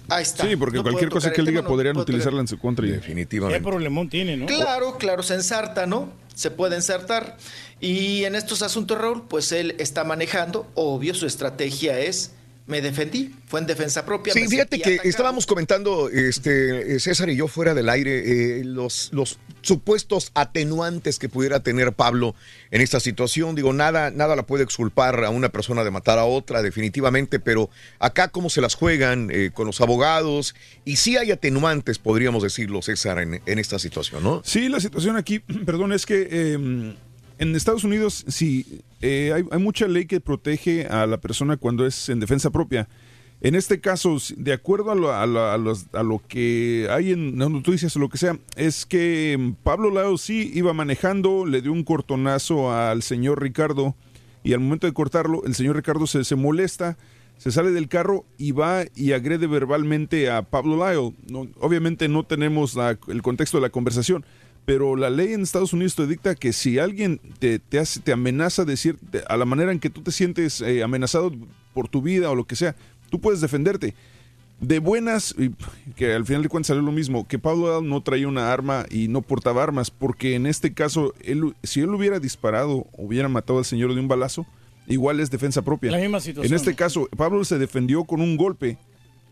[0.08, 0.46] Ahí está.
[0.46, 2.84] Sí, porque No cualquier cosa que él diga tema, no podrían utilizarla en su contra.
[2.86, 3.62] y- ¿Qué Definitivamente.
[3.62, 4.46] problemón tiene, no?
[4.46, 6.12] Claro, claro, se ensarta, ¿no?
[6.34, 7.38] Se puede ensartar.
[7.80, 12.32] Y en estos asuntos, Raúl, pues él está manejando, obvio, su estrategia es,
[12.66, 14.32] me defendí, fue en defensa propia.
[14.32, 15.08] Sí, fíjate que atacado.
[15.08, 21.28] estábamos comentando, este, César y yo fuera del aire, eh, los, los supuestos atenuantes que
[21.28, 22.34] pudiera tener Pablo
[22.70, 23.54] en esta situación.
[23.54, 27.68] Digo, nada, nada la puede exculpar a una persona de matar a otra, definitivamente, pero
[27.98, 30.54] acá cómo se las juegan eh, con los abogados,
[30.86, 34.40] y sí hay atenuantes, podríamos decirlo, César, en, en esta situación, ¿no?
[34.42, 36.94] Sí, la situación aquí, perdón, es que eh,
[37.38, 42.08] en Estados Unidos sí eh, hay, mucha ley que protege a la persona cuando es
[42.08, 42.88] en defensa propia.
[43.40, 45.54] En este caso, de acuerdo a lo, a lo- a
[45.92, 49.90] a lo que hay en las noticias o lo que sea, es que mm, Pablo
[49.90, 53.94] Lao sí iba manejando, le dio un cortonazo al señor Ricardo
[54.44, 56.96] y al momento de cortarlo, el señor Ricardo se, se molesta,
[57.36, 60.76] se sale del carro y va y agrede verbalmente a Pablo.
[61.28, 64.24] No, obviamente no tenemos la- el contexto de la conversación,
[64.64, 68.12] pero la ley en Estados Unidos te dicta que si alguien te, te, hace, te
[68.12, 71.32] amenaza decir a la manera en que tú te sientes eh, amenazado
[71.72, 72.74] por tu vida o lo que sea,
[73.10, 73.94] tú puedes defenderte.
[74.60, 75.50] De buenas, y
[75.94, 79.08] que al final de cuentas salió lo mismo, que Pablo no traía una arma y
[79.08, 83.64] no portaba armas, porque en este caso, él, si él hubiera disparado, hubiera matado al
[83.64, 84.46] señor de un balazo,
[84.86, 85.90] igual es defensa propia.
[85.90, 86.52] La misma situación.
[86.52, 88.78] En este caso, Pablo se defendió con un golpe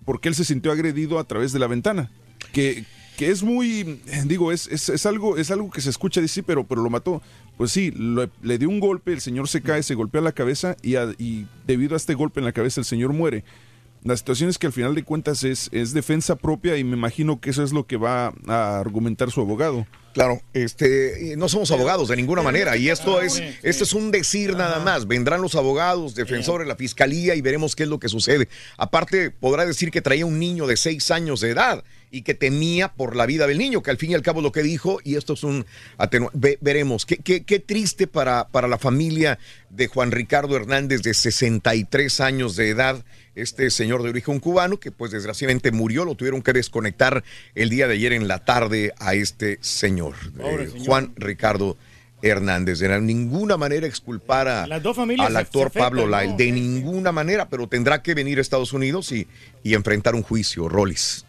[0.05, 2.11] porque él se sintió agredido a través de la ventana.
[2.53, 2.85] Que,
[3.17, 6.65] que es muy, digo, es, es, es algo, es algo que se escucha decir, pero,
[6.65, 7.23] pero lo mató.
[7.59, 10.77] Pues sí, lo- le dio un golpe, el señor se cae, se golpea la cabeza
[10.83, 13.45] y, a- y debido a este golpe en la cabeza el señor muere.
[14.05, 17.39] La situación es que al final de cuentas es, es defensa propia y me imagino
[17.41, 19.87] que eso es lo que va a argumentar su abogado.
[20.13, 24.57] Claro, este, no somos abogados de ninguna manera y esto es, esto es un decir
[24.57, 25.07] nada más.
[25.07, 28.49] Vendrán los abogados, defensores, la fiscalía y veremos qué es lo que sucede.
[28.77, 31.85] Aparte, podrá decir que traía un niño de seis años de edad
[32.15, 34.53] y que temía por la vida del niño, que al fin y al cabo lo
[34.53, 35.65] que dijo, y esto es un
[35.97, 36.39] atenuante.
[36.39, 37.07] Ve- veremos.
[37.07, 39.39] Qué, qué- qué triste para, para la familia
[39.71, 43.03] de Juan Ricardo Hernández, de 63 años de edad,
[43.35, 47.25] este señor de origen cubano, que pues desgraciadamente murió, lo tuvieron que desconectar
[47.55, 50.87] el día de ayer en la tarde a este señor, eh, señor.
[50.87, 51.79] Juan Ricardo
[52.21, 52.79] Hernández.
[52.79, 54.67] De ninguna manera exculpar a-
[55.25, 56.21] al actor se Pablo ¿no?
[56.21, 59.27] Lyle, de ninguna manera, pero tendrá que venir a Estados Unidos y,
[59.63, 61.25] y enfrentar un juicio, Rollis.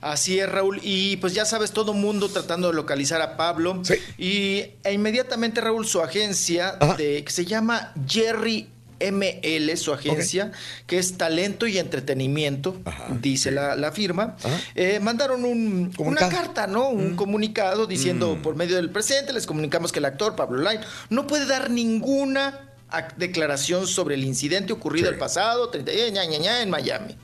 [0.00, 0.80] Así es, Raúl.
[0.82, 3.82] Y pues ya sabes, todo mundo tratando de localizar a Pablo.
[4.18, 8.68] Y e inmediatamente, Raúl, su agencia, de, que se llama Jerry
[9.02, 10.52] ML, su agencia,
[10.86, 12.76] que es Talento y Entretenimiento,
[13.20, 14.36] dice la, la firma,
[14.74, 16.88] eh, mandaron un- una carta, ¿no?
[16.90, 18.42] Un comunicado diciendo Mm.
[18.42, 22.69] por medio del presidente, les comunicamos que el actor Pablo Lai no puede dar ninguna
[23.16, 27.16] declaración sobre el incidente ocurrido el pasado 30 eh, ña, ña, ña, en Miami.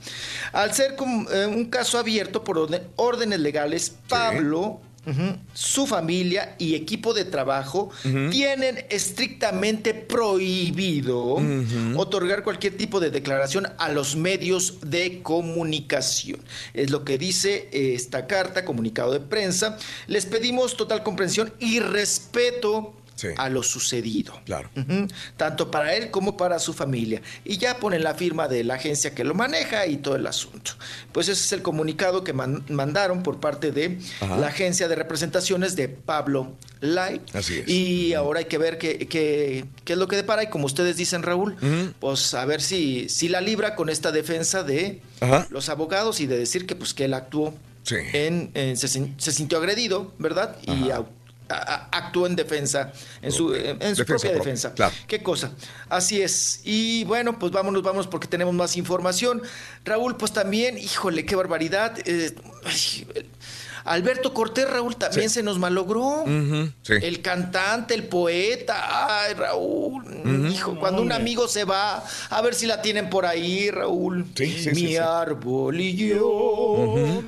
[0.53, 0.95] Al ser
[1.33, 4.81] eh, un caso abierto por orden- órdenes legales, Pablo,
[5.53, 7.89] su familia y equipo de trabajo
[8.29, 11.37] tienen estrictamente prohibido
[11.95, 16.41] otorgar cualquier tipo de declaración a los medios de comunicación.
[16.73, 19.77] Es lo que dice eh, esta carta, comunicado de prensa.
[20.07, 22.93] Les pedimos total comprensión y respeto
[23.37, 24.39] a lo sucedido.
[24.45, 24.69] Claro.
[25.37, 27.21] Tanto para él como para su familia.
[27.45, 30.71] Y ya ponen la firma de la agencia que lo maneja y todo el asunto.
[31.11, 34.37] Pues ese es el comunicado que man- mandaron por parte de Ajá.
[34.37, 37.21] la agencia de representaciones de Pablo Lai.
[37.33, 37.67] Así es.
[37.67, 40.43] Y ahora hay que ver qué, qué- qué es lo que depara.
[40.43, 41.55] Y como ustedes dicen, Raúl,
[41.99, 45.47] pues a ver si, si la libra con esta defensa de Ajá.
[45.49, 47.53] los abogados y de decir que pues que él actuó
[48.13, 50.57] en, en- se, sin- se sintió agredido, ¿verdad?
[50.63, 51.05] Y au- a- a-
[51.49, 54.73] actuó en defensa, en su, en su Defensa propia propia, defensa.
[54.73, 54.93] claro.
[55.07, 55.51] Qué cosa.
[55.89, 56.61] Así es.
[56.63, 59.41] Y bueno, pues vámonos, vámonos porque tenemos más información.
[59.85, 61.97] Raúl, pues también, híjole, qué barbaridad.
[62.05, 62.33] eh,
[62.65, 63.07] ay,
[63.85, 65.35] Alberto Cortés, Raúl, también Sí.
[65.35, 66.25] se nos malogró.
[66.81, 66.93] Sí.
[67.01, 69.21] El cantante, el poeta.
[69.23, 70.49] Ay, Raúl.
[70.51, 74.25] Hijo, cuando un amigo se va, a ver si la tienen por ahí, Raúl.
[74.35, 74.97] sí, sí, Mi sí.
[74.97, 77.21] árbol y yo.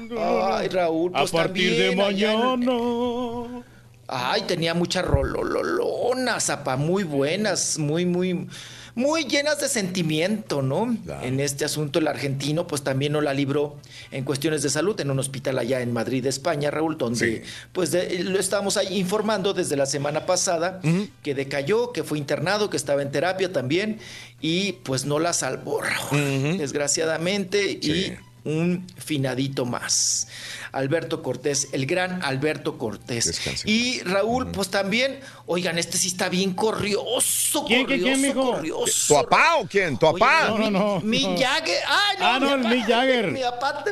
[0.52, 3.64] Ay, Raúl, A pues partir de también en- mañana.
[4.12, 8.48] Ay, tenía muchas rololonas, zapa, muy buenas, muy, muy,
[8.96, 10.98] muy llenas de sentimiento, ¿no?
[11.22, 13.78] En este asunto el argentino pues también no la libró
[14.12, 18.24] en cuestiones de salud en un hospital allá en Madrid, España, Raúl, donde pues de-
[18.24, 20.82] lo estábamos ahí informando desde la semana pasada
[21.24, 24.00] que decayó, que fue internado, que estaba en terapia también
[24.42, 28.14] y pues no la salvó, Raúl, desgraciadamente y
[28.46, 30.28] un finadito más.
[30.72, 33.40] Alberto Cortés, el gran Alberto Cortés.
[33.66, 38.52] Y Raúl, pues también, oigan, este sí está bien corrioso, ¿Quién, quién, corrioso, quién, mijo?
[38.52, 39.08] corrioso.
[39.16, 39.98] ¿Tu papá o quién?
[39.98, 40.56] ¿Tu papá?
[41.04, 41.78] mi- Mick Jagger.
[41.88, 43.32] Ay, no, Ah, no, mi el Mick Jagger.
[43.32, 43.84] mi papá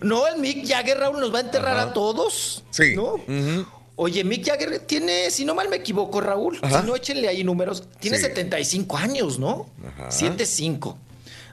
[0.00, 2.64] no, el Mick Jagger, Raúl, nos va a enterrar a todos.
[2.70, 2.94] Sí.
[2.96, 3.16] ¿No?
[3.96, 6.80] Oye, Mick Jagger tiene, si no mal me equivoco, Raúl, Ajá.
[6.80, 8.24] si no échenle ahí números, tiene Sí.
[8.24, 9.66] 75 años, ¿no?
[9.86, 10.08] Ajá.
[10.10, 10.96] 7-5.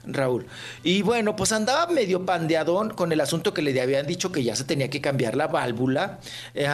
[0.04, 0.46] Raúl.
[0.82, 4.56] Y bueno, pues andaba medio pandeadón con el asunto que le habían dicho que ya
[4.56, 6.18] se tenía que cambiar la válvula
[6.54, 6.68] eh,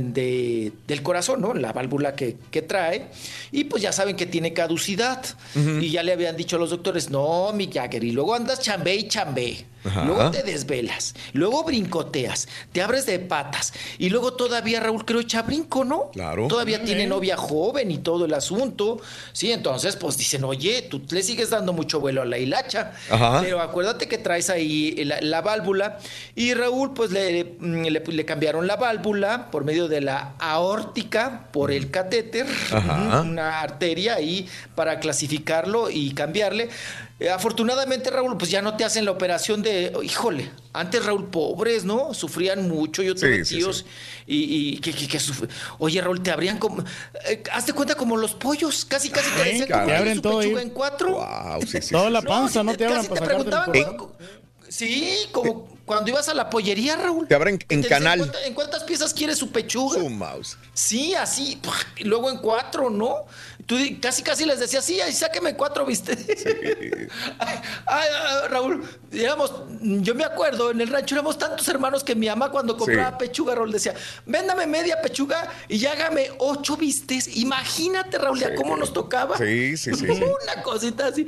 [0.00, 1.54] de, del corazón, ¿no?
[1.54, 3.08] La válvula que, que trae.
[3.52, 5.24] Y pues ya saben que tiene caducidad.
[5.54, 8.04] Y ya le habían dicho a los doctores, no, mi Jagger.
[8.04, 9.66] Y luego andas chambé y chambé.
[9.84, 10.04] Ajá.
[10.04, 11.14] Luego te desvelas.
[11.32, 12.48] Luego brincoteas.
[12.72, 13.72] Te abres de patas.
[13.98, 16.10] Y luego todavía Raúl creo echa brinco, ¿no?
[16.12, 16.48] Claro.
[16.48, 19.00] Todavía tiene novia joven y todo el asunto.
[19.32, 22.73] Sí, entonces pues dicen, oye, tú le sigues dando mucho vuelo a la hilacha.
[22.76, 23.40] Ajá.
[23.42, 25.98] Pero acuérdate que traes ahí la, la válvula.
[26.34, 31.48] Y Raúl, pues le, mm, le, le cambiaron la válvula por medio de la aórtica
[31.52, 32.46] por el catéter.
[32.72, 33.22] Ajá.
[33.22, 36.68] Una arteria ahí para clasificarlo y cambiarle.
[37.20, 41.84] Eh, afortunadamente, Raúl, pues ya no te hacen la operación de, híjole, antes Raúl, pobres,
[41.84, 42.12] ¿no?
[42.12, 43.86] Sufrían mucho, yo tuve Sí, sí, tíos
[44.26, 46.82] y, y que, que- que suf- Oye, Raúl, te abrían como,
[47.28, 49.86] eh, hazte cuenta como los pollos, casi, casi te caray.
[49.86, 50.52] Te abren su todo ahí.
[50.54, 51.12] en cuatro.
[51.12, 51.90] Wow, sí, sí.
[51.90, 53.86] Toda la No, panza, sí ¿no te- casi para sacarte el?
[54.68, 57.28] Sí, como cuando ibas a la pollería, Raúl.
[57.28, 58.18] Te abren en Te decían, canal.
[58.18, 60.00] ¿cuánta- ¿En cuántas piezas quieres su pechuga?
[60.00, 60.56] Su mouse.
[60.72, 61.60] Sí, así,
[61.96, 63.18] y luego en cuatro, ¿no?
[63.66, 66.12] Tú casi casi les decías, sí, ahí sáqueme cuatro, ¿viste?
[67.38, 72.14] Ay, ay, ay, Raúl, digamos, yo me acuerdo, en el rancho éramos tantos hermanos que
[72.14, 73.16] mi mamá cuando compraba Sí.
[73.20, 73.94] pechuga, Raúl, decía,
[74.26, 77.36] véndame media pechuga y hágame ocho vistes.
[77.36, 79.38] Imagínate, Raúl, ya cómo nos tocaba.
[79.38, 80.22] Sí, sí, sí, sí.
[80.44, 81.26] Una cosita así.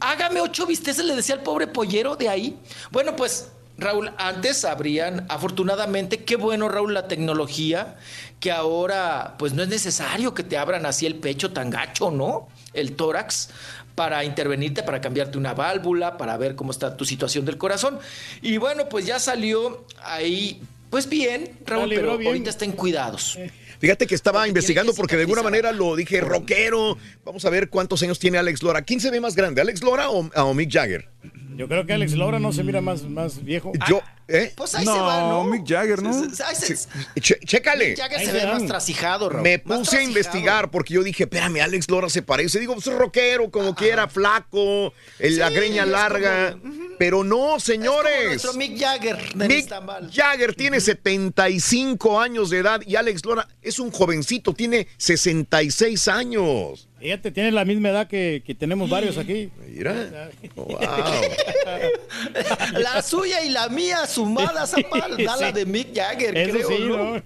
[0.00, 2.58] Hágame ocho bisteces, le decía al pobre pollero de ahí.
[2.90, 7.96] Bueno, pues, Raúl, antes abrían, afortunadamente, qué bueno, Raúl, la tecnología,
[8.40, 12.48] que ahora, pues no es necesario que te abran así el pecho tan gacho, ¿no?
[12.74, 13.50] El tórax
[13.94, 17.98] para intervenirte, para cambiarte una válvula, para ver cómo está tu situación del corazón.
[18.42, 22.28] Y bueno, pues ya salió ahí, pues bien, Raúl, pero bien.
[22.28, 23.38] ahorita está en cuidados.
[23.78, 26.96] Fíjate que estaba Porque investigando porque de alguna manera lo dije rockero.
[27.24, 28.82] Vamos a ver cuántos años tiene Alex Lora.
[28.82, 31.08] ¿Quién se ve más grande, Alex Lora o, o Mick Jagger?
[31.56, 33.72] Yo creo que Alex Laura no se mira más, más viejo.
[33.88, 34.52] Yo, ¿eh?
[34.56, 35.44] Pues ahí No, se va, ¿no?
[35.44, 36.12] Mick Jagger, ¿no?
[36.12, 36.88] Se- se- ahí se-
[37.20, 37.88] Che- chécale.
[37.90, 39.42] Mick Jagger Ahí se se ve más trasijado, Raúl.
[39.42, 42.60] Me puse a investigar porque yo dije, espérame, Alex Lora se parece.
[42.60, 46.52] Digo, pues es rockero, como quiera, flaco, la greña larga.
[46.52, 48.26] como- Pero no, Es como señores.
[48.26, 49.68] nuestro Mick Jagger de Mick.
[50.14, 56.85] Jagger tiene 75 años de edad y Alex Lora es un jovencito, tiene 66 años.
[56.98, 59.50] Fíjate, tiene la misma edad que, que tenemos varios aquí.
[59.68, 59.94] Mira.
[62.72, 66.84] La suya y la mía sumadas, zapá, da la de Mick Jagger, Eso creo, sí,
[66.84, 67.14] ¿no?
[67.14, 67.22] ¿no?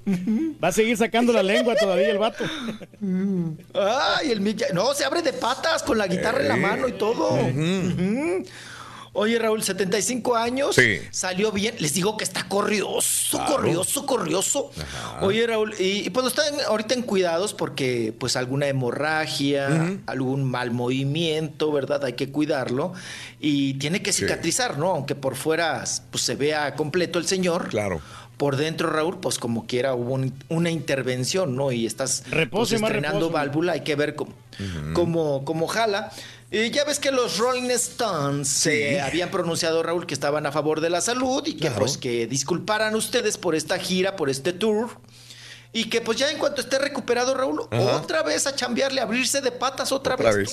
[0.62, 2.44] Va a seguir sacando la lengua todavía el vato.
[3.74, 4.74] Ay, el Mick Jagger.
[4.74, 7.38] No, se abre de patas con la guitarra en la mano y todo.
[9.12, 10.76] Oye, Raúl, 75 años.
[10.76, 10.98] Sí.
[11.10, 11.74] Salió bien.
[11.80, 13.56] Les digo que está corrioso, Claro.
[13.56, 14.70] corrioso, corrioso.
[15.20, 20.70] Oye, Raúl, y, y pues están ahorita en cuidados porque pues alguna hemorragia, algún mal
[20.70, 22.04] movimiento, ¿verdad?
[22.04, 22.92] Hay que cuidarlo.
[23.40, 24.22] Y tiene que Sí.
[24.22, 24.90] cicatrizar, ¿no?
[24.92, 27.68] Aunque por fuera pues se vea completo el señor.
[27.68, 28.00] Claro.
[28.36, 31.72] Por dentro, Raúl, pues como quiera hubo un- una intervención, ¿no?
[31.72, 33.32] Y estás Repose, pues, más estrenando reposo.
[33.32, 34.32] válvula, hay que ver cómo,
[34.94, 36.10] cómo, cómo jala.
[36.52, 40.80] Y ya ves que los Rolling Stones se habían pronunciado, Raúl, que estaban a favor
[40.80, 41.76] de la salud y que Claro.
[41.78, 44.88] pues que disculparan ustedes por esta gira, por este tour.
[45.72, 47.96] Y que pues ya en cuanto esté recuperado, Raúl, Ajá.
[47.98, 50.50] otra vez a chambearle, a abrirse de patas otra, Otra vez.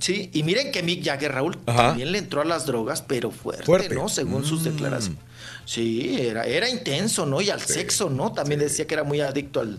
[0.00, 1.88] sí, y miren que Mick Jagger, Raúl, Ajá.
[1.88, 3.94] también le entró a las drogas, pero fuerte, Fuerte.
[3.94, 4.08] ¿no?
[4.10, 4.64] Según sus Mm.
[4.64, 5.18] declaraciones.
[5.64, 7.40] Sí, era, era intenso, ¿no?
[7.40, 8.32] Y al sexo, ¿no?
[8.32, 9.78] También decía que era muy adicto al,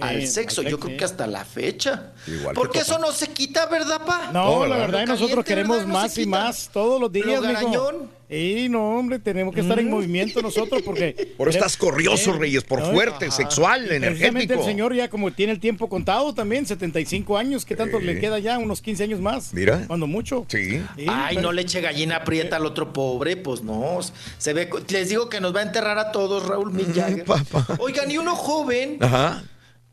[0.00, 0.62] al sexo.
[0.62, 2.12] al Yo creo que hasta la fecha.
[2.26, 4.30] Igual que Porque eso no se quita, ¿verdad, pa?
[4.32, 5.06] No, No, la ¿verdad?
[5.06, 5.92] nosotros queremos ¿verdad?
[5.92, 8.22] No se más y más todos los días, Lo.
[8.34, 11.34] Y no, hombre, tenemos que estar en movimiento nosotros porque...
[11.36, 13.36] Por estás corrioso, Reyes, por No, fuerte, ajá.
[13.36, 14.54] sexual, Precisamente energético.
[14.60, 18.06] el señor ya como tiene el tiempo contado también, 75 años, ¿qué tanto Sí.
[18.06, 18.56] le queda ya?
[18.58, 19.52] Unos 15 años más.
[19.52, 19.84] Mira.
[19.86, 20.46] Cuando mucho.
[20.48, 20.80] Sí.
[20.96, 23.98] Sí, Ay, pero- no le eche gallina aprieta al otro pobre, pues no.
[24.38, 26.72] Se ve, les digo que nos va a enterrar a todos, Raúl
[27.26, 27.66] papá.
[27.80, 29.44] Oigan, y uno joven, Ajá.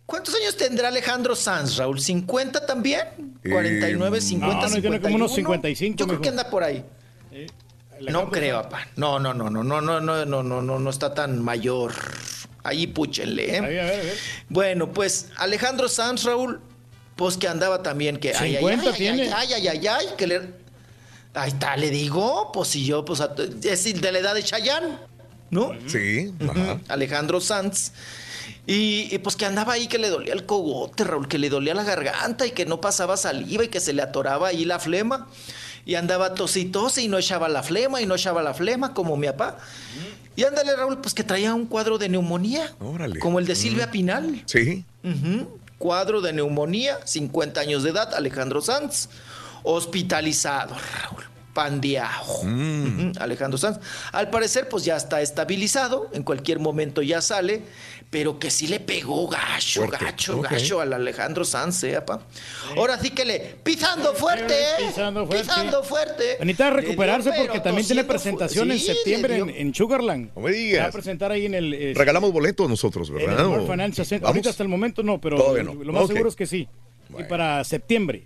[0.09, 1.99] ¿Cuántos años tendrá Alejandro Sanz, Raúl?
[1.99, 3.01] ¿50 también?
[3.43, 5.01] Eh, 49, 50, no, no, tiene 51.
[5.01, 6.83] como unos 55, Yo creo que anda por ahí.
[8.01, 8.87] No creo, papá.
[8.95, 11.93] No, no, no, no, no, no, no, no, no, no, no está tan mayor.
[12.63, 13.57] Ahí púchenle, ¿eh?
[13.59, 14.17] A ver, a ver, a ver.
[14.49, 16.61] Bueno, pues Alejandro Sanz, Raúl,
[17.15, 19.33] pues que andaba también que ay, ay, 50 ay, tiene.
[19.33, 20.41] ay, ay, ay, ay, que le
[21.33, 24.97] Ahí está, le digo, pues si yo pues a- es de la edad de Chayanne,
[25.51, 25.71] ¿no?
[25.87, 26.33] Sí.
[26.39, 26.79] Ujú, Ajá.
[26.87, 27.91] Alejandro Sanz.
[28.67, 31.73] Y, y, pues que andaba ahí que le dolía el cogote, Raúl, que le dolía
[31.73, 35.27] la garganta y que no pasaba saliva y que se le atoraba ahí la flema.
[35.85, 39.27] Y andaba tositose y no echaba la flema y no echaba la flema como mi
[39.27, 39.57] papá.
[40.35, 42.73] Y ándale, Raúl, pues que traía un cuadro de neumonía.
[42.79, 43.19] Órale.
[43.19, 44.43] Como el de Silvia Pinal.
[44.45, 44.85] Sí.
[45.77, 49.09] Cuadro de neumonía, 50 años de edad, Alejandro Sanz.
[49.63, 51.28] Hospitalizado, Raúl.
[51.59, 52.43] Pandeado.
[52.43, 53.11] Mm.
[53.19, 53.79] Alejandro Sanz.
[54.13, 56.09] Al parecer, pues ya está estabilizado.
[56.13, 57.63] En cualquier momento ya sale.
[58.09, 60.03] Pero que sí le pegó gacho, Fuerte.
[60.05, 62.21] gacho, gacho al Alejandro Sanz, ¿eh, apa?
[62.77, 63.39] Ahora sí que le.
[63.61, 64.87] Pisando fuerte, ¿eh?
[64.87, 65.43] Pisando fuerte.
[65.43, 66.23] Pisando fuerte.
[66.39, 70.31] Necesita recuperarse dio, porque también tiene presentación en sí, septiembre en, en Sugarland.
[70.35, 70.77] No me digas.
[70.77, 71.73] Se va a presentar ahí en el...
[71.73, 73.41] eh, Regalamos boletos nosotros, en ¿verdad?
[73.41, 74.23] el World ¿O- Financial Center.
[74.23, 74.35] ¿Vamos?
[74.37, 75.73] Ahorita hasta el momento no, pero no.
[75.75, 76.67] lo más seguro es que sí.
[77.19, 78.23] Y para septiembre.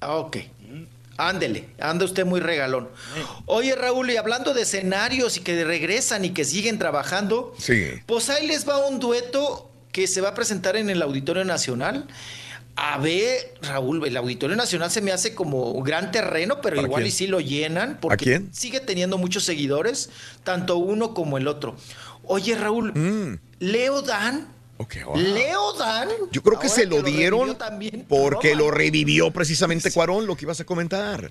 [0.00, 0.36] Ah, Ok.
[1.18, 2.88] Ándele, anda usted muy regalón.
[3.46, 7.84] Oye, Raúl, y hablando de escenarios y que regresan y que siguen trabajando, Sí.
[8.06, 12.06] pues ahí les va un dueto que se va a presentar en el Auditorio Nacional.
[12.78, 16.86] A ver, Raúl, el Auditorio Nacional se me hace como un gran terreno, pero ¿Para
[16.86, 17.08] igual quién?
[17.08, 18.50] y sí lo llenan, porque quién?
[18.52, 20.10] sigue teniendo muchos seguidores,
[20.44, 21.76] tanto uno como el otro.
[22.24, 23.38] Oye, Raúl, Mm.
[23.60, 24.48] Leo Dan,
[24.78, 25.16] Wow.
[25.16, 26.08] Leo Dan.
[26.32, 28.62] Yo creo que se lo dieron también porque Roma.
[28.62, 31.30] lo revivió precisamente Cuarón, lo que ibas a comentar.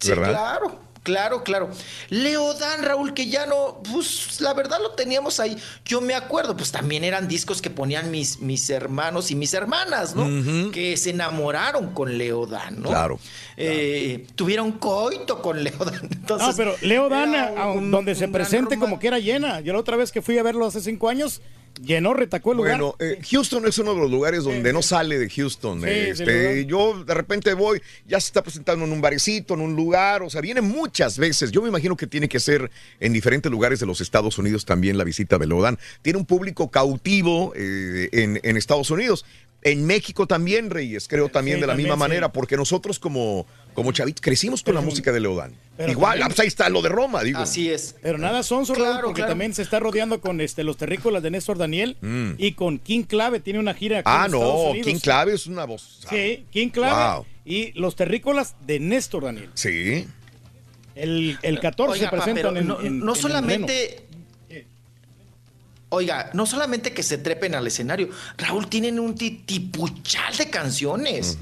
[0.00, 0.30] Sí, ¿Verdad?
[0.30, 1.70] claro, claro, claro.
[2.10, 5.56] Leo Dan, Raúl, que ya no, pues la verdad lo teníamos ahí.
[5.84, 10.14] Yo me acuerdo, pues también eran discos que ponían mis, mis hermanos y mis hermanas,
[10.16, 10.70] ¿no?
[10.72, 12.88] Que se enamoraron con Leo Dan, ¿no?
[12.88, 13.18] Claro,
[13.56, 16.00] Eh, Tuvieron coito con Leo Dan.
[16.12, 19.18] Entonces, No, pero Leo Dan, era a- un- donde se un presente como que era
[19.18, 19.60] llena.
[19.60, 21.40] Yo la otra vez que fui a verlo hace cinco años,
[21.84, 22.78] llenó, retacó el lugar.
[22.78, 25.82] Bueno, eh, Houston es uno de los lugares donde no sale de Houston.
[25.82, 29.74] Sí, este, yo de repente voy, ya se está presentando en un barecito, en un
[29.74, 31.50] lugar, o sea, viene muchas veces.
[31.50, 32.70] Yo me imagino que tiene que ser
[33.00, 35.78] en diferentes lugares de los Estados Unidos también la visita de Lodan.
[36.02, 39.24] Tiene un público cautivo eh, en, en Estados Unidos.
[39.64, 42.08] En México también, Reyes, creo también Sí, de la también, misma sí.
[42.10, 45.52] manera, porque nosotros como, como chavitos crecimos con la música de Leodán.
[45.78, 47.38] Igual, también- ah, pues ahí está lo de Roma, digo.
[47.38, 47.94] Así es.
[48.02, 49.30] Pero nada son Raúl, Claro, porque claro.
[49.30, 52.32] también se está rodeando con este, los terrícolas de Néstor Daniel Mm.
[52.38, 53.38] y con King Clave.
[53.38, 54.86] Tiene una gira aquí Ah, en Estados no, Unidos.
[54.88, 56.00] King Clave es una voz.
[56.10, 57.26] Sí, King Clave Wow.
[57.44, 59.50] y los terrícolas de Néstor Daniel.
[59.54, 60.06] Sí.
[60.94, 64.06] El, el 14 Oiga, pa, presentan pero en, no, en- no en el solamente.
[65.94, 71.36] Oiga, no solamente que se trepen al escenario, Raúl, tienen un ti- tipuchal de canciones.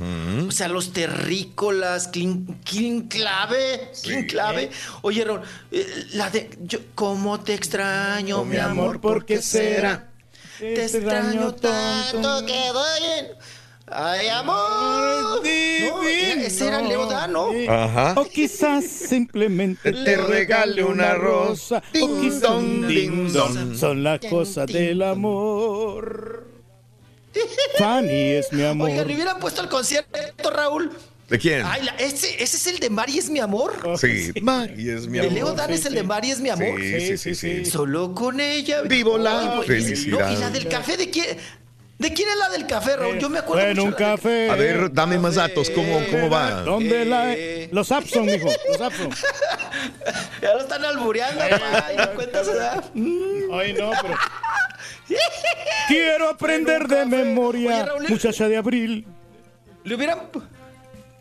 [0.48, 2.46] O sea, los terrícolas, King,
[3.08, 4.70] Clave, King Clave.
[5.02, 9.00] Oye, Raúl, eh, la de yo, ¿Cómo te extraño, Oh, mi amor?
[9.00, 10.08] ¿Por qué será?
[10.58, 13.26] Te extraño tanto que voy en...
[13.92, 15.42] Ay, amor.
[15.42, 17.48] No, ese era Leo Dan, ¿no?
[17.68, 18.14] Ajá.
[18.16, 21.82] O quizás simplemente te regale una rosa.
[22.00, 23.74] O quizás un ding dong.
[23.76, 26.46] Son las cosas del amor.
[27.78, 28.90] Fanny es mi amor.
[28.90, 30.90] Oigan, le hubieran puesto el concierto, Raúl.
[31.28, 31.62] ¿De quién?
[31.64, 33.72] Ay, la- ese, ese es el de Mari es mi amor.
[34.00, 35.32] Sí, Mari es mi De amor.
[35.32, 36.80] Leo Dan es el de Mari es mi amor.
[36.80, 37.64] Sí, sí, sí, sí.
[37.64, 38.82] Solo con ella.
[38.82, 40.28] Vivo la Ay, pues, felicidad.
[40.28, 41.36] no, y la del café, ¿de quién?
[42.00, 43.18] ¿De quién es la del café, Raúl?
[43.18, 43.62] Yo me acuerdo.
[43.62, 44.50] En mucho un de la del- café.
[44.50, 45.68] A ver, dame más datos.
[45.70, 46.62] ¿Cómo, cómo va?
[46.62, 47.34] ¿Dónde la.?
[47.72, 48.48] Los Abson, mijo.
[48.72, 49.10] Los Abson.
[50.42, 52.82] Ya lo están albureando, pa, y no cuentas edad.
[53.52, 54.14] Ay, no, pero.
[55.88, 59.06] Quiero aprender de memoria, Oye, Raúl, muchacha de abril.
[59.84, 60.18] Le hubieran,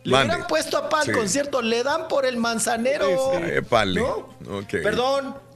[0.04, 0.28] le Mande.
[0.34, 1.12] hubieran puesto a Pan Sí.
[1.12, 3.34] concierto, le dan por el manzanero.
[3.46, 4.02] Épale.
[4.02, 4.70] Ok.
[4.84, 5.28] Perdón.
[5.28, 5.49] eh, Le-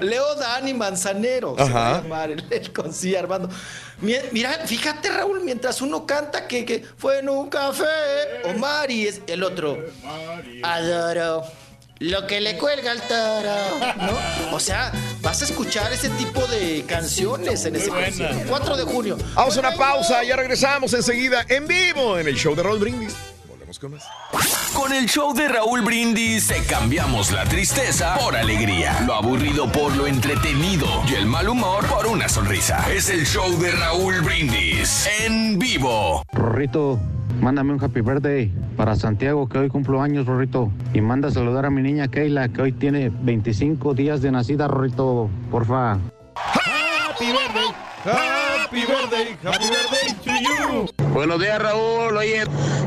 [0.00, 1.54] Leo Dani Manzanero.
[1.56, 1.72] se Ajá.
[1.72, 3.48] va a llamar el, el concierto, Armando.
[4.00, 7.84] Mi- Mira, fíjate, Raúl, mientras uno canta que, que fue en un café,
[8.44, 9.78] o Mari es el otro.
[10.62, 11.44] Adoro
[12.00, 13.56] lo que le cuelga al toro,
[13.96, 14.54] ¿no?
[14.56, 18.38] O sea, vas a escuchar ese tipo de canciones en ese concierto.
[18.48, 19.18] 4 de junio.
[19.34, 23.16] Vamos a una pausa, ya regresamos enseguida en vivo en el show de Roll Brindis.
[23.68, 24.72] Volvemos con más.
[24.74, 29.94] Con el show de Raúl Brindis te cambiamos la tristeza por alegría, lo aburrido por
[29.94, 32.90] lo entretenido y el mal humor por una sonrisa.
[32.90, 36.22] Es el show de Raúl Brindis en vivo.
[36.32, 36.98] Rorrito,
[37.40, 40.72] mándame un happy birthday para Santiago, que hoy cumplo años, Rorrito.
[40.94, 44.66] Y manda a saludar a mi niña Keila, que hoy tiene 25 días de nacida,
[44.68, 45.98] Rorrito, porfa.
[46.34, 47.87] Happy birthday.
[48.12, 49.36] Happy birthday.
[49.44, 51.08] Happy birthday to you.
[51.12, 52.16] Buenos días, Raúl.
[52.16, 52.44] Oye,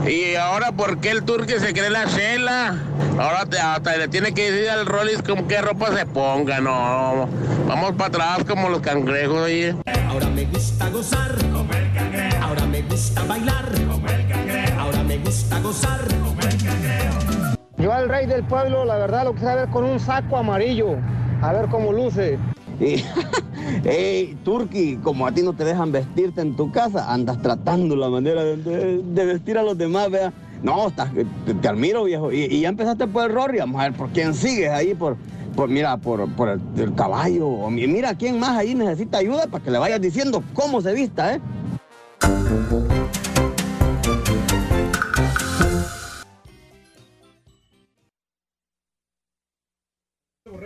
[0.07, 2.75] ¿y ahora por qué el turque se cree la chela?
[3.19, 7.27] Ahora te- hasta le tiene que decir al Rollis con qué ropa se ponga, no.
[7.67, 9.75] Vamos para atrás como los cangrejos, oye.
[10.09, 12.37] Ahora me gusta gozar, como el cangrejo.
[12.43, 14.79] Ahora me gusta bailar, como el cangrejo.
[14.79, 17.57] Ahora me gusta gozar, como el cangrejo.
[17.77, 20.95] Yo al rey del pueblo, la verdad, lo quisiera ver con un saco amarillo.
[21.41, 22.37] A ver cómo luce.
[23.85, 28.09] Ey, Turki, como a ti no te dejan vestirte en tu casa, andas tratando la
[28.09, 30.33] manera de, vestir a los demás, vea.
[30.63, 32.31] No, estás, te, te admiro, viejo.
[32.31, 35.17] Y, y ya empezaste por el Rory, vamos a ver por quién sigues ahí, por,
[35.55, 37.69] por mira, por, por el, el caballo.
[37.69, 41.35] Y mira quién más ahí necesita ayuda para que le vayas diciendo cómo se vista,
[41.35, 41.41] ¿eh?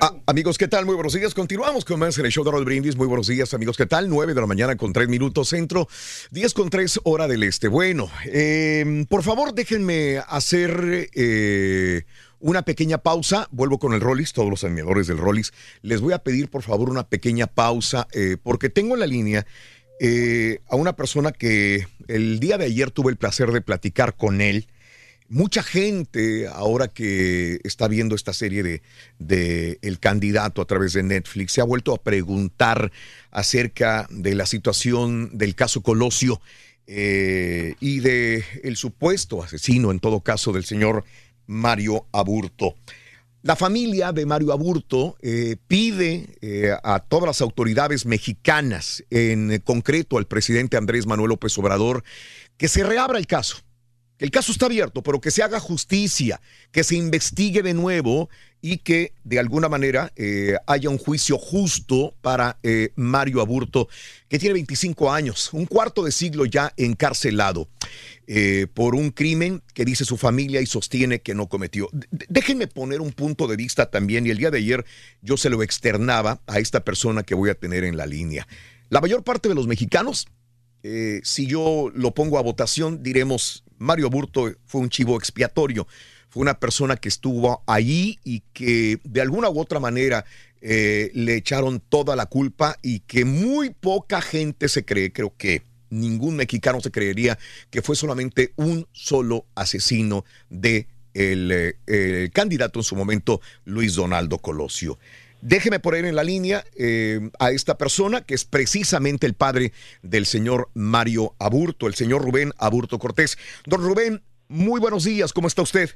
[0.02, 0.86] Ah, amigos, ¿qué tal?
[0.86, 1.34] Muy buenos días.
[1.34, 2.98] Continuamos con más en el show de Roll Brindis.
[2.98, 3.78] Muy buenos días, amigos.
[3.78, 4.10] ¿Qué tal?
[4.10, 5.88] 9 de la mañana con 3 minutos centro,
[6.32, 7.70] 10 con 3 hora del este.
[7.70, 12.04] Bueno, eh, por favor, déjenme hacer eh,
[12.40, 13.48] una pequeña pausa.
[13.52, 15.54] Vuelvo con el Rollis, todos los admiradores del Rollis.
[15.82, 19.46] Les voy a pedir, por favor, una pequeña pausa, eh, porque tengo en la línea
[20.02, 24.42] eh, a una persona que el día de ayer tuve el placer de platicar con
[24.42, 24.68] él.
[25.28, 28.84] Mucha gente, ahora que está viendo esta serie de,
[29.18, 32.92] de El candidato a través de Netflix, se ha vuelto a preguntar
[33.32, 36.42] acerca de la situación del caso Colosio
[36.88, 38.44] eh, y de
[38.76, 41.04] supuesto asesino, en todo caso, del señor
[41.48, 42.76] Mario Aburto.
[43.42, 50.18] La familia de Mario Aburto eh, pide eh, a todas las autoridades mexicanas, en concreto
[50.18, 52.04] al presidente Andrés Manuel López Obrador,
[52.58, 53.65] que se reabra el caso.
[54.18, 56.40] El caso está abierto, pero que se haga justicia,
[56.72, 58.30] que se investigue de nuevo
[58.62, 63.90] y que de alguna manera eh, haya un juicio justo para eh, Mario Aburto,
[64.30, 67.68] que tiene 25 años, un cuarto de siglo ya encarcelado
[68.28, 71.90] eh, por un crimen que dice su familia y sostiene que no cometió.
[72.10, 74.86] Déjenme poner un punto de vista también, y el día de ayer
[75.22, 78.48] yo se lo externaba a esta persona que voy a tener en la línea.
[78.90, 80.28] La mayor parte de los mexicanos
[81.24, 85.88] si yo lo pongo a votación, diremos, Mario Burto fue un chivo expiatorio,
[86.30, 90.26] fue una persona que estuvo ahí y que de alguna u otra manera
[90.62, 95.64] eh, le echaron toda la culpa y que muy poca gente se cree, creo que
[95.90, 97.38] ningún mexicano se creería
[97.70, 103.96] que fue solamente un solo asesino de el, eh, el candidato en su momento, Luis
[103.96, 105.00] Donaldo Colosio.
[105.48, 110.26] Déjeme poner en la línea eh, a esta persona que es precisamente el padre del
[110.26, 113.38] señor Mario Aburto, el señor Rubén Aburto Cortés.
[113.68, 115.92] Don Rubén, muy buenos días, ¿cómo está usted?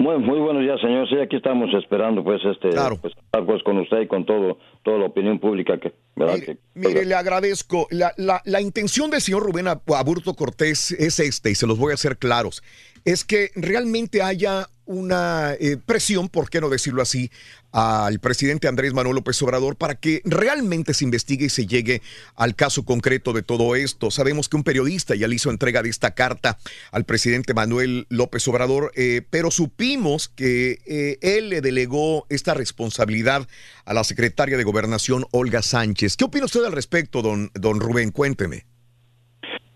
[0.00, 1.08] Muy, muy buenos días, señor.
[1.08, 2.76] Sí, aquí estamos esperando, pues, este, pues,
[3.32, 6.38] hablar, pues, con usted y con todo, toda la opinión pública que, ¿verdad?
[6.40, 7.86] que Mire, le agradezco.
[7.90, 11.78] La, la- la intención del señor Rubén Ab- Aburto Cortés es esta, y se los
[11.78, 12.62] voy a hacer claros.
[13.08, 17.30] Es que realmente haya una eh, presión, por qué no decirlo así,
[17.72, 22.02] al presidente Andrés Manuel López Obrador para que realmente se investigue y se llegue
[22.36, 24.10] al caso concreto de todo esto.
[24.10, 26.58] Sabemos que un periodista ya le hizo entrega de esta carta
[26.92, 33.48] al presidente Manuel López Obrador, eh, pero supimos que eh, él le delegó esta responsabilidad
[33.86, 36.18] a la secretaria de Gobernación, Olga Sánchez.
[36.18, 38.10] ¿Qué opina usted al respecto, don, don Rubén?
[38.10, 38.66] Cuénteme.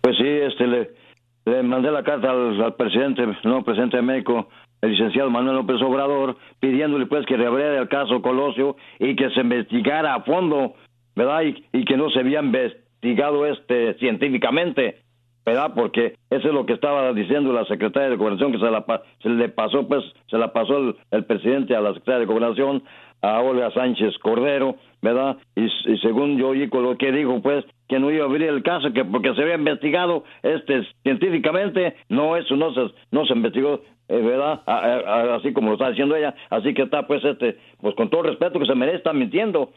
[0.03, 1.03] Pues sí, este, le,
[1.45, 4.49] le mandé la carta al, al presidente, no, presidente de México,
[4.83, 9.41] el licenciado Manuel López Obrador, pidiéndole pues que reabriera el caso Colosio y que se
[9.41, 10.75] investigara a fondo,
[11.15, 11.43] ¿verdad?
[11.43, 14.99] Y, que no se había investigado este científicamente,
[15.47, 15.73] ¿verdad?
[15.75, 18.85] Porque eso es lo que estaba diciendo la secretaria de Gobernación, que se, la,
[19.23, 22.83] se le pasó, pues, se la pasó el, el presidente a la secretaria de Gobernación,
[23.23, 25.37] a Olga Sánchez Cordero, ¿verdad?
[25.57, 28.63] Y, según yo oí con lo que dijo, pues, que no iba a abrir el
[28.63, 33.81] caso, que porque se había investigado este científicamente, no, eso no se, no se investigó,
[34.09, 34.63] eh, ¿verdad?
[34.67, 38.23] A- así como lo está diciendo ella, así que está, pues, este, pues con todo
[38.23, 39.71] respeto que se merece, está mintiendo.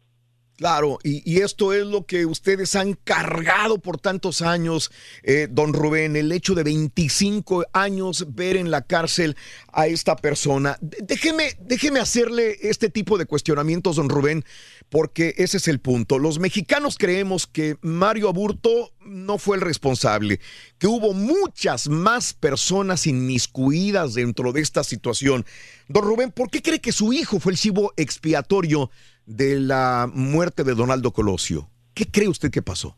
[0.58, 4.90] Claro, y, esto es lo que ustedes han cargado por tantos años,
[5.24, 9.36] eh, don Rubén, el hecho de 25 años ver en la cárcel
[9.74, 10.78] a esta persona.
[10.80, 14.46] Déjeme, déjeme hacerle este tipo de cuestionamientos, don Rubén,
[14.88, 16.20] porque ese es el punto.
[16.20, 20.40] Los mexicanos creemos que Mario Aburto no fue el responsable,
[20.78, 25.46] que hubo muchas más personas inmiscuidas dentro de esta situación.
[25.90, 28.90] Don Rubén, ¿por qué cree que su hijo fue el chivo expiatorio
[29.26, 31.68] de la muerte de Donaldo Colosio?
[31.94, 32.96] ¿Qué cree usted que pasó?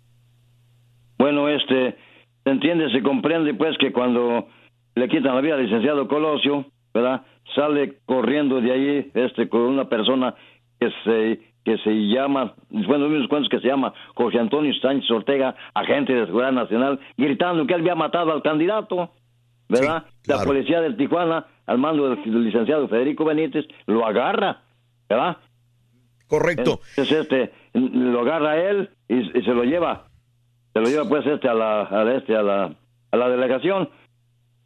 [1.18, 1.98] Bueno, este,
[2.44, 4.48] se entiende, se comprende, pues, que cuando
[4.96, 7.24] le quitan la vida al licenciado Colosio, ¿verdad?
[7.56, 10.36] Sale corriendo de ahí, este, con una persona
[10.80, 15.56] que se, que se llama, bueno, unos cuantos que se llama Jorge Antonio Sánchez Ortega,
[15.74, 19.12] agente de seguridad nacional, gritando que él había matado al candidato,
[19.70, 20.06] ¿verdad?
[20.26, 24.62] La policía del Tijuana, al mando del licenciado Federico Benítez, lo agarra,
[25.10, 25.38] ¿verdad?
[26.28, 26.82] Correcto.
[26.98, 30.08] Entonces, este, lo agarra él y, se lo lleva
[30.74, 32.76] se lo lleva pues este a la, a este a la
[33.12, 33.90] a la delegación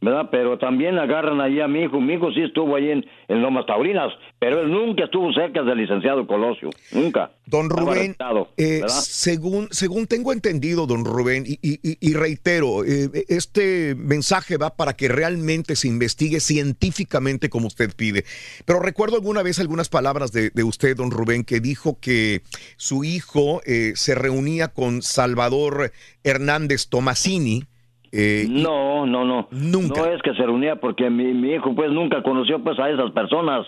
[0.02, 3.40] verdad pero también agarran ahí a mi hijo mi hijo sí estuvo ahí en, en
[3.40, 8.16] Lomas Taurinas pero él nunca estuvo cerca del licenciado Colosio nunca Don Rubén,
[8.56, 14.56] eh, según, según tengo entendido, don Rubén, y, y- y- y reitero, eh, este mensaje
[14.56, 18.24] va para que realmente se investigue científicamente como usted pide.
[18.64, 22.40] Pero recuerdo alguna vez algunas palabras de, de usted, don Rubén, que dijo que
[22.76, 25.92] su hijo eh, se reunía con Salvador
[26.24, 27.64] Hernández Tomasini.
[28.12, 30.00] Eh, no no no Nunca.
[30.02, 33.10] no es que se reunía porque mi, mi hijo pues nunca conoció pues a esas
[33.12, 33.66] personas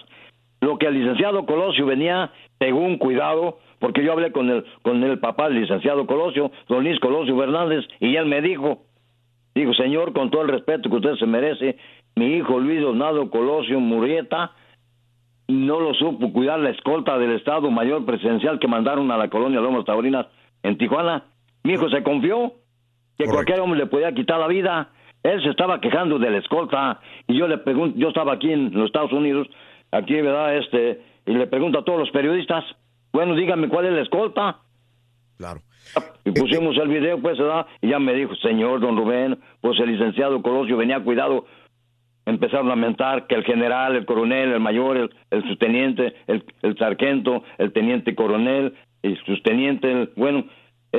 [0.61, 5.19] lo que el licenciado Colosio venía según cuidado porque yo hablé con el con el
[5.19, 8.83] papá del licenciado Colosio don Luis Colosio Fernández y él me dijo
[9.55, 11.77] dijo señor con todo el respeto que usted se merece
[12.17, 14.53] mi hijo Luis Donado Colosio Murrieta
[15.49, 19.61] no lo supo cuidar la escolta del Estado Mayor Presidencial que mandaron a la colonia
[19.61, 20.27] Lomas Taurinas
[20.63, 21.25] en Tijuana.
[21.63, 22.55] Mi hijo se confió
[23.19, 24.89] que cualquier hombre le podía quitar la vida.
[25.23, 28.73] Él se estaba quejando de la escolta y yo le pregunto, yo estaba aquí en
[28.75, 29.49] los Estados Unidos,
[29.91, 30.57] aquí, ¿verdad?
[30.57, 32.65] Este, y le pregunto a todos los periodistas,
[33.13, 34.59] bueno, dígame cuál es la escolta.
[35.39, 35.61] Claro.
[36.25, 37.67] Y pusimos el video, pues, ¿verdad?
[37.81, 41.47] Y ya me dijo, señor don Rubén, pues el licenciado Colosio venía cuidado.
[42.27, 46.77] Empezaron a lamentar que el general, el coronel, el mayor, el, el subteniente, el, el
[46.79, 50.45] sargento, el teniente coronel, el subteniente, el- bueno,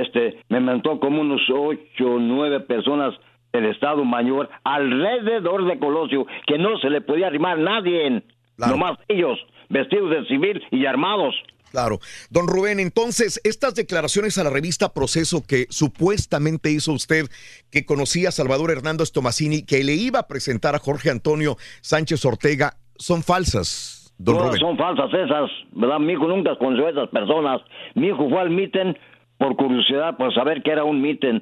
[0.02, 3.14] este, me mentó como unos ocho o nueve personas
[3.54, 8.24] del Estado Mayor alrededor de Colosio, que no se le podía arrimar nadie,
[8.58, 11.36] nomás ellos, vestidos de civil y armados.
[11.72, 12.00] Claro.
[12.30, 17.26] Don Rubén, entonces, estas declaraciones a la revista Proceso que supuestamente hizo usted,
[17.70, 22.24] que conocía a Salvador Hernández Tomasini, que le iba a presentar a Jorge Antonio Sánchez
[22.24, 24.62] Ortega, son falsas, don Todas Rubén.
[24.62, 26.00] son falsas esas, ¿verdad?
[26.00, 27.62] Mi hijo nunca conoció a esas personas.
[27.94, 28.98] Mi hijo fue al miten
[29.38, 31.42] por curiosidad, por saber que era un miten.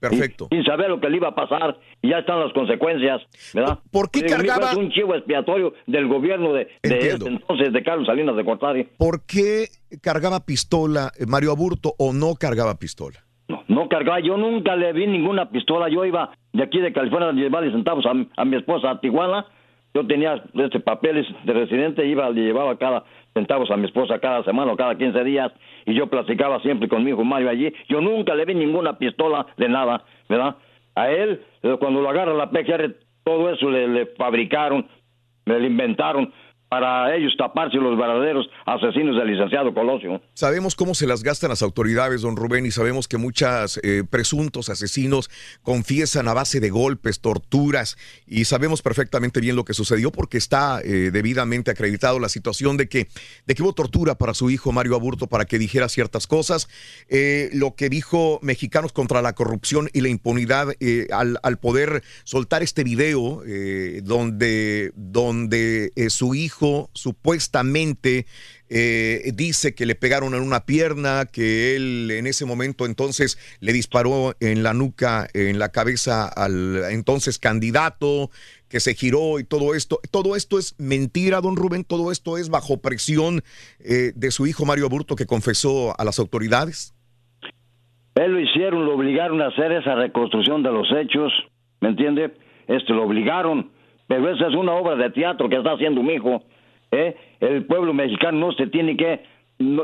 [0.00, 0.48] Perfecto.
[0.50, 3.20] Sin saber lo que le iba a pasar, y ya están las consecuencias,
[3.52, 3.80] ¿verdad?
[3.92, 8.34] ¿Por qué cargaba- Es un chivo expiatorio del gobierno de, este entonces, de Carlos Salinas
[8.34, 8.88] de Cortari.
[8.96, 9.66] ¿Por qué
[10.02, 13.18] cargaba pistola eh, Mario Aburto o no cargaba pistola?
[13.68, 15.88] No cargaba, yo nunca le vi ninguna pistola.
[15.90, 19.44] Yo iba de aquí de California a llevarle centavos a, a mi esposa a Tijuana.
[19.92, 24.42] Yo tenía este papeles de residente, iba, le llevaba cada centavos a mi esposa cada
[24.44, 25.52] semana o cada 15 días
[25.86, 27.72] y yo platicaba siempre con mi hijo Mario allí.
[27.88, 30.56] Yo nunca le vi ninguna pistola de nada, ¿verdad?
[30.94, 34.86] A él, eh, cuando lo agarra la PGR, todo eso le, le fabricaron,
[35.46, 36.32] me lo inventaron.
[36.70, 40.22] Para ellos taparse los verdaderos asesinos del licenciado Colosio.
[40.32, 45.28] Sabemos cómo se las gastan las autoridades, don Rubén, y sabemos que muchos presuntos asesinos
[45.62, 50.80] confiesan a base de golpes, torturas, y sabemos perfectamente bien lo que sucedió porque está
[50.82, 53.08] eh, debidamente acreditado la situación de que,
[53.46, 56.68] de que hubo tortura para su hijo Mario Aburto para que dijera ciertas cosas.
[57.08, 62.02] Eh, lo que dijo Mexicanos contra la corrupción y la impunidad eh, al, al, poder
[62.24, 63.42] soltar este video
[64.02, 66.59] donde, donde su hijo
[66.92, 68.26] supuestamente
[68.68, 73.72] eh, dice que le pegaron en una pierna, que él en ese momento entonces le
[73.72, 78.30] disparó en la nuca, en la cabeza al entonces candidato,
[78.68, 80.00] que se giró y todo esto.
[80.10, 83.42] Todo esto es mentira, don Rubén, todo esto es bajo presión
[83.80, 86.94] eh, de su hijo Mario Aburto que confesó a las autoridades.
[88.14, 91.32] Él lo hicieron, lo obligaron a hacer esa reconstrucción de los hechos,
[91.80, 92.34] ¿me entiende?
[92.88, 93.72] Lo obligaron
[94.10, 96.42] pero esa es una obra de teatro que está haciendo mi hijo.
[96.90, 97.14] ¿eh?
[97.38, 99.20] El pueblo mexicano no se tiene que,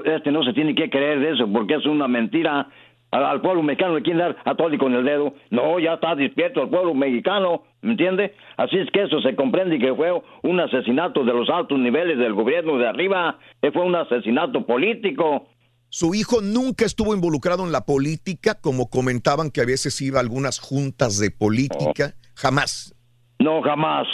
[0.04, 2.68] este no se tiene que creer de eso, porque es una mentira.
[3.12, 5.32] Al, pueblo mexicano le quieren dar a todo y con el dedo.
[5.50, 8.34] No, ya está despierto el pueblo mexicano, ¿me entiende?
[8.56, 10.10] Así es que eso se comprende que fue
[10.42, 15.46] un asesinato de los altos niveles del gobierno de arriba, que fue un asesinato político.
[15.88, 20.22] Su hijo nunca estuvo involucrado en la política, como comentaban que a veces iba a
[20.22, 22.16] algunas juntas de política.
[22.34, 22.95] Jamás.
[23.38, 24.06] No, jamás.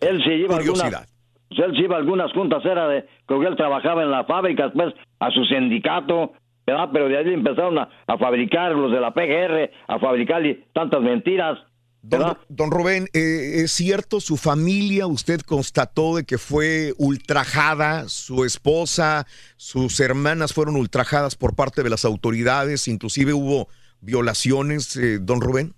[0.00, 1.06] Él se iba algunas,
[1.50, 4.94] él se iba a algunas juntas, era de que él trabajaba en la fábrica, después
[5.18, 6.32] a su sindicato,
[6.66, 6.90] ¿verdad?
[6.92, 10.42] Pero de ahí empezaron a, fabricar los de la PGR, a fabricar
[10.74, 11.58] tantas mentiras.
[12.02, 19.26] Don, Rubén, eh, ¿es cierto su familia, usted constató de que fue ultrajada, su esposa,
[19.56, 23.68] sus hermanas fueron ultrajadas por parte de las autoridades, inclusive hubo
[24.00, 25.74] violaciones, eh, don Rubén?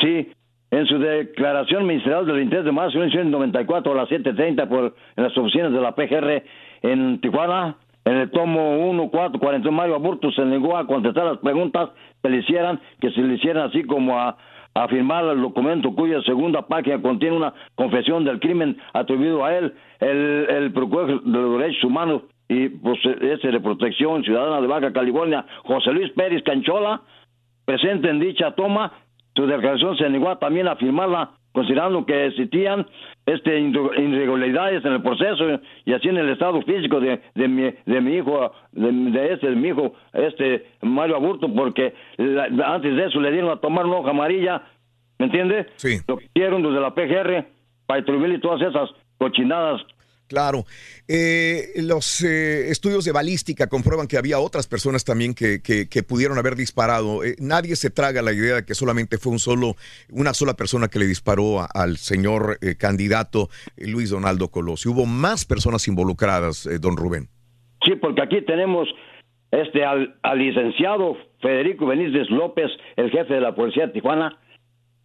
[0.00, 0.28] Sí,
[0.74, 5.22] en su declaración ministerial del 23 de marzo de 1994 a las 7.30 por, en
[5.22, 6.42] las oficinas de la PGR
[6.82, 11.38] en Tijuana, en el tomo 1, 4, 41, Mario Aburto se negó a contestar las
[11.38, 14.36] preguntas que le hicieran, que se le hicieran así como a,
[14.74, 19.74] a firmar el documento cuya segunda página contiene una confesión del crimen atribuido a él,
[20.00, 25.46] el, el procurador de los derechos humanos y ese de protección ciudadana de Baja California,
[25.62, 27.00] José Luis Pérez Canchola,
[27.64, 28.92] presente en dicha toma,
[29.34, 32.86] su declaración se negó también a firmarla, considerando que existían
[33.26, 38.00] este irregularidades en el proceso y así en el estado físico de, de, mi, de
[38.00, 41.94] mi hijo, de, de este, de mi hijo, este Mario Aburto, porque
[42.64, 44.62] antes de eso le dieron a tomar una hoja amarilla,
[45.18, 45.66] ¿me entiende?
[45.76, 45.98] Sí.
[46.06, 47.46] Lo que hicieron desde la PGR
[47.86, 49.82] para distribuir todas esas cochinadas
[50.34, 50.64] Claro.
[51.06, 56.38] Eh, los eh, estudios de balística comprueban que había otras personas también que, que, pudieron
[56.38, 57.22] haber disparado.
[57.22, 59.76] Eh, nadie se traga la idea de que solamente fue un solo,
[60.10, 64.90] una sola persona que le disparó al señor candidato Luis Donaldo Colosio.
[64.90, 67.28] Hubo más personas involucradas, don Rubén.
[67.84, 68.88] Sí, porque aquí tenemos
[69.52, 74.36] este al, al licenciado Federico Benítez López, el jefe de la policía de Tijuana,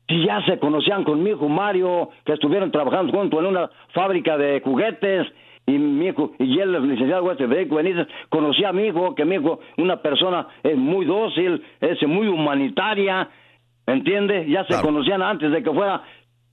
[0.09, 4.37] si ya se conocían con mi hijo Mario, que estuvieron trabajando juntos en una fábrica
[4.37, 5.27] de juguetes,
[5.67, 9.35] y mi hijo, y él, el licenciado Federico Benítez, conocía a mi hijo, que mi
[9.35, 13.29] hijo, una persona es muy dócil, es muy humanitaria,
[13.85, 14.49] ¿entiende?
[14.49, 16.01] Ya se conocían antes de que fuera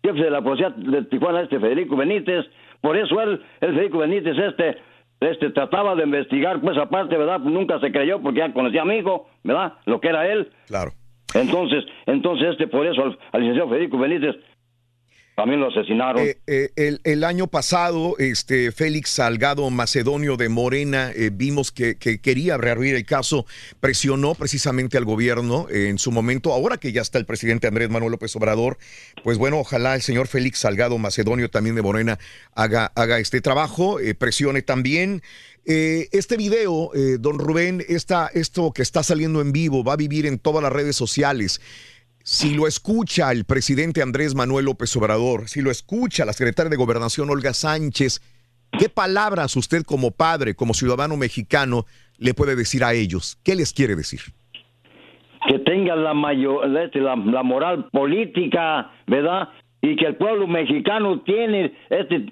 [0.04, 2.44] jefe de la policía de Tijuana, este Federico Benítez,
[2.82, 4.76] por eso él, el Federico Benítez, este,
[5.20, 7.40] este trataba de investigar, pues aparte, ¿verdad?
[7.40, 9.72] Nunca se creyó porque ya conocía a mi hijo, ¿verdad?
[9.86, 10.50] Lo que era él.
[10.66, 10.90] Claro.
[11.40, 14.36] Entonces, entonces este por eso al, licenciado Federico Benítez
[15.36, 16.26] también lo asesinaron.
[16.26, 22.56] Eh, eh, el, año pasado, este Félix Salgado Macedonio de Morena, eh, vimos que, quería
[22.56, 23.44] reabrir el caso,
[23.78, 26.54] presionó precisamente al gobierno en su momento.
[26.54, 28.78] Ahora que ya está el presidente Andrés Manuel López Obrador,
[29.22, 32.18] pues bueno, ojalá el señor Félix Salgado Macedonio también de Morena
[32.54, 35.22] haga, haga este trabajo, presione también.
[35.66, 40.38] Este video, don Rubén, esta, esto que está saliendo en vivo va a vivir en
[40.38, 41.60] todas las redes sociales.
[42.28, 46.76] Si lo escucha el presidente Andrés Manuel López Obrador, si lo escucha la secretaria de
[46.76, 48.18] Gobernación Olga Sánchez,
[48.76, 51.84] ¿qué palabras usted como padre, como ciudadano mexicano,
[52.18, 53.40] le puede decir a ellos?
[53.44, 54.18] ¿Qué les quiere decir?
[55.46, 59.50] Que tengan la, mayor, la moral política, ¿verdad?
[59.80, 62.26] Y que el pueblo mexicano tiene este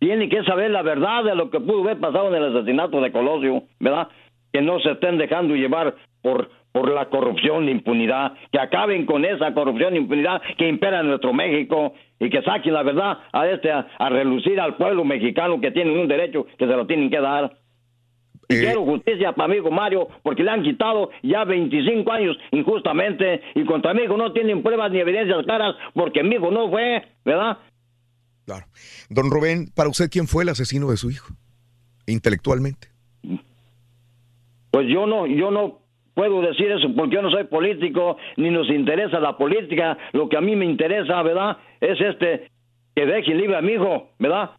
[0.00, 3.12] tiene que saber la verdad de lo que pudo haber pasado en el asesinato de
[3.12, 4.08] Colosio, ¿verdad?
[4.52, 9.24] Que no se estén dejando llevar por por la corrupción e impunidad, que acaben con
[9.24, 13.46] esa corrupción e impunidad que impera en nuestro México y que saquen la verdad a
[13.46, 17.20] este a, relucir al pueblo mexicano que tiene un derecho que se lo tienen que
[17.20, 17.56] dar.
[18.48, 22.36] Y eh, quiero justicia para mi hijo Mario, porque le han quitado ya 25 años
[22.50, 26.70] injustamente y contra mi hijo no tienen pruebas ni evidencias claras porque mi hijo no
[26.70, 27.58] fue, ¿verdad?
[28.46, 28.66] Claro.
[29.08, 31.34] Don Rubén, para usted, ¿quién fue el asesino de su hijo?
[32.06, 32.88] Intelectualmente.
[34.70, 35.81] Pues yo no, yo no
[36.14, 39.96] puedo decir eso porque yo no soy político, ni nos interesa la política.
[40.12, 41.58] Lo que a mí me interesa, ¿verdad?
[41.80, 42.50] Es este,
[42.94, 44.50] que dejen libre a mi hijo, ¿verdad?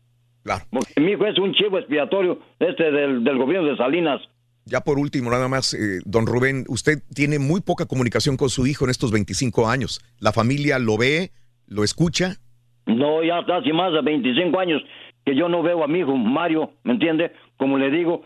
[0.43, 0.64] Claro.
[0.72, 4.22] Porque mi hijo es un chivo expiatorio este del, del gobierno de Salinas.
[4.65, 8.65] Ya por último, nada más, eh, don Rubén, usted tiene muy poca comunicación con su
[8.65, 10.01] hijo en estos 25 años.
[10.19, 11.32] ¿La familia lo ve,
[11.67, 12.38] lo escucha?
[12.85, 14.82] No, ya hace más de 25 años
[15.25, 17.32] que yo no veo a mi hijo Mario, ¿me entiende?
[17.57, 18.23] Como le digo,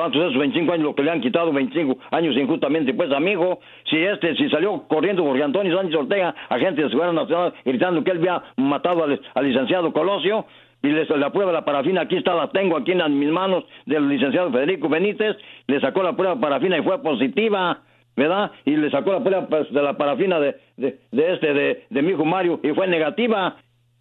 [0.00, 3.98] tantos esos 25 años lo que le han quitado 25 años injustamente, pues amigo, si
[3.98, 8.18] este, si salió corriendo Jorge Antonio Sánchez Ortega, agente de Seguridad Nacional, gritando que él
[8.18, 10.46] había matado al, al licenciado Colosio,
[10.82, 13.64] y les, la prueba de la parafina, aquí está, la tengo aquí en mis manos
[13.84, 17.82] del licenciado Federico Benítez, le sacó la prueba de parafina y fue positiva,
[18.16, 18.52] ¿verdad?
[18.64, 22.02] Y le sacó la prueba pues, de la parafina de, de, de este, de, de
[22.02, 23.56] mi hijo Mario, y fue negativa,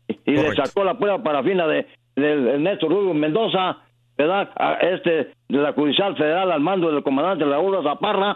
[0.08, 3.80] y le sacó la prueba parafina de, del Ernesto Rubio Mendoza,
[4.20, 4.50] ¿verdad?
[4.58, 8.36] A este de la Judicial Federal al mando del comandante Raúl Zaparra,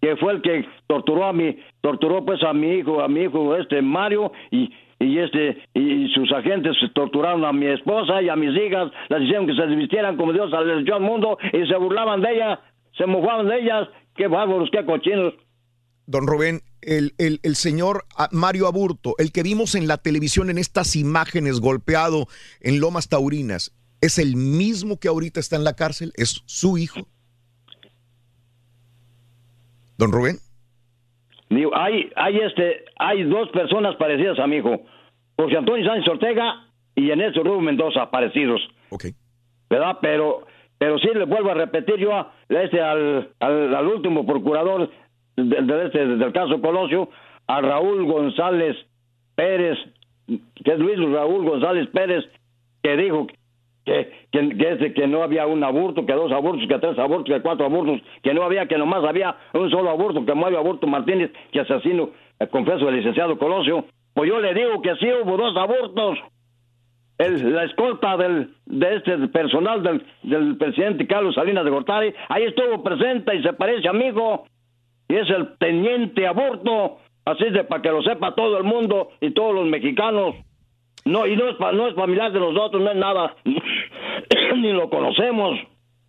[0.00, 3.54] que fue el que torturó a mi, torturó pues a mi hijo, a mi hijo
[3.54, 8.56] este Mario y y este y sus agentes torturaron a mi esposa y a mis
[8.56, 12.34] hijas, las hicieron que se vistieran como Dios les al mundo y se burlaban de
[12.34, 12.60] ella,
[12.96, 15.34] se mojaban de ellas, qué bárbaros, qué cochinos.
[16.06, 20.56] Don Rubén, el, el, el, señor Mario Aburto, el que vimos en la televisión en
[20.56, 22.28] estas imágenes golpeado
[22.62, 26.12] en Lomas Taurinas, ¿es el mismo que ahorita está en la cárcel?
[26.16, 27.00] ¿Es su hijo?
[29.98, 30.36] Don Rubén.
[31.50, 34.82] Digo, hay, hay, este, hay dos personas parecidas a mi hijo,
[35.36, 38.60] José Antonio Sánchez Ortega y Ernesto Rubio Mendoza, parecidos.
[38.90, 39.06] Ok.
[39.70, 39.98] ¿Verdad?
[40.02, 40.46] Pero,
[40.78, 44.90] pero sí le vuelvo a repetir yo a, este, al, al, al último procurador
[45.36, 47.08] de, de este, del caso Colosio,
[47.46, 48.76] a Raúl González
[49.34, 49.78] Pérez,
[50.26, 52.24] que es Luis Raúl González Pérez,
[52.82, 53.26] que dijo
[53.88, 57.34] que, que, que, ese, que no había un aborto, que dos abortos, que tres abortos,
[57.34, 60.86] que cuatro abortos, que no había, que nomás había un solo aborto, que Mario Aborto
[60.86, 63.86] Martínez, que asesino, eh, confeso, el licenciado Colosio.
[64.14, 66.18] Pues yo le digo que sí hubo dos abortos.
[67.16, 72.44] El, la escolta del, de este personal del, del presidente Carlos Salinas de Gortari, ahí
[72.44, 74.44] estuvo presente y se parece amigo,
[75.08, 79.30] y es el teniente aborto, así de para que lo sepa todo el mundo y
[79.30, 80.36] todos los mexicanos.
[81.08, 83.34] No, y no es, no es familiar de nosotros, no es nada,
[84.56, 85.58] ni lo conocemos.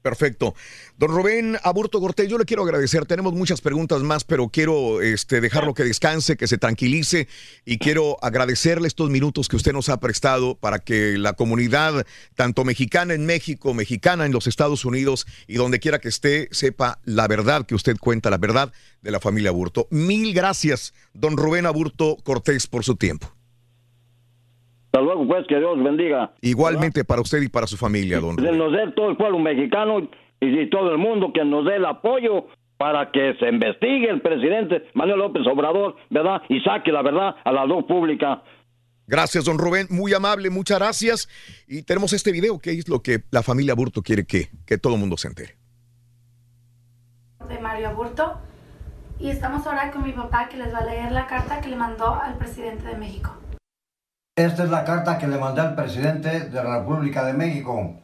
[0.02, 0.56] Perfecto.
[0.98, 3.06] Don Rubén Aburto Cortés, yo le quiero agradecer.
[3.06, 7.28] Tenemos muchas preguntas más, pero quiero este, dejarlo que descanse, que se tranquilice
[7.66, 12.06] y quiero agradecerle estos minutos que usted nos ha prestado para que la comunidad,
[12.36, 17.00] tanto mexicana en México, mexicana en los Estados Unidos y donde quiera que esté, sepa
[17.04, 18.72] la verdad que usted cuenta, la verdad
[19.02, 19.88] de la familia Aburto.
[19.92, 23.39] Mil gracias, don Rubén Aburto Cortés, por su tiempo.
[24.90, 26.32] Hasta luego, pues, que Dios bendiga.
[26.42, 28.58] Igualmente para usted y para su familia, don Rubén.
[28.58, 30.00] Nos dé todo el pueblo mexicano
[30.42, 34.22] y, y todo el mundo que nos dé el apoyo para que se investigue el
[34.22, 36.42] presidente Manuel López Obrador, ¿verdad?
[36.50, 38.42] Y saque la verdad a la luz pública.
[39.06, 39.86] Gracias, don Rubén.
[39.92, 41.30] Muy amable, muchas gracias.
[41.68, 44.96] Y tenemos este video que es lo que la familia Burto quiere que, que todo
[44.96, 45.56] el mundo se entere.
[47.48, 48.40] De Mario Aburto.
[49.20, 51.76] Y estamos ahora con mi papá que les va a leer la carta que le
[51.76, 53.36] mandó al presidente de México.
[54.40, 57.96] Esta es la carta que le mandé al presidente de la República de México.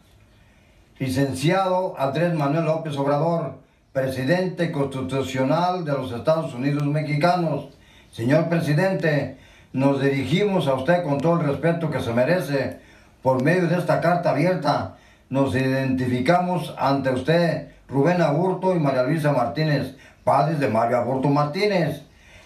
[0.99, 3.59] Licenciado Andrés Manuel López Obrador,
[3.93, 7.69] presidente constitucional de los Estados Unidos mexicanos.
[8.11, 9.37] Señor presidente,
[9.71, 12.81] nos dirigimos a usted con todo el respeto que se merece.
[13.23, 14.97] Por medio de esta carta abierta,
[15.29, 22.01] nos identificamos ante usted, Rubén Aburto y María Luisa Martínez, padres de Mario Aburto Martínez.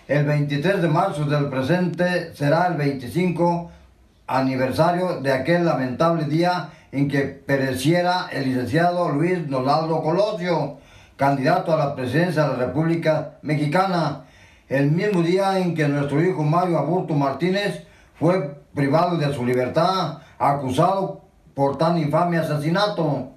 [0.07, 3.78] El 23 de marzo del presente será el 25
[4.29, 10.77] aniversario de aquel lamentable día en que pereciera el licenciado Luis Donaldo Colosio,
[11.17, 14.25] candidato a la presidencia de la República Mexicana,
[14.67, 17.85] el mismo día en que nuestro hijo Mario Aburto Martínez
[18.19, 21.21] fue privado de su libertad, acusado
[21.55, 23.31] por tan infame asesinato.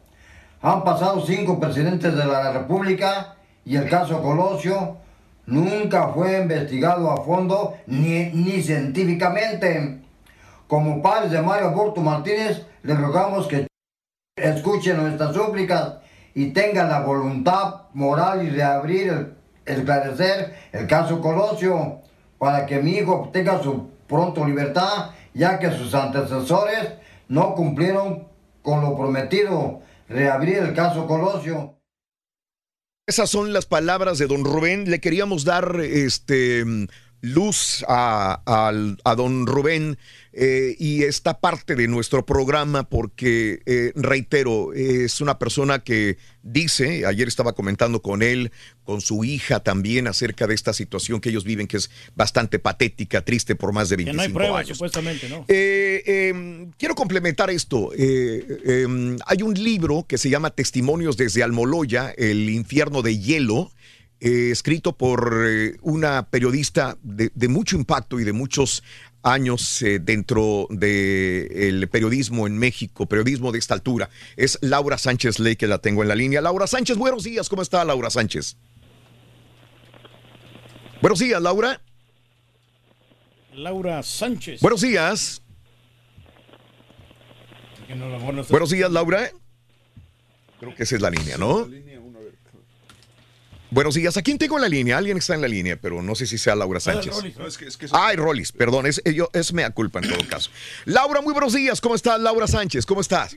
[0.60, 4.98] Han pasado cinco presidentes de la República y el caso Colosio
[5.46, 10.01] nunca fue investigado a fondo ni, ni científicamente.
[10.72, 13.66] Como padres de Mario Aburto Martínez, le rogamos que
[14.34, 15.96] escuchen nuestras súplicas
[16.34, 19.34] y tengan la voluntad moral y reabrir, el,
[19.66, 22.00] esclarecer el caso Colosio
[22.38, 26.94] para que mi hijo tenga su pronto libertad, ya que sus antecesores
[27.28, 28.28] no cumplieron
[28.62, 31.76] con lo prometido, reabrir el caso Colosio.
[33.06, 34.90] Esas son las palabras de don Rubén.
[34.90, 36.64] Le queríamos dar este
[37.22, 39.96] luz a, al- a don Rubén
[40.32, 47.06] eh, y esta parte de nuestro programa porque, eh, reitero, es una persona que dice,
[47.06, 48.50] ayer estaba comentando con él,
[48.82, 53.24] con su hija también acerca de esta situación que ellos viven, que es bastante patética,
[53.24, 54.76] triste por más de Que 25 no hay pruebas, años.
[54.78, 55.44] supuestamente, ¿no?
[55.48, 57.90] Eh, eh, quiero complementar esto.
[57.96, 63.70] Eh, hay un libro que se llama Testimonios desde Almoloya, El infierno de hielo,
[64.24, 68.84] eh, escrito por eh, una periodista de, de mucho impacto y de muchos
[69.24, 74.10] años eh, dentro del periodismo en México, periodismo de esta altura.
[74.36, 76.40] Es Laura Sánchez Ley que la tengo en la línea.
[76.40, 77.48] Laura Sánchez, buenos días.
[77.48, 78.56] ¿Cómo está Laura Sánchez?
[81.00, 81.80] Buenos días, Laura.
[83.54, 84.60] Laura Sánchez.
[84.60, 85.42] Buenos días.
[88.48, 89.32] Buenos días, Laura.
[90.60, 91.66] Creo que esa es la línea, ¿no?
[93.72, 94.18] Buenos días.
[94.18, 94.98] ¿A quién tengo en la línea?
[94.98, 97.14] Alguien está en la línea, pero no sé si sea Laura Sánchez.
[97.38, 100.10] No, es que- es que es- Ay, Rolis, perdón, es, yo, es mea culpa en
[100.10, 100.50] todo caso.
[100.84, 101.80] Laura, muy buenos días.
[101.80, 102.84] ¿Cómo estás, Laura Sánchez?
[102.84, 103.34] ¿Cómo estás?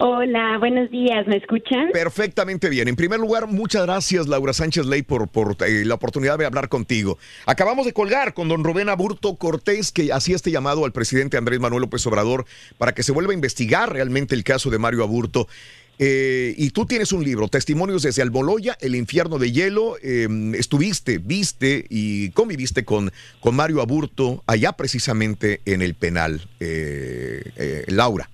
[0.00, 1.90] Hola, buenos días, ¿me escuchan?
[1.92, 2.86] Perfectamente bien.
[2.88, 6.68] En primer lugar, muchas gracias, Laura Sánchez Ley, por, por eh, la oportunidad de hablar
[6.70, 7.18] contigo.
[7.46, 11.58] Acabamos de colgar con don Rubén Aburto Cortés, que hacía este llamado al presidente Andrés
[11.58, 12.46] Manuel López Obrador
[12.78, 15.48] para que se vuelva a investigar realmente el caso de Mario Aburto.
[15.98, 19.96] Eh, y tú tienes un libro, Testimonios desde Almoloya, El infierno de hielo.
[20.02, 23.10] Eh, estuviste, viste y conviviste con,
[23.40, 26.40] con Mario Aburto allá precisamente en el penal.
[26.60, 28.30] Eh, eh, Laura.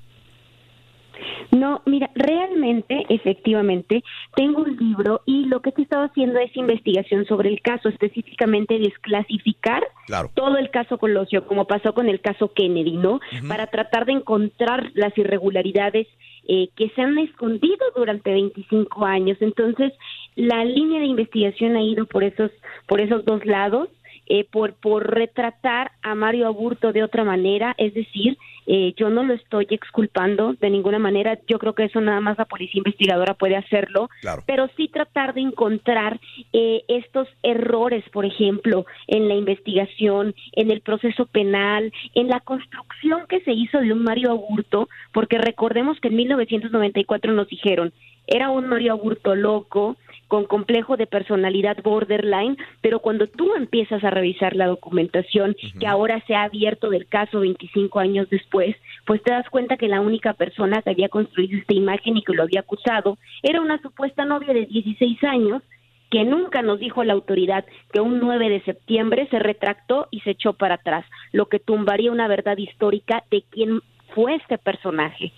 [1.52, 4.02] No, mira, realmente, efectivamente,
[4.34, 8.78] tengo un libro y lo que he estado haciendo es investigación sobre el caso, específicamente
[8.78, 10.32] desclasificar Claro.
[10.34, 13.20] todo el caso Colosio, como pasó con el caso Kennedy, ¿no?
[13.46, 16.08] Para tratar de encontrar las irregularidades
[16.46, 19.38] eh, que se han escondido durante 25 años.
[19.40, 19.92] Entonces,
[20.36, 22.50] la línea de investigación ha ido por esos,
[22.86, 23.88] por esos dos lados.
[24.26, 29.22] eh, por, por retratar a Mario Aburto de otra manera, es decir, eh, yo no
[29.22, 33.34] lo estoy exculpando de ninguna manera, yo creo que eso nada más la policía investigadora
[33.34, 34.08] puede hacerlo,
[34.46, 36.20] pero sí tratar de encontrar
[36.52, 43.26] eh, estos errores, por ejemplo, en la investigación, en el proceso penal, en la construcción
[43.28, 47.92] que se hizo de un Mario Aburto, porque recordemos que en 1994 nos dijeron,
[48.26, 49.96] era un Mario Aburto loco,
[50.28, 56.22] con complejo de personalidad borderline, pero cuando tú empiezas a revisar la documentación que ahora
[56.26, 58.74] se ha abierto del caso 25 años después,
[59.06, 62.32] pues te das cuenta que la única persona que había construido esta imagen y que
[62.32, 65.62] lo había acusado era una supuesta novia de 16 años
[66.10, 70.30] que nunca nos dijo la autoridad que un 9 de septiembre se retractó y se
[70.30, 73.80] echó para atrás, lo que tumbaría una verdad histórica de quién
[74.14, 75.32] fue este personaje.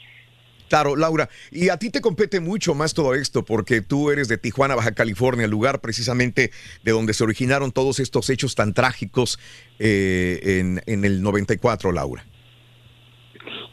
[0.69, 4.37] Claro, Laura, y a ti te compete mucho más todo esto porque tú eres de
[4.37, 6.51] Tijuana, Baja California, el lugar precisamente
[6.83, 9.39] de donde se originaron todos estos hechos tan trágicos
[9.79, 12.25] eh, en, en el 94, Laura.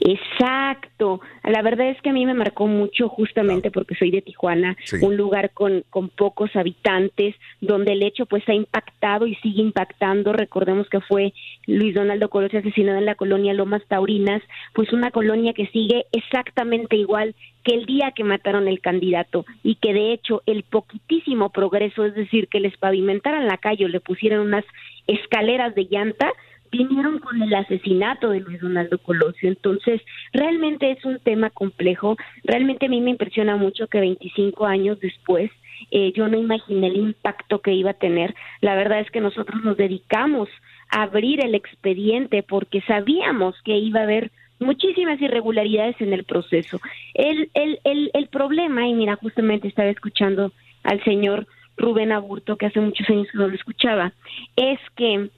[0.06, 1.22] Exacto.
[1.44, 4.98] La verdad es que a mí me marcó mucho justamente porque soy de Tijuana, Sí.
[5.02, 10.34] un lugar con, con pocos habitantes, donde el hecho pues ha impactado y sigue impactando.
[10.34, 11.34] Recordemos que fue
[11.68, 14.42] Luis Donaldo Colosio asesinado en la colonia Lomas Taurinas,
[14.74, 17.34] pues una colonia que sigue exactamente igual
[17.64, 22.14] que el día que mataron el candidato y que de hecho el poquitísimo progreso, es
[22.14, 24.66] decir, que les pavimentaran la calle o le pusieran unas
[25.08, 26.32] escaleras de llanta,
[26.74, 29.48] vinieron con el asesinato de Luis Donaldo Colosio.
[29.48, 30.02] Entonces,
[30.34, 32.18] realmente es un tema complejo.
[32.44, 35.52] Realmente a mí me impresiona mucho que 25 años después
[35.92, 38.34] eh, yo no imaginé el impacto que iba a tener.
[38.62, 40.50] La verdad es que nosotros nos dedicamos
[40.90, 46.80] a abrir el expediente porque sabíamos que iba a haber muchísimas irregularidades en el proceso.
[47.14, 50.52] El, el, el, el problema, y mira, justamente estaba escuchando
[50.84, 51.46] al señor
[51.78, 54.14] Rubén Aburto, que hace muchos años que no lo escuchaba,
[54.56, 55.30] es que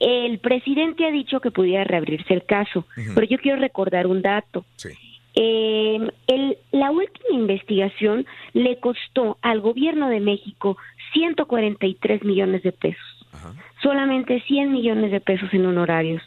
[0.00, 4.64] el presidente ha dicho que pudiera reabrirse el caso, pero yo quiero recordar un dato.
[5.34, 10.76] Eh, el- la última investigación le costó al gobierno de México
[11.12, 13.04] 143 millones de pesos.
[13.82, 16.20] Solamente 100 millones de pesos en honorarios.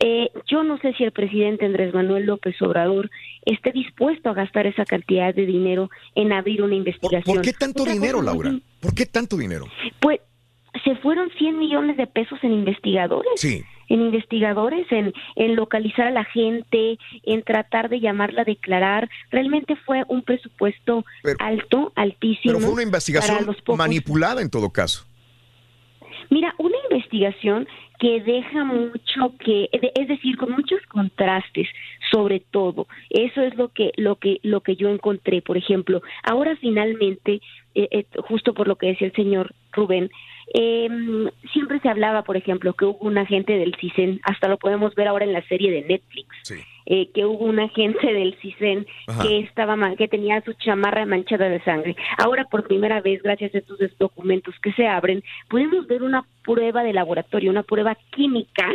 [0.00, 3.10] Eh, yo no sé si el presidente Andrés Manuel López Obrador
[3.44, 7.36] esté dispuesto a gastar esa cantidad de dinero en abrir una investigación.
[7.36, 8.52] ¿Por qué tanto dinero, Laura?
[8.80, 9.66] ¿Por qué tanto dinero?
[10.00, 10.20] pues
[10.82, 13.32] se fueron 100 millones de pesos en investigadores.
[13.36, 13.62] Sí.
[13.88, 19.10] En investigadores, en, en localizar a la gente, en tratar de llamarla a declarar.
[19.30, 21.04] Realmente fue un presupuesto
[21.38, 22.54] alto, altísimo.
[22.54, 23.46] Pero fue una investigación
[23.76, 25.06] manipulada en todo caso.
[26.30, 31.68] Mira, una investigación que deja mucho que, es decir, con muchos contrastes,
[32.10, 32.86] sobre todo.
[33.10, 35.42] Eso es lo que, lo que, lo que yo encontré.
[35.42, 37.40] Por ejemplo, ahora finalmente,
[37.74, 40.10] eh, eh, justo por lo que decía el señor Rubén,
[40.52, 40.88] eh,
[41.52, 45.08] siempre se hablaba, por ejemplo, que hubo un agente del CISEN, hasta lo podemos ver
[45.08, 46.28] ahora en la serie de Netflix,
[46.86, 49.22] eh, que hubo un agente del CISEN Ajá.
[49.22, 51.96] que estaba que tenía su chamarra manchada de sangre.
[52.18, 56.82] Ahora, por primera vez, gracias a estos documentos que se abren, podemos ver una prueba
[56.82, 58.70] de laboratorio, una prueba química,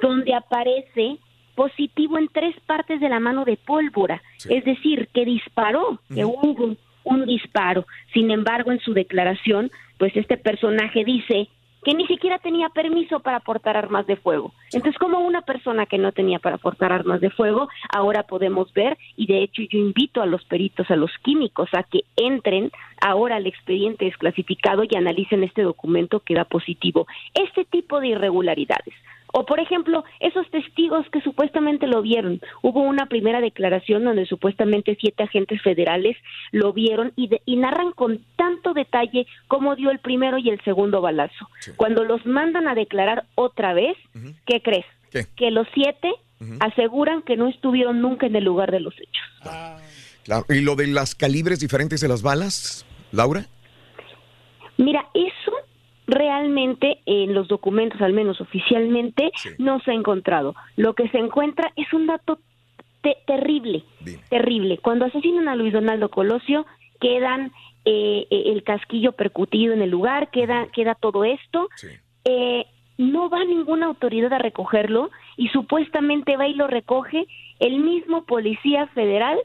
[0.00, 1.18] donde aparece
[1.54, 6.76] positivo en tres partes de la mano de pólvora, es decir, que disparó, que hubo
[7.04, 7.86] un disparo.
[8.12, 11.48] Sin embargo, en su declaración, pues este personaje dice
[11.84, 14.52] que ni siquiera tenía permiso para portar armas de fuego.
[14.72, 18.98] Entonces, como una persona que no tenía para portar armas de fuego, ahora podemos ver,
[19.16, 22.70] y de hecho yo invito a los peritos, a los químicos, a que entren
[23.00, 27.06] ahora al expediente desclasificado y analicen este documento que da positivo.
[27.34, 28.94] Este tipo de irregularidades.
[29.32, 32.40] O, por ejemplo, esos testigos que supuestamente lo vieron.
[32.62, 36.16] Hubo una primera declaración donde supuestamente siete agentes federales
[36.50, 40.60] lo vieron y, de- y narran con tanto detalle cómo dio el primero y el
[40.64, 41.48] segundo balazo.
[41.76, 43.96] Cuando los mandan a declarar otra vez,
[44.46, 44.86] ¿qué crees?
[45.36, 46.10] Que los siete
[46.60, 49.24] aseguran que no estuvieron nunca en el lugar de los hechos.
[50.24, 50.44] Claro.
[50.48, 53.46] ¿Y lo de las calibres diferentes de las balas, Laura?
[54.76, 55.47] Mira, eso
[56.08, 60.56] realmente en los documentos, al menos oficialmente, no se ha encontrado.
[60.76, 62.38] Lo que se encuentra es un dato
[63.02, 63.84] te- terrible,
[64.28, 64.78] terrible.
[64.78, 66.66] Cuando asesinan a Luis Donaldo Colosio,
[67.00, 67.52] quedan
[67.84, 71.68] eh, eh, el casquillo percutido en el lugar, queda, queda todo esto.
[72.24, 72.64] Eh,
[72.98, 77.26] no va ninguna autoridad a recogerlo y supuestamente va y lo recoge
[77.60, 79.38] el mismo policía federal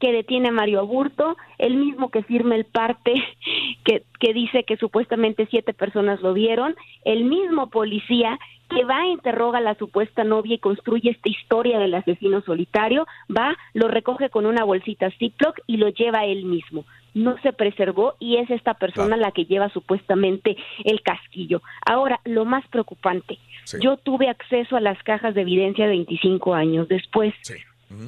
[0.00, 3.12] que detiene a Mario Aburto, el mismo que firma el parte
[3.84, 6.74] que, que dice que supuestamente siete personas lo vieron,
[7.04, 11.94] el mismo policía que va, interroga a la supuesta novia y construye esta historia del
[11.94, 16.84] asesino solitario, va, lo recoge con una bolsita Ziploc y lo lleva él mismo.
[17.14, 21.62] No se preservó y es esta persona la que lleva supuestamente el casquillo.
[21.84, 23.38] Ahora, lo más preocupante,
[23.80, 27.34] yo tuve acceso a las cajas de evidencia 25 años después.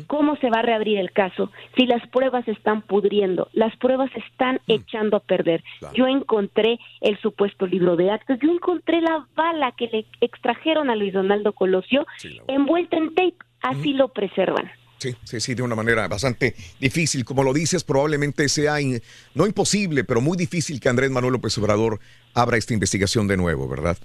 [0.06, 3.48] ¿Cómo se va a reabrir el caso si las pruebas están pudriendo?
[3.52, 5.62] Las pruebas están echando a perder.
[5.94, 10.96] Yo encontré el supuesto libro de actos, yo encontré la bala que le extrajeron a
[10.96, 12.06] Luis Donaldo Colosio
[12.48, 13.36] envuelta en tape.
[13.60, 14.70] Así lo preservan.
[15.04, 17.26] Sí, sí, sí, de una manera bastante difícil.
[17.26, 19.02] Como lo dices, probablemente sea, in-
[19.34, 22.00] no imposible, pero muy difícil que Andrés Manuel López Obrador
[22.32, 23.98] abra esta investigación de nuevo, ¿verdad?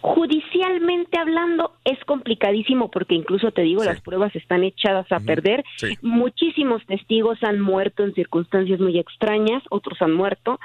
[0.00, 5.64] Judicialmente hablando es complicadísimo porque incluso te digo, las pruebas están echadas a perder.
[5.76, 5.98] Sí.
[6.02, 10.60] Muchísimos testigos han muerto en circunstancias muy extrañas, otros han muerto.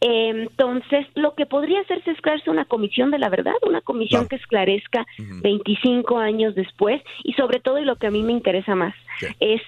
[0.00, 4.36] Entonces, lo que podría hacerse es crearse una comisión de la verdad, una comisión que
[4.36, 5.06] esclarezca
[5.42, 8.94] 25 años después y sobre todo, y lo que a mí me interesa más,
[9.40, 9.60] es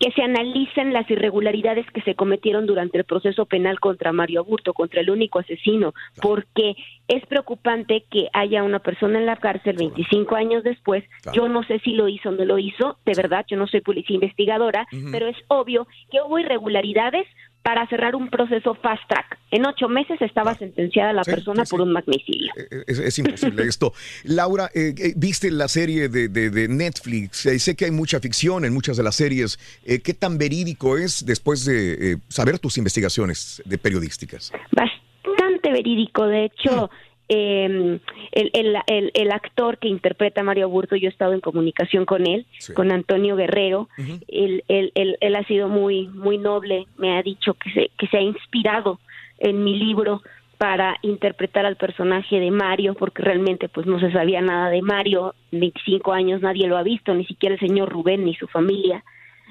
[0.00, 4.74] que se analicen las irregularidades que se cometieron durante el proceso penal contra Mario Aburto,
[4.74, 6.74] contra el único asesino, porque
[7.06, 11.04] es preocupante que haya una persona en la cárcel 25 años después.
[11.32, 13.80] Yo no sé si lo hizo o no lo hizo, de verdad, yo no soy
[13.80, 17.26] policía investigadora, pero es obvio que hubo irregularidades
[17.64, 19.38] para cerrar un proceso fast track.
[19.50, 22.52] En ocho meses estaba sentenciada la persona por un magnicidio.
[22.86, 23.94] Es, es imposible esto.
[24.24, 27.46] Laura, eh, eh, viste la serie de, de- de Netflix.
[27.46, 29.58] Eh, sé que hay mucha ficción en muchas de las series.
[29.84, 34.52] Eh, ¿Qué tan verídico es después de eh, saber tus investigaciones de periodísticas?
[34.72, 36.26] bastante verídico.
[36.26, 36.90] De hecho,
[37.28, 37.98] eh,
[38.32, 42.04] el, el- el- el actor que interpreta a Mario Aburto, yo he estado en comunicación
[42.04, 43.88] con él, con Antonio Guerrero.
[44.28, 46.86] él, él- él- él ha sido muy, muy noble.
[46.98, 49.00] Me ha dicho que se, que se ha inspirado
[49.38, 50.22] en mi libro
[50.58, 55.34] para interpretar al personaje de Mario, porque realmente pues no se sabía nada de Mario,
[55.50, 59.02] 25 años nadie lo ha visto, ni siquiera el señor Rubén ni su familia.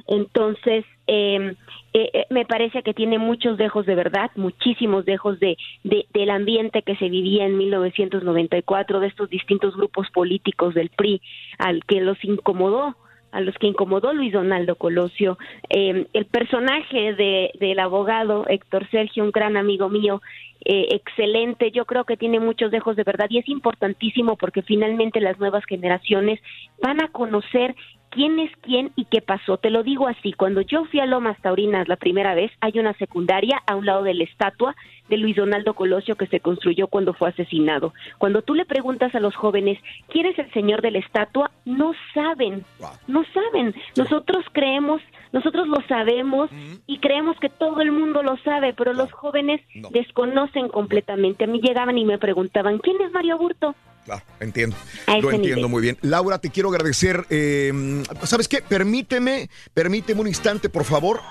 [0.07, 1.55] Entonces, eh,
[1.93, 6.29] eh, eh, me parece que tiene muchos dejos de verdad, muchísimos dejos de, de- del
[6.31, 11.21] ambiente que se vivía en 1994, de estos distintos grupos políticos del PRI,
[11.59, 12.95] al que los incomodó
[13.31, 19.23] a los que incomodó Luis Donaldo Colosio, eh, el personaje de, del abogado Héctor Sergio,
[19.23, 20.21] un gran amigo mío,
[20.65, 25.19] eh, excelente, yo creo que tiene muchos dejos de verdad y es importantísimo porque finalmente
[25.19, 26.39] las nuevas generaciones
[26.79, 27.75] van a conocer
[28.13, 29.57] quién es quién y qué pasó.
[29.57, 32.93] Te lo digo así, cuando yo fui a Lomas Taurinas la primera vez, hay una
[32.93, 34.75] secundaria a un lado de la estatua
[35.09, 37.93] de Luis Donaldo Colosio que se construyó cuando fue asesinado.
[38.19, 41.51] Cuando tú le preguntas a los jóvenes, ¿quién es el señor de la estatua?
[41.65, 42.63] No saben,
[43.07, 43.73] no saben.
[43.97, 45.01] Nosotros creemos,
[45.31, 46.49] nosotros lo sabemos
[46.85, 49.59] y creemos que todo el mundo lo sabe, pero los jóvenes
[49.91, 51.45] desconocen completamente.
[51.45, 53.75] A mí llegaban y me preguntaban, ¿quién es Mario Aburto?
[54.05, 54.75] Claro, entiendo.
[55.07, 55.69] Lo entiendo nivel.
[55.69, 55.97] muy bien.
[56.01, 57.25] Laura, te quiero agradecer.
[57.29, 58.61] eh, ¿Sabes qué?
[58.61, 61.21] Permíteme, permíteme un instante, por favor.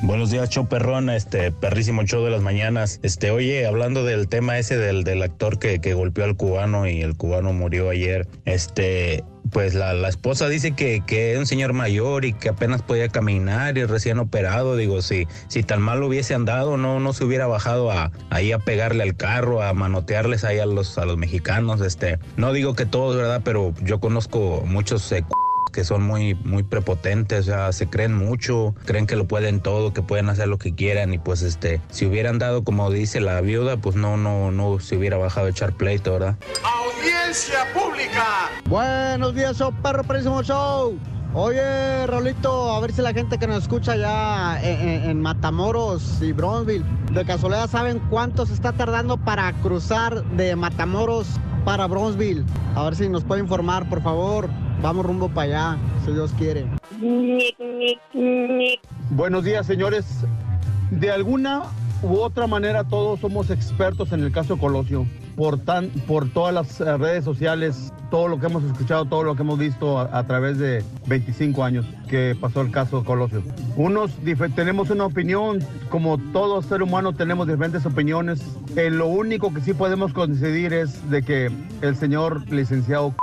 [0.04, 3.00] Buenos días, show perrón, este perrísimo show de las mañanas.
[3.04, 7.02] Este, oye, hablando del tema ese del, del actor que, que golpeó al cubano y
[7.02, 9.24] el cubano murió ayer, este,
[9.54, 13.08] pues la, la esposa dice que, que es un señor mayor y que apenas podía
[13.08, 14.76] caminar y recién operado.
[14.76, 18.60] Digo, si, si tan mal hubiese andado, no, no se hubiera bajado a, ahí a
[18.60, 21.80] pegarle al carro, a manotearles ahí a los, a los mexicanos.
[21.80, 23.40] Este, no digo que todos, ¿verdad?
[23.46, 25.24] Pero yo conozco muchos eh,
[25.74, 29.92] que son muy, muy prepotentes, o sea, se creen mucho, creen que lo pueden todo,
[29.92, 33.42] que pueden hacer lo que quieran y pues este, si hubieran dado como dice la
[33.42, 36.36] viuda, pues no, no, no se hubiera bajado a echar pleito, ¿verdad?
[36.64, 38.24] Audiencia pública.
[38.70, 40.98] Buenos días, show perro, próximo show.
[41.36, 46.22] Oye, Rolito, a ver si la gente que nos escucha ya en, en- en Matamoros
[46.22, 51.26] y Bronzeville, de casualidad saben cuánto se está tardando para cruzar de Matamoros
[51.66, 52.46] para Bronzeville.
[52.76, 54.48] A ver si nos puede informar, por favor.
[54.84, 56.66] Vamos rumbo para allá, si Dios quiere.
[59.12, 60.26] Buenos días, señores.
[60.92, 61.64] De alguna
[62.02, 65.08] u otra manera todos somos expertos en el caso Colosio.
[65.38, 69.38] Por, tan, por todas las eh, redes sociales, todo lo que hemos escuchado, todo lo
[69.38, 73.42] que hemos visto a, través de 25 años que pasó el caso Colosio.
[73.78, 74.12] Unos
[74.54, 78.42] tenemos una opinión, como todo ser humano tenemos diferentes opiniones.
[78.76, 81.50] Eh, lo único que sí podemos coincidir es de que
[81.82, 83.16] el señor licenciado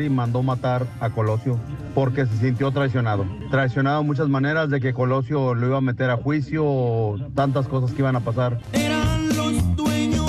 [0.00, 1.58] y mandó matar a Colosio
[1.94, 3.26] porque se sintió traicionado.
[3.50, 7.92] Traicionado de muchas maneras de que Colosio lo iba a meter a juicio tantas cosas
[7.92, 8.58] que iban a pasar.
[8.72, 10.21] Eran los dueños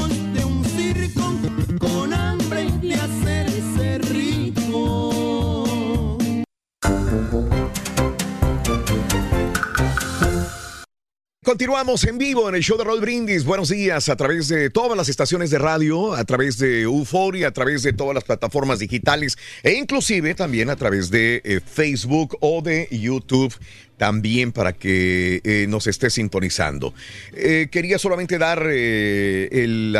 [11.43, 13.43] Continuamos en vivo en el show de Roll Brindis.
[13.43, 17.51] Buenos días a través de todas las estaciones de radio, a través de Euphoria, a
[17.51, 22.61] través de todas las plataformas digitales e inclusive también a través de eh, Facebook o
[22.61, 23.53] de YouTube
[23.97, 26.93] también para que eh, nos esté sintonizando.
[27.33, 29.91] Eh, quería solamente dar el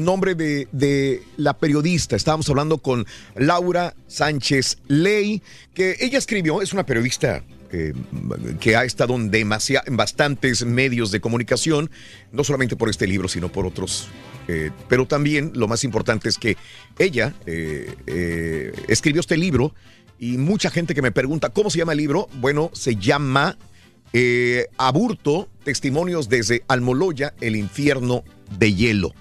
[0.00, 2.16] nombre de, de la periodista.
[2.16, 5.42] Estábamos hablando con Laura Sánchez Ley,
[5.74, 7.92] que ella escribió, es una periodista eh,
[8.58, 9.48] que ha estado en,
[9.96, 11.88] bastantes medios de comunicación,
[12.32, 14.08] no solamente por este libro, sino por otros.
[14.48, 16.56] eh, pero también lo más importante es que
[16.98, 19.72] ella eh, escribió este libro
[20.18, 22.28] y mucha gente que me pregunta, ¿cómo se llama el libro?
[22.40, 23.56] Bueno, se llama
[24.76, 28.24] Aburto, Testimonios desde Almoloya, el infierno
[28.58, 29.14] de hielo.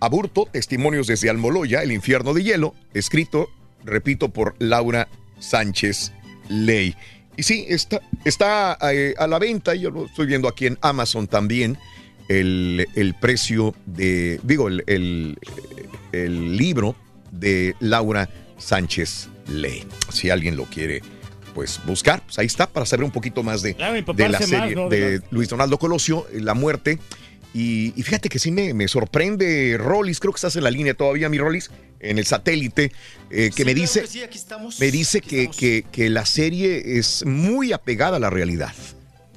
[0.00, 3.48] Aburto, Testimonios desde Almoloya, el infierno de hielo, escrito,
[3.84, 5.08] repito, por Laura
[5.38, 6.12] Sánchez
[6.48, 6.96] Ley.
[7.36, 11.26] Y sí, está, está eh, a la venta, yo lo estoy viendo aquí en Amazon
[11.26, 11.76] también,
[12.28, 15.38] el, el precio de, digo, el, el-
[16.12, 16.94] el libro
[17.32, 19.84] de Laura Sánchez Ley.
[20.12, 21.02] Si alguien lo quiere,
[21.54, 24.74] pues buscar, pues ahí está, para saber un poquito más de, de la más, serie
[24.76, 24.88] ¿no?
[24.88, 26.98] de Luis Donaldo Colosio, La Muerte.
[27.54, 30.92] Y, y fíjate que sí me, me sorprende, Rollis, creo que estás en la línea
[30.94, 32.90] todavía, mi Rollis, en el satélite,
[33.30, 34.80] eh, que Sí, me dice, que sí, aquí estamos.
[34.80, 38.74] me dice que, que- que la serie es muy apegada a la realidad.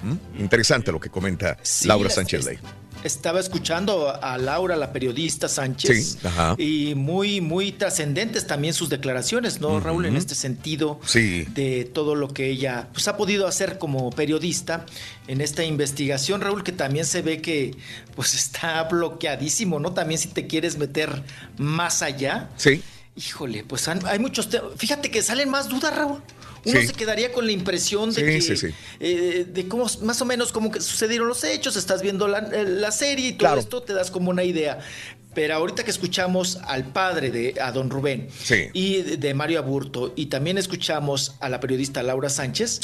[0.02, 0.40] ¿Mm?
[0.40, 2.58] Interesante lo que comenta Laura la- Sánchez Ley.
[3.04, 6.56] Estaba escuchando a Laura, la periodista Sánchez, Sí, ajá.
[6.58, 10.06] y muy, muy trascendentes también sus declaraciones, ¿no, Raúl?
[10.06, 11.44] En este sentido Sí.
[11.54, 14.84] de todo lo que ella pues, ha podido hacer como periodista
[15.28, 17.76] en esta investigación, Raúl, que también se ve que
[18.16, 19.92] pues está bloqueadísimo, ¿no?
[19.92, 21.22] También si te quieres meter
[21.56, 22.82] más allá, Sí.
[23.14, 24.48] híjole, pues han- hay muchos.
[24.76, 26.20] Fíjate que salen más dudas, Raúl.
[26.64, 26.86] Uno Sí.
[26.88, 28.66] se quedaría con la impresión de Sí, que sí,
[29.00, 32.64] eh, de cómo más o menos cómo que sucedieron los hechos, estás viendo la, eh,
[32.64, 33.60] la serie y todo Claro.
[33.60, 34.78] esto te das como una idea.
[35.38, 38.70] Pero ahorita que escuchamos al padre de a don Rubén Sí.
[38.72, 42.80] y de, Mario Aburto y también escuchamos a la periodista Laura Sánchez,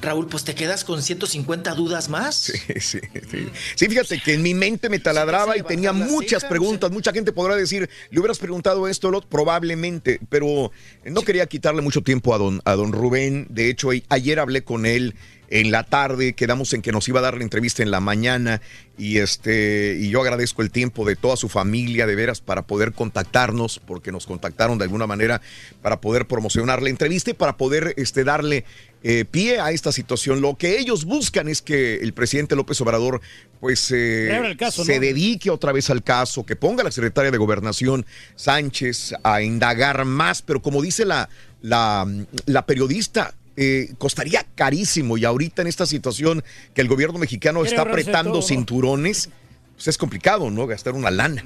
[0.00, 2.34] Raúl, pues te quedas con 150 dudas más.
[2.36, 3.48] Sí, sí, sí.
[3.74, 6.90] Sí, fíjate que en mi mente me taladraba y tenía muchas preguntas.
[6.90, 10.72] Mucha gente podrá decir, le hubieras preguntado esto, lo otro, probablemente, pero
[11.04, 13.48] no quería quitarle mucho tiempo a don, a don Rubén.
[13.50, 15.14] De hecho, ayer hablé con él
[15.50, 18.60] en la tarde, quedamos en que nos iba a dar la entrevista en la mañana
[18.98, 22.92] y este y yo agradezco el tiempo de toda su familia de veras para poder
[22.92, 25.40] contactarnos porque nos contactaron de alguna manera
[25.80, 28.64] para poder promocionar la entrevista y para poder este darle
[29.02, 30.40] eh, pie a esta situación.
[30.40, 33.20] Lo que ellos buscan es que el presidente López Obrador
[33.60, 35.00] pues eh, caso, se ¿no?
[35.00, 38.04] dedique otra vez al caso, que ponga a la secretaria de Gobernación
[38.34, 41.28] Sánchez a indagar más, pero como dice la,
[41.62, 42.06] la,
[42.46, 47.74] la periodista, eh, costaría carísimo y ahorita en esta situación que el gobierno mexicano Quiere
[47.74, 49.30] está apretando cinturones,
[49.74, 50.68] pues es complicado, ¿no?
[50.68, 51.42] Gastar una lana,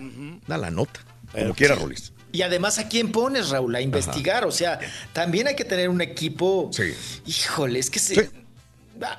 [0.47, 1.01] una lanota,
[1.33, 2.13] como quiera, Rolis.
[2.31, 3.75] Y además, ¿a quién pones, Raúl?
[3.75, 4.45] A investigar.
[4.45, 4.79] O sea,
[5.15, 6.71] también hay que tener un equipo.
[7.25, 8.31] Híjole, es que se.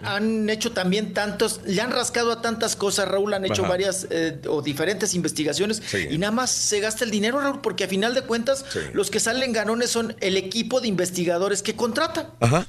[0.03, 3.71] Han hecho también tantos, le han rascado a tantas cosas, Raúl, han hecho Ajá.
[3.71, 7.87] varias eh, o diferentes investigaciones y nada más se gasta el dinero, Raúl, porque a
[7.87, 8.63] final de cuentas
[8.93, 12.27] los que salen ganones son el equipo de investigadores que contratan.
[12.39, 12.65] Ajá.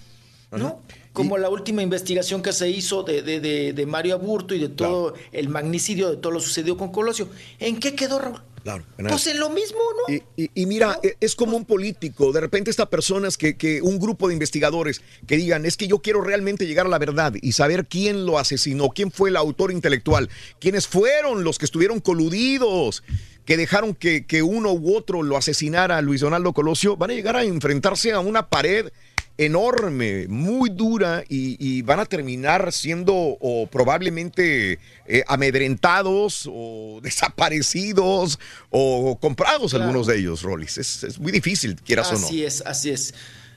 [0.52, 0.80] ¿No?
[1.12, 4.68] Como la última investigación que se hizo de, de- de- de Mario Aburto y de
[4.68, 7.28] todo el magnicidio de todo lo sucedido con Colosio.
[7.60, 8.40] ¿En qué quedó, Raúl?
[8.64, 8.82] Claro.
[8.96, 10.14] Pues en lo mismo, ¿no?
[10.14, 12.32] Y, y- y mira, e- es como un político.
[12.32, 15.98] De repente estas personas que, que un grupo de investigadores que digan, es que yo
[15.98, 19.70] quiero realmente llegar a la verdad y saber quién lo asesinó, quién fue el autor
[19.70, 23.04] intelectual, quiénes fueron los que estuvieron coludidos,
[23.44, 27.14] que dejaron que, que uno u otro lo asesinara a Luis Donaldo Colosio, van a
[27.14, 28.90] llegar a enfrentarse a una pared
[29.36, 38.38] enorme, muy dura y, y van a terminar siendo o probablemente eh, amedrentados o desaparecidos
[38.70, 39.84] o comprados Claro.
[39.86, 40.78] algunos de ellos, Rolis.
[40.78, 42.26] Es, es muy difícil, quieras o no.
[42.26, 43.14] Así es, así es.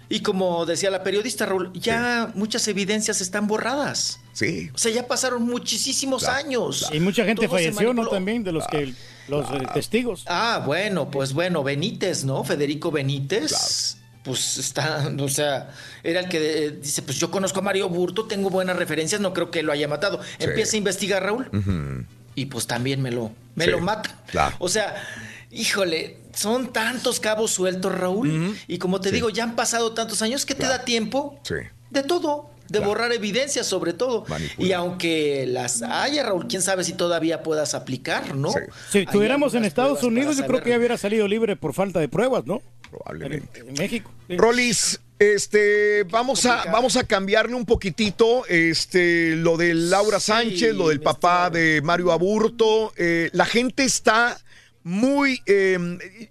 [0.09, 4.21] Y como decía la periodista Raúl, ya muchas evidencias están borradas.
[4.31, 4.69] Sí.
[4.73, 6.89] O sea, ya pasaron muchísimos años.
[6.93, 8.07] Y mucha gente Todo falleció, ¿no?
[8.07, 8.93] También de los que
[9.27, 10.23] los eh, testigos.
[10.27, 12.45] Ah, bueno, pues bueno, Benítez, ¿no?
[12.45, 13.97] Federico Benítez.
[14.27, 15.69] Pues está, o sea,
[16.03, 19.33] era el que eh, dice, pues yo conozco a Mario Burto, tengo buenas referencias, no
[19.33, 20.19] creo que lo haya matado.
[20.37, 24.19] Empieza a investigar Raúl y pues también me lo, me Sí, lo mata.
[24.27, 24.55] claro.
[24.59, 25.01] O sea,
[25.49, 28.55] híjole, son tantos cabos sueltos, Raúl.
[28.67, 31.55] Y como te digo, ya han pasado tantos años que te da tiempo Sí.
[31.89, 34.25] de todo, de borrar evidencias sobre todo.
[34.57, 38.51] Y aunque las haya, Raúl, quién sabe si todavía puedas aplicar, ¿no?
[38.91, 42.09] Si estuviéramos en Estados Unidos, yo creo que ya hubiera salido libre por falta de
[42.09, 42.61] pruebas, ¿no?
[42.89, 43.59] Probablemente.
[43.59, 44.11] En, en México.
[44.27, 44.37] sí.
[44.37, 50.89] Rolis, este, vamos a, vamos a cambiarle un poquitito, este, lo de Laura Sánchez, lo
[50.89, 52.93] del papá de Mario Aburto.
[52.97, 54.39] eh, la gente está
[54.83, 55.77] muy, eh,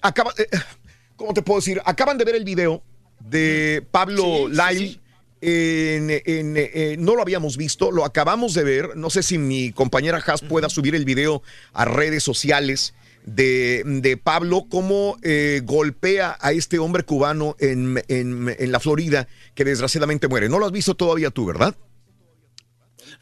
[0.01, 0.47] acaba, eh,
[1.17, 1.81] ¿cómo te puedo decir?
[1.85, 2.83] Acaban de ver el video
[3.21, 5.01] de Pablo Lyle.
[5.43, 8.97] En, en, eh, no lo habíamos visto, lo acabamos de ver.
[8.97, 11.43] No sé si mi compañera Haas pueda subir el video
[11.75, 12.95] a redes sociales
[13.27, 19.29] de, de Pablo, cómo eh, golpea a este hombre cubano en, en- en la Florida
[19.55, 20.49] que desgraciadamente muere.
[20.49, 21.75] No lo has visto todavía tú, ¿verdad?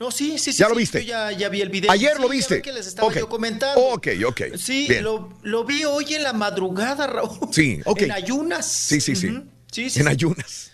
[0.00, 0.58] No, sí, sí, sí.
[0.58, 1.04] ¿Ya lo viste?
[1.04, 1.90] yo ya, ya vi el video.
[1.90, 2.62] Ayer Sí, lo viste.
[2.62, 3.16] que les estaba Ok.
[3.16, 3.80] yo comentando.
[3.80, 4.40] Ok, ok.
[4.56, 7.48] Sí, lo, lo vi hoy en la madrugada, Raúl.
[7.52, 8.02] Sí, ok.
[8.02, 8.66] En ayunas.
[8.66, 9.30] Sí, sí, sí.
[9.70, 10.72] Sí, sí, en ayunas.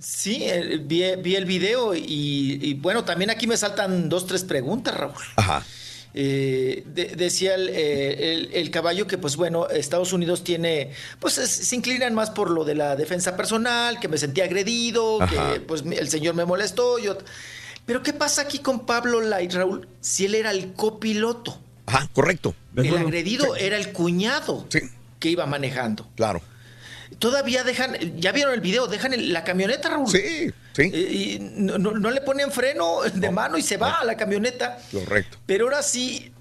[0.00, 0.44] Sí,
[0.82, 5.14] vi, vi el video y, y, bueno, también aquí me saltan dos, tres preguntas, Raúl.
[5.36, 5.64] Ajá.
[6.20, 10.90] Eh, de- decía el, eh, el- el caballo que, pues bueno, Estados Unidos tiene,
[11.20, 15.22] pues es- se inclinan más por lo de la defensa personal, que me sentí agredido,
[15.22, 15.52] Ajá.
[15.54, 16.98] que pues el señor me molestó.
[16.98, 17.18] Yo...
[17.86, 19.86] Pero ¿qué pasa aquí con Pablo Light, Raúl?
[20.00, 21.56] Si él era el copiloto,
[21.86, 22.52] Ajá, correcto.
[22.74, 24.66] el agredido era el cuñado
[25.20, 26.08] que iba manejando.
[26.16, 26.42] Claro.
[27.18, 30.08] Todavía dejan, ya vieron el video, dejan el- la camioneta, Raúl.
[30.08, 30.82] Sí, sí.
[30.82, 34.78] y no, no- no le ponen freno de mano y se va a la camioneta.
[34.92, 35.38] Correcto.
[35.46, 36.32] Pero ahora sí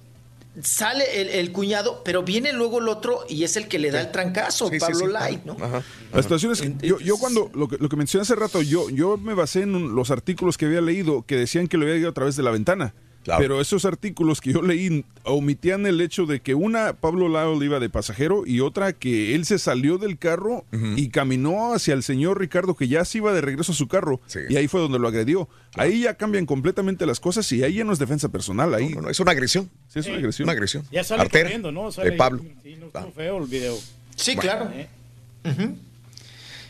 [0.62, 4.02] sale el, el cuñado, pero viene luego el otro y es el que le da
[4.02, 5.12] el trancazo, Sí, Pablo sí.
[5.12, 5.56] Light, ¿no?
[5.62, 5.84] Ajá.
[6.14, 8.90] La situación es que yo, yo cuando lo que, lo que mencioné hace rato, yo,
[8.90, 11.98] yo me basé en un- los artículos que había leído que decían que lo había
[11.98, 12.94] ido a través de la ventana.
[13.38, 17.80] Pero esos artículos que yo leí omitían el hecho de que una, Pablo Lyle iba
[17.80, 20.64] de pasajero y otra que él se salió del carro
[20.96, 24.22] y caminó hacia el señor Ricardo que ya se iba de regreso a su carro
[24.50, 25.50] y ahí fue donde lo agredió.
[25.76, 28.74] Ahí ya cambian completamente las cosas y ahí ya no es defensa personal.
[28.74, 29.70] Ahí no, es una agresión.
[29.90, 30.46] Sí, es una agresión.
[30.46, 30.84] Una agresión.
[30.92, 31.92] Ya sale Artera corriendo, ¿no?
[31.92, 32.44] de Pablo.
[32.64, 33.78] Sí, no estuvo feo el video.
[34.16, 34.72] Sí, Bueno, claro.
[34.74, 34.88] ¿eh?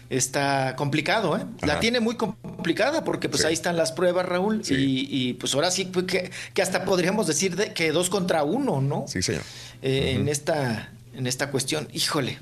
[0.10, 1.42] Está complicado, ¿eh?
[1.66, 5.70] La tiene muy complicada porque pues ahí están las pruebas, Raúl, y, y, pues ahora
[5.70, 9.06] sí pues, que, que hasta podríamos decir de- que dos contra uno, ¿no?
[9.08, 9.42] Sí, señor.
[9.82, 11.88] Eh, En esta en esta cuestión.
[11.94, 12.38] Híjole,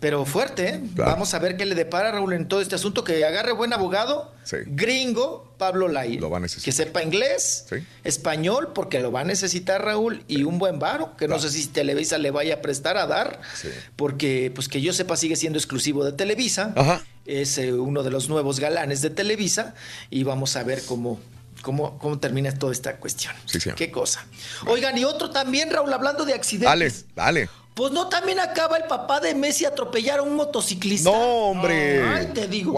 [0.00, 0.80] pero fuerte, ¿eh?
[0.94, 1.12] Claro.
[1.12, 3.02] Vamos a ver qué le depara Raúl en todo este asunto.
[3.04, 4.58] Que agarre buen abogado, Sí.
[4.66, 6.18] gringo, Pablo Lai.
[6.18, 6.64] Lo va a necesitar.
[6.64, 7.76] Que sepa inglés, Sí.
[8.04, 11.66] español, porque lo va a necesitar Raúl, y un buen varo, que no sé si
[11.66, 13.68] Televisa le vaya a prestar a dar, Sí.
[13.96, 16.72] porque pues que yo sepa sigue siendo exclusivo de Televisa.
[16.76, 17.02] Ajá.
[17.24, 19.74] Es eh, uno de los nuevos galanes de Televisa,
[20.10, 21.18] y vamos a ver cómo.
[21.62, 23.34] Cómo, cómo termina toda esta cuestión.
[23.46, 23.76] Sí, señor.
[23.76, 24.24] Qué cosa.
[24.68, 27.06] Oigan, y otro también, Raúl, hablando de accidentes.
[27.16, 27.48] Dale, dale.
[27.76, 31.10] Pues no, también acaba el papá de Messi atropellar a un motociclista.
[31.10, 31.18] No,
[31.50, 32.02] hombre.
[32.02, 32.74] Ay, te digo.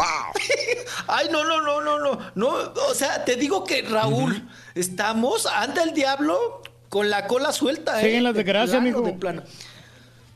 [1.07, 2.19] Ay, no, no, no, no, no.
[2.35, 2.49] No,
[2.91, 8.07] o sea, te digo que Raúl, estamos, anda el diablo con la cola suelta, ¿eh?
[8.07, 9.03] Siguen las De desgracias, mijo.
[9.03, 9.45] De plano.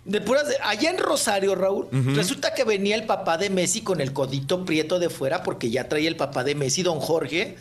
[0.04, 4.00] De puras de- allá en Rosario, Raúl, resulta que venía el papá de Messi con
[4.00, 7.56] el codito prieto de fuera, porque ya trae el papá de Messi, don Jorge,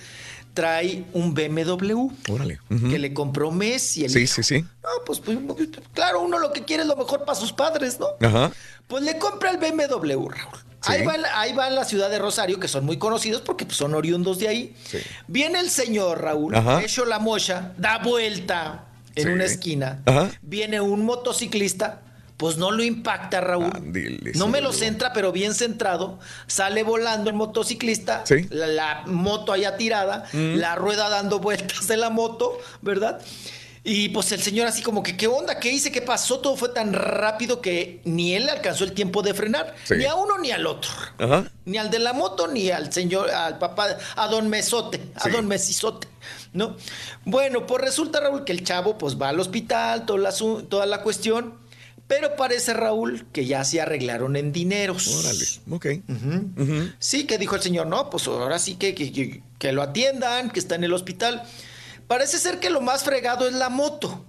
[0.53, 2.59] trae un BMW Órale.
[2.69, 4.03] que le compró Messi.
[4.05, 4.33] El Sí, hijo.
[4.35, 4.61] sí, sí.
[4.61, 5.37] No, pues, pues,
[5.93, 8.07] claro, uno lo que quiere es lo mejor para sus padres, ¿no?
[8.25, 8.51] Ajá.
[8.87, 10.55] Pues le compra el BMW, Raúl.
[10.83, 10.91] Sí.
[10.93, 13.77] Ahí, va, ahí va en la ciudad de Rosario, que son muy conocidos porque pues,
[13.77, 14.75] son oriundos de ahí.
[14.83, 14.97] Sí.
[15.27, 16.81] Viene el señor Raúl, Ajá.
[16.81, 19.29] hecho la mocha, da vuelta en Sí.
[19.29, 20.01] una esquina.
[20.05, 20.31] Ajá.
[20.41, 22.01] Viene un motociclista,
[22.41, 23.69] pues no lo impacta, Raúl.
[24.33, 26.17] No me lo centra, pero bien centrado.
[26.47, 28.47] Sale volando el motociclista, Sí.
[28.49, 30.55] la, la moto allá tirada, Mm.
[30.55, 33.21] la rueda dando vueltas de la moto, ¿verdad?
[33.83, 35.59] Y pues el señor así como que, ¿qué onda?
[35.59, 35.91] ¿Qué hice?
[35.91, 36.39] ¿Qué pasó?
[36.39, 39.75] Todo fue tan rápido que ni él alcanzó el tiempo de frenar.
[39.83, 39.93] Sí.
[39.97, 40.89] Ni a uno ni al otro.
[41.19, 41.43] Ajá.
[41.65, 45.29] Ni al de la moto, ni al señor, al papá, a don Mesote, a Sí.
[45.29, 46.07] don Mesizote,
[46.53, 46.75] ¿no?
[47.23, 50.31] Bueno, pues resulta, Raúl, que el chavo pues va al hospital, toda la,
[50.67, 51.61] toda la cuestión,
[52.11, 55.07] pero parece, Raúl, que ya se arreglaron en dineros.
[55.07, 55.45] Órale.
[55.69, 55.85] Ok.
[56.99, 60.49] Sí, que dijo el señor, no, pues ahora sí que, que, que- que lo atiendan,
[60.49, 61.43] que está en el hospital.
[62.07, 64.25] Parece ser que lo más fregado es la moto.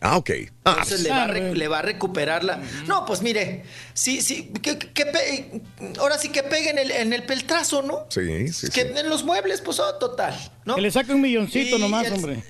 [0.00, 0.30] Ah, ok.
[0.64, 2.60] Ah, Entonces le va, a re- le va a recuperar la.
[2.86, 5.62] No, pues mire, sí, sí, que, que pe-
[5.98, 8.06] ahora sí que pegue en el, en el peltrazo, ¿no?
[8.10, 8.88] sí, sí, que sí.
[8.98, 10.34] en los muebles, pues oh, total,
[10.64, 10.74] ¿no?
[10.76, 12.42] Que le saque un milloncito Y nomás, el- hombre.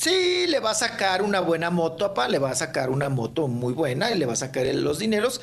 [0.00, 3.48] Sí, le va a sacar una buena moto, papá, le va a sacar una moto
[3.48, 5.40] muy buena y le va a sacar el- los dineros,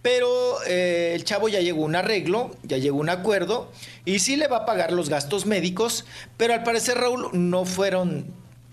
[0.00, 3.70] pero eh, el chavo ya llegó a un arreglo, ya llegó a un acuerdo
[4.06, 6.06] y sí le va a pagar los gastos médicos,
[6.38, 8.24] pero al parecer, Raúl, no fueron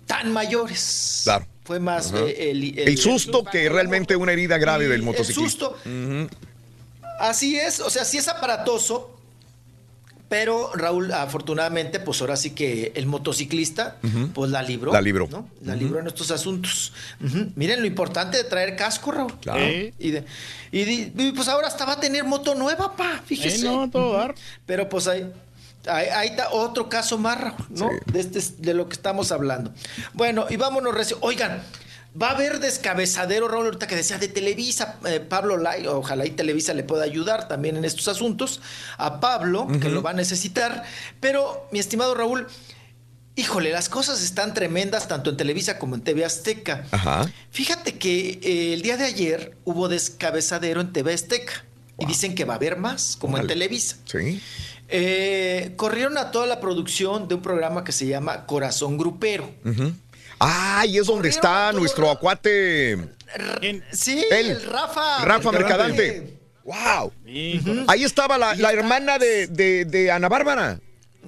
[0.08, 1.22] tan mayores.
[1.26, 1.46] Claro.
[1.66, 5.66] Fue más eh, el, El susto que realmente una herida grave del el motociclista.
[5.66, 5.78] susto.
[5.86, 6.30] Ujú.
[7.20, 9.15] Así es, o sea, sí es aparatoso,
[10.38, 13.96] pero Raúl, afortunadamente, pues ahora sí que el motociclista,
[14.34, 14.92] pues la libró.
[14.92, 15.30] La libró.
[15.32, 15.48] ¿no?
[15.64, 16.92] La libró en estos asuntos.
[17.56, 19.34] Miren lo importante de traer casco, Raúl.
[19.40, 19.62] Claro.
[19.62, 19.94] ¿Eh?
[19.98, 20.26] Y, de-
[20.74, 23.66] y de- y, pues ahora hasta va a tener moto nueva, pa, fíjese.
[23.66, 24.36] Eh, no, todo dar.
[24.66, 25.32] Pero pues ahí,
[25.88, 27.90] ahí, ahí está otro caso más, Raúl, ¿no?
[28.12, 29.72] De, este, de lo que estamos hablando.
[30.14, 31.18] Bueno, y vámonos, recio.
[31.22, 31.64] Oigan,
[32.22, 36.32] va a haber descabezadero, Raúl, ahorita que decía de Televisa, eh, Pablo Lai, ojalá y
[36.32, 38.62] Televisa le pueda ayudar también en estos asuntos,
[38.98, 40.84] a Pablo, que lo va a necesitar.
[41.20, 42.48] Pero, mi estimado Raúl,
[43.36, 46.86] híjole, las cosas están tremendas tanto en Televisa como en TV Azteca.
[46.92, 47.30] Ajá.
[47.52, 51.66] Fíjate que eh, el día de ayer hubo descabezadero en TV Azteca.
[51.98, 53.48] Y dicen que va a haber más, como en.
[53.48, 53.96] Televisa.
[54.04, 54.42] Sí.
[54.88, 59.50] Eh, corrieron a toda la producción de un programa que se llama Corazón Grupero.
[60.32, 60.38] Ujú.
[60.40, 62.98] Ah, y es donde está nuestro acuate.
[63.92, 64.52] Sí, Él.
[64.52, 65.24] el Rafa.
[65.26, 66.22] Rafa Mercadante.
[66.22, 66.40] Mercadante.
[66.64, 67.12] Wow.
[67.88, 70.80] Ahí estaba la, la hermana de, de- de Ana Bárbara.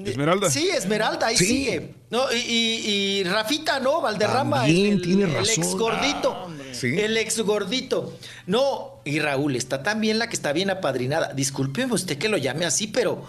[0.04, 0.50] Esmeralda.
[0.52, 1.46] Sí, Esmeralda, ahí Sí.
[1.46, 1.94] sigue.
[2.12, 4.02] No, y, y- y Rafita, ¿no?
[4.02, 4.58] Valderrama.
[4.58, 5.64] También el, tiene el razón.
[5.64, 6.48] ex gordito.
[6.72, 7.00] Sí.
[7.00, 8.18] El ex gordito.
[8.46, 11.34] No, y Raúl, está también la que está bien apadrinada.
[11.34, 13.26] Discúlpeme usted que lo llame así, pero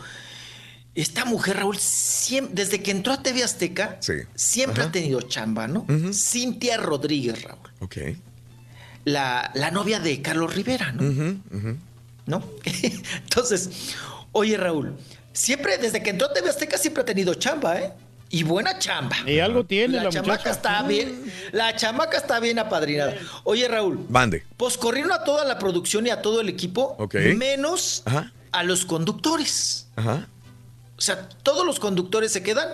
[1.02, 4.14] esta mujer, Raúl, siem- desde que entró a TV Azteca, Sí.
[4.34, 4.88] siempre Ajá.
[4.88, 5.86] ha tenido chamba, ¿no?
[6.12, 7.68] Cintia Rodríguez, Raúl.
[7.80, 7.96] Ok.
[9.04, 11.02] La, la novia de Carlos Rivera, ¿no?
[11.08, 11.76] Ujú.
[12.26, 12.44] ¿no?
[13.22, 13.70] Entonces,
[14.32, 14.94] oye Raúl,
[15.32, 17.92] siempre, desde que entró a TV Azteca, siempre ha tenido chamba, ¿eh?
[18.30, 19.16] Y buena chamba.
[19.26, 20.50] Y algo tiene la, chamaca muchacha.
[20.50, 23.14] está bien, la chamaca está bien apadrinada.
[23.44, 24.44] Oye Raúl, Mande.
[24.58, 27.14] pues corrieron a toda la producción y a todo el equipo, Ok.
[27.36, 28.30] menos Ajá.
[28.52, 29.86] a los conductores.
[29.96, 30.28] Ajá.
[30.98, 32.68] O sea, todos los conductores se quedan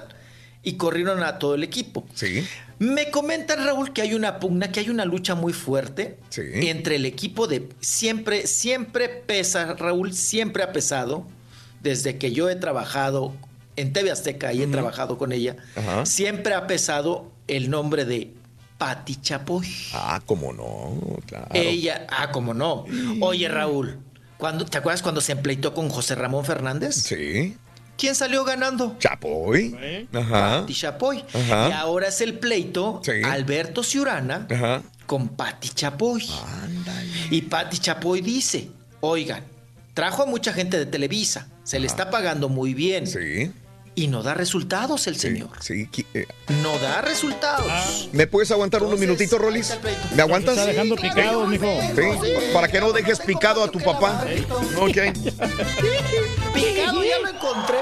[0.63, 2.07] y corrieron a todo el equipo.
[2.15, 2.45] Sí.
[2.79, 6.43] Me comentan, Raúl, que hay una pugna, que hay una lucha muy fuerte Sí.
[6.69, 7.69] entre el equipo de.
[7.81, 11.27] Siempre, siempre pesa, Raúl, siempre ha pesado,
[11.83, 13.33] desde que yo he trabajado
[13.77, 15.57] en TV Azteca y he trabajado con ella,
[16.05, 18.33] siempre ha pesado el nombre de
[18.79, 19.69] Pati Chapoy.
[19.93, 21.49] Ah, cómo no, claro.
[21.53, 22.87] Ella, ah, cómo no.
[23.21, 23.99] Oye, Raúl,
[24.39, 26.95] cuando, ¿te acuerdas cuando se empleitó con José Ramón Fernández?
[26.97, 27.57] Sí.
[27.97, 28.97] ¿Quién salió ganando?
[28.99, 30.09] Chapoy.
[30.13, 30.61] Ajá.
[30.61, 31.25] Pati Chapoy.
[31.33, 31.69] Ajá.
[31.69, 33.13] Y ahora es el pleito Sí.
[33.25, 34.83] Alberto Ciurana Ajá.
[35.07, 36.27] con Patti Chapoy.
[37.31, 38.69] Y Patti Chapoy dice,
[39.01, 39.43] oigan,
[39.95, 43.07] trajo a mucha gente de Televisa, se le está pagando muy bien.
[43.07, 43.53] Sí.
[43.97, 45.51] Y no da resultados el señor.
[45.61, 45.89] Sí.
[46.15, 46.27] eh,
[46.63, 48.09] No da resultados.
[48.13, 49.79] ¿Me puedes aguantar unos minutitos, Rolis?
[50.15, 50.57] ¿Me aguantas?
[50.59, 51.67] está dejando picado, mijo.
[51.95, 52.03] Sí,
[52.53, 54.25] para que no dejes picado a tu papá.
[54.79, 54.97] Ok.
[56.55, 57.79] Picado ya lo encontré.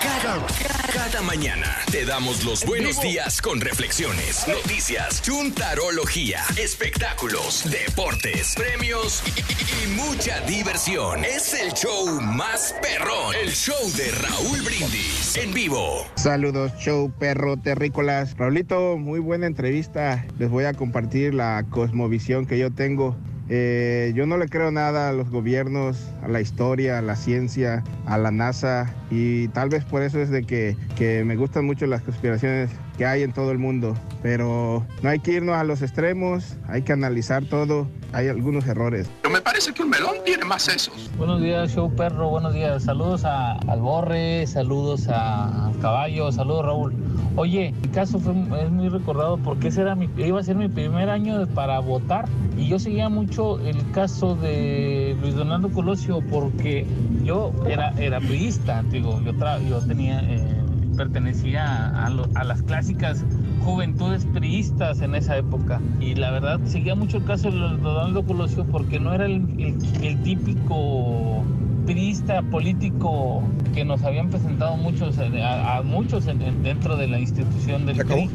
[0.00, 0.46] Cada,
[0.92, 9.40] cada mañana te damos los buenos días con reflexiones, noticias, chuntarología, espectáculos, deportes, premios y,
[9.40, 11.24] y- y mucha diversión.
[11.24, 16.06] Es el show más perrón, el show de Raúl Brindis en vivo.
[16.16, 18.36] Saludos, show perro terrícolas.
[18.36, 20.24] Raulito, muy buena entrevista.
[20.38, 23.16] Les voy a compartir la cosmovisión que yo tengo.
[23.52, 27.82] Eh, yo no le creo nada a los gobiernos, a la historia, a la ciencia,
[28.06, 31.86] a la NASA y tal vez por eso es de que, que me gustan mucho
[31.86, 32.70] las conspiraciones
[33.00, 33.94] que hay en todo el mundo.
[34.22, 37.88] Pero no hay que irnos a los extremos, hay que analizar todo.
[38.12, 39.08] Hay algunos errores.
[39.22, 41.08] Pero me parece que un melón tiene más sesos.
[41.16, 42.82] Buenos días, show perro, buenos días.
[42.82, 46.94] Saludos a, al Borre, saludos a, Caballo, saludos Raúl.
[47.36, 50.68] Oye, mi caso fue, es muy recordado porque ese era mi, iba a ser mi
[50.68, 56.84] primer año para votar y yo seguía mucho el caso de Luis Donaldo Colosio porque
[57.22, 60.59] yo era, era priista, digo, yo, tra- yo tenía, eh,
[61.04, 63.24] pertenecía a, lo- a las clásicas
[63.64, 68.66] juventudes priistas en esa época y la verdad seguía mucho el caso de Donaldo Colosio
[68.66, 71.42] porque no era el, el- el típico
[71.86, 77.06] priista político que nos habían presentado muchos eh, a, a muchos en- en- dentro de
[77.08, 78.28] la institución del PRI.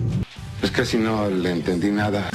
[0.63, 2.31] Es que si no le entendí nada.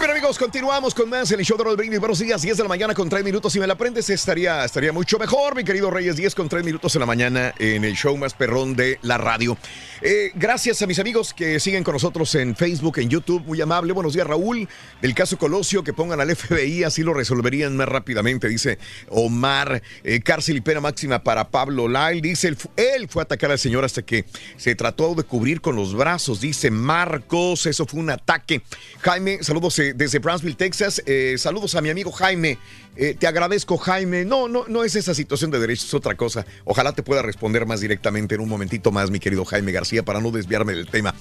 [0.00, 2.00] Bien, amigos, continuamos con más el show de Roll Brindis.
[2.00, 3.52] Buenos días, 10 de la mañana con 3 minutos.
[3.52, 6.16] Si me la aprendes, estaría, estaría mucho mejor, mi querido Reyes.
[6.16, 9.58] 10 con 3 minutos en la mañana en el show más perrón de la radio.
[10.02, 13.42] Eh, gracias a mis amigos que siguen con nosotros en Facebook, en YouTube.
[13.44, 13.92] Muy amable.
[13.92, 14.66] Buenos días, Raúl.
[15.02, 19.82] Del caso Colosio, que pongan al FBI, así lo resolverían más rápidamente, dice Omar.
[20.02, 22.22] Eh, cárcel y pena máxima para Pablo Lyle.
[22.22, 24.24] Dice, él, fu- él fue a atacar al señor hasta que
[24.56, 26.40] se trató de cubrir con los brazos.
[26.40, 28.62] Dice Marcos, eso fue un ataque.
[29.02, 31.02] Jaime, saludos eh, desde Brownsville, Texas.
[31.36, 32.56] Saludos a mi amigo Jaime.
[32.96, 34.24] Eh, te agradezco, Jaime.
[34.24, 36.44] No, no, no es esa situación de derechos, es otra cosa.
[36.64, 40.20] Ojalá te pueda responder más directamente en un momentito más, mi querido Jaime García, para
[40.20, 41.14] no desviarme del tema.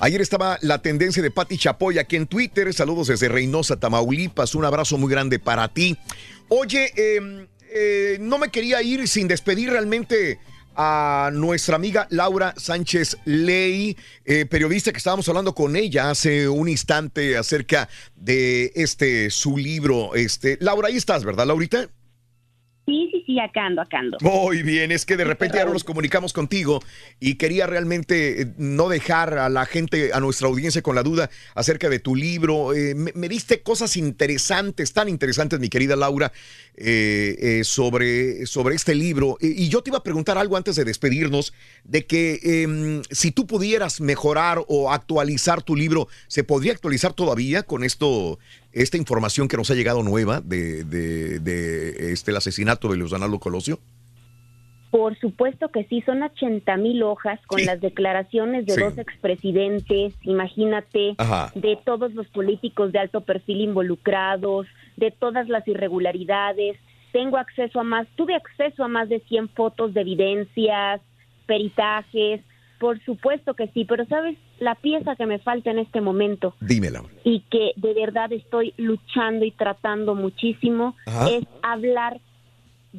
[0.00, 2.72] Ayer estaba la tendencia de Patti Chapoy aquí en Twitter.
[2.74, 4.54] Saludos desde Reynosa, Tamaulipas.
[4.54, 5.96] Un abrazo muy grande para ti.
[6.48, 10.38] Oye, eh, eh, no me quería ir sin despedir realmente
[10.76, 16.68] a nuestra amiga Laura Sánchez Ley, eh, periodista que estábamos hablando con ella hace un
[16.68, 20.14] instante acerca de este su libro.
[20.14, 21.88] Este, Laura, ahí estás, ¿verdad, Laurita?
[22.84, 24.18] Sí, sí, sí, acá ando, acá ando.
[24.20, 26.80] Muy bien, es que de repente no nos comunicamos contigo
[27.20, 31.30] y quería realmente eh, no dejar a la gente, a nuestra audiencia con la duda
[31.54, 32.74] acerca de tu libro.
[32.74, 36.32] Eh, me, me diste cosas interesantes, tan interesantes, mi querida Laura,
[36.74, 39.36] eh, eh, sobre, sobre este libro.
[39.42, 41.52] Y yo te iba a preguntar algo antes de despedirnos,
[41.84, 47.62] de que em, si tú pudieras mejorar o actualizar tu libro, ¿se podría actualizar todavía
[47.64, 48.38] con esto,
[48.72, 53.10] esta información que nos ha llegado nueva de, de- de, este, el asesinato de Luis
[53.10, 53.78] Donaldo Colosio?
[54.90, 58.80] Por supuesto que sí, son 80 mil hojas con las declaraciones de Sí.
[58.82, 61.50] dos expresidentes, imagínate, Ajá.
[61.54, 64.66] de todos los políticos de alto perfil involucrados,
[64.98, 66.76] de todas las irregularidades.
[67.10, 71.00] Tengo acceso a más, tuve acceso a más de 100 fotos de evidencias,
[71.46, 72.42] peritajes,
[72.78, 76.90] por supuesto que sí, pero sabes, la pieza que me falta en este momento Dime,
[76.90, 77.12] Laura.
[77.24, 81.28] y que de verdad estoy luchando y tratando muchísimo Ajá.
[81.30, 82.20] es hablar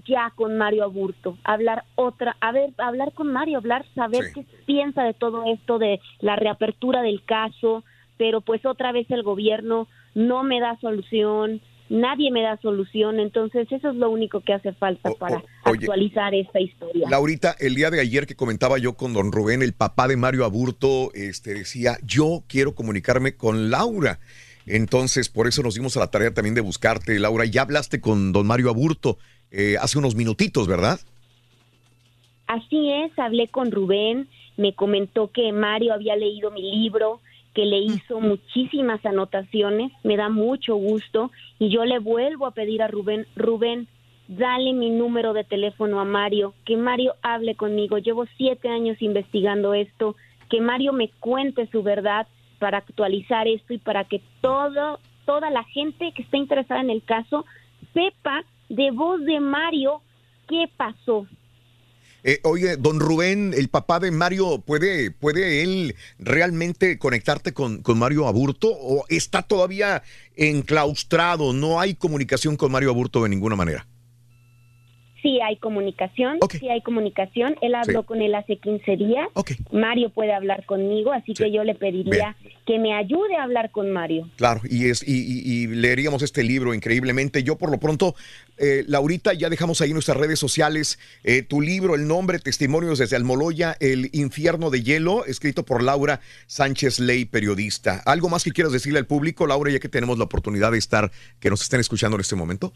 [0.06, 5.04] ya con Mario Aburto, hablar otra, a ver, hablar con Mario, hablar, saber qué piensa
[5.04, 7.84] de todo esto, de la reapertura del caso,
[8.18, 11.62] pero pues otra vez el gobierno no me da solución,
[11.94, 16.34] nadie me da solución, entonces eso es lo único que hace falta para oye, actualizar
[16.34, 17.08] esta historia.
[17.10, 20.44] Laurita, el día de ayer que comentaba yo con don Rubén, el papá de Mario
[20.44, 24.20] Aburto, este, decía, yo quiero comunicarme con Laura.
[24.66, 27.46] Entonces, por eso nos dimos a la tarea también de buscarte, Laura.
[27.46, 29.20] Ya hablaste con don Mario Aburto
[29.52, 31.00] eh, hace unos minutitos, ¿verdad?
[32.48, 37.22] Así es, hablé con Rubén, me comentó que Mario había leído mi libro,
[37.54, 42.82] que le hizo muchísimas anotaciones, me da mucho gusto y yo le vuelvo a pedir
[42.82, 43.88] a Rubén, Rubén,
[44.28, 49.74] dale mi número de teléfono a Mario, que Mario hable conmigo, llevo siete años investigando
[49.74, 50.16] esto,
[50.50, 52.28] que Mario me cuente su verdad
[52.60, 57.04] para actualizar esto y para que todo, toda la gente que esté interesada en el
[57.04, 57.46] caso
[57.94, 60.02] sepa de voz de Mario
[60.48, 61.28] qué pasó.
[62.24, 68.00] Eh, oye, don Rubén, el papá de Mario, ¿puede, puede él realmente conectarte con, con
[68.00, 70.04] Mario Aburto o está todavía
[70.36, 71.54] enclaustrado?
[71.54, 73.88] No hay comunicación con Mario Aburto de ninguna manera.
[75.24, 77.56] Sí hay comunicación, sí hay comunicación.
[77.62, 78.06] Él habló Sí.
[78.06, 79.28] con él hace 15 días.
[79.72, 82.36] Mario puede hablar conmigo, así que yo le pediría
[82.68, 84.30] que me ayude a hablar con Mario.
[84.36, 87.42] Claro, y, es, y, y- y leeríamos este libro increíblemente.
[87.44, 88.16] Yo por lo pronto,
[88.58, 93.16] eh, Laurita, ya dejamos ahí nuestras redes sociales, eh, tu libro, el nombre, Testimonios desde
[93.16, 98.02] Almoloya, El infierno de hielo, escrito por Laura Sánchez Ley, periodista.
[98.06, 101.12] ¿Algo más que quieras decirle al público, Laura, ya que tenemos la oportunidad de estar,
[101.40, 102.74] que nos estén escuchando en este momento?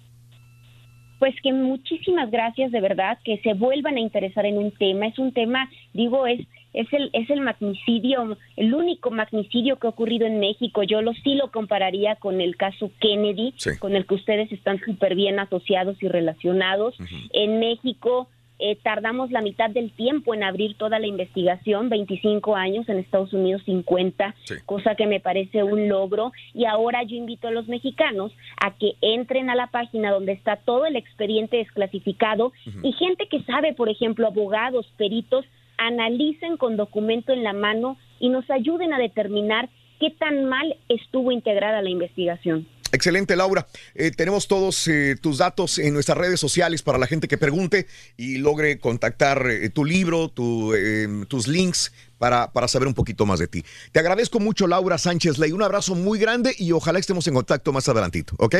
[1.20, 5.08] Pues que muchísimas gracias de verdad, que se vuelvan a interesar en un tema.
[5.08, 6.42] Es un tema, digo, es
[6.74, 10.84] es el es el magnicidio, el único magnicidio que ha ocurrido en México.
[10.84, 15.16] Yo lo sí lo compararía con el caso Kennedy, con el que ustedes están súper
[15.16, 16.96] bien asociados y relacionados.
[17.34, 18.30] En México
[18.60, 23.34] eh, tardamos la mitad del tiempo en abrir toda la investigación, 25 años, en Estados
[23.34, 26.32] Unidos 50, cosa que me parece un logro.
[26.54, 30.56] Y ahora yo invito a los mexicanos a que entren a la página donde está
[30.56, 32.52] todo el expediente desclasificado
[32.84, 35.46] y gente que sabe, por ejemplo, abogados, peritos,
[35.78, 39.70] analicen con documento en la mano y nos ayuden a determinar
[40.00, 42.68] qué tan mal estuvo integrada la investigación.
[42.98, 43.68] Excelente, Laura.
[43.94, 47.86] Eh, tenemos todos eh, tus datos en nuestras redes sociales para la gente que pregunte
[48.18, 50.34] y logre contactar eh, tu libro,
[50.76, 53.64] eh, tus links para, para saber un poquito más de ti.
[53.92, 55.52] Te agradezco mucho, Laura Sánchez Ley.
[55.52, 58.56] Un abrazo muy grande y ojalá estemos en contacto más adelantito, ¿ok?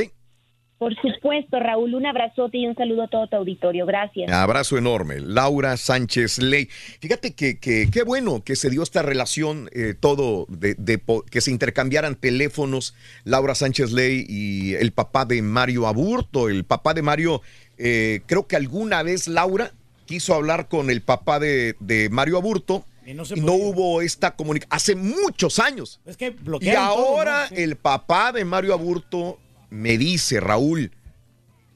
[0.80, 3.86] Por supuesto, Raúl, un abrazote y un saludo a todo tu auditorio.
[3.88, 4.32] Gracias.
[4.32, 5.20] Abrazo enorme.
[5.20, 6.70] Laura Sánchez Ley.
[7.00, 11.42] Fíjate que que- qué bueno que se dio esta relación, eh, todo, de, de que
[11.42, 16.48] se intercambiaran teléfonos, Laura Sánchez Ley y el papá de Mario Aburto.
[16.48, 17.42] El papá de Mario,
[17.80, 19.72] eh, creo que alguna vez Laura
[20.06, 22.86] quiso hablar con el papá de, de Mario Aburto.
[23.06, 24.76] Y no se y no hubo esta comunicación.
[24.76, 26.00] Hace muchos años.
[26.06, 27.56] Es que Y todo, ahora ¿no?
[27.56, 27.64] Sí.
[27.64, 29.40] el papá de Mario Aburto
[29.70, 30.92] me dice, Raúl,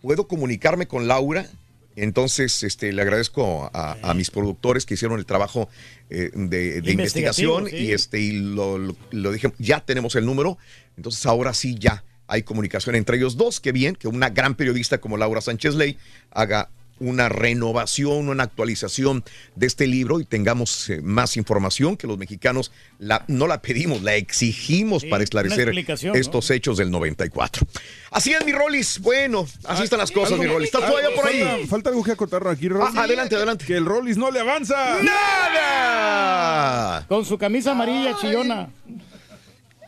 [0.01, 1.47] ¿puedo comunicarme con Laura?
[1.97, 5.67] Entonces, este, le agradezco a, a mis productores que hicieron el trabajo
[6.09, 7.75] eh, de, investigación sí.
[7.75, 10.57] y este y lo, lo- lo dije, ya tenemos el número,
[10.95, 14.99] entonces ahora sí ya hay comunicación entre ellos dos, qué bien que una gran periodista
[14.99, 15.97] como Laura Sánchez Ley
[16.31, 16.69] haga
[17.01, 19.23] una renovación, una actualización
[19.55, 24.01] de este libro y tengamos eh, más información que los mexicanos la, no la pedimos,
[24.01, 25.73] la exigimos Sí, para esclarecer
[26.13, 27.65] estos hechos del 94.
[28.11, 28.99] Así es, mi Rolis.
[28.99, 30.67] Bueno, así están las cosas, mi Rolis.
[30.67, 31.41] ¿Estás todavía por ahí?
[31.41, 32.93] Falta, falta algo que acotar aquí, Rolis.
[32.95, 33.65] Ah, adelante, adelante.
[33.65, 34.97] Que el Rollis no le avanza.
[35.01, 37.05] ¡Nada!
[37.07, 38.69] Con su camisa amarilla chillona.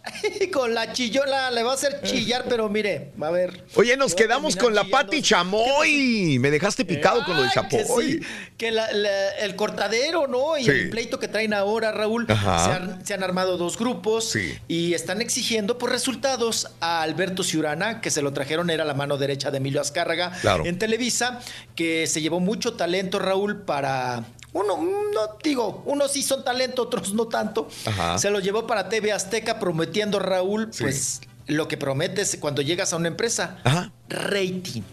[0.51, 3.63] Con la chillona le va a hacer chillar, pero mire, a ver.
[3.75, 4.83] Oye, nos va quedamos con la.
[4.83, 6.37] Pati Chamoy.
[6.39, 8.11] Me dejaste picado con lo de que Chapoy.
[8.13, 8.19] sí,
[8.57, 10.57] que la- la- el cortadero, ¿no?
[10.57, 10.71] Y Sí.
[10.71, 14.53] el pleito que traen ahora, Raúl, se han, se han armado dos grupos Sí.
[14.67, 19.17] y están exigiendo por resultados a Alberto Ciurana, que se lo trajeron, era la mano
[19.17, 20.65] derecha de Emilio Azcárraga Claro.
[20.65, 21.39] en Televisa,
[21.75, 24.23] que se llevó mucho talento, Raúl, para...
[24.53, 27.67] Uno, no digo, unos sí son talento, otros no tanto.
[27.85, 28.17] Ajá.
[28.19, 30.83] Se lo llevó para TV Azteca prometiendo, Raúl, Sí.
[30.83, 33.57] pues lo que prometes cuando llegas a una empresa.
[33.63, 33.91] Ajá.
[34.09, 34.83] Rating.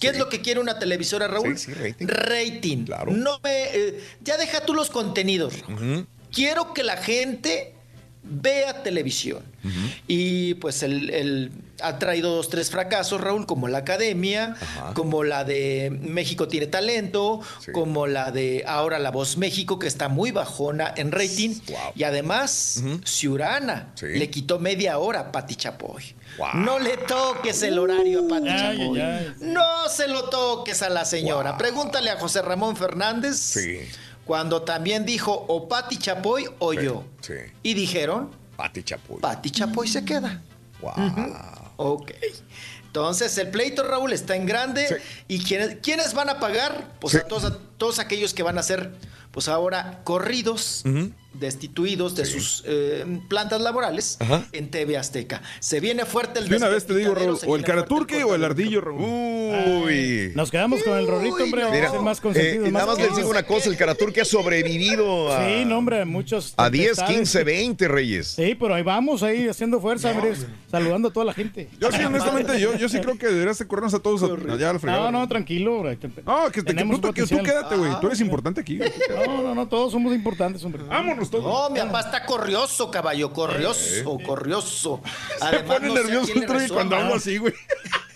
[0.00, 1.56] ¿Qué es lo que quiere una televisora, Raúl?
[1.56, 2.06] Sí, sí, rating.
[2.08, 2.84] Rating.
[2.84, 3.12] Claro.
[3.12, 5.54] No me, eh, ya deja tú los contenidos.
[6.32, 7.73] Quiero que la gente
[8.24, 9.42] vea televisión.
[10.06, 14.94] Y pues el, el- ha traído dos, tres fracasos, Raúl, como la academia, Ajá.
[14.94, 17.72] como la de México tiene talento, Sí.
[17.72, 21.54] como la de ahora La Voz México, que está muy bajona en rating.
[21.68, 21.78] Wow.
[21.96, 22.82] Y además.
[23.04, 24.06] Ciurana Sí.
[24.06, 26.14] le quitó media hora a Pati Chapoy.
[26.38, 26.48] Wow.
[26.54, 29.00] No le toques el horario a Pati Ay, Chapoy.
[29.00, 29.34] ay, ay.
[29.40, 31.50] No se lo toques a la señora.
[31.52, 31.58] Wow.
[31.58, 33.36] Pregúntale a José Ramón Fernández.
[33.36, 33.78] Sí.
[34.24, 37.04] Cuando también dijo o Pati Chapoy o yo.
[37.20, 37.34] Sí.
[37.62, 39.20] Y dijeron, Pati Chapoy.
[39.20, 40.42] Pati Chapoy se queda.
[40.80, 40.92] Wow.
[41.76, 42.12] Ok.
[42.86, 44.86] Entonces, el pleito, Raúl, está en grande.
[44.86, 44.94] Sí.
[45.28, 46.92] ¿Y quiénes, quiénes van a pagar?
[47.00, 48.94] Pues a, todos, a todos aquellos que van a ser,
[49.32, 51.12] pues ahora, corridos, Ujú.
[51.34, 52.32] Destituidos de Sí.
[52.32, 54.46] sus eh, plantas laborales Ajá.
[54.52, 55.42] en TV Azteca.
[55.60, 58.44] Se viene fuerte el De una vez te digo, Raúl, o el caraturque o el
[58.44, 59.02] ardillo, Raúl.
[59.02, 60.32] Uy.
[60.34, 61.64] Nos quedamos con el Rorrito, hombre.
[61.70, 62.72] Mira, más eh, consentidos.
[62.72, 66.54] nada más les digo una cosa, el Caraturque ha sobrevivido a, Sí, no, hombre, muchos.
[66.56, 67.16] a 10, tempestades.
[67.16, 68.26] 15, 20, Reyes.
[68.28, 70.34] Sí, pero ahí vamos, ahí haciendo fuerza, hombre,
[70.70, 71.68] saludando a toda la gente.
[71.80, 74.70] Yo sí, honestamente, yo, yo sí creo que deberías de corrernos a todos a- allá
[74.70, 75.10] al fregado.
[75.10, 75.76] No, no, tranquilo.
[75.78, 75.98] hombre.
[76.26, 77.92] No, que, te, que tú, que tú quédate, güey.
[78.00, 78.78] Tú eres importante aquí.
[79.26, 80.82] No, no, no, todos somos importantes, hombre.
[80.84, 81.44] Vámonos todos.
[81.44, 85.00] No, mi papá está corrioso, caballo, corrioso, corrioso.
[85.38, 87.54] Se pone no sé nervioso el cuando hablo así, güey.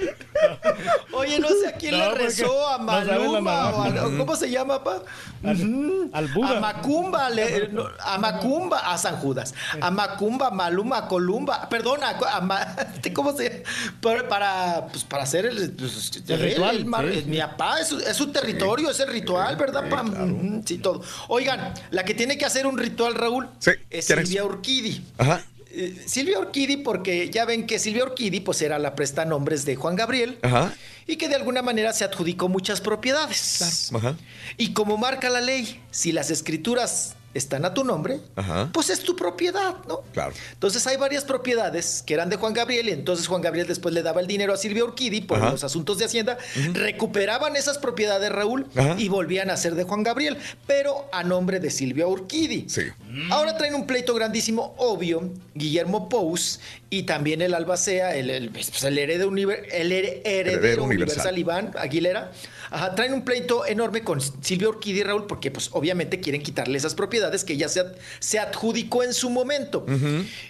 [1.12, 4.16] Oye, no sé a quién No, le rezó, a no Maluma, o a-.
[4.18, 5.02] ¿cómo se llama, pa?
[5.42, 6.56] Al Buda.
[6.56, 9.54] A Macumba, le- no, a Macumba, a San Judas.
[9.80, 12.76] A Macumba, Maluma, a Columba, perdón, a, a Ma-
[13.14, 13.64] ¿cómo se
[14.00, 17.24] para, para, pues, para hacer el, pues, El ritual, el mar- sí.
[17.26, 20.02] Mi papá, es, su- es su territorio, es el ritual, ¿verdad, pa?
[20.02, 21.02] Ujú, Sí, todo.
[21.28, 23.48] Oigan, la que tiene que hacer un ritual, Raúl,
[23.90, 24.28] es ¿quién es?
[24.28, 25.04] Silvia Urquidi.
[25.18, 25.42] Ajá.
[25.72, 29.94] Eh, Silvia Urquidi, porque ya ven que Silvia Urquidi, pues era la prestanombres de Juan
[29.96, 30.74] Gabriel Ajá.
[31.06, 33.92] y que de alguna manera se adjudicó muchas propiedades.
[33.94, 34.16] Ajá.
[34.56, 38.70] Y como marca la ley, si las escrituras están a tu nombre, Ajá.
[38.72, 40.00] pues es tu propiedad, ¿no?
[40.12, 40.32] Claro.
[40.52, 44.02] Entonces hay varias propiedades que eran de Juan Gabriel y entonces Juan Gabriel después le
[44.02, 45.50] daba el dinero a Silvia Urquidi por Ajá.
[45.52, 46.38] los asuntos de Hacienda,
[46.72, 48.96] recuperaban esas propiedades, Raúl, Ajá.
[48.98, 50.36] y volvían a ser de Juan Gabriel,
[50.66, 52.66] pero a nombre de Silvia Urquidi.
[52.68, 52.82] Sí.
[53.30, 56.60] Ahora traen un pleito grandísimo, obvio, Guillermo Pous
[56.90, 61.34] y también el albacea, el, el, pues, el heredero, univer- el here- heredero Heredero universal.
[61.34, 61.38] universal.
[61.38, 62.32] Iván Aguilera.
[62.72, 66.78] Ajá, traen un pleito enorme con Silvia Urquidi y Raúl porque pues obviamente quieren quitarle
[66.78, 67.84] esas propiedades que ya se,
[68.18, 69.86] se adjudicó en su momento.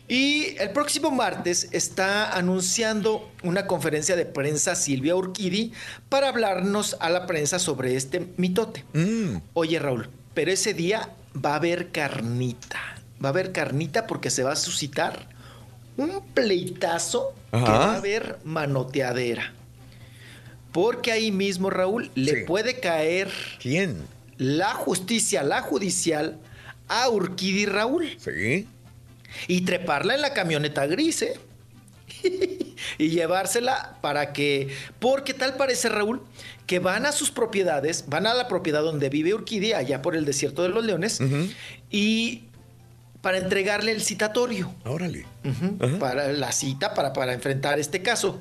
[0.08, 5.72] Y el próximo martes está anunciando una conferencia de prensa Silvia Urquidi
[6.08, 8.84] para hablarnos a la prensa sobre este mitote.
[8.92, 9.36] Mm.
[9.54, 12.80] Oye Raúl, pero ese día va a haber carnita.
[13.22, 15.28] Va a haber carnita porque se va a suscitar
[15.96, 19.52] un pleitazo que va a haber manoteadera.
[20.72, 23.30] Porque ahí mismo, Raúl, le puede caer.
[23.60, 24.04] ¿Quién?
[24.38, 26.38] La justicia, la judicial,
[26.90, 28.16] a Urquidi Raúl.
[28.18, 28.66] Sí.
[29.46, 31.40] Y treparla en la camioneta gris, ¿eh?
[32.98, 34.68] y llevársela para que.
[34.98, 36.20] Porque tal parece, Raúl,
[36.66, 40.24] que van a sus propiedades, van a la propiedad donde vive Urquidi, allá por el
[40.24, 41.20] desierto de los leones,
[41.90, 42.42] y
[43.22, 44.74] para entregarle el citatorio.
[44.84, 45.26] Órale.
[46.00, 48.40] Para la cita, para, para enfrentar este caso.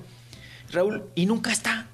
[0.71, 1.87] Raúl, y nunca está.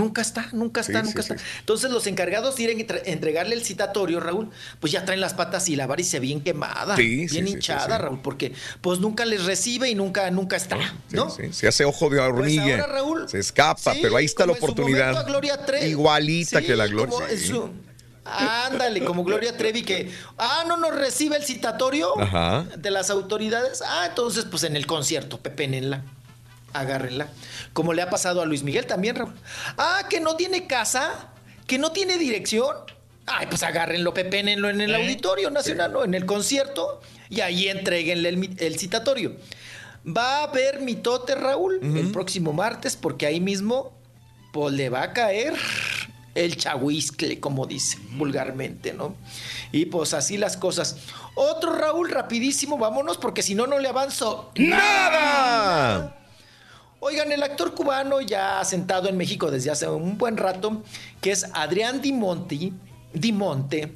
[0.00, 1.44] Nunca está, nunca está, Sí, nunca sí, está.
[1.60, 5.34] Entonces los encargados de ir a entre- entregarle el citatorio, Raúl, pues ya traen las
[5.34, 7.98] patas y la varice bien quemada, bien hinchada.
[7.98, 10.78] Raúl, porque pues nunca les recibe y nunca, nunca está,
[11.10, 11.30] ¿no?
[11.30, 12.62] Se hace ojo de hormiga.
[12.64, 15.12] Pues ahora, Raúl, se escapa, pero ahí está la oportunidad.
[15.12, 15.86] momento Gloria Trevi.
[15.86, 17.16] Igualita que la Gloria.
[18.24, 22.64] Ándale, como Gloria Trevi que, ah, no nos recibe el citatorio Ajá.
[22.76, 23.82] de las autoridades.
[23.84, 26.04] Ah, entonces pues en el concierto, pepenenla,
[26.72, 27.28] agárrenla.
[27.72, 29.34] Como le ha pasado a Luis Miguel también, Raúl.
[29.78, 31.28] Ah, que no tiene casa,
[31.66, 32.76] que no tiene dirección.
[33.26, 36.04] Ay, pues agárrenlo, pepenenlo en el Auditorio Nacional, ¿no?
[36.04, 39.36] En el concierto, y ahí entreguenle el citatorio.
[40.06, 43.92] Va a haber mitote, Raúl, el próximo martes, porque ahí mismo,
[44.52, 45.54] pues le va a caer
[46.34, 49.14] el chahuiscle, como dice vulgarmente, ¿no?
[49.72, 50.96] Y pues así las cosas.
[51.34, 56.16] Otro Raúl, rapidísimo, vámonos, porque si no, no le avanzo ¡Nada!
[57.02, 60.82] Oigan, el actor cubano ya asentado en México desde hace un buen rato,
[61.22, 62.74] que es Adrián Di Monti,
[63.14, 63.94] Di Monte,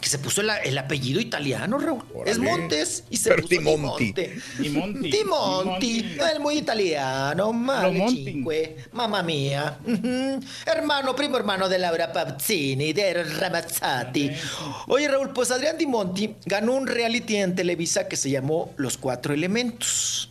[0.00, 2.02] que se puso el, el apellido italiano, Raúl.
[2.24, 4.04] Es Montes y se Pero puso Di Di Monti.
[4.06, 4.40] Monte.
[4.58, 5.10] Di Monti.
[5.10, 7.52] Di Monti, es muy italiano,
[8.08, 9.78] cinque, mamma mia.
[9.86, 10.40] Ujú.
[10.64, 14.30] Hermano, primo hermano de Laura Pazzini, de Ramazzati.
[14.88, 18.96] Oye, Raúl, pues Adrián Di Monti ganó un reality en Televisa que se llamó Los
[18.96, 20.30] Cuatro Elementos.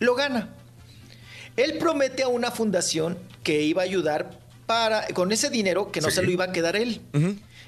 [0.00, 0.48] Lo gana.
[1.56, 6.10] Él promete a una fundación que iba a ayudar para, con ese dinero que no
[6.10, 6.16] Sí.
[6.16, 7.00] se lo iba a quedar él,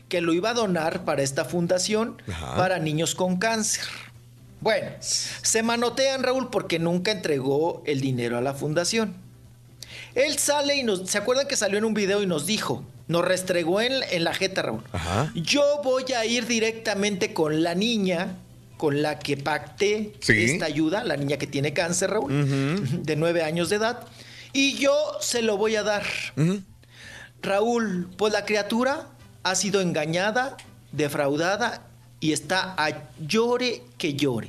[0.09, 2.57] que lo iba a donar para esta fundación Ajá.
[2.57, 3.85] para niños con cáncer.
[4.61, 9.15] Bueno, se manotean Raúl porque nunca entregó el dinero a la fundación.
[10.15, 12.83] Él sale y nos, ¿se acuerdan que salió en un video y nos dijo?
[13.07, 14.83] Nos restregó en, en la jeta, Raúl.
[14.93, 15.31] Ajá.
[15.35, 18.37] Yo voy a ir directamente con la niña
[18.79, 20.45] con la que pacté Sí.
[20.45, 24.07] esta ayuda, la niña que tiene cáncer, Raúl, de nueve años de edad,
[24.55, 26.05] y yo se lo voy a dar.
[27.43, 29.09] Raúl, pues la criatura
[29.43, 30.57] ha sido engañada,
[30.93, 31.83] defraudada
[32.21, 34.49] y está a llore que llore.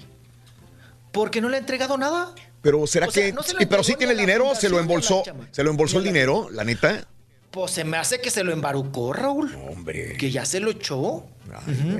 [1.11, 2.33] Porque no le ha entregado nada.
[2.61, 3.33] Pero será O sea, que.
[3.33, 5.23] no se lo y pero sí tiene el dinero, se lo embolsó.
[5.51, 7.05] Se lo embolsó el dinero, la neta.
[7.51, 9.55] Pues se me hace que se lo embarucó, Raúl.
[9.69, 10.15] Hombre.
[10.17, 11.25] Que ya se lo echó.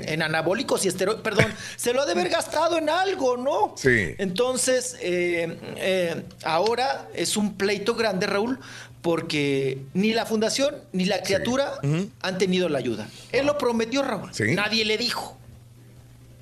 [0.06, 1.22] En anabólicos y esteroides.
[1.22, 1.46] Perdón,
[1.76, 3.74] se lo ha de haber gastado en algo, ¿no?
[3.76, 4.14] Sí.
[4.18, 8.60] Entonces, eh, eh, ahora es un pleito grande, Raúl,
[9.02, 11.80] porque ni la fundación ni la criatura
[12.20, 13.08] han tenido la ayuda.
[13.32, 14.32] Él lo prometió, Raúl.
[14.32, 14.54] Sí.
[14.54, 15.39] Nadie le dijo.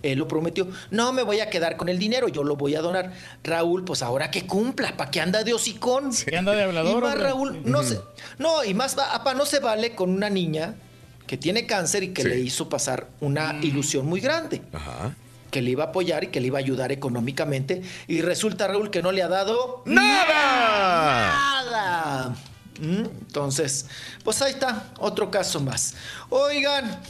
[0.03, 0.69] Él lo prometió.
[0.91, 3.13] No me voy a quedar con el dinero, yo lo voy a donar.
[3.43, 6.11] Raúl, pues ahora que cumpla, ¿para qué anda de hocicón?
[6.27, 7.19] ¿Qué anda de hablador, Y más?
[7.19, 8.01] Raúl, no se,
[8.39, 10.75] no, y más, va- apa, no se vale con una niña
[11.27, 12.29] que tiene cáncer y que Sí.
[12.29, 14.63] le hizo pasar una ilusión muy grande.
[14.73, 15.15] Ajá.
[15.51, 17.83] Que le iba a apoyar y que le iba a ayudar económicamente.
[18.07, 21.65] Y resulta, Raúl, que no le ha dado ¡Nada!
[21.71, 22.37] nada.
[22.81, 23.05] ¿Mm?
[23.27, 23.87] Entonces,
[24.25, 25.95] pues ahí está, otro caso más.
[26.29, 27.01] Oigan,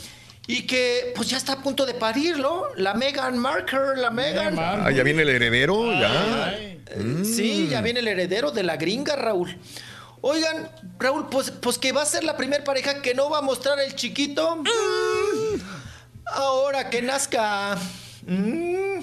[0.50, 2.62] y que pues ya está a punto de parir, ¿no?
[2.76, 4.58] La Megan Marker, la Megan.
[4.58, 6.58] Ah, ya viene el heredero, ya.
[6.96, 7.22] Mm.
[7.22, 9.58] Sí, ya viene el heredero de la gringa, Raúl.
[10.22, 13.42] Oigan, Raúl, pues, pues que va a ser la primera pareja que no va a
[13.42, 14.56] mostrar el chiquito.
[14.56, 15.60] Mm.
[16.24, 17.76] Ahora que nazca.
[18.26, 19.00] Mm.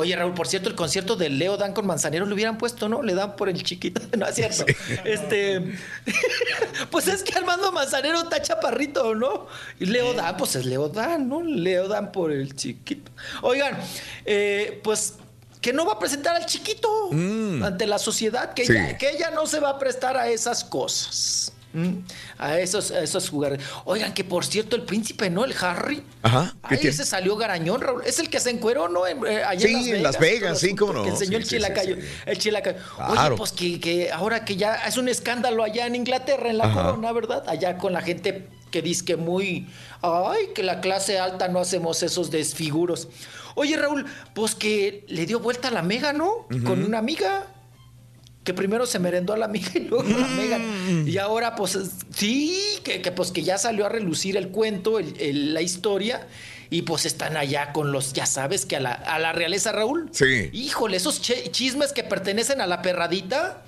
[0.00, 3.02] Oye, Raúl, por cierto, el concierto de Leo Dan con Manzanero lo hubieran puesto, ¿no?
[3.02, 4.64] Le dan por el chiquito, ¿no es cierto?
[5.04, 5.78] Este.
[6.90, 9.46] pues es que Armando Manzanero está chaparrito, ¿no?
[9.78, 11.42] Y Leo Dan, pues es Leo Dan, ¿no?
[11.42, 13.10] Leo Dan por el chiquito.
[13.42, 13.78] Oigan,
[14.24, 15.14] eh, pues
[15.60, 18.72] que no va a presentar al chiquito ante la sociedad, que, Sí.
[18.72, 21.52] ella, que ella no se va a prestar a esas cosas.
[21.74, 22.02] ¿M?
[22.38, 23.64] A esos, a esos jugadores.
[23.84, 25.44] Oigan, que por cierto, el príncipe, ¿no?
[25.44, 26.02] El Harry.
[26.22, 26.52] Ajá.
[26.68, 26.90] ¿qué Ay, tiene?
[26.94, 28.02] ese salió garañón, Raúl.
[28.04, 29.06] Es el que se encueró, ¿no?
[29.06, 31.02] En, eh, allá Sí, en Las Vegas, sí, cómo no.
[31.04, 31.96] Que enseñó Sí, el sí, chilacayo.
[31.96, 32.02] sí.
[32.26, 32.78] El chilacayo.
[32.96, 33.34] Claro.
[33.34, 36.64] Oye, pues que, que ahora que ya es un escándalo allá en Inglaterra, en la
[36.64, 36.82] Ajá.
[36.84, 37.44] corona, ¿verdad?
[37.48, 39.68] Allá con la gente que dice que muy.
[40.02, 43.08] Ay, que la clase alta no hacemos esos desfiguros.
[43.56, 46.46] Oye, Raúl, pues que le dio vuelta a la mega, ¿no?
[46.64, 47.46] Con una amiga.
[48.44, 51.06] Que primero se merendó a la amiga y luego a la Megan.
[51.06, 54.98] Y ahora, pues, es- sí, que, que, pues que ya salió a relucir el cuento,
[54.98, 56.26] el- el- la historia.
[56.72, 60.08] Y pues están allá con los, ya sabes, que a la, a la realeza, Raúl.
[60.12, 60.50] Sí.
[60.52, 63.62] Híjole, esos chismes que pertenecen a la perradita.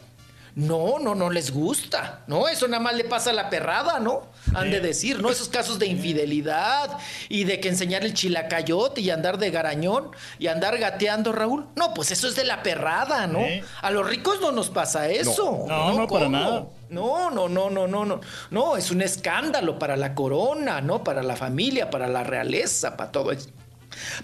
[0.55, 2.21] No, no, no les gusta.
[2.27, 4.27] No, eso nada más le pasa a la perrada, ¿no?
[4.55, 5.31] Han de decir, ¿no?
[5.31, 6.99] Esos casos de infidelidad
[7.31, 11.67] y de que enseñar el chilacayote y andar de garañón y andar gateando, Raúl.
[11.75, 13.41] No, pues eso es de la perrada, ¿no?
[13.81, 15.65] A los ricos no nos pasa eso.
[15.67, 16.67] No, no, para nada.
[16.91, 18.21] No, no, no, no, no, no.
[18.51, 21.03] No, es un escándalo para la corona, ¿no?
[21.03, 23.49] Para la familia, para la realeza, para todo eso.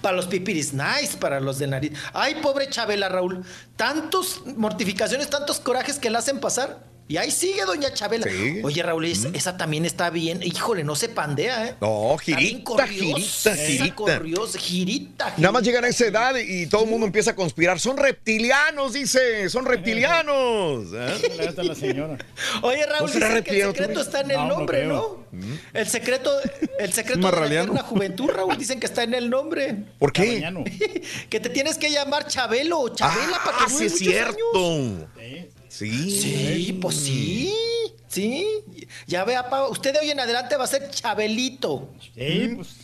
[0.00, 1.92] Para los pipiris nice, para los de nariz.
[2.12, 3.44] Ay, pobre Chabela, Raúl.
[3.76, 6.84] Tantos mortificaciones, tantos corajes que le hacen pasar.
[7.08, 8.26] Y ahí sigue doña Chabela.
[8.30, 8.60] Sí.
[8.62, 10.42] Oye, Raúl, esa, esa también está bien.
[10.42, 11.74] Híjole, no se pandea, ¿eh?
[11.80, 13.94] No, girita, corriosa, girita, girita.
[13.94, 17.80] corriosa, girita, Nada más llegan a esa edad y todo el mundo empieza a conspirar.
[17.80, 19.48] Son reptilianos, dice.
[19.48, 19.64] Son
[20.12, 20.84] reptilianos.
[20.92, 21.54] ¿eh?
[21.56, 22.18] La señora.
[22.62, 24.84] Oye, Raúl, ¿No será dicen que el secreto está en el No, no nombre.
[24.84, 25.24] ¿no?
[25.72, 26.30] El secreto,
[26.78, 29.76] el secreto de la eterna juventud, Raúl, dicen que está en el nombre.
[29.98, 30.44] ¿Por qué?
[31.30, 34.42] Que te tienes que llamar Chabelo o Chabela para que Ah, sí es cierto.
[34.54, 35.06] años.
[35.18, 35.48] Sí.
[35.68, 37.52] Sí, pues sí,
[38.08, 38.46] sí.
[39.06, 41.90] Ya vea, pa, usted de hoy en adelante va a ser Chabelito.
[42.16, 42.76] Sí, pues.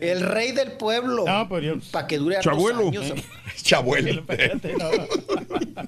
[0.00, 1.24] El rey del pueblo.
[1.26, 1.74] No, pues yo.
[1.92, 2.88] Para que dure Chabuelo.
[2.88, 3.12] años.
[3.62, 4.22] Chabuelo.
[4.78, 4.90] No.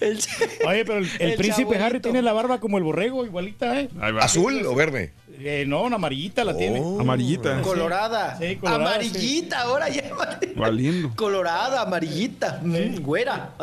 [0.00, 0.18] El-
[0.66, 1.84] Oye, pero el, el El príncipe chabuelito.
[1.84, 3.88] Harry tiene la barba como el borrego, igualita, ¿eh?
[4.00, 4.22] Ahí va.
[4.24, 5.12] ¿Azul o verde?
[5.38, 6.80] Eh, no, una amarillita la tiene.
[6.80, 7.00] Oh.
[7.00, 7.60] Amarillita.
[7.62, 8.38] Colorada.
[8.38, 10.02] Sí, colorada, amarillita, ahora ya.
[10.56, 11.12] Valiendo.
[11.14, 13.54] Colorada, amarillita, mm, güera.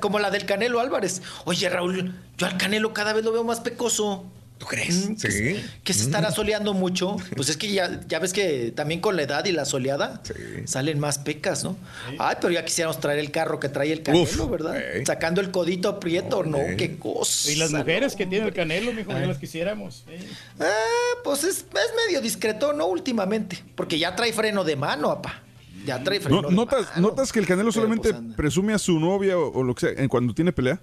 [0.00, 1.22] Como la del Canelo Álvarez.
[1.44, 4.24] Oye, Raúl, yo al Canelo cada vez lo veo más pecoso.
[4.58, 5.10] ¿Tú crees?
[5.10, 5.64] Mm, que, Sí.
[5.84, 7.16] que se estará soleando mucho.
[7.36, 10.22] Pues es que ya, ya ves que también con la edad y la soleada
[10.64, 11.76] salen más pecas, ¿no?
[12.18, 14.74] Ay, pero ya quisiéramos traer el carro que trae el Canelo, Uf, ¿verdad?
[14.78, 15.04] eh.
[15.06, 16.58] Sacando el codito prieto, ¿no?
[16.78, 17.50] Qué cosa.
[17.52, 20.04] Y las mujeres que no, tiene el canelo, mijo, ya las quisiéramos.
[20.08, 20.26] eh.
[20.58, 22.86] Ah, pues es, es medio discreto, ¿no?
[22.86, 23.62] Últimamente.
[23.74, 25.42] Porque ya trae freno de mano, apá.
[25.84, 27.08] Ya trae freno No- de ¿notas, mano.
[27.08, 28.36] ¿Notas que el Canelo Pero, solamente pues, anda.
[28.36, 30.80] presume a su novia o, o lo que sea en cuando tiene pelea?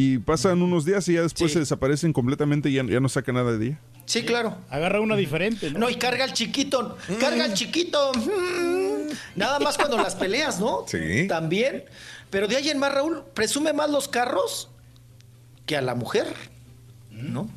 [0.00, 1.54] Y pasan unos días y ya después Sí.
[1.54, 3.78] se desaparecen completamente y ya, ya no saca nada de ella.
[4.06, 4.56] Sí, claro.
[4.70, 5.80] Agarra una diferente, ¿no?
[5.80, 6.96] No, y carga al chiquito.
[7.18, 8.12] Carga al chiquito.
[8.14, 9.10] Mm.
[9.34, 10.84] Nada más cuando las peleas, ¿no?
[10.86, 11.26] Sí.
[11.26, 11.82] También.
[12.30, 14.68] Pero de ahí en más, Raúl, presume más los carros
[15.66, 16.32] que a la mujer.
[17.10, 17.48] ¿No?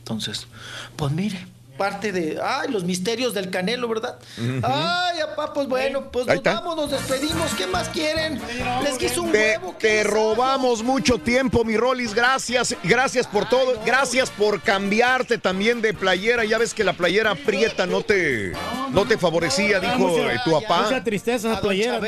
[0.00, 0.48] Entonces,
[0.96, 1.46] pues mire.
[1.76, 4.18] Parte de, ay, los misterios del canelo, ¿verdad?
[4.62, 7.52] Ay, apá, pues bueno, pues nos vamos, nos despedimos.
[7.54, 8.40] ¿Qué más quieren?
[8.82, 9.74] Les quiso un Te, huevo.
[9.78, 12.14] te robamos mucho tiempo, mi Rolis.
[12.14, 13.78] Gracias, gracias por todo.
[13.84, 16.44] Gracias por cambiarte también de playera.
[16.44, 18.52] Ya ves que la playera prieta no te,
[18.90, 21.04] no te favorecía, dijo mucha- eh, tu Mucha papá.
[21.04, 22.00] tristeza A esa playera.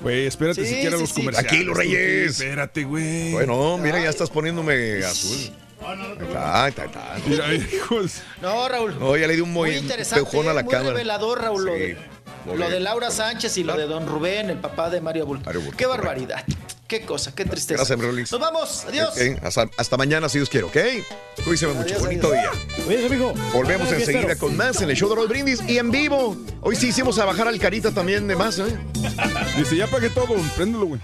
[0.00, 1.20] Güey, espérate Sí, siquiera sí, los sí.
[1.20, 1.52] comerciales.
[1.52, 2.40] Aquí, los Reyes.
[2.40, 3.30] Espérate, güey.
[3.32, 5.52] Bueno, mira, ya estás poniéndome azul.
[5.86, 7.16] Ahí está, ahí está.
[7.26, 8.22] Mira, hijos.
[8.42, 8.98] No, Raúl.
[8.98, 10.90] No, ya le di un Muy muy interesante, empujón a la muy cámara.
[10.90, 11.98] revelador, Raúl, lo, Sí, de,
[12.44, 12.84] muy lo de bien.
[12.84, 15.44] Laura Sánchez y lo de Don Rubén, el papá de Mario Bulto.
[15.46, 16.06] Mario Bulto, Qué correcto.
[16.06, 16.44] barbaridad.
[16.88, 17.78] Qué cosa, qué tristeza.
[17.78, 18.30] Gracias, Rolis.
[18.30, 19.12] Nos vamos, adiós.
[19.42, 20.76] Hasta, hasta mañana, si Dios quiere, ¿ok?
[21.42, 21.80] Cuídense mucho.
[21.80, 22.52] Adiós, Bonito adiós.
[22.76, 22.84] día.
[22.84, 23.34] Cuídese, mijo.
[23.52, 26.36] Volvemos enseguida con más en el show de Roll Brindis y en vivo.
[26.60, 28.78] Hoy sí hicimos a bajar al carita también de más, ¿eh?
[29.56, 31.00] Dice, ya pagué todo, préndelo, güey.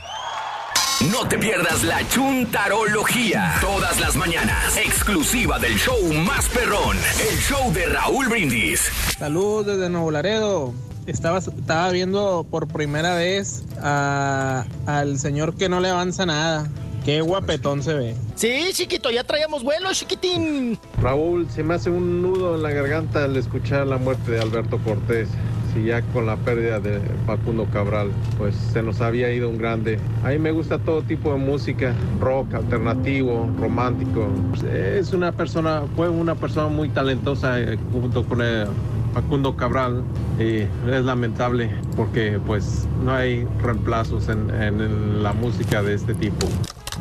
[1.11, 3.55] No te pierdas la chuntarología.
[3.61, 4.77] Todas las mañanas.
[4.77, 6.97] Exclusiva del show más perrón.
[7.31, 8.91] El show de Raúl Brindis.
[9.19, 10.73] Saludos desde Nuevo Laredo.
[11.07, 16.69] Estaba, estaba viendo por primera vez a- al señor que no le avanza nada.
[17.05, 18.17] Qué guapetón se ve.
[18.37, 20.79] Sí, chiquito, ya traíamos vuelo, chiquitín.
[21.01, 24.79] Raúl, se me hace un nudo en la garganta al escuchar la muerte de Alberto
[24.79, 25.29] Cortés.
[25.73, 29.99] Si ya con la pérdida de Facundo Cabral, pues se nos había ido un grande.
[30.23, 34.29] A mí me gusta todo tipo de música, rock, alternativo, romántico.
[34.71, 38.67] Es una persona, fue una persona muy talentosa eh, junto con eh,
[39.15, 40.03] Facundo Cabral
[40.39, 46.47] y es lamentable porque pues no hay reemplazos en la música de este tipo.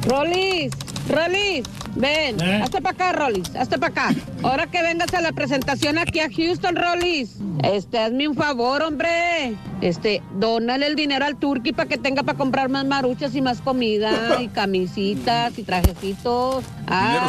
[0.08, 0.72] Rolis,
[1.10, 1.64] Rolis,
[1.96, 4.16] ven, hazte para acá, Rolis, hazte para acá.
[4.44, 9.56] Ahora que vengas a la presentación aquí a Houston, Rolis, este, hazme un favor, hombre.
[9.82, 13.62] Este, dónale el dinero al turqui para que tenga para comprar más maruchas y más
[13.62, 16.64] comida y camisitas y trajecitos.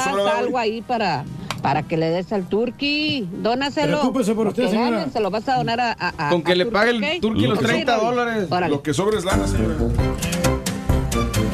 [0.05, 1.25] Sobra, algo ahí para,
[1.61, 3.29] para que le des al turqui.
[3.43, 3.99] Dónaselo.
[4.01, 4.97] Preocúpese por usted, Porque señora.
[4.99, 5.93] ganen, Se lo vas a donar a...
[5.93, 8.09] a- a- Con que a le pague el turqui los Sí, 30 Rolis.
[8.09, 8.47] dólares.
[8.51, 8.75] Órale.
[8.75, 9.75] Lo que sobra es lana, señora.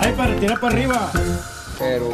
[0.00, 1.10] Ay, para tirar para arriba.
[1.78, 2.10] Pero.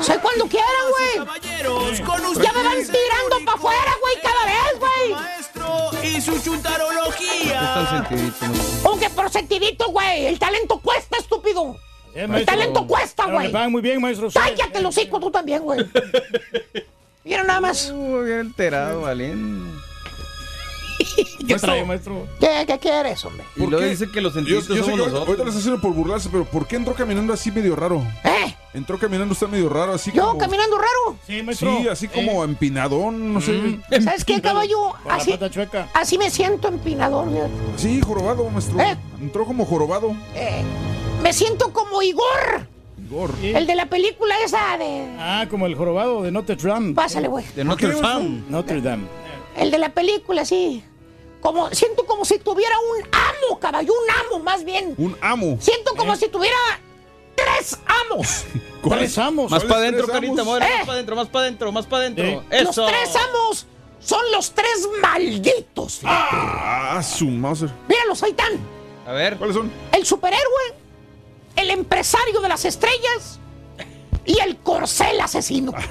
[0.00, 1.26] Soy cuando quieran, güey.
[1.26, 2.46] Caballeros, con ustedes.
[2.46, 5.10] Ya me van tirando para afuera, güey, cada vez, güey.
[5.14, 7.62] Maestro y su chuntarología.
[7.62, 8.46] Están sentidito,
[8.82, 10.26] ¿Cómo que por sentidito, güey?
[10.26, 11.76] El talento cuesta, estúpido.
[12.14, 13.50] Eh, El talento cuesta, güey.
[13.50, 14.28] Pagan muy bien, maestro.
[14.32, 15.84] Cállate los hocico tú también, güey.
[17.24, 17.90] Mira nada más.
[17.90, 19.80] Uy, bien enterado, Valiente.
[21.46, 22.26] ¿Qué trae, maestro?
[22.40, 23.44] ¿Qué, qué quieres, hombre?
[23.56, 25.26] Y luego dice que los Yo, yo sé somos que ahorita- nosotros.
[25.28, 28.02] ahorita lo está haciendo por burlarse, pero ¿por qué entró caminando así medio raro?
[28.24, 28.54] ¿Eh?
[28.72, 30.38] Entró caminando usted medio raro, así ¿Yo como...
[30.38, 31.16] caminando raro?
[31.26, 31.76] Sí, maestro.
[31.80, 33.78] Sí, así como empinadón, no sé.
[34.02, 34.94] ¿Sabes qué, caballo?
[35.08, 35.88] Así, pata chueca.
[35.94, 37.48] así me siento empinador, mira.
[37.76, 38.80] Sí, jorobado, maestro.
[38.80, 38.96] ¿Eh?
[39.20, 40.14] Entró como jorobado.
[40.34, 40.62] Eh,
[41.22, 42.66] me siento como Igor,
[43.08, 43.30] Igor.
[43.42, 45.06] el de la película esa de...
[45.20, 46.94] Ah, como el jorobado de Notre Dame.
[46.94, 47.44] Pásale, güey.
[47.54, 48.42] De Notre Dame.
[48.48, 49.04] Notre Dame.
[49.56, 50.84] El de la película, sí.
[51.40, 54.94] Como, siento como si tuviera un amo, caballo, un amo más bien.
[54.96, 55.58] Un amo.
[55.60, 56.56] Siento como si tuviera
[57.34, 58.44] tres amos.
[58.82, 59.50] ¿Cuáles amos?
[59.50, 60.46] Más para ¿Cuáles adentro, carita, amos?
[60.46, 60.66] muere.
[60.66, 60.70] ¿Eh?
[60.70, 62.24] Más para adentro, más para adentro, más para adentro.
[62.24, 62.62] Eh.
[62.64, 63.66] Los tres amos
[64.00, 66.00] son los tres malditos.
[66.04, 67.70] Ah, su Mauser.
[67.88, 68.52] Míralos, ahí están.
[69.06, 69.36] A ver.
[69.36, 69.70] ¿Cuáles son?
[69.92, 70.74] El superhéroe,
[71.56, 73.38] el empresario de las estrellas
[74.24, 75.72] y el corcel asesino.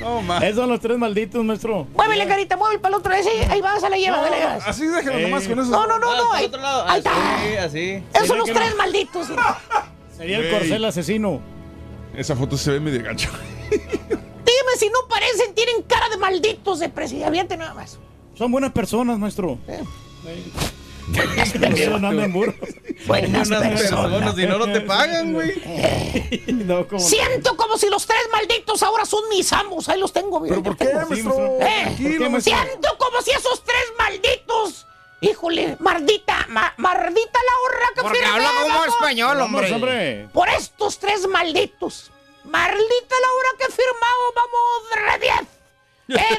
[0.00, 0.42] No, más.
[0.42, 1.86] Esos son los tres malditos, maestro.
[1.94, 3.12] Muévele, carita, mueve para el otro.
[3.12, 4.66] Ese, ahí vas, a la lleva, dale, vas.
[4.66, 5.22] Así déjalo Eh.
[5.28, 5.70] nomás con eso.
[5.70, 6.26] No, no, no, Ah, no.
[6.28, 6.88] por Ahí, otro lado.
[6.88, 7.36] ahí está.
[7.36, 8.04] Así, así.
[8.12, 8.76] Esos son los que tres no.
[8.78, 9.28] malditos.
[10.16, 11.40] Sería el corcel asesino.
[12.16, 13.30] Esa foto se ve medio gancho.
[13.70, 17.98] Dime si no parecen, tienen cara de malditos de presidente nada más.
[18.34, 19.58] Son buenas personas, maestro.
[19.68, 19.84] Eh.
[23.06, 23.80] Buenas personas.
[23.80, 25.52] personas, si no, no te pagan, güey.
[26.52, 29.88] No, Siento como si los tres malditos ahora son mis amos.
[29.88, 30.54] Ahí los tengo, mira.
[30.56, 31.08] ¿Pero por yo qué, tengo.
[31.08, 31.58] maestro?
[31.60, 32.56] Eh, Tranquilo, ¿por qué, maestro.
[32.56, 34.86] Siento como si esos tres malditos.
[35.20, 39.72] Híjole, mardita, ma- mardita la horra que Porque habla como español, hombre.
[39.72, 40.28] hombre.
[40.32, 42.10] Por estos tres malditos.
[42.44, 45.34] Maldita la hora que he firmado, vamos, re 10.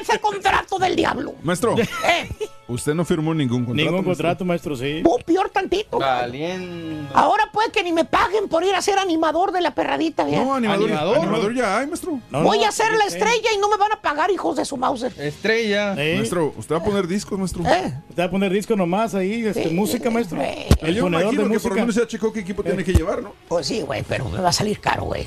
[0.00, 1.34] Ese contrato del diablo.
[1.42, 2.28] Maestro, Eh,
[2.68, 3.74] usted no firmó ningún contrato.
[3.90, 4.12] Ningún maestro.
[4.14, 5.02] contrato, maestro, sí.
[5.04, 5.98] oh, peor tantito.
[5.98, 7.08] Valiendo.
[7.14, 10.44] Ahora puede que ni me paguen por ir a ser animador de la perradita, ¿bien?
[10.44, 11.18] No, animador, ¿Animador?
[11.18, 12.20] animador, ya hay, maestro.
[12.30, 14.64] No, Voy no, a ser la estrella y no me van a pagar, hijos de
[14.64, 15.12] su Mauser.
[15.18, 15.94] Estrella.
[15.96, 17.62] Eh, Maestro, usted va a poner discos, maestro.
[17.66, 17.92] ¿Eh?
[18.14, 19.74] Te va a poner disco nomás ahí, este, Sí.
[19.74, 20.40] música, maestro.
[20.42, 20.66] Eh.
[20.80, 23.22] El Yo imagino de que por lo menos ya checó qué equipo tiene que llevar,
[23.22, 23.32] ¿no?
[23.48, 25.26] Pues sí, güey, pero me va a salir caro, güey.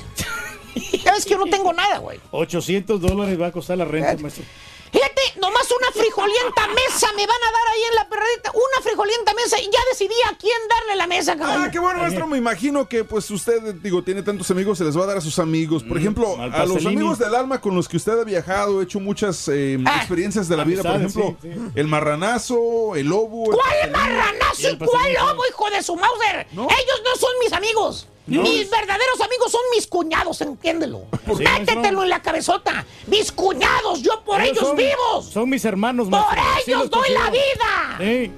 [1.04, 2.20] Ya ves que yo no tengo nada, güey.
[2.30, 4.18] 800 dólares va a costar la renta, Eh.
[4.18, 4.44] maestro.
[4.90, 8.50] Fíjate, nomás una frijolienta mesa me van a dar ahí en la perradita.
[8.54, 11.64] Una frijolienta mesa y ya decidí a quién darle la mesa, cabrón.
[11.66, 12.26] Ah, qué bueno, maestro.
[12.26, 15.20] Me imagino que pues usted, digo, tiene tantos amigos, se les va a dar a
[15.20, 15.84] sus amigos.
[15.84, 18.98] Por ejemplo, al a los amigos del alma con los que usted ha viajado, hecho
[18.98, 19.96] muchas eh, Ah.
[19.98, 20.80] experiencias de la vida.
[20.82, 23.44] Por ejemplo, sí, el marranazo, el lobo.
[23.44, 23.92] el ¿Cuál pastelini.
[23.92, 26.46] marranazo Y el y cuál lobo, hijo de su Mauser?
[26.52, 26.62] ¿No?
[26.64, 28.08] Ellos no son mis amigos.
[28.28, 28.42] No.
[28.42, 31.06] Mis verdaderos amigos son mis cuñados, entiéndelo.
[31.26, 32.84] qué, Métetelo en la cabezota.
[33.06, 35.26] Mis cuñados, yo por ellos son, vivos.
[35.32, 36.62] Son mis hermanos, Por maestro.
[36.66, 37.96] Ellos los doy la vida.
[37.98, 38.30] Sí.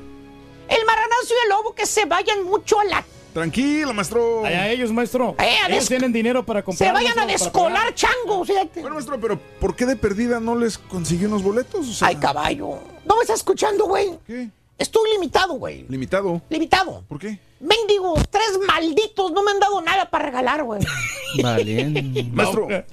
[0.68, 3.04] El marranazo y el lobo que se vayan mucho a la...
[3.32, 4.44] Tranquilo, maestro.
[4.44, 5.34] Allá ellos, maestro.
[5.38, 6.88] Eh, a ellos tienen dinero para comprar.
[6.88, 8.80] Se vayan a descolar changos, fíjate.
[8.80, 11.88] Bueno, maestro, pero ¿por qué de perdida no les consiguió unos boletos?
[11.88, 12.78] O sea, Ay, caballo.
[13.04, 14.18] ¿No me estás escuchando, güey?
[14.26, 14.50] ¿Qué?
[14.80, 15.84] Estoy limitado, güey.
[15.90, 16.40] Limitado.
[16.48, 17.04] Limitado.
[17.06, 17.38] ¿Por qué?
[17.60, 20.80] Mendigo, tres malditos no me han dado nada para regalar, güey.
[21.42, 22.00] Valiendo.
[22.32, 22.84] Maestro, Eh,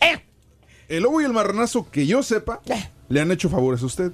[0.89, 2.89] el lobo y el marranazo, que yo sepa, eh.
[3.07, 4.11] le han hecho favores a usted.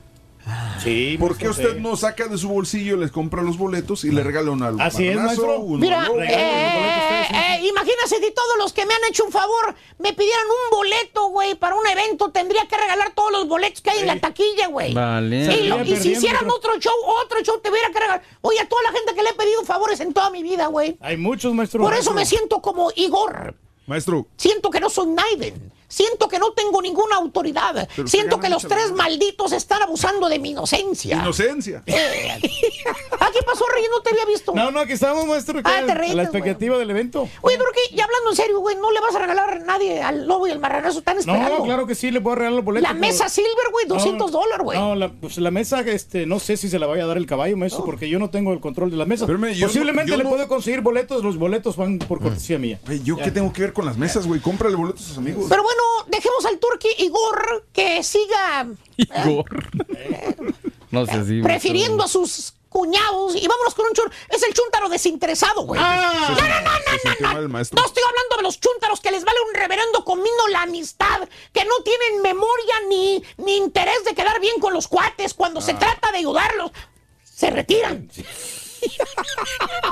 [0.84, 4.24] Sí, ¿Por qué usted no saca de su bolsillo, les compra los boletos y le
[4.24, 5.60] regala uno al Así es, maestro.
[5.60, 7.36] uno Mira, eh, sí.
[7.36, 11.28] eh, imagínate si todos los que me han hecho un favor me pidieran un boleto,
[11.30, 14.68] güey, para un evento, tendría que regalar todos los boletos que hay en la taquilla,
[14.68, 14.94] güey.
[14.94, 15.46] Vale.
[15.56, 18.24] Y, lo- y si hicieran otro show, otro show, te hubiera que regalar.
[18.42, 20.98] Oye, a toda la gente que le he pedido favores en toda mi vida, güey.
[21.00, 21.82] Hay muchos, maestro.
[21.84, 22.14] Por eso maestro.
[22.16, 23.56] me siento como Igor.
[23.88, 25.72] Maestro, Siento que no soy Naiden.
[25.94, 27.88] Siento que no tengo ninguna autoridad.
[27.96, 31.18] Pero Siento que los tres malditos están abusando de mi inocencia.
[31.18, 31.84] inocencia.
[31.86, 32.40] Eh,
[33.20, 33.84] ¿Ah, qué pasó, Rey?
[33.92, 34.54] No te había visto.
[34.56, 35.60] No, no, aquí estamos, maestro.
[35.64, 36.20] Ah, que te la güey.
[36.22, 37.30] expectativa del evento.
[37.42, 40.26] Oye, Turki, y hablando en serio, güey, ¿no le vas a regalar a nadie al
[40.26, 40.98] lobo y al marranazo?
[40.98, 41.60] Están esperando.
[41.60, 42.90] No, claro que sí, le voy a regalar los boletos.
[42.90, 44.80] La pero- mesa Silver, güey, No, 200 dólares, güey.
[44.80, 47.28] No, la, pues la mesa, este, no sé si se la vaya a dar el
[47.28, 49.28] caballo, maestro, porque yo no tengo el control de la mesa.
[49.28, 52.80] yo no- Posiblemente yo le no- puedo conseguir boletos, los boletos van por cortesía mía.
[53.04, 54.40] ¿yo qué tengo que ver con las mesas, güey?
[54.42, 55.46] Cómprale boletos a sus amigos.
[55.50, 58.68] Pero bueno, dejemos al Turki Igor que siga
[60.92, 61.42] No sé si.
[61.42, 64.12] prefiriendo a sus cuñados y vámonos con un chur.
[64.30, 65.80] Es el chúntaro desinteresado, güey.
[65.84, 66.36] Ah.
[66.36, 67.80] no, no, no, no, maestro.
[67.80, 71.66] No estoy hablando de los chúntaros que les vale un reverendo comino la amistad, que
[71.66, 76.12] no tienen memoria ni, ni interés de quedar bien con los cuates cuando se trata
[76.12, 76.72] de ayudarlos.
[77.24, 78.10] Se retiran.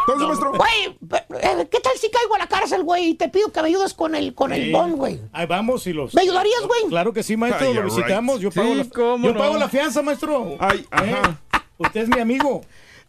[0.08, 0.52] Entonces, maestro.
[0.54, 0.98] Güey,
[1.42, 3.10] eh, ¿qué tal si caigo a la cárcel, güey?
[3.10, 5.20] Y te pido que me ayudes con el, con el bond, güey.
[5.34, 6.14] Ahí vamos y los.
[6.14, 6.82] ¿Me ayudarías, güey?
[6.90, 8.36] Claro que sí, maestro, lo visitamos.
[8.36, 8.44] right.
[8.44, 9.40] Yo pago, Sí, la, cómo yo no.
[9.40, 10.56] pago la fianza, maestro.
[10.60, 11.40] Ay, ajá.
[11.54, 12.62] Eh, Usted es mi amigo.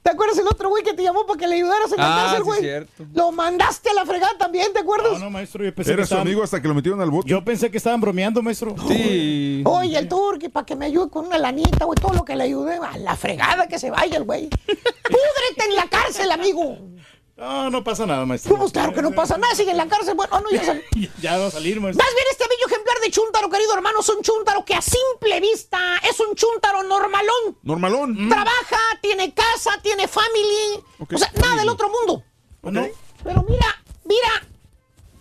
[0.03, 2.25] ¿Te acuerdas el otro güey que te llamó para que le ayudaras en la Ah,
[2.25, 2.61] cárcel, sí, güey?
[2.61, 3.05] cierto.
[3.15, 5.13] Lo mandaste a la fregada también, ¿te acuerdas?
[5.13, 7.11] No, no, maestro, yo pensé que Era su estaban, amigo hasta que lo metieron al
[7.11, 7.29] bote.
[7.29, 8.75] yo pensé que estaban bromeando, maestro.
[8.89, 9.63] Sí.
[9.65, 12.45] Oye, el turqui, para que me ayude con una lanita, güey, todo lo que le
[12.45, 14.49] ayude, a la fregada que se vaya el güey.
[14.49, 16.79] Púdrete en la cárcel, amigo.
[17.37, 18.57] No, no pasa nada, maestro.
[18.57, 20.15] Pues claro que no pasa nada, sigue en la cárcel.
[20.15, 20.83] Bueno, no, ya salió.
[21.21, 22.05] Ya va a salir, maestro.
[22.05, 22.67] Más bien este bello
[23.05, 27.59] de chúntaro, querido hermano, es un chúntaro que a simple vista es un chúntaro normalón.
[27.63, 28.29] Normalón.
[28.29, 30.83] Trabaja, tiene casa, tiene family.
[30.99, 32.23] O sea, nada del otro mundo.
[32.63, 32.87] Bueno,
[33.25, 34.47] Pero mira, mira,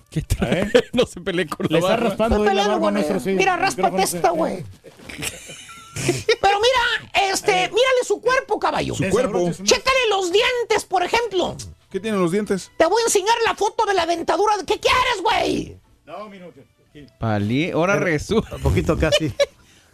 [0.10, 0.62] ¿Qué trae?
[0.74, 0.84] ¿Eh?
[0.94, 2.10] No se pelee con le la está barba.
[2.10, 3.30] raspando ahí la peleando barba, sí.
[3.32, 4.64] Mira, ráspate esta, güey.
[6.42, 8.94] Pero mira, este, mírale su cuerpo, caballo.
[8.96, 9.52] Su cuerpo.
[9.64, 11.56] Chécale los dientes, por ejemplo.
[11.90, 12.72] ¿Qué tienen los dientes?
[12.78, 14.56] Te voy a enseñar la foto de la dentadura.
[14.66, 15.78] ¿Qué quieres, güey?
[16.06, 16.81] No, que-
[17.20, 18.56] Palí, ahora resulta.
[18.56, 19.34] un poquito casi.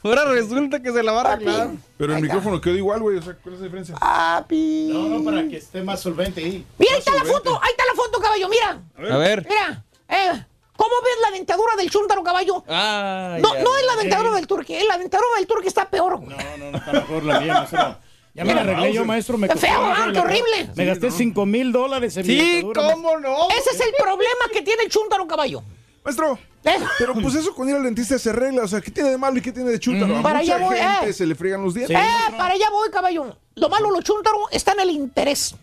[0.03, 1.69] Ahora resulta que se la va a arreglar.
[1.97, 3.17] Pero el micrófono quedó igual, güey.
[3.17, 3.95] O sea, ¿cuál es la diferencia?
[3.95, 4.89] Papi.
[4.93, 6.63] No, no, para que esté más solvente ahí.
[6.77, 8.79] Mira, ahí está la foto, ahí está la foto, caballo, mira.
[9.13, 9.45] A ver.
[9.49, 10.45] Mira, eh,
[10.77, 12.63] ¿cómo ves la dentadura del chúntaro, caballo?
[12.69, 13.63] Ah, No, ya.
[13.63, 16.17] no es la dentadura del turqui, eh, la dentadura del turqui está peor.
[16.19, 16.29] güey.
[16.37, 17.97] No, no, no, está mejor la mía, maestro.
[18.35, 19.37] Ya me la arreglé yo, maestro.
[19.37, 20.69] Me costó- feo, ah, qué horrible.
[20.75, 23.49] Me gasté 5 mil dólares en mi Sí, dentadura, ¿cómo no?
[23.49, 25.63] Ese es el problema que tiene el chúntaro, caballo.
[26.07, 26.39] Maestro.
[26.63, 28.63] Eh, Pero pues eso con ir al dentista se arregla.
[28.63, 30.17] O sea, ¿qué tiene de malo y qué tiene de chúntaro?
[30.17, 31.13] A Para mucha allá voy, gente eh.
[31.13, 31.95] se le friegan los dientes.
[31.97, 33.37] eh, para allá voy, caballo.
[33.55, 35.55] Lo malo, lo chúntaro, está en el interés.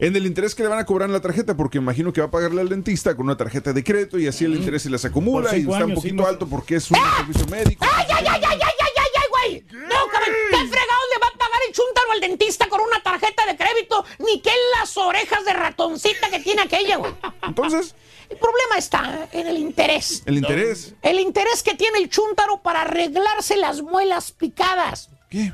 [0.00, 2.26] En el interés que le van a cobrar en la tarjeta, porque imagino que va
[2.26, 5.04] a pagarle al dentista con una tarjeta de crédito y así el interés se les
[5.04, 7.84] acumula y está un años, poquito alto porque es un servicio médico.
[7.88, 9.82] ¡Ay, ay, ay, ay, ay, ay, ay, ay, güey!
[9.82, 13.46] No, caballo, ¿qué fregado le va a pagar el chúntaro al dentista con una tarjeta
[13.46, 14.04] de crédito?
[14.18, 14.50] Ni que
[14.80, 17.12] las orejas de ratoncita que tiene aquella, güey.
[17.46, 17.94] Entonces,
[18.32, 20.22] El problema está en el interés.
[20.24, 20.94] el interés.
[21.02, 25.10] El interés que tiene el chúntaro para arreglarse las muelas picadas.
[25.28, 25.52] ¿Qué?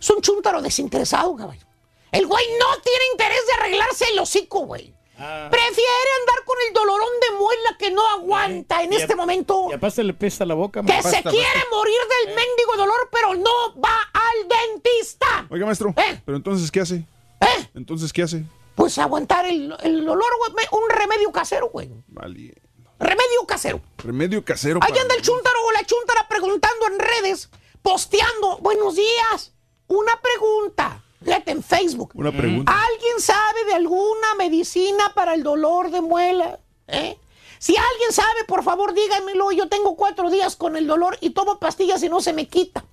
[0.00, 1.64] Es un chúntaro desinteresado, caballo.
[2.10, 4.92] El güey no tiene interés de arreglarse el hocico, güey.
[5.16, 5.46] Ah.
[5.48, 9.68] Prefiere andar con el dolorón de muela que no aguanta en Y este a- momento.
[9.70, 10.82] Y aparte le pesa la boca.
[10.82, 15.46] Que se quiere morir del mendigo dolor, pero no va al dentista.
[15.50, 15.94] Oiga, maestro.
[15.96, 16.20] ¿Eh?
[16.24, 16.96] Pero entonces, ¿qué hace?
[17.40, 17.68] ¿Eh?
[17.74, 18.44] Entonces, ¿qué hace?
[18.88, 20.66] Pues aguantar el, el dolor, güey.
[20.72, 21.90] Un remedio casero, güey.
[22.06, 22.54] Vale.
[22.98, 23.82] Remedio casero.
[23.98, 24.80] Remedio casero.
[24.82, 27.50] Ahí anda el chúntaro o la chúntara preguntando en redes,
[27.82, 28.56] posteando.
[28.62, 29.52] Buenos días.
[29.88, 31.04] Una pregunta.
[31.22, 32.12] Fíjate en Facebook.
[32.14, 32.72] Una pregunta.
[32.72, 36.58] ¿Alguien sabe de alguna medicina para el dolor de muela?
[36.86, 37.18] ¿Eh?
[37.58, 39.52] Si alguien sabe, por favor díganmelo.
[39.52, 42.86] Yo tengo cuatro días con el dolor y tomo pastillas y no se me quita.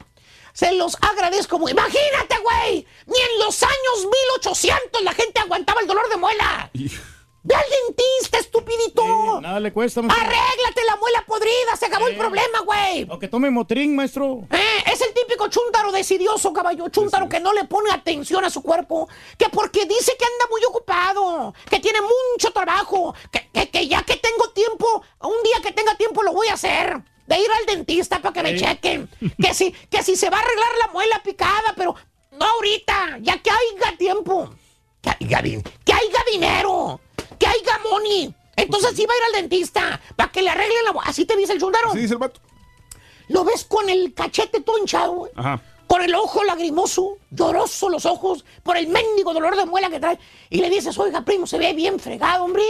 [0.55, 1.71] Se los agradezco muy.
[1.73, 2.87] Imagínate, güey.
[3.07, 6.71] Ni en los años 1800 la gente aguantaba el dolor de muela.
[7.47, 9.39] Ve al dentista, estupidito.
[9.41, 10.25] Nada le cuesta, maestro.
[10.25, 13.05] Arréglate la muela podrida, se acabó el problema, güey.
[13.07, 14.47] O que tome motrín, maestro.
[14.49, 16.87] Eh, es el típico chúntaro decidioso, caballo.
[16.89, 19.07] Chúntaro que no le pone atención a su cuerpo.
[19.37, 21.53] Que porque dice que anda muy ocupado.
[21.69, 23.13] Que tiene mucho trabajo.
[23.31, 26.53] Que, que- que ya que tengo tiempo, un día que tenga tiempo lo voy a
[26.53, 26.99] hacer.
[27.27, 29.09] De ir al dentista para que me chequen.
[29.41, 31.95] Que si, que si se va a arreglar la muela picada, pero
[32.31, 33.17] no ahorita.
[33.21, 34.49] Ya que haya tiempo.
[35.01, 36.99] Que haya, que haya dinero.
[37.39, 38.33] Que haya money.
[38.55, 41.09] Entonces sí va a ir al dentista para que le arreglen la muela.
[41.09, 41.91] Así te dice el chúntaro.
[41.91, 42.39] Sí, dice el vato.
[43.27, 45.31] Lo ves con el cachete todo hinchado, güey.
[45.35, 45.61] Ajá.
[45.87, 50.17] Con el ojo lagrimoso, lloroso los ojos, por el mendigo dolor de muela que trae.
[50.49, 52.63] Y le dices, oiga, primo, se ve bien fregado, hombre.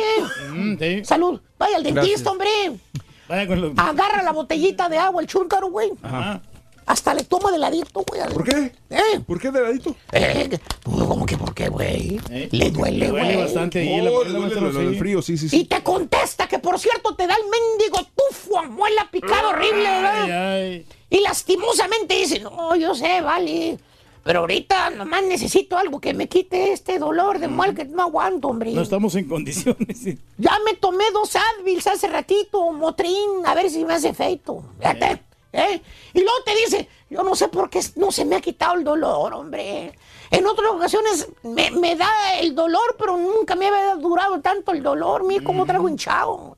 [0.49, 1.05] Mm, sí.
[1.05, 1.39] Salud.
[1.57, 2.27] Vaya al dentista, Gracias.
[2.27, 2.79] hombre.
[3.27, 3.71] Vaya con los...
[3.77, 5.91] Agarra la botellita de agua, el chúrcaro, güey.
[6.03, 6.41] Ajá.
[6.87, 8.21] Hasta le toma de ladito, güey.
[8.31, 8.71] ¿Por qué?
[8.91, 9.19] ¿Eh?
[9.25, 9.95] ¿Por qué de ladito?
[10.11, 12.19] Eh, ¿Cómo que por qué, güey?
[12.51, 13.37] Le duele, Le duele güey.
[13.37, 15.81] bastante ahí la Oh, le duele maestro, lo, lo del frío, sí, sí, Y te
[15.81, 20.53] contesta que, por cierto, te da el mendigo tufo a muela picado horrible, Ay, ¿verdad?
[20.53, 20.85] ay.
[21.09, 23.79] Y lastimosamente dice, no, yo sé, vale.
[24.25, 28.47] Pero ahorita nomás necesito algo que me quite este dolor de muela que no aguanto,
[28.47, 28.71] hombre.
[28.71, 29.99] No estamos en condiciones.
[29.99, 30.17] sí.
[30.39, 34.63] Ya me tomé dos Advils hace ratito, Motrin, a ver si me hace efecto.
[34.79, 35.21] Fíjate,
[35.53, 35.79] ¿eh?
[36.15, 38.83] Y luego te dice, yo no sé por qué no se me ha quitado el
[38.83, 39.93] dolor, hombre.
[40.31, 44.81] En otras ocasiones me, me da el dolor, pero nunca me había durado tanto el
[44.81, 45.23] dolor.
[45.23, 46.57] Mira cómo traigo hinchado.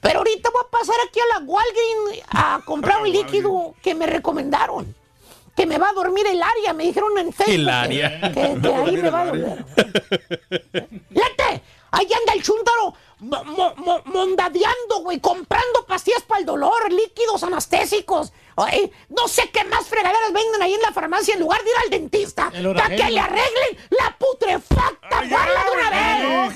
[0.00, 4.06] Pero ahorita voy a pasar aquí a la Walgreens a comprar un líquido que me
[4.06, 5.01] recomendaron.
[5.56, 7.54] Que me va a dormir el área, me dijeron en Facebook.
[7.54, 8.20] El que- área.
[8.32, 9.64] Que, que ahí me va a dormir.
[11.12, 16.90] Fíjate, ahí anda el chúntaro mo- mo- mo- mondadeando, güey, comprando pastillas para el dolor,
[16.90, 18.32] líquidos anestésicos.
[18.56, 21.76] Ay, no sé qué más fregaderas venden ahí en la farmacia en lugar de ir
[21.84, 22.50] al dentista.
[22.82, 26.52] Para que le arreglen la putrefacta muela de una vez.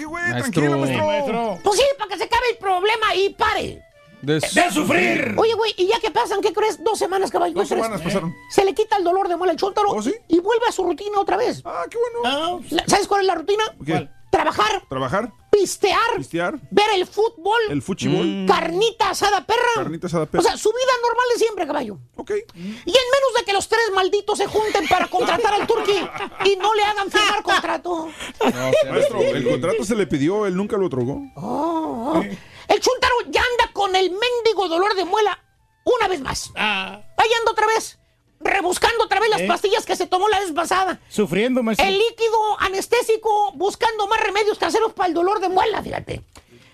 [1.06, 1.58] Maestro.
[1.64, 3.82] Pues sí, para que se acabe el problema y pare.
[4.26, 5.34] De ¡De sufrir!
[5.38, 6.40] Oye, güey, ¿y ya que pasan?
[6.40, 6.82] ¿Qué crees?
[6.82, 7.54] Dos semanas, caballo.
[7.54, 7.84] Dos ¿qué crees?
[7.86, 8.34] semanas pasaron.
[8.50, 10.12] Se le quita el dolor de muela al chúntaro ¿Oh, sí?
[10.28, 11.62] y vuelve a su rutina otra vez.
[11.64, 12.60] Ah, qué bueno.
[12.74, 13.62] Ah, ¿Sabes cuál es la rutina?
[13.84, 14.08] ¿Qué?
[14.30, 19.60] Trabajar, Trabajar, pistear, pistear, ver el fútbol, el fuchibol, carnita asada perra.
[19.76, 20.42] carnita asada O perra.
[20.42, 21.98] sea, su vida normal de siempre, caballo.
[22.16, 22.32] Ok.
[22.54, 25.96] Y en menos de que los tres malditos se junten para contratar al turqui
[26.44, 28.08] y no le hagan firmar contrato.
[28.90, 31.22] Maestro, el contrato se le pidió, él nunca lo otorgó.
[31.36, 32.22] Oh, oh.
[32.68, 35.38] El chuntaro ya anda con el mendigo dolor de muela
[35.84, 36.50] una vez más.
[36.56, 37.98] Ah, Ahí anda otra vez,
[38.40, 39.46] rebuscando otra vez las ¿Eh?
[39.46, 41.00] pastillas que se tomó la vez pasada.
[41.08, 41.86] sufriendo, maestro.
[41.86, 46.22] El líquido anestésico buscando más remedios caseros para el dolor de muela, fíjate.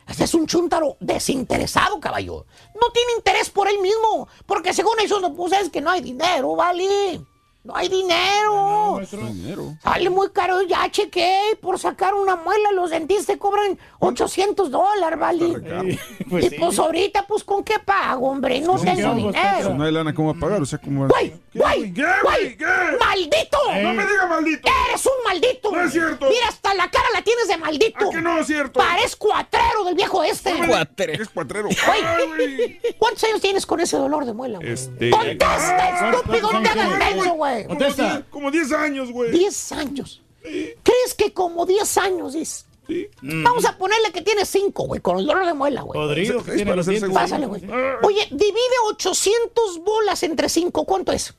[0.09, 2.45] Ese es un chúntaro desinteresado, caballo.
[2.75, 6.01] No tiene interés por él mismo, porque según eso, no, pues es que no hay
[6.01, 7.21] dinero, ¿vale?
[7.65, 9.01] No hay dinero.
[9.11, 9.77] Dinero.
[9.83, 11.57] Sale muy caro, ya chequé.
[11.61, 15.43] Por sacar una muela, los dentistas cobran 800 dólares, ¿vale?
[15.93, 16.57] Sí, pues y sí.
[16.59, 18.61] pues ahorita, pues, ¿con qué pago, hombre?
[18.61, 19.75] No ¿Con qué tengo dinero.
[19.75, 20.63] no hay lana, ¿cómo va a pagar?
[20.63, 21.31] O sea, ¿cómo va ¡Güey!
[21.53, 21.93] ¿Qué, ¡Güey!
[21.93, 22.23] ¿Qué, ¡Güey!
[22.23, 22.57] güey?
[22.57, 22.65] ¿Qué?
[23.01, 23.59] ¡Maldito!
[23.83, 24.69] No me diga maldito.
[24.89, 25.73] ¡Eres un maldito!
[25.73, 26.29] No es cierto.
[26.29, 28.09] Mira, hasta la cara la tienes de maldito.
[28.09, 28.79] ¿A que no es cierto?
[28.81, 30.53] Parezco cuatrero del viejo este.
[30.67, 31.15] Cuatre.
[31.15, 31.69] Es cuatrero.
[31.69, 32.81] Güey, Ay, güey.
[32.99, 34.73] ¿Cuántos años tienes con ese dolor de muela, güey?
[34.73, 35.11] Este.
[35.11, 36.53] ¡Contesta, estúpido!
[36.53, 37.65] ¡No te hagas menso, güey!
[37.67, 38.03] Como Contesta.
[38.19, 39.31] diez- Como 10 años, güey.
[39.31, 40.23] 10 años.
[40.43, 42.67] ¿Crees que como 10 años dices?
[42.89, 43.07] Sí.
[43.23, 46.01] Vamos a ponerle que tiene 5, güey, con el dolor de muela, güey.
[46.01, 46.43] Podrido.
[46.45, 47.15] que Es tiene para.
[47.15, 47.63] Pásale, güey.
[48.03, 50.85] Oye, divide 800 bolas entre 5.
[50.85, 51.33] ¿Cuánto es?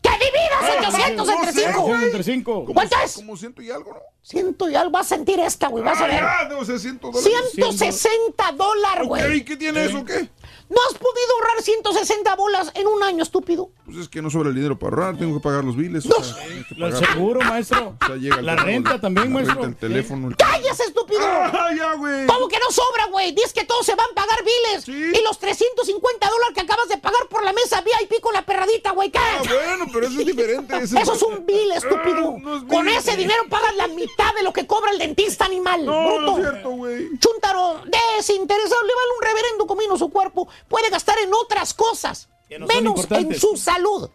[0.00, 1.82] ¡Que dividas 800 no entre sé, 5!
[1.82, 2.04] güey.
[2.04, 2.64] Entre cinco.
[2.72, 3.14] ¿Cuánto es?
[3.16, 4.00] Como ciento y algo, ¿no?
[4.22, 4.92] Ciento y algo.
[4.92, 5.82] Vas a sentir esta, güey.
[5.82, 6.78] Vas a Ah, ver.
[6.78, 7.24] 100 dólares.
[7.52, 9.44] 160 dólares, güey.
[9.44, 10.04] ¿qué tiene eso?
[10.04, 10.28] ¿Qué?
[10.70, 13.70] ¿No has podido ahorrar 160 bolas en un año, estúpido?
[13.86, 16.04] Pues es que no sobra el dinero para ahorrar, tengo que pagar los biles.
[16.04, 17.96] O sea, hay que El seguro, maestro.
[18.02, 19.62] O sea, llega el La renta también, la maestro.
[19.62, 20.28] renta, el teléfono.
[20.28, 21.20] el- ¡Cállese, estúpido!
[21.22, 22.26] ¡Ah, ya, güey!
[22.26, 23.32] ¿Cómo que no sobra, güey?
[23.32, 24.84] Dices que todos se van a pagar biles.
[24.84, 24.92] Sí.
[25.18, 28.90] Y los 350 dólares que acabas de pagar por la mesa VIP con la perradita,
[28.90, 29.10] güey.
[29.10, 29.18] ¿Qué?
[29.18, 30.76] Ah, bueno, pero eso es diferente.
[30.76, 32.34] Eso es un bill, estúpido.
[32.36, 35.46] Ah, no es Con ese dinero pagas la mitad de lo que cobra el dentista
[35.46, 35.86] animal.
[35.86, 36.38] No, no bruto.
[36.38, 37.08] es cierto, güey.
[37.18, 37.80] Chuntaro,
[38.18, 40.46] desinteresado, le vale un reverendo comino su cuerpo.
[40.66, 42.28] Puede gastar en otras cosas,
[42.58, 44.10] no menos en su salud.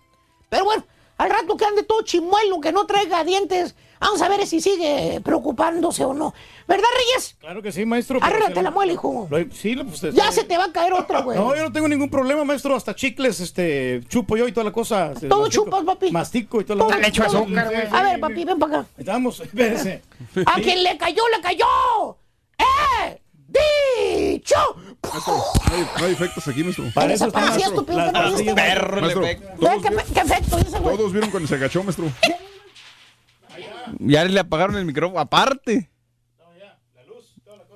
[0.50, 0.86] Pero bueno,
[1.18, 5.22] al rato que ande todo chimuelo, que no traiga dientes, vamos a ver si sigue
[5.24, 6.34] preocupándose o no.
[6.68, 7.36] ¿Verdad, Reyes?
[7.40, 8.20] Claro que sí, maestro.
[8.22, 9.28] Arréglate la muela, hijo.
[9.30, 11.38] Lo- Sí, pues, este- Ya se te va a caer otra, güey.
[11.38, 12.76] No, yo no tengo ningún problema, maestro.
[12.76, 15.12] Hasta chicles, este, chupo yo y toda la cosa.
[15.14, 15.66] este, Todo mastico.
[15.66, 16.12] chupas, papi.
[16.12, 16.98] Mastico y toda la cosa.
[17.28, 18.88] todo- Sí, sí, A ver, papi, ven para acá.
[18.98, 20.02] Estamos, espérese.
[20.46, 21.66] A quien le cayó, le cayó.
[22.58, 23.22] ¡Eh!
[23.54, 24.56] ¡Dicho!
[25.04, 25.34] Maestro,
[25.70, 26.86] no hay, no hay efectos aquí, maestro.
[26.94, 27.82] Para eso Desapareció, está, maestro.
[27.82, 28.62] estúpido, Las ¿te lo pastillas, viste?
[28.62, 29.48] Perro el Maestro, efecto.
[30.14, 30.98] ¿Qué, efecto dice, güey?
[30.98, 32.06] todos vieron cuando se agachó, maestro.
[34.00, 35.20] Ya le apagaron el micrófono.
[35.20, 35.90] Aparte.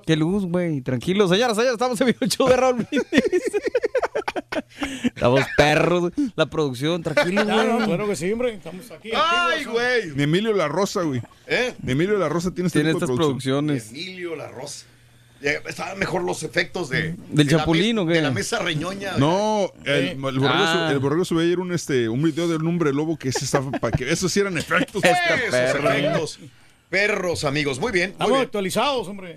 [0.04, 0.80] Qué luz, güey.
[0.80, 2.86] Tranquilo, señoras, señores, estamos en el show de Raúl.
[5.04, 6.12] Estamos perros.
[6.34, 7.86] La producción, tranquilo, No, no, güey.
[7.86, 8.54] claro que sí, hombre.
[8.54, 9.10] Estamos aquí.
[9.14, 10.12] ¡Ay, güey!
[10.14, 11.20] Ni Emilio La Rosa, güey.
[11.46, 11.74] ¿Eh?
[11.82, 13.90] Ni Emilio La Rosa tiene este Tiene tipo de estas producciones.
[13.90, 14.86] Emilio La Rosa.
[15.40, 17.12] Estaban mejor los efectos de.
[17.12, 18.14] ¿Del de la Chapulín mes- o qué?
[18.14, 19.12] De la mesa reñoña.
[19.18, 20.88] No, el, el borrego, Ah.
[20.90, 23.70] el borrego subió ayer un, este, un video de un hombre lobo que se estaba
[23.70, 25.02] para que esos sí eran efectos.
[25.04, 25.96] Esos Esta perra.
[25.96, 26.38] efectos.
[26.90, 27.78] Perros, amigos.
[27.78, 28.08] Muy bien.
[28.10, 28.42] Muy Estamos bien.
[28.46, 29.36] actualizados, hombre.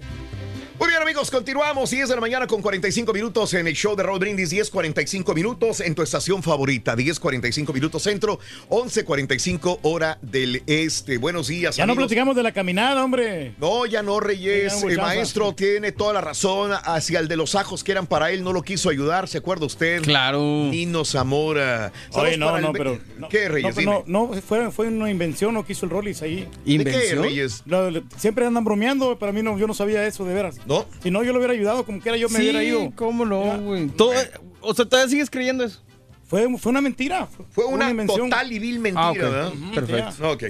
[0.81, 1.91] Muy bien, amigos, continuamos.
[1.91, 4.51] 10 de la mañana con 45 minutos en el show de Raúl Brindis.
[4.51, 6.95] 10.45 minutos en tu estación favorita.
[6.95, 11.19] 10.45 minutos centro, 11.45 hora del este.
[11.19, 12.07] Buenos días, Ya no amigos.
[12.07, 13.53] platicamos de la caminada, hombre.
[13.59, 14.81] No, ya no, Reyes.
[14.81, 16.71] Ya, El maestro tiene toda la razón.
[16.73, 19.27] Hacia el de los ajos que eran para él, no lo quiso ayudar.
[19.27, 20.01] ¿Se acuerda usted?
[20.01, 20.39] Claro.
[20.41, 21.91] Nino Zamora.
[22.13, 22.99] Oye, no, para el- no, pero.
[23.19, 23.75] no, ¿Qué, Reyes?
[23.75, 24.03] No, Dime.
[24.07, 26.37] no, no, fue, fue una invención, no quiso el Rollis ahí.
[26.37, 27.21] ¿De qué, ¿Invención?
[27.23, 27.61] Reyes?
[27.67, 30.55] Lo- lo- siempre andan bromeando, pero a mí no, yo no sabía eso, de veras.
[30.71, 30.85] ¿No?
[31.03, 32.91] Si no, yo lo hubiera ayudado, como quiera yo me Sí, hubiera ido.
[32.95, 33.87] ¿cómo no, güey?
[33.89, 34.13] Todo-
[34.61, 35.81] O sea, ¿todavía sigues creyendo eso?
[36.27, 37.27] Fue, fue una mentira.
[37.49, 38.29] Fue una, invención.
[38.29, 39.17] total y vil mentira, Ah, ok.
[39.17, 39.51] ¿verdad?
[39.75, 40.31] Perfecto.
[40.31, 40.43] Ok.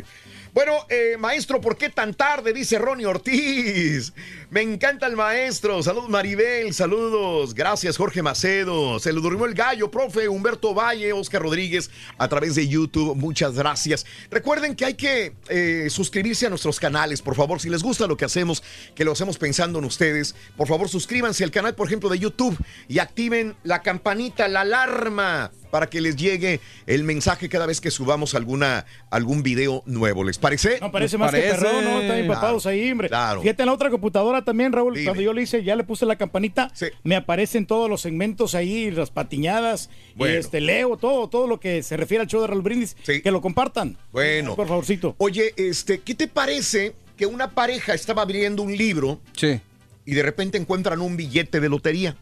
[0.54, 2.52] Bueno, eh, maestro, ¿por qué tan tarde?
[2.52, 4.12] Dice Ronnie Ortiz.
[4.50, 5.82] Me encanta el maestro.
[5.82, 6.74] Saludos, Maribel.
[6.74, 7.54] Saludos.
[7.54, 9.00] Gracias, Jorge Macedo.
[9.00, 10.28] Se le durmió el gallo, profe.
[10.28, 13.16] Humberto Valle, Oscar Rodríguez, a través de YouTube.
[13.16, 14.06] Muchas gracias.
[14.30, 17.62] Recuerden que hay que eh, suscribirse a nuestros canales, por favor.
[17.62, 18.62] Si les gusta lo que hacemos,
[18.94, 22.58] que lo hacemos pensando en ustedes, por favor, suscríbanse al canal, por ejemplo, de YouTube
[22.90, 27.90] y activen la campanita, la alarma para que les llegue el mensaje cada vez que
[27.90, 30.24] subamos alguna, algún video nuevo.
[30.24, 30.80] ¿Les parece?
[30.82, 32.02] No, parece más que perrón, ¿no?
[32.02, 33.08] Están empapados ahí, hombre.
[33.08, 33.42] Claro.
[33.42, 34.94] Fíjate en la otra computadora también, Raúl.
[34.94, 35.06] Dime.
[35.06, 36.72] Cuando yo le hice, ya le puse la campanita,
[37.04, 40.36] me aparecen todos los segmentos ahí, las patiñadas, Bueno.
[40.36, 43.32] y este, leo todo, todo lo que se refiere al show de Raúl Brindis, que
[43.32, 43.98] lo compartan.
[44.12, 44.56] Bueno.
[44.56, 45.16] Por favorcito.
[45.18, 49.62] Oye, este, ¿qué te parece que una pareja estaba abriendo un libro Sí.
[50.06, 52.18] y de repente encuentran un billete de lotería?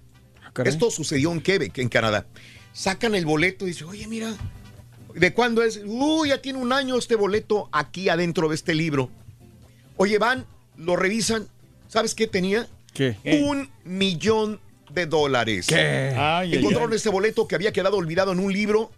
[0.53, 0.72] caray.
[0.74, 2.26] Esto sucedió en Quebec, en Canadá.
[2.74, 4.34] Sacan el boleto y dicen, oye, mira,
[5.16, 5.82] ¿de cuándo es?
[5.86, 9.10] Uy, ya tiene un año este boleto aquí adentro de este libro.
[9.98, 10.46] Oye, van,
[10.78, 11.48] lo revisan.
[11.88, 12.68] ¿Sabes qué tenía?
[12.94, 13.18] ¿Qué?
[13.44, 14.60] Un millón
[14.92, 15.68] de dólares.
[15.68, 16.14] ¿Qué?
[16.18, 16.98] Ay, Encontraron ay.
[16.98, 18.92] este boleto que había quedado olvidado en un libro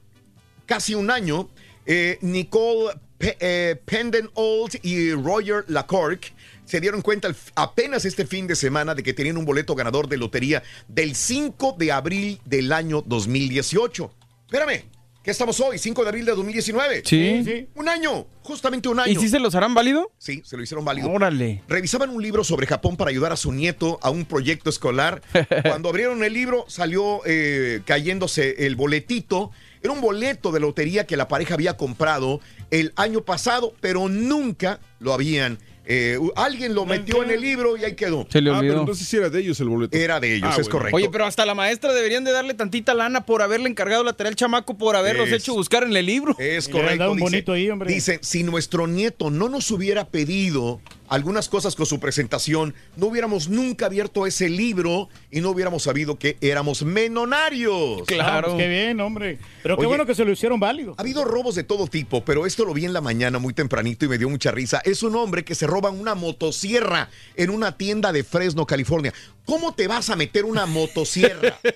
[0.66, 1.50] casi un año.
[1.86, 6.30] Eh, Nicole Pe- eh, Pendenoldt y Roger Lacorque
[6.72, 10.16] se dieron cuenta apenas este fin de semana de que tenían un boleto ganador de
[10.16, 14.10] lotería del 5 de abril del año 2018.
[14.46, 14.86] Espérame,
[15.22, 15.78] ¿qué estamos hoy?
[15.78, 17.04] 5 de abril de 2019.
[17.04, 17.44] Sí.
[17.44, 19.12] Sí, Un año, justamente un año.
[19.12, 20.14] ¿Y si se los harán válido?
[20.18, 21.12] Sí, se lo hicieron válido.
[21.12, 21.62] Órale.
[21.68, 25.22] Revisaban un libro sobre Japón para ayudar a su nieto a un proyecto escolar.
[25.64, 29.52] Cuando abrieron el libro salió eh, cayéndose el boletito.
[29.84, 34.80] Era un boleto de lotería que la pareja había comprado el año pasado, pero nunca
[35.00, 35.60] lo habían...
[35.86, 38.28] eh, alguien lo metió en el libro y ahí quedó.
[38.30, 38.80] Se le Ah, pero olvidó.
[38.82, 39.98] entonces sí era de ellos el boleto.
[39.98, 40.70] Era de ellos, Ah, es bueno.
[40.72, 40.96] correcto.
[40.98, 44.30] Oye, pero hasta la maestra deberían de darle tantita lana por haberle encargado la tarea
[44.30, 46.36] al chamaco por haberlos Es- hecho buscar en el libro.
[46.40, 46.98] Es correcto.
[46.98, 47.92] dado un dice, bonito ahí, hombre.
[47.92, 50.82] dice, si nuestro nieto no nos hubiera pedido
[51.12, 56.18] algunas cosas con su presentación, no hubiéramos nunca abierto ese libro y no hubiéramos sabido
[56.18, 58.04] que éramos menonarios.
[58.22, 59.38] Ah, pues qué bien, hombre.
[59.62, 60.96] Pero qué Oye, bueno que se lo hicieron válido.
[60.98, 64.06] Ha habido robos de todo tipo, pero esto lo vi en la mañana muy tempranito
[64.06, 64.82] y me dio mucha risa.
[64.86, 69.14] Es un hombre que se roba una motosierra en una tienda de Fresno, California.
[69.44, 71.60] ¿Cómo te vas a meter una motosierra?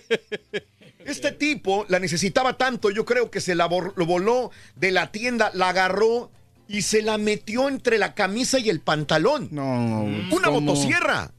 [1.05, 5.51] Este tipo la necesitaba tanto, yo creo que se la lo voló de la tienda,
[5.53, 6.31] la agarró
[6.67, 9.49] y se la metió entre la camisa y el pantalón.
[9.51, 10.61] No, Una ¿cómo?
[10.61, 11.31] motosierra.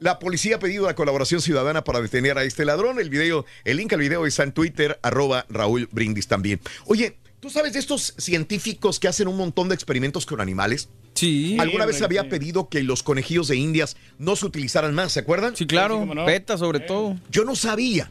[0.00, 2.98] La policía ha pedido la colaboración ciudadana para detener a este ladrón.
[2.98, 6.60] El video, el link al video está en Twitter, arroba Raúl Brindis también.
[6.86, 10.88] Oye, ¿tú sabes de estos científicos que hacen un montón de experimentos con animales?
[11.14, 11.56] Sí.
[11.60, 12.28] Alguna vez se había sí.
[12.28, 15.56] pedido que los conejillos de Indias no se utilizaran más, ¿se acuerdan?
[15.56, 16.04] Sí, claro.
[16.04, 16.26] no.
[16.26, 17.16] Peta sobre todo.
[17.30, 18.10] Yo no sabía,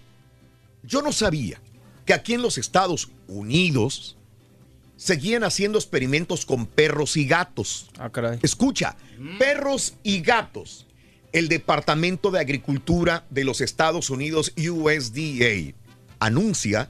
[0.84, 1.60] yo no sabía
[2.06, 4.18] que aquí en los Estados Unidos
[4.96, 7.90] seguían haciendo experimentos con perros y gatos.
[7.98, 8.40] Ah, caray.
[8.42, 8.96] Escucha,
[9.40, 10.88] perros y gatos.
[11.32, 15.74] El Departamento de Agricultura de los Estados Unidos, USDA,
[16.20, 16.90] anuncia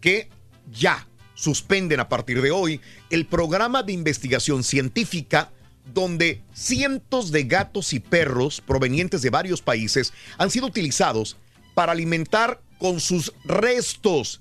[0.00, 0.28] que
[0.70, 5.52] ya suspenden a partir de hoy el programa de investigación científica
[5.94, 11.36] donde cientos de gatos y perros provenientes de varios países han sido utilizados
[11.74, 14.40] para alimentar con sus restos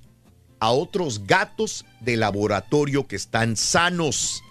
[0.60, 4.44] a otros gatos de laboratorio que están sanos.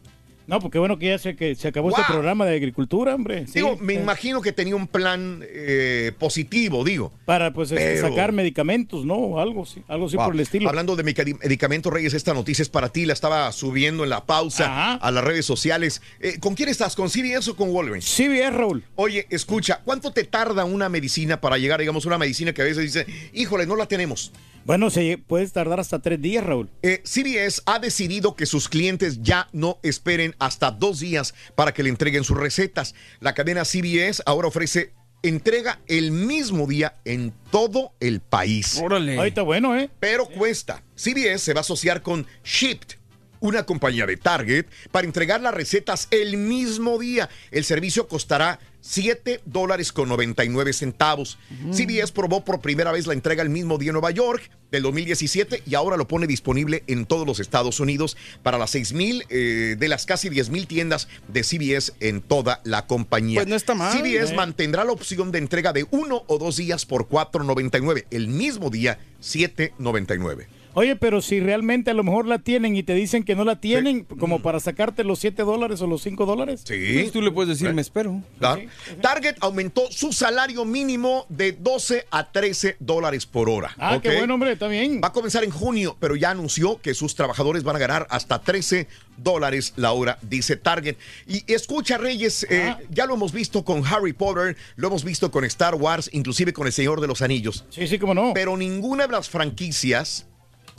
[0.48, 3.46] No, porque bueno que ya se, que se acabó este programa de agricultura, hombre.
[3.48, 7.12] Sí, Digo, me imagino que tenía un plan eh, positivo, digo.
[7.26, 9.40] Para pues este, Pero- sacar medicamentos, ¿no?
[9.40, 10.26] Algo sí, algo así Wow.
[10.26, 10.68] por el estilo.
[10.70, 13.06] Hablando de medicamentos, Reyes, esta noticia es para ti.
[13.06, 16.02] La estaba subiendo en la pausa a las redes sociales.
[16.20, 16.96] Eh, ¿Con quién estás?
[16.96, 18.06] ¿Con CBS o con Walgreens?
[18.06, 18.84] CBS, Raúl.
[18.96, 22.84] Oye, escucha, ¿cuánto te tarda una medicina para llegar, digamos, una medicina que a veces
[22.84, 24.32] dice, híjole, no la tenemos?
[24.66, 26.70] Bueno, se puedes tardar hasta tres días, Raúl.
[26.84, 31.84] Eh, CBS ha decidido que sus clientes ya no esperen hasta dos días para que
[31.84, 32.96] le entreguen sus recetas.
[33.20, 38.80] La cadena CBS ahora ofrece entrega el mismo día en todo el país.
[38.82, 39.20] Órale.
[39.20, 39.90] Ahí está bueno, ¿eh?
[40.00, 40.84] Pero cuesta.
[40.96, 42.98] CBS se va a asociar con Shipped,
[43.42, 47.30] una compañía de Target, para entregar las recetas el mismo día.
[47.52, 51.38] El servicio costará 7 dólares con 99 centavos.
[51.72, 55.64] CBS probó por primera vez la entrega el mismo día en Nueva York del 2017
[55.68, 59.76] y ahora lo pone disponible en todos los Estados Unidos para las 6 mil eh,
[59.78, 63.42] de las casi 10 mil tiendas de CBS en toda la compañía.
[63.42, 63.96] Pues no está mal.
[63.96, 64.36] CBS Eh.
[64.36, 68.06] mantendrá la opción de entrega de uno o dos días por 4.99.
[68.10, 70.48] El mismo día, 7.99.
[70.74, 73.60] Oye, pero si realmente a lo mejor la tienen y te dicen que no la
[73.60, 76.62] tienen, como para sacarte los 7 dólares o los 5 dólares.
[76.66, 76.76] Sí.
[76.94, 78.22] Pues tú le puedes decir, me espero.
[78.40, 78.62] Claro.
[79.02, 83.74] Target aumentó su salario mínimo de 12 a 13 dólares por hora.
[83.78, 84.16] Ah, qué ¿ok?
[84.20, 85.02] bueno, hombre, está bien.
[85.04, 88.40] Va a comenzar en junio, pero ya anunció que sus trabajadores van a ganar hasta
[88.40, 90.96] 13 dólares la hora, dice Target.
[91.28, 92.80] Y escucha, Reyes, eh, Ah.
[92.90, 96.66] ya lo hemos visto con Harry Potter, lo hemos visto con Star Wars, inclusive con
[96.68, 97.66] El Señor de los Anillos.
[97.70, 98.32] Sí, sí, cómo no.
[98.34, 100.28] Pero ninguna de las franquicias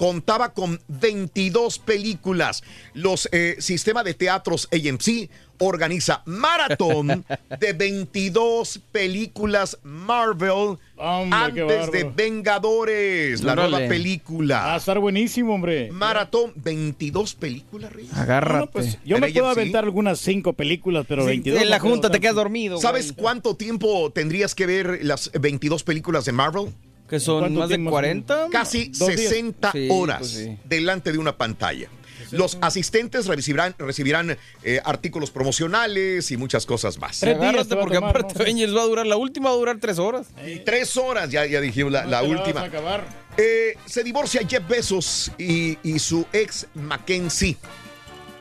[0.03, 2.65] contaba con 22 películas.
[2.93, 7.25] Los eh, sistemas de teatros AMC organiza maratón
[7.61, 12.03] de 22 películas Marvel Hombre, antes de.
[12.17, 13.71] Vengadores, la Órale.
[13.71, 14.57] nueva película.
[14.63, 15.93] Va a estar buenísimo, hombre.
[15.93, 18.13] Maratón, 22 películas, Reyes.
[18.17, 18.59] Agárrate.
[18.67, 19.59] No, pues, yo En me puedo AMC.
[19.61, 21.63] aventar algunas 5 películas, pero Sí, 22.
[21.63, 22.79] en la junta te quedas dormido.
[22.81, 23.23] ¿Sabes güey.
[23.23, 26.73] cuánto tiempo tendrías que ver las 22 películas de Marvel?
[27.13, 27.91] Que son ¿Cuánto más de tiempo?
[27.91, 28.49] 40.
[28.51, 29.21] Casi Dos días.
[29.21, 30.59] 60 Sí, horas pues sí.
[30.65, 31.91] delante de una pantalla.
[32.31, 37.21] Los asistentes recibirán, recibirán eh, artículos promocionales y muchas cosas más.
[37.21, 38.75] Tres días porque tomar, aparte ¿no?
[38.75, 40.29] Va a durar, la última va a durar tres horas.
[40.47, 42.63] Y tres horas, ya, ya dijimos la, No última.
[42.63, 43.05] a acabar.
[43.37, 47.59] Eh, se divorcia Jeff Bezos y, y su ex Mackenzie.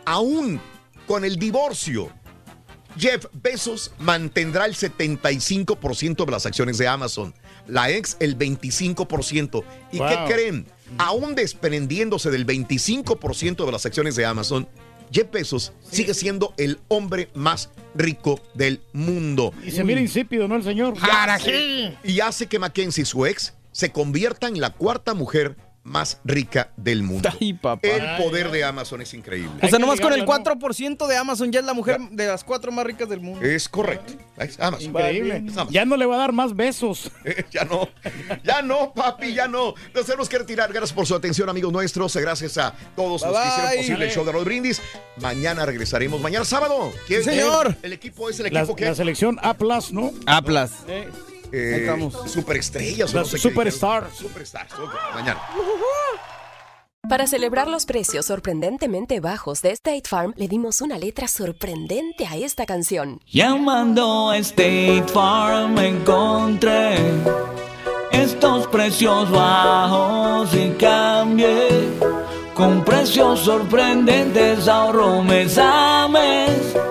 [0.06, 0.62] Aún
[1.06, 2.10] con el divorcio,
[2.98, 7.34] Jeff Bezos mantendrá el 75% de las acciones de Amazon.
[7.72, 9.64] La ex el 25%.
[9.94, 10.08] ¿Y Wow.
[10.10, 10.66] qué creen?
[10.98, 14.68] Aún desprendiéndose del 25% de las acciones de Amazon,
[15.12, 19.54] Jeff Bezos sigue siendo el hombre más rico del mundo.
[19.66, 20.96] Y se mira insípido, ¿no, el señor?
[20.98, 26.20] Y hace, y hace que Mackenzie, su ex, se convierta en la cuarta mujer más
[26.24, 27.30] rica del mundo.
[27.42, 27.88] Ay, papá.
[27.88, 29.52] El poder de Amazon es increíble.
[29.62, 32.44] O sea, nomás con el ligarla, 4% de Amazon ya es la mujer de las
[32.44, 33.42] cuatro más ricas del mundo.
[33.46, 34.14] Es correcto.
[34.38, 34.88] Es Amazon.
[34.90, 35.38] Increíble.
[35.48, 35.74] Es Amazon.
[35.74, 37.12] Ya no le va a dar más besos.
[37.52, 37.90] ya no,
[38.44, 39.74] ya no, papi, ya no.
[39.94, 40.72] Nos tenemos que retirar.
[40.72, 42.16] Gracias por su atención, amigos nuestros.
[42.16, 43.78] Gracias a todos los Bye, que hicieron bye.
[43.78, 44.82] posible el show de Raúl Brindis.
[45.18, 46.22] Mañana regresaremos.
[46.22, 46.92] Mañana sábado.
[47.08, 47.76] ¿Quién- Sí, señor.
[47.82, 49.56] El equipo es el La, equipo que la selección A
[49.92, 50.12] ¿no?
[50.26, 50.72] Aplas.
[50.88, 51.08] Eh,
[51.52, 52.32] eh, estamos.
[52.32, 53.14] superestrellas.
[53.14, 54.12] no sé qué superstars.
[54.12, 54.32] dijeron.
[54.32, 54.74] Superstars.
[54.74, 55.42] ok, Mañana.
[57.10, 62.38] Para celebrar los precios sorprendentemente bajos de State Farm, le dimos una letra sorprendente a
[62.38, 63.20] esta canción.
[63.26, 66.96] Llamando a State Farm encontré
[68.12, 71.68] estos precios bajos y cambié.
[72.54, 76.91] Con precios sorprendentes ahorro mes a mes.